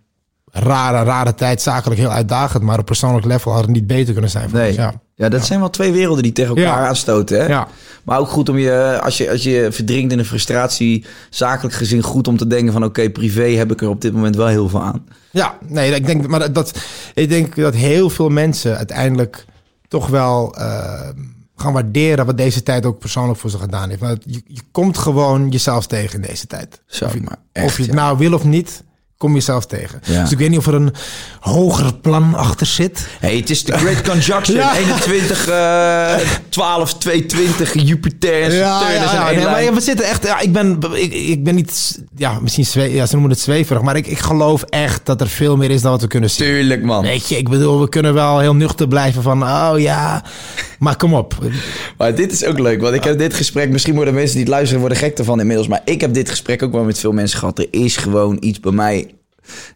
rare, 0.51 1.03
rare 1.03 1.35
tijd. 1.35 1.61
Zakelijk 1.61 1.99
heel 1.99 2.11
uitdagend. 2.11 2.63
Maar 2.63 2.79
op 2.79 2.85
persoonlijk 2.85 3.25
level 3.25 3.51
had 3.51 3.61
het 3.61 3.71
niet 3.71 3.87
beter 3.87 4.13
kunnen 4.13 4.31
zijn. 4.31 4.49
Nee. 4.51 4.67
Ons, 4.67 4.75
ja. 4.75 5.01
Ja, 5.15 5.29
dat 5.29 5.39
ja. 5.39 5.45
zijn 5.45 5.59
wel 5.59 5.69
twee 5.69 5.91
werelden 5.91 6.23
die 6.23 6.31
tegen 6.31 6.55
elkaar 6.55 6.81
ja. 6.81 6.87
aanstoten. 6.87 7.39
Hè? 7.39 7.45
Ja. 7.45 7.67
Maar 8.03 8.19
ook 8.19 8.27
goed 8.27 8.49
om 8.49 8.57
je, 8.57 8.99
als 9.03 9.17
je, 9.17 9.31
als 9.31 9.43
je 9.43 9.67
verdrinkt 9.71 10.11
in 10.11 10.19
een 10.19 10.25
frustratie, 10.25 11.05
zakelijk 11.29 11.75
gezien, 11.75 12.01
goed 12.01 12.27
om 12.27 12.37
te 12.37 12.47
denken 12.47 12.73
van 12.73 12.83
oké, 12.83 12.99
okay, 12.99 13.11
privé 13.11 13.49
heb 13.49 13.71
ik 13.71 13.81
er 13.81 13.89
op 13.89 14.01
dit 14.01 14.13
moment 14.13 14.35
wel 14.35 14.47
heel 14.47 14.69
veel 14.69 14.81
aan. 14.81 15.05
Ja, 15.31 15.57
nee, 15.67 15.95
ik 15.95 16.05
denk, 16.05 16.27
maar 16.27 16.53
dat, 16.53 16.79
ik 17.13 17.29
denk 17.29 17.55
dat 17.55 17.73
heel 17.73 18.09
veel 18.09 18.29
mensen 18.29 18.77
uiteindelijk 18.77 19.45
toch 19.87 20.07
wel 20.07 20.55
uh, 20.57 21.09
gaan 21.55 21.73
waarderen 21.73 22.25
wat 22.25 22.37
deze 22.37 22.63
tijd 22.63 22.85
ook 22.85 22.99
persoonlijk 22.99 23.39
voor 23.39 23.49
ze 23.49 23.57
gedaan 23.57 23.89
heeft. 23.89 24.01
Maar 24.01 24.17
je, 24.25 24.41
je 24.47 24.61
komt 24.71 24.97
gewoon 24.97 25.49
jezelf 25.49 25.87
tegen 25.87 26.21
in 26.21 26.27
deze 26.27 26.47
tijd. 26.47 26.81
Zo, 26.85 27.05
of 27.05 27.13
je, 27.13 27.21
maar 27.21 27.37
echt, 27.51 27.65
of 27.65 27.77
je 27.77 27.83
het 27.83 27.93
nou 27.93 28.17
wil 28.17 28.33
of 28.33 28.43
niet, 28.43 28.83
kom 29.23 29.33
jezelf 29.33 29.65
tegen. 29.65 30.01
Ja. 30.05 30.21
Dus 30.21 30.31
ik 30.31 30.37
weet 30.37 30.49
niet 30.49 30.57
of 30.57 30.67
er 30.67 30.73
een 30.73 30.93
hoger 31.39 31.93
plan 31.93 32.35
achter 32.35 32.65
zit. 32.65 33.07
Hey, 33.19 33.35
het 33.35 33.49
is 33.49 33.63
de 33.63 33.77
Great 33.77 34.01
Conjunction. 34.01 34.57
Ja. 34.63 34.75
21, 34.75 35.49
uh, 35.49 36.15
12, 36.49 36.93
220, 36.93 37.73
Jupiter 37.73 38.43
en 38.43 38.51
Ja, 38.51 38.79
Saturnus 38.79 39.11
ja, 39.11 39.17
en 39.17 39.21
ja, 39.21 39.27
één 39.27 39.35
nee, 39.35 39.65
maar 39.65 39.73
we 39.73 39.81
zitten 39.81 40.05
echt. 40.05 40.23
Ja, 40.25 40.39
ik 40.39 40.53
ben, 40.53 40.79
ik, 40.93 41.13
ik 41.13 41.43
ben 41.43 41.55
niet. 41.55 42.01
Ja, 42.15 42.39
misschien 42.39 42.65
zwe, 42.65 42.93
ja, 42.93 43.05
ze 43.05 43.13
noemen 43.13 43.31
het 43.31 43.39
zweverig, 43.39 43.81
maar 43.81 43.95
ik, 43.95 44.07
ik 44.07 44.19
geloof 44.19 44.63
echt 44.63 45.05
dat 45.05 45.21
er 45.21 45.27
veel 45.27 45.57
meer 45.57 45.71
is 45.71 45.81
dan 45.81 45.91
wat 45.91 46.01
we 46.01 46.07
kunnen 46.07 46.29
zien. 46.29 46.47
Tuurlijk, 46.47 46.83
man. 46.83 47.01
Weet 47.01 47.29
je, 47.29 47.37
ik 47.37 47.49
bedoel, 47.49 47.79
we 47.79 47.89
kunnen 47.89 48.13
wel 48.13 48.39
heel 48.39 48.55
nuchter 48.55 48.87
blijven 48.87 49.21
van, 49.21 49.43
oh 49.43 49.73
ja, 49.77 50.23
maar 50.83 50.95
kom 50.97 51.13
op. 51.13 51.37
Maar 51.97 52.15
dit 52.15 52.31
is 52.31 52.45
ook 52.45 52.59
leuk, 52.59 52.81
want 52.81 52.95
ik 52.95 53.03
heb 53.03 53.17
dit 53.17 53.33
gesprek... 53.33 53.69
Misschien 53.69 53.95
worden 53.95 54.13
mensen 54.13 54.35
die 54.35 54.43
het 54.43 54.51
luisteren 54.53 54.79
worden 54.79 54.97
gek 54.97 55.17
ervan 55.17 55.39
inmiddels... 55.39 55.67
maar 55.67 55.81
ik 55.85 56.01
heb 56.01 56.13
dit 56.13 56.29
gesprek 56.29 56.63
ook 56.63 56.71
wel 56.71 56.83
met 56.83 56.99
veel 56.99 57.11
mensen 57.11 57.39
gehad. 57.39 57.59
Er 57.59 57.67
is 57.71 57.97
gewoon 57.97 58.37
iets 58.39 58.59
bij 58.59 58.71
mij 58.71 59.11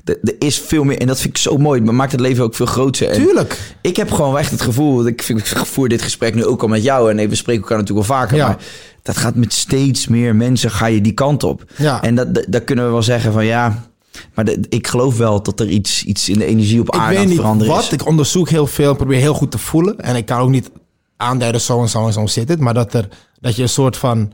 Er 0.03 0.35
is 0.39 0.59
veel 0.59 0.83
meer. 0.83 0.97
En 0.97 1.07
dat 1.07 1.19
vind 1.19 1.29
ik 1.35 1.41
zo 1.41 1.57
mooi. 1.57 1.81
Het 1.81 1.91
maakt 1.91 2.11
het 2.11 2.21
leven 2.21 2.43
ook 2.43 2.55
veel 2.55 2.65
groter. 2.65 3.09
En 3.09 3.21
Tuurlijk. 3.21 3.57
Ik 3.81 3.95
heb 3.95 4.11
gewoon 4.11 4.37
echt 4.37 4.51
het 4.51 4.61
gevoel. 4.61 5.07
Ik, 5.07 5.21
vind, 5.23 5.39
ik 5.39 5.45
voer 5.47 5.87
dit 5.89 6.01
gesprek 6.01 6.35
nu 6.35 6.45
ook 6.45 6.61
al 6.61 6.67
met 6.67 6.83
jou. 6.83 7.11
En 7.11 7.29
we 7.29 7.35
spreken 7.35 7.61
elkaar 7.61 7.77
natuurlijk 7.77 8.07
wel 8.07 8.17
vaker. 8.17 8.37
Ja. 8.37 8.47
Maar 8.47 8.57
dat 9.01 9.17
gaat 9.17 9.35
met 9.35 9.53
steeds 9.53 10.07
meer 10.07 10.35
mensen. 10.35 10.71
Ga 10.71 10.85
je 10.85 11.01
die 11.01 11.13
kant 11.13 11.43
op. 11.43 11.63
Ja. 11.75 12.01
En 12.01 12.15
dat, 12.15 12.33
dat, 12.35 12.45
dat 12.49 12.63
kunnen 12.63 12.85
we 12.85 12.91
wel 12.91 13.03
zeggen 13.03 13.33
van 13.33 13.45
ja. 13.45 13.85
Maar 14.33 14.45
de- 14.45 14.65
ik 14.69 14.87
geloof 14.87 15.17
wel 15.17 15.43
dat 15.43 15.59
er 15.59 15.67
iets, 15.69 16.03
iets 16.03 16.29
in 16.29 16.37
de 16.39 16.45
energie 16.45 16.79
op 16.79 16.95
aarde 16.95 17.17
aan 17.19 17.25
het 17.25 17.35
veranderen 17.35 17.73
wat. 17.73 17.83
is. 17.83 17.89
Ik 17.89 18.05
onderzoek 18.05 18.49
heel 18.49 18.67
veel, 18.67 18.95
probeer 18.95 19.19
heel 19.19 19.33
goed 19.33 19.51
te 19.51 19.57
voelen. 19.57 19.99
En 19.99 20.15
ik 20.15 20.25
kan 20.25 20.39
ook 20.39 20.49
niet 20.49 20.69
aanduiden 21.18 21.61
zo 21.61 21.82
en 21.82 21.89
zo 21.89 22.05
en 22.07 22.13
zo 22.13 22.26
zit 22.28 22.49
het. 22.49 22.59
Maar 22.59 22.74
dat, 22.74 22.93
er, 22.93 23.07
dat 23.39 23.55
je 23.55 23.61
een 23.61 23.70
soort 23.70 23.97
van... 23.97 24.34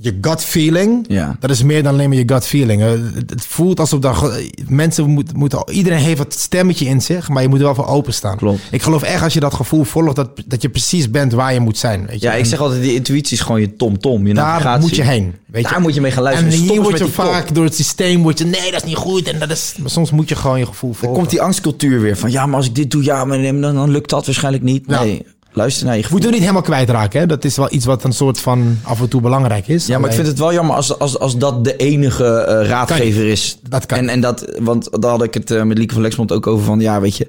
Je 0.00 0.18
gut 0.20 0.44
feeling, 0.44 1.04
Ja. 1.08 1.36
dat 1.40 1.50
is 1.50 1.62
meer 1.62 1.82
dan 1.82 1.92
alleen 1.92 2.08
maar 2.08 2.18
je 2.18 2.22
gut 2.26 2.46
feeling. 2.46 2.82
Eh, 2.82 2.88
Het, 3.26 3.46
voelt 3.46 3.80
alsof 3.80 4.00
dat, 4.00 4.40
mensen 4.68 5.10
moeten, 5.10 5.36
moeten... 5.38 5.70
Iedereen 5.70 5.98
heeft 5.98 6.18
het 6.18 6.34
stemmetje 6.38 6.84
in 6.84 7.00
zich, 7.02 7.28
maar 7.28 7.42
je 7.42 7.48
moet 7.48 7.58
er 7.58 7.64
wel 7.64 7.74
voor 7.74 7.86
openstaan. 7.86 8.36
Klopt. 8.36 8.60
Ik 8.70 8.82
geloof 8.82 9.02
echt 9.02 9.22
als 9.22 9.32
je 9.32 9.40
dat 9.40 9.54
gevoel 9.54 9.84
volgt, 9.84 10.16
dat, 10.16 10.30
dat 10.46 10.62
je 10.62 10.68
precies 10.68 11.10
bent 11.10 11.32
waar 11.32 11.52
je 11.52 11.60
moet 11.60 11.78
zijn. 11.78 12.06
Weet 12.06 12.20
je? 12.20 12.26
Ja, 12.26 12.32
ik 12.32 12.40
En 12.40 12.46
zeg 12.46 12.60
altijd, 12.60 12.82
die 12.82 12.94
intuïtie 12.94 13.36
is 13.36 13.42
gewoon 13.42 13.60
je 13.60 13.76
tom-tom, 13.76 14.26
je 14.26 14.34
daar 14.34 14.46
navigatie. 14.46 14.80
moet 14.80 14.96
je 14.96 15.02
heen. 15.02 15.34
Weet 15.46 15.62
Daar 15.62 15.74
je? 15.74 15.80
moet 15.80 15.94
je 15.94 16.00
mee 16.00 16.10
gaan 16.10 16.22
luisteren. 16.22 16.52
En 16.52 16.58
Stop 16.58 16.70
hier 16.70 16.82
word 16.82 16.98
je 16.98 17.08
vaak 17.08 17.54
door 17.54 17.64
het 17.64 17.74
systeem, 17.74 18.22
word 18.22 18.38
je, 18.38 18.44
nee, 18.44 18.70
dat 18.70 18.82
is 18.82 18.88
niet 18.88 18.96
goed. 18.96 19.28
En 19.28 19.38
dat 19.38 19.50
is, 19.50 19.74
maar 19.80 19.90
soms 19.90 20.10
moet 20.10 20.28
je 20.28 20.36
gewoon 20.36 20.58
je 20.58 20.66
gevoel 20.66 20.90
Dan 20.90 20.98
volgen. 21.00 21.18
komt 21.18 21.30
die 21.30 21.42
angstcultuur 21.42 22.00
weer 22.00 22.16
van 22.16 22.30
ja, 22.30 22.46
maar 22.46 22.56
als 22.56 22.66
ik 22.66 22.74
dit 22.74 22.90
doe, 22.90 23.04
ja, 23.04 23.24
maar 23.24 23.42
dan, 23.42 23.60
dan 23.60 23.90
lukt 23.90 24.10
dat 24.10 24.26
waarschijnlijk 24.26 24.64
niet. 24.64 24.84
Ja. 24.86 25.02
Nee, 25.02 25.26
luister 25.52 25.86
naar 25.86 25.96
je 25.96 26.02
gevoel. 26.02 26.18
Moeten 26.18 26.30
we 26.30 26.44
niet 26.44 26.54
helemaal 26.54 26.70
kwijtraken. 26.70 27.20
Hè? 27.20 27.26
Dat 27.26 27.44
is 27.44 27.56
wel 27.56 27.72
iets 27.72 27.84
wat 27.84 28.04
een 28.04 28.12
soort 28.12 28.40
van 28.40 28.78
af 28.82 29.00
en 29.00 29.08
toe 29.08 29.20
belangrijk 29.20 29.68
is. 29.68 29.86
Ja, 29.86 29.98
maar 29.98 30.08
ik 30.08 30.14
vind 30.14 30.26
het 30.26 30.38
wel 30.38 30.52
jammer 30.52 30.76
als, 30.76 30.98
als, 30.98 31.18
als 31.18 31.36
dat 31.36 31.64
de 31.64 31.76
enige 31.76 32.26
eh, 32.26 32.68
raadgever 32.68 33.26
is. 33.26 33.58
Dat 33.68 33.86
kan. 33.86 33.98
En, 33.98 34.08
en 34.08 34.20
dat, 34.20 34.56
want 34.58 35.02
daar 35.02 35.10
had 35.10 35.22
ik 35.22 35.34
het 35.34 35.50
eh, 35.50 35.62
met 35.62 35.78
Lieke 35.78 35.94
van 35.94 36.02
Lexmond 36.02 36.32
ook 36.32 36.46
over 36.46 36.64
van, 36.64 36.80
ja, 36.80 37.00
weet 37.00 37.16
je, 37.16 37.28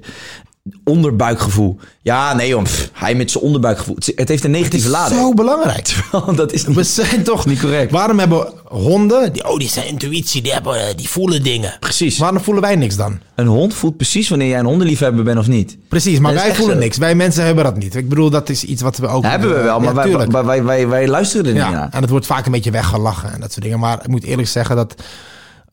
onderbuikgevoel. 0.84 1.78
Ja, 2.02 2.34
nee 2.34 2.48
joh, 2.48 2.62
pff, 2.62 2.90
hij 2.92 3.14
met 3.14 3.30
zijn 3.30 3.44
onderbuikgevoel. 3.44 3.94
Het, 3.94 4.12
het 4.14 4.28
heeft 4.28 4.44
een 4.44 4.50
negatieve 4.50 4.86
is 4.86 4.92
lading. 4.92 5.20
zo 5.20 5.34
belangrijk. 5.34 5.94
dat 6.34 6.52
is 6.52 6.64
We 6.80 6.82
zijn 6.82 7.22
toch 7.22 7.46
Niet 7.46 7.60
correct. 7.60 7.90
Waarom 7.90 8.18
hebben 8.18 8.52
honden, 8.64 9.32
die, 9.32 9.48
oh, 9.48 9.58
die 9.58 9.68
zijn 9.68 9.86
intuïtie, 9.86 10.42
die, 10.42 10.52
hebben, 10.52 10.88
eh, 10.88 10.96
die 10.96 11.08
voelen 11.08 11.42
dingen. 11.42 11.76
Precies. 11.80 12.18
Waarom 12.18 12.40
voelen 12.40 12.62
wij 12.62 12.76
niks 12.76 12.96
dan? 12.96 13.18
Een 13.34 13.46
hond 13.46 13.74
voelt 13.74 13.96
precies 13.96 14.28
wanneer 14.28 14.48
jij 14.48 14.58
een 14.58 14.64
hondenliefhebber 14.64 15.24
bent 15.24 15.38
of 15.38 15.46
niet. 15.46 15.76
Precies, 15.88 16.18
maar 16.18 16.34
wij 16.34 16.54
voelen 16.54 16.76
zo. 16.76 16.82
niks. 16.82 16.96
Wij 16.96 17.14
mensen 17.14 17.44
hebben 17.44 17.64
dat 17.64 17.76
niet. 17.76 17.94
Ik 17.94 18.08
bedoel, 18.08 18.30
dat 18.30 18.48
is 18.48 18.64
iets 18.64 18.82
wat 18.82 18.96
we 18.96 19.06
ook... 19.06 19.24
hebben 19.24 19.48
we 19.54 19.62
wel, 19.62 19.80
maar 19.80 20.08
ja, 20.08 20.16
wij, 20.16 20.28
wij, 20.28 20.44
wij, 20.44 20.64
wij, 20.64 20.88
wij 20.88 21.08
luisteren 21.08 21.46
er 21.46 21.52
niet 21.52 21.62
Ja, 21.62 21.70
naar. 21.70 21.88
en 21.90 22.00
het 22.00 22.10
wordt 22.10 22.26
vaak 22.26 22.46
een 22.46 22.52
beetje 22.52 22.70
weggelachen 22.70 23.32
en 23.32 23.40
dat 23.40 23.52
soort 23.52 23.64
dingen. 23.64 23.78
Maar 23.78 23.98
ik 24.02 24.08
moet 24.08 24.24
eerlijk 24.24 24.48
zeggen 24.48 24.76
dat 24.76 24.94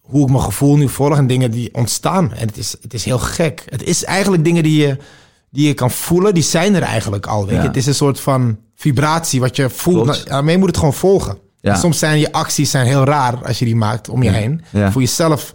hoe 0.07 0.23
ik 0.23 0.29
mijn 0.29 0.43
gevoel 0.43 0.77
nu 0.77 0.89
volg 0.89 1.17
en 1.17 1.27
dingen 1.27 1.51
die 1.51 1.69
ontstaan. 1.73 2.33
En 2.33 2.47
het 2.47 2.57
is, 2.57 2.75
het 2.81 2.93
is 2.93 3.05
heel 3.05 3.19
gek. 3.19 3.63
Het 3.69 3.83
is 3.83 4.03
eigenlijk 4.03 4.43
dingen 4.43 4.63
die 4.63 4.81
je, 4.81 4.97
die 5.49 5.67
je 5.67 5.73
kan 5.73 5.91
voelen, 5.91 6.33
die 6.33 6.43
zijn 6.43 6.75
er 6.75 6.81
eigenlijk 6.81 7.25
al. 7.25 7.41
Weet 7.45 7.55
je? 7.55 7.61
Ja. 7.61 7.67
Het 7.67 7.77
is 7.77 7.85
een 7.85 7.95
soort 7.95 8.19
van 8.19 8.57
vibratie 8.75 9.39
wat 9.39 9.55
je 9.55 9.69
voelt. 9.69 10.05
Nou, 10.05 10.23
Daarmee 10.25 10.57
moet 10.57 10.67
het 10.67 10.77
gewoon 10.77 10.93
volgen. 10.93 11.37
Ja. 11.61 11.75
Soms 11.75 11.99
zijn 11.99 12.19
je 12.19 12.31
acties 12.31 12.71
zijn 12.71 12.85
heel 12.85 13.03
raar 13.03 13.45
als 13.45 13.59
je 13.59 13.65
die 13.65 13.75
maakt 13.75 14.09
om 14.09 14.23
je 14.23 14.29
heen. 14.29 14.61
Ja. 14.71 14.91
Voor 14.91 15.01
jezelf 15.01 15.51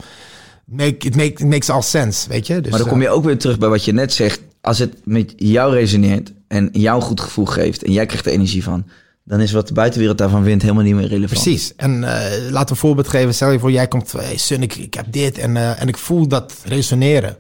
make, 0.65 1.07
it, 1.07 1.17
make, 1.17 1.33
it 1.33 1.47
makes 1.47 1.71
all 1.71 1.83
sense, 1.83 2.29
weet 2.29 2.47
je. 2.47 2.61
Dus, 2.61 2.71
Maar 2.71 2.81
dan 2.81 2.89
kom 2.89 3.03
je 3.03 3.09
ook 3.09 3.25
weer 3.25 3.39
terug 3.39 3.59
bij 3.59 3.69
wat 3.69 3.85
je 3.85 3.93
net 3.93 4.13
zegt. 4.13 4.41
Als 4.61 4.79
het 4.79 4.95
met 5.05 5.33
jou 5.37 5.75
resoneert 5.75 6.33
en 6.49 6.69
jou 6.73 6.97
een 6.97 7.07
goed 7.07 7.21
gevoel 7.21 7.47
geeft 7.47 7.83
en 7.83 7.93
jij 7.93 8.07
krijgt 8.07 8.27
er 8.27 8.33
energie 8.33 8.63
van, 8.63 8.85
dan 9.25 9.41
is 9.41 9.53
wat 9.53 9.69
de 9.69 9.75
buitenwereld 9.75 10.19
daarvan 10.19 10.45
vindt 10.45 10.63
helemaal 10.63 10.85
niet 10.85 10.95
meer 10.95 11.09
relevant. 11.09 11.43
Precies. 11.43 11.75
En 11.77 12.01
laten 12.01 12.51
we 12.51 12.71
een 12.71 12.77
voorbeeld 12.77 13.09
geven. 13.09 13.35
Stel 13.35 13.51
je 13.51 13.59
voor, 13.59 13.71
jij 13.71 13.89
komt, 13.89 14.13
hey 14.13 14.37
Sun, 14.37 14.63
ik, 14.63 14.75
ik 14.75 14.95
heb 14.95 15.07
dit 15.13 15.39
en, 15.39 15.57
eh, 15.57 15.81
en 15.81 15.89
ik 15.89 15.97
voel 15.97 16.29
dat 16.29 16.55
resoneren. 16.65 17.37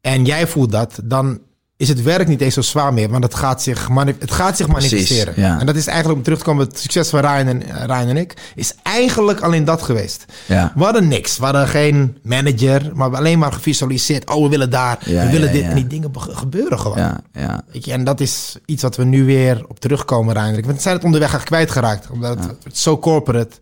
En 0.00 0.24
jij 0.24 0.46
voelt 0.46 0.72
dat, 0.72 1.00
dan 1.04 1.40
is 1.78 1.88
het 1.88 2.02
werk 2.02 2.28
niet 2.28 2.40
eens 2.40 2.54
zo 2.54 2.60
zwaar 2.60 2.92
meer. 2.92 3.08
Want 3.08 3.24
het 3.24 3.34
gaat 3.34 3.62
zich, 3.62 3.88
het 4.18 4.30
gaat 4.30 4.56
zich 4.56 4.66
manifesteren. 4.66 5.34
ja. 5.36 5.60
En 5.60 5.66
dat 5.66 5.76
is 5.76 5.86
eigenlijk, 5.86 6.18
om 6.18 6.24
terug 6.24 6.38
te 6.38 6.44
komen 6.44 6.64
op 6.64 6.70
het 6.70 6.80
succes 6.80 7.08
van 7.08 7.20
Ryan 7.20 7.46
en, 7.46 7.62
eh, 7.62 7.84
Ryan 7.84 8.08
en 8.08 8.16
ik, 8.16 8.34
is 8.54 8.74
eigenlijk 8.82 9.40
alleen 9.40 9.64
dat 9.64 9.82
geweest. 9.82 10.24
Ja. 10.46 10.72
We 10.74 10.84
hadden 10.84 11.08
niks. 11.08 11.38
We 11.38 11.44
hadden 11.44 11.68
geen 11.68 12.18
manager, 12.22 12.90
maar 12.94 13.16
alleen 13.16 13.38
maar 13.38 13.52
gevisualiseerd. 13.52 14.30
Oh, 14.30 14.42
we 14.42 14.48
willen 14.48 14.70
daar, 14.70 14.98
Ja, 15.10 15.24
we 15.24 15.30
willen 15.30 15.52
dit. 15.52 15.62
En 15.62 15.74
die 15.74 15.86
dingen 15.86 16.12
be- 16.12 16.20
gebeuren 16.20 16.78
gewoon. 16.80 16.98
Ja, 16.98 17.20
ja. 17.32 17.62
Weet 17.72 17.84
je, 17.84 17.92
en 17.92 18.04
dat 18.04 18.20
is 18.20 18.56
iets 18.66 18.82
wat 18.82 18.96
we 18.96 19.04
nu 19.04 19.24
weer 19.24 19.64
op 19.68 19.80
terugkomen 19.80 20.26
uiteindelijk. 20.26 20.64
Want 20.66 20.76
we 20.76 20.82
zijn 20.82 20.94
het 20.96 21.04
onderweg 21.04 21.34
echt 21.34 21.44
kwijtgeraakt. 21.44 22.10
Omdat 22.10 22.38
het, 22.38 22.50
het 22.64 22.78
zo 22.78 22.98
corporate, 22.98 23.56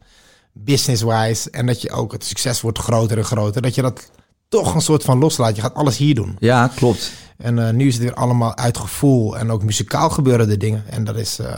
business-wise. 0.53 1.51
En 1.51 1.67
dat 1.67 1.83
je 1.83 1.91
ook, 1.91 2.13
het 2.13 2.25
succes 2.25 2.61
wordt 2.61 2.79
groter 2.79 3.19
en 3.19 3.25
groter. 3.25 3.63
Dat 3.63 3.75
je 3.75 3.83
dat 3.83 4.11
toch 4.49 4.75
een 4.75 4.81
soort 4.81 5.03
van 5.03 5.19
loslaat. 5.19 5.57
Je 5.57 5.63
gaat 5.63 5.75
alles 5.75 5.97
hier 5.97 6.15
doen. 6.15 6.37
ja 6.39 6.71
klopt. 6.75 7.13
En 7.37 7.67
eh, 7.67 7.75
nu 7.75 7.87
is 7.87 7.95
het 7.95 8.03
weer 8.03 8.15
allemaal 8.15 8.57
uit 8.57 8.79
gevoel. 8.79 9.39
En 9.39 9.51
ook 9.51 9.63
muzikaal 9.63 10.11
gebeuren 10.11 10.49
de 10.49 10.57
dingen. 10.57 10.85
En 10.91 11.05
dat 11.05 11.17
is, 11.17 11.39
eh 11.39 11.53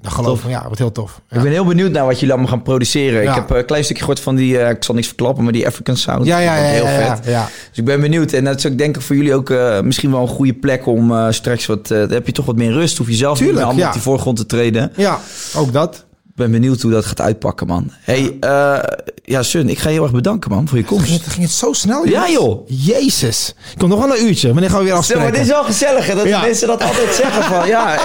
dat 0.00 0.12
geloof 0.12 0.34
ik, 0.34 0.40
van, 0.40 0.50
ja, 0.50 0.62
wordt 0.64 0.78
heel 0.78 0.92
tof. 0.92 1.20
Ja. 1.28 1.36
Ik 1.36 1.42
ben 1.42 1.52
heel 1.52 1.64
benieuwd 1.64 1.92
naar 1.92 2.04
wat 2.06 2.14
jullie 2.14 2.34
allemaal 2.34 2.50
gaan 2.50 2.62
produceren. 2.62 3.22
Ja. 3.22 3.30
Ik 3.30 3.34
heb 3.34 3.50
eh, 3.50 3.56
een 3.56 3.64
klein 3.64 3.84
stukje 3.84 4.02
gehoord 4.02 4.20
van 4.20 4.36
die, 4.36 4.58
ik 4.58 4.84
zal 4.84 4.94
niks 4.94 5.06
verklappen, 5.06 5.44
maar 5.44 5.52
die 5.52 5.66
African 5.66 5.96
Sound. 5.96 6.26
Ja, 6.26 6.38
ja, 6.38 6.56
ja, 6.56 6.62
heel 6.62 6.86
vet. 6.86 7.24
Dus 7.24 7.78
ik 7.78 7.84
ben 7.84 8.00
benieuwd. 8.00 8.32
En 8.32 8.44
dat 8.44 8.56
is 8.56 8.66
ook 8.66 8.78
denk 8.78 8.96
ik 8.96 9.02
voor 9.02 9.16
jullie 9.16 9.34
ook 9.34 9.54
misschien 9.84 10.10
wel 10.10 10.20
een 10.20 10.28
goede 10.28 10.54
plek 10.54 10.86
om 10.86 11.32
straks 11.32 11.66
wat... 11.66 11.88
heb 11.88 12.26
je 12.26 12.32
toch 12.32 12.46
wat 12.46 12.56
meer 12.56 12.72
rust. 12.72 12.98
Hoef 12.98 13.08
je 13.08 13.14
zelf 13.14 13.40
niet 13.40 13.52
meer 13.52 13.62
allemaal 13.62 13.86
op 13.86 13.92
die 13.92 14.02
voorgrond 14.02 14.36
te 14.36 14.46
treden. 14.46 14.92
Ja, 14.96 15.20
ook 15.56 15.72
dat. 15.72 16.06
Ben 16.38 16.50
benieuwd 16.50 16.80
hoe 16.82 16.90
dat 16.90 17.04
gaat 17.04 17.20
uitpakken, 17.20 17.66
man. 17.66 17.90
hey, 18.00 18.36
eh, 18.40 18.78
ja, 19.24 19.42
Sun, 19.42 19.68
ik 19.68 19.78
ga 19.78 19.88
je 19.88 19.94
heel 19.94 20.02
erg 20.02 20.12
bedanken, 20.12 20.50
man, 20.50 20.68
voor 20.68 20.78
je 20.78 20.84
Ging 20.86 21.00
komst. 21.00 21.12
het, 21.14 21.32
ging 21.32 21.42
het 21.44 21.54
zo 21.54 21.72
snel, 21.72 22.06
Ja, 22.06 22.28
joh. 22.30 22.68
Jezus. 22.68 23.54
Ik 23.72 23.78
kom 23.78 23.88
nog 23.88 23.98
wel 24.06 24.16
een 24.16 24.24
uurtje. 24.26 24.52
Wanneer 24.52 24.70
gaan 24.70 24.78
we 24.78 24.84
weer 24.84 24.94
afspreken? 24.94 25.22
maar 25.22 25.32
dit 25.32 25.40
is 25.42 25.48
wel 25.48 25.64
gezellig, 25.64 26.06
hè, 26.06 26.14
dat 26.14 26.26
Ja. 26.26 26.40
mensen 26.40 26.66
dat 26.66 26.82
altijd 26.82 27.14
zeggen 27.14 27.42
van... 27.44 27.66
Ja, 27.66 27.98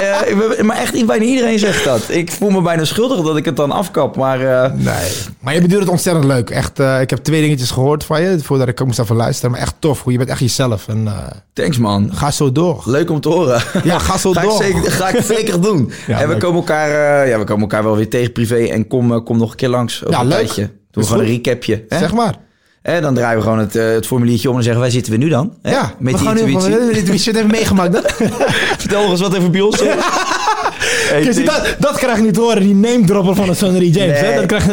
ben- 0.55 0.65
maar 0.65 0.77
echt 0.77 1.05
bijna 1.05 1.23
iedereen 1.25 1.59
zegt 1.59 1.83
dat. 1.83 2.01
Ik 2.09 2.31
voel 2.31 2.49
me 2.49 2.61
bijna 2.61 2.83
schuldig 2.85 3.21
dat 3.25 3.37
ik 3.37 3.45
het 3.45 3.55
dan 3.55 3.71
afkap, 3.71 4.15
maar... 4.15 4.63
eh, 4.63 4.71
Nee, 4.73 5.11
maar 5.39 5.53
je 5.53 5.61
bedoelt 5.61 5.81
het 5.81 5.89
ontzettend 5.91 6.25
leuk. 6.25 6.49
Echt, 6.49 6.79
ik 6.79 7.09
heb 7.09 7.19
twee 7.23 7.41
dingetjes 7.41 7.71
gehoord 7.71 8.03
van 8.03 8.21
je, 8.21 8.39
voordat 8.39 8.67
ik 8.67 8.85
moest 8.85 8.99
even 8.99 9.15
luisteren. 9.15 9.51
Maar 9.51 9.59
echt 9.59 9.75
tof, 9.79 10.03
je 10.07 10.17
bent 10.17 10.29
echt 10.29 10.39
jezelf. 10.39 10.87
En 10.87 11.07
thanks, 11.53 11.77
man. 11.77 12.09
ga 12.13 12.31
zo 12.31 12.51
door. 12.51 12.81
Leuk 12.85 13.09
om 13.09 13.21
te 13.21 13.29
horen. 13.29 13.61
Ja, 13.83 13.99
ga 13.99 14.17
zo 14.17 14.31
ga 14.31 14.41
door. 14.41 14.63
Ik 14.63 14.73
zeker, 14.73 14.91
ga 14.91 15.07
ik 15.09 15.23
zeker 15.23 15.61
doen. 15.61 15.91
Ja, 16.07 16.19
en 16.19 16.25
we 16.27 16.31
leuk. 16.33 16.39
komen, 16.41 16.55
elkaar, 16.59 17.27
ja, 17.27 17.37
we 17.39 17.43
komen 17.43 17.61
elkaar 17.61 17.83
wel 17.83 17.95
weer 17.95 18.09
tegen 18.09 18.22
privé. 18.31 18.55
En 18.67 18.87
kom, 18.87 19.11
eh, 19.13 19.23
kom 19.23 19.37
nog 19.37 19.49
een 19.51 19.55
keer 19.55 19.69
langs. 19.69 20.01
Over 20.03 20.15
Ja, 20.15 20.19
een 20.21 20.27
leuk. 20.27 20.37
tijdje. 20.37 20.61
Doen 20.61 20.73
we 20.91 21.03
gewoon 21.03 21.19
goed. 21.19 21.27
een 21.29 21.35
recapje. 21.35 21.85
Hè? 21.89 21.97
Zeg 21.97 22.13
maar. 22.13 22.35
En 22.81 23.01
dan 23.01 23.13
draaien 23.13 23.37
we 23.37 23.43
gewoon 23.43 23.59
het, 23.59 23.75
eh, 23.75 23.85
het 23.91 24.05
formuliertje 24.07 24.49
om 24.49 24.57
en 24.57 24.63
zeggen... 24.63 24.81
Waar 24.81 24.91
zitten 24.91 25.11
we 25.11 25.17
nu 25.17 25.29
dan? 25.29 25.57
Hè? 25.61 25.71
Ja, 25.71 25.93
Met 25.99 26.13
we 26.13 26.19
die 26.19 26.27
nu 26.33 26.39
intuïtie. 26.39 26.71
van- 26.79 26.87
de 26.87 26.97
intuïtie 26.97 27.35
even 27.37 27.51
meegemaakt. 27.59 28.13
Vertel 28.77 29.01
nog 29.01 29.11
eens 29.11 29.21
wat 29.21 29.33
even 29.33 29.51
bij 29.51 29.61
ons. 29.61 29.81
Hey, 31.09 31.43
dat, 31.43 31.75
dat 31.79 31.97
krijg 31.97 32.17
je 32.17 32.23
niet 32.23 32.35
horen, 32.35 32.61
die 32.61 32.75
name 32.75 33.05
dropper 33.05 33.35
van 33.35 33.47
de 33.47 33.53
Sonny 33.53 33.85
James. 33.85 34.19
Hè? 34.19 34.35
Dat 34.35 34.45
krijg 34.45 34.65
je, 34.65 34.71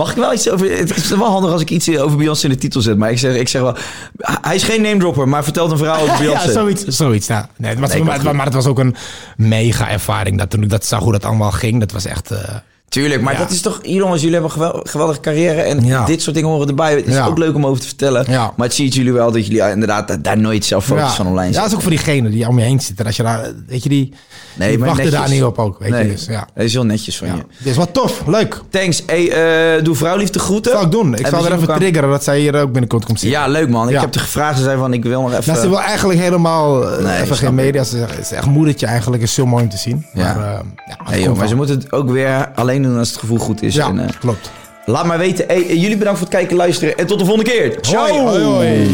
Mag 0.00 0.10
ik 0.10 0.16
wel 0.16 0.32
iets 0.32 0.48
over... 0.50 0.70
Het 0.78 0.96
is 0.96 1.08
wel 1.08 1.30
handig 1.30 1.52
als 1.52 1.60
ik 1.60 1.70
iets 1.70 1.98
over 1.98 2.16
Beyoncé 2.16 2.46
in 2.46 2.52
de 2.52 2.58
titel 2.58 2.80
zet. 2.80 2.96
Maar 2.96 3.10
ik 3.10 3.18
zeg, 3.18 3.34
ik 3.34 3.48
zeg 3.48 3.62
wel... 3.62 3.76
Hij 4.20 4.54
is 4.54 4.62
geen 4.62 4.82
name 4.82 4.98
dropper, 4.98 5.28
maar 5.28 5.44
vertelt 5.44 5.70
een 5.70 5.76
verhaal 5.78 6.02
over 6.02 6.18
Beyoncé. 6.24 6.46
ja, 6.46 6.52
zoiets. 6.52 6.84
zoiets 6.84 7.26
ja. 7.26 7.48
nee, 7.56 7.70
het 7.70 7.78
was, 7.80 7.88
Nee, 7.88 7.98
ik 7.98 8.04
maar, 8.04 8.14
had 8.14 8.24
maar, 8.24 8.34
maar 8.36 8.44
het 8.44 8.54
was 8.54 8.66
ook 8.66 8.78
een 8.78 8.96
mega 9.36 9.90
ervaring. 9.90 10.38
Dat, 10.38 10.50
toen 10.50 10.62
ik 10.62 10.68
dat 10.70 10.86
zag 10.86 11.00
hoe 11.00 11.12
dat 11.12 11.24
allemaal 11.24 11.50
ging, 11.50 11.80
dat 11.80 11.92
was 11.92 12.04
echt... 12.04 12.30
eh, 12.30 12.54
Tuurlijk, 12.90 13.20
maar 13.22 13.32
Ja. 13.32 13.38
dat 13.38 13.50
is 13.50 13.60
toch... 13.60 13.78
Jongens, 13.82 14.22
jullie 14.22 14.36
hebben 14.36 14.50
een 14.56 14.62
gewel- 14.62 14.80
geweldige 14.84 15.20
carrière. 15.20 15.60
En 15.60 15.84
Ja. 15.84 16.04
dit 16.04 16.22
soort 16.22 16.34
dingen 16.34 16.50
horen 16.50 16.68
erbij. 16.68 16.94
Het 16.94 17.06
is 17.06 17.14
Ja. 17.14 17.26
ook 17.26 17.38
leuk 17.38 17.54
om 17.54 17.66
over 17.66 17.80
te 17.80 17.86
vertellen. 17.86 18.26
Maar 18.30 18.52
het 18.66 18.74
ziet 18.74 18.94
jullie 18.94 19.12
wel 19.12 19.32
dat 19.32 19.46
jullie 19.46 19.62
eh, 19.62 19.70
inderdaad 19.70 20.18
daar- 20.24 20.38
nooit 20.38 20.64
zelf 20.64 20.84
foto's 20.84 21.02
ja. 21.10 21.14
van 21.14 21.26
online 21.26 21.44
zetten. 21.44 21.60
dat 21.62 21.70
is 21.70 21.74
ook 21.76 21.82
voor 21.82 21.90
diegenen 21.90 22.30
die 22.30 22.48
om 22.48 22.58
je 22.58 22.64
heen 22.64 22.80
zitten. 22.80 23.06
Als 23.06 23.16
je 23.16 23.22
daar, 23.22 23.50
weet 23.66 23.82
je, 23.82 23.88
die, 23.88 24.12
Nee, 24.54 24.68
die 24.68 24.78
maar 24.78 24.88
wachten 24.88 25.10
daar 25.10 25.28
niet 25.28 25.42
op 25.44 25.58
ook. 25.58 25.78
Weet 25.78 25.90
nee, 25.90 26.04
je, 26.04 26.10
dus, 26.10 26.24
ja. 26.26 26.48
dat 26.54 26.64
is 26.64 26.72
heel 26.72 26.84
netjes 26.84 27.18
van 27.18 27.26
je. 27.28 27.32
Dit 27.58 27.66
is 27.66 27.76
wat 27.76 27.94
tof, 27.94 28.22
leuk. 28.26 28.60
Thanks. 28.70 29.02
Hey, 29.06 29.30
eh, 29.76 29.84
doe 29.84 29.94
vrouwliefde 29.94 30.38
groeten. 30.38 30.72
Dat 30.72 30.80
zal 30.80 30.90
ik 30.90 30.94
doen. 30.96 31.14
Ik 31.14 31.20
En 31.20 31.30
zal 31.30 31.38
er 31.44 31.46
even 31.46 31.60
elkaar- 31.60 31.78
triggeren 31.78 32.10
dat 32.10 32.24
zij 32.24 32.38
hier 32.40 32.54
ook 32.60 32.72
binnenkort 32.72 33.04
komt 33.04 33.20
zitten. 33.20 33.40
Ja, 33.40 33.46
leuk 33.48 33.68
man. 33.68 33.88
Ik 33.88 34.00
heb 34.00 34.12
de 34.12 34.18
gevraagd. 34.18 34.58
Ze 34.58 34.64
zei 34.64 34.78
van, 34.78 34.92
ik 34.92 35.04
wil 35.04 35.20
nog 35.22 35.32
even... 35.32 35.52
Nou, 35.52 35.64
ze 35.64 35.68
wil 35.68 35.80
eigenlijk 35.80 36.20
helemaal 36.20 36.90
eh, 36.90 37.04
Nee, 37.04 37.20
even 37.22 37.36
geen 37.36 37.54
media. 37.54 37.84
Ze 37.84 38.04
is 38.20 38.32
echt 38.32 38.46
moedertje 38.46 38.86
eigenlijk. 38.86 39.22
is 39.22 39.34
zo 39.34 39.46
mooi 39.46 39.62
om 39.64 39.68
te 39.70 39.76
zien. 39.78 40.06
Ja. 40.12 40.34
Maar, 40.34 40.36
eh, 40.54 41.20
ja, 41.20 41.28
maar 41.28 41.38
wel. 41.38 41.48
ze 41.48 41.56
moeten 41.56 41.74
het 41.78 41.92
ook 41.92 42.10
weer 42.10 42.48
alleen 42.54 42.79
doen 42.82 42.98
als 42.98 43.08
het 43.08 43.18
gevoel 43.18 43.38
goed 43.38 43.62
is. 43.62 43.74
Ja, 43.74 43.88
En, 43.88 43.98
eh, 43.98 44.08
klopt. 44.20 44.50
laat 44.86 45.04
maar 45.04 45.18
weten. 45.18 45.46
Hey, 45.46 45.56
eh, 45.66 45.80
jullie 45.82 45.96
bedankt 45.96 46.18
voor 46.18 46.28
het 46.28 46.36
kijken 46.36 46.50
en 46.50 46.56
luisteren. 46.56 46.96
En 46.98 47.06
tot 47.06 47.18
de 47.18 47.24
volgende 47.24 47.50
keer. 47.50 47.78
Ciao. 47.80 48.06
Hoi, 48.08 48.20
hoi, 48.20 48.42
hoi. 48.42 48.88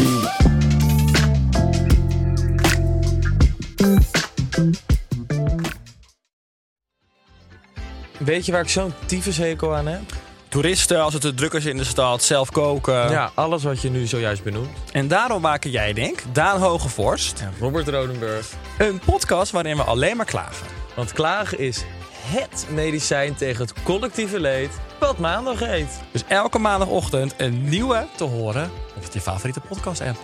Weet 8.17 8.45
je 8.45 8.51
waar 8.51 8.61
ik 8.61 8.69
zo'n 8.69 8.93
tyfushekel 9.05 9.75
aan 9.75 9.87
heb? 9.87 10.01
Toeristen, 10.49 11.01
als 11.01 11.13
het 11.13 11.21
te 11.21 11.33
druk 11.33 11.53
is 11.53 11.65
in 11.65 11.77
de 11.77 11.83
stad, 11.83 12.23
zelf 12.23 12.51
koken. 12.51 13.09
Ja, 13.09 13.31
alles 13.33 13.63
wat 13.63 13.81
je 13.81 13.89
nu 13.89 14.05
zojuist 14.05 14.43
benoemt. 14.43 14.69
En 14.91 15.07
daarom 15.07 15.41
maken 15.41 15.69
jij, 15.71 15.93
denk 15.93 16.23
Daan 16.31 16.59
Hogevorst, 16.61 17.39
Ja, 17.39 17.49
Robert 17.59 17.87
Rodenburg. 17.87 18.47
een 18.77 18.99
podcast 19.05 19.51
waarin 19.51 19.75
we 19.77 19.83
alleen 19.83 20.17
maar 20.17 20.25
klagen. 20.25 20.67
Want 20.95 21.11
klagen 21.13 21.59
is 21.59 21.83
het 22.27 22.67
medicijn 22.69 23.35
tegen 23.35 23.61
het 23.61 23.83
collectieve 23.83 24.39
leed 24.39 24.79
wat 24.99 25.17
maandag 25.17 25.59
heet. 25.59 25.99
Dus 26.11 26.23
elke 26.27 26.59
maandagochtend 26.59 27.33
een 27.37 27.69
nieuwe 27.69 28.07
te 28.15 28.23
horen 28.23 28.71
op 28.95 29.03
je 29.13 29.21
favoriete 29.21 29.59
podcast-app. 29.59 30.17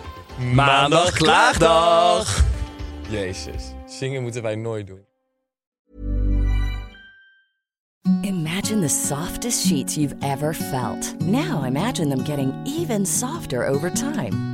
Maandag 0.52 1.10
Klaagdag! 1.10 2.44
Jezus, 3.08 3.62
zingen 3.86 4.22
moeten 4.22 4.42
wij 4.42 4.54
nooit 4.54 4.86
doen. 4.86 5.04
Imagine 8.22 8.80
the 8.80 8.88
softest 8.88 9.66
sheets 9.66 9.94
you've 9.94 10.14
ever 10.20 10.54
felt. 10.54 11.14
Now 11.20 11.66
imagine 11.66 12.08
them 12.08 12.24
getting 12.24 12.52
even 12.64 13.06
softer 13.06 13.66
over 13.66 13.92
time. 13.92 14.53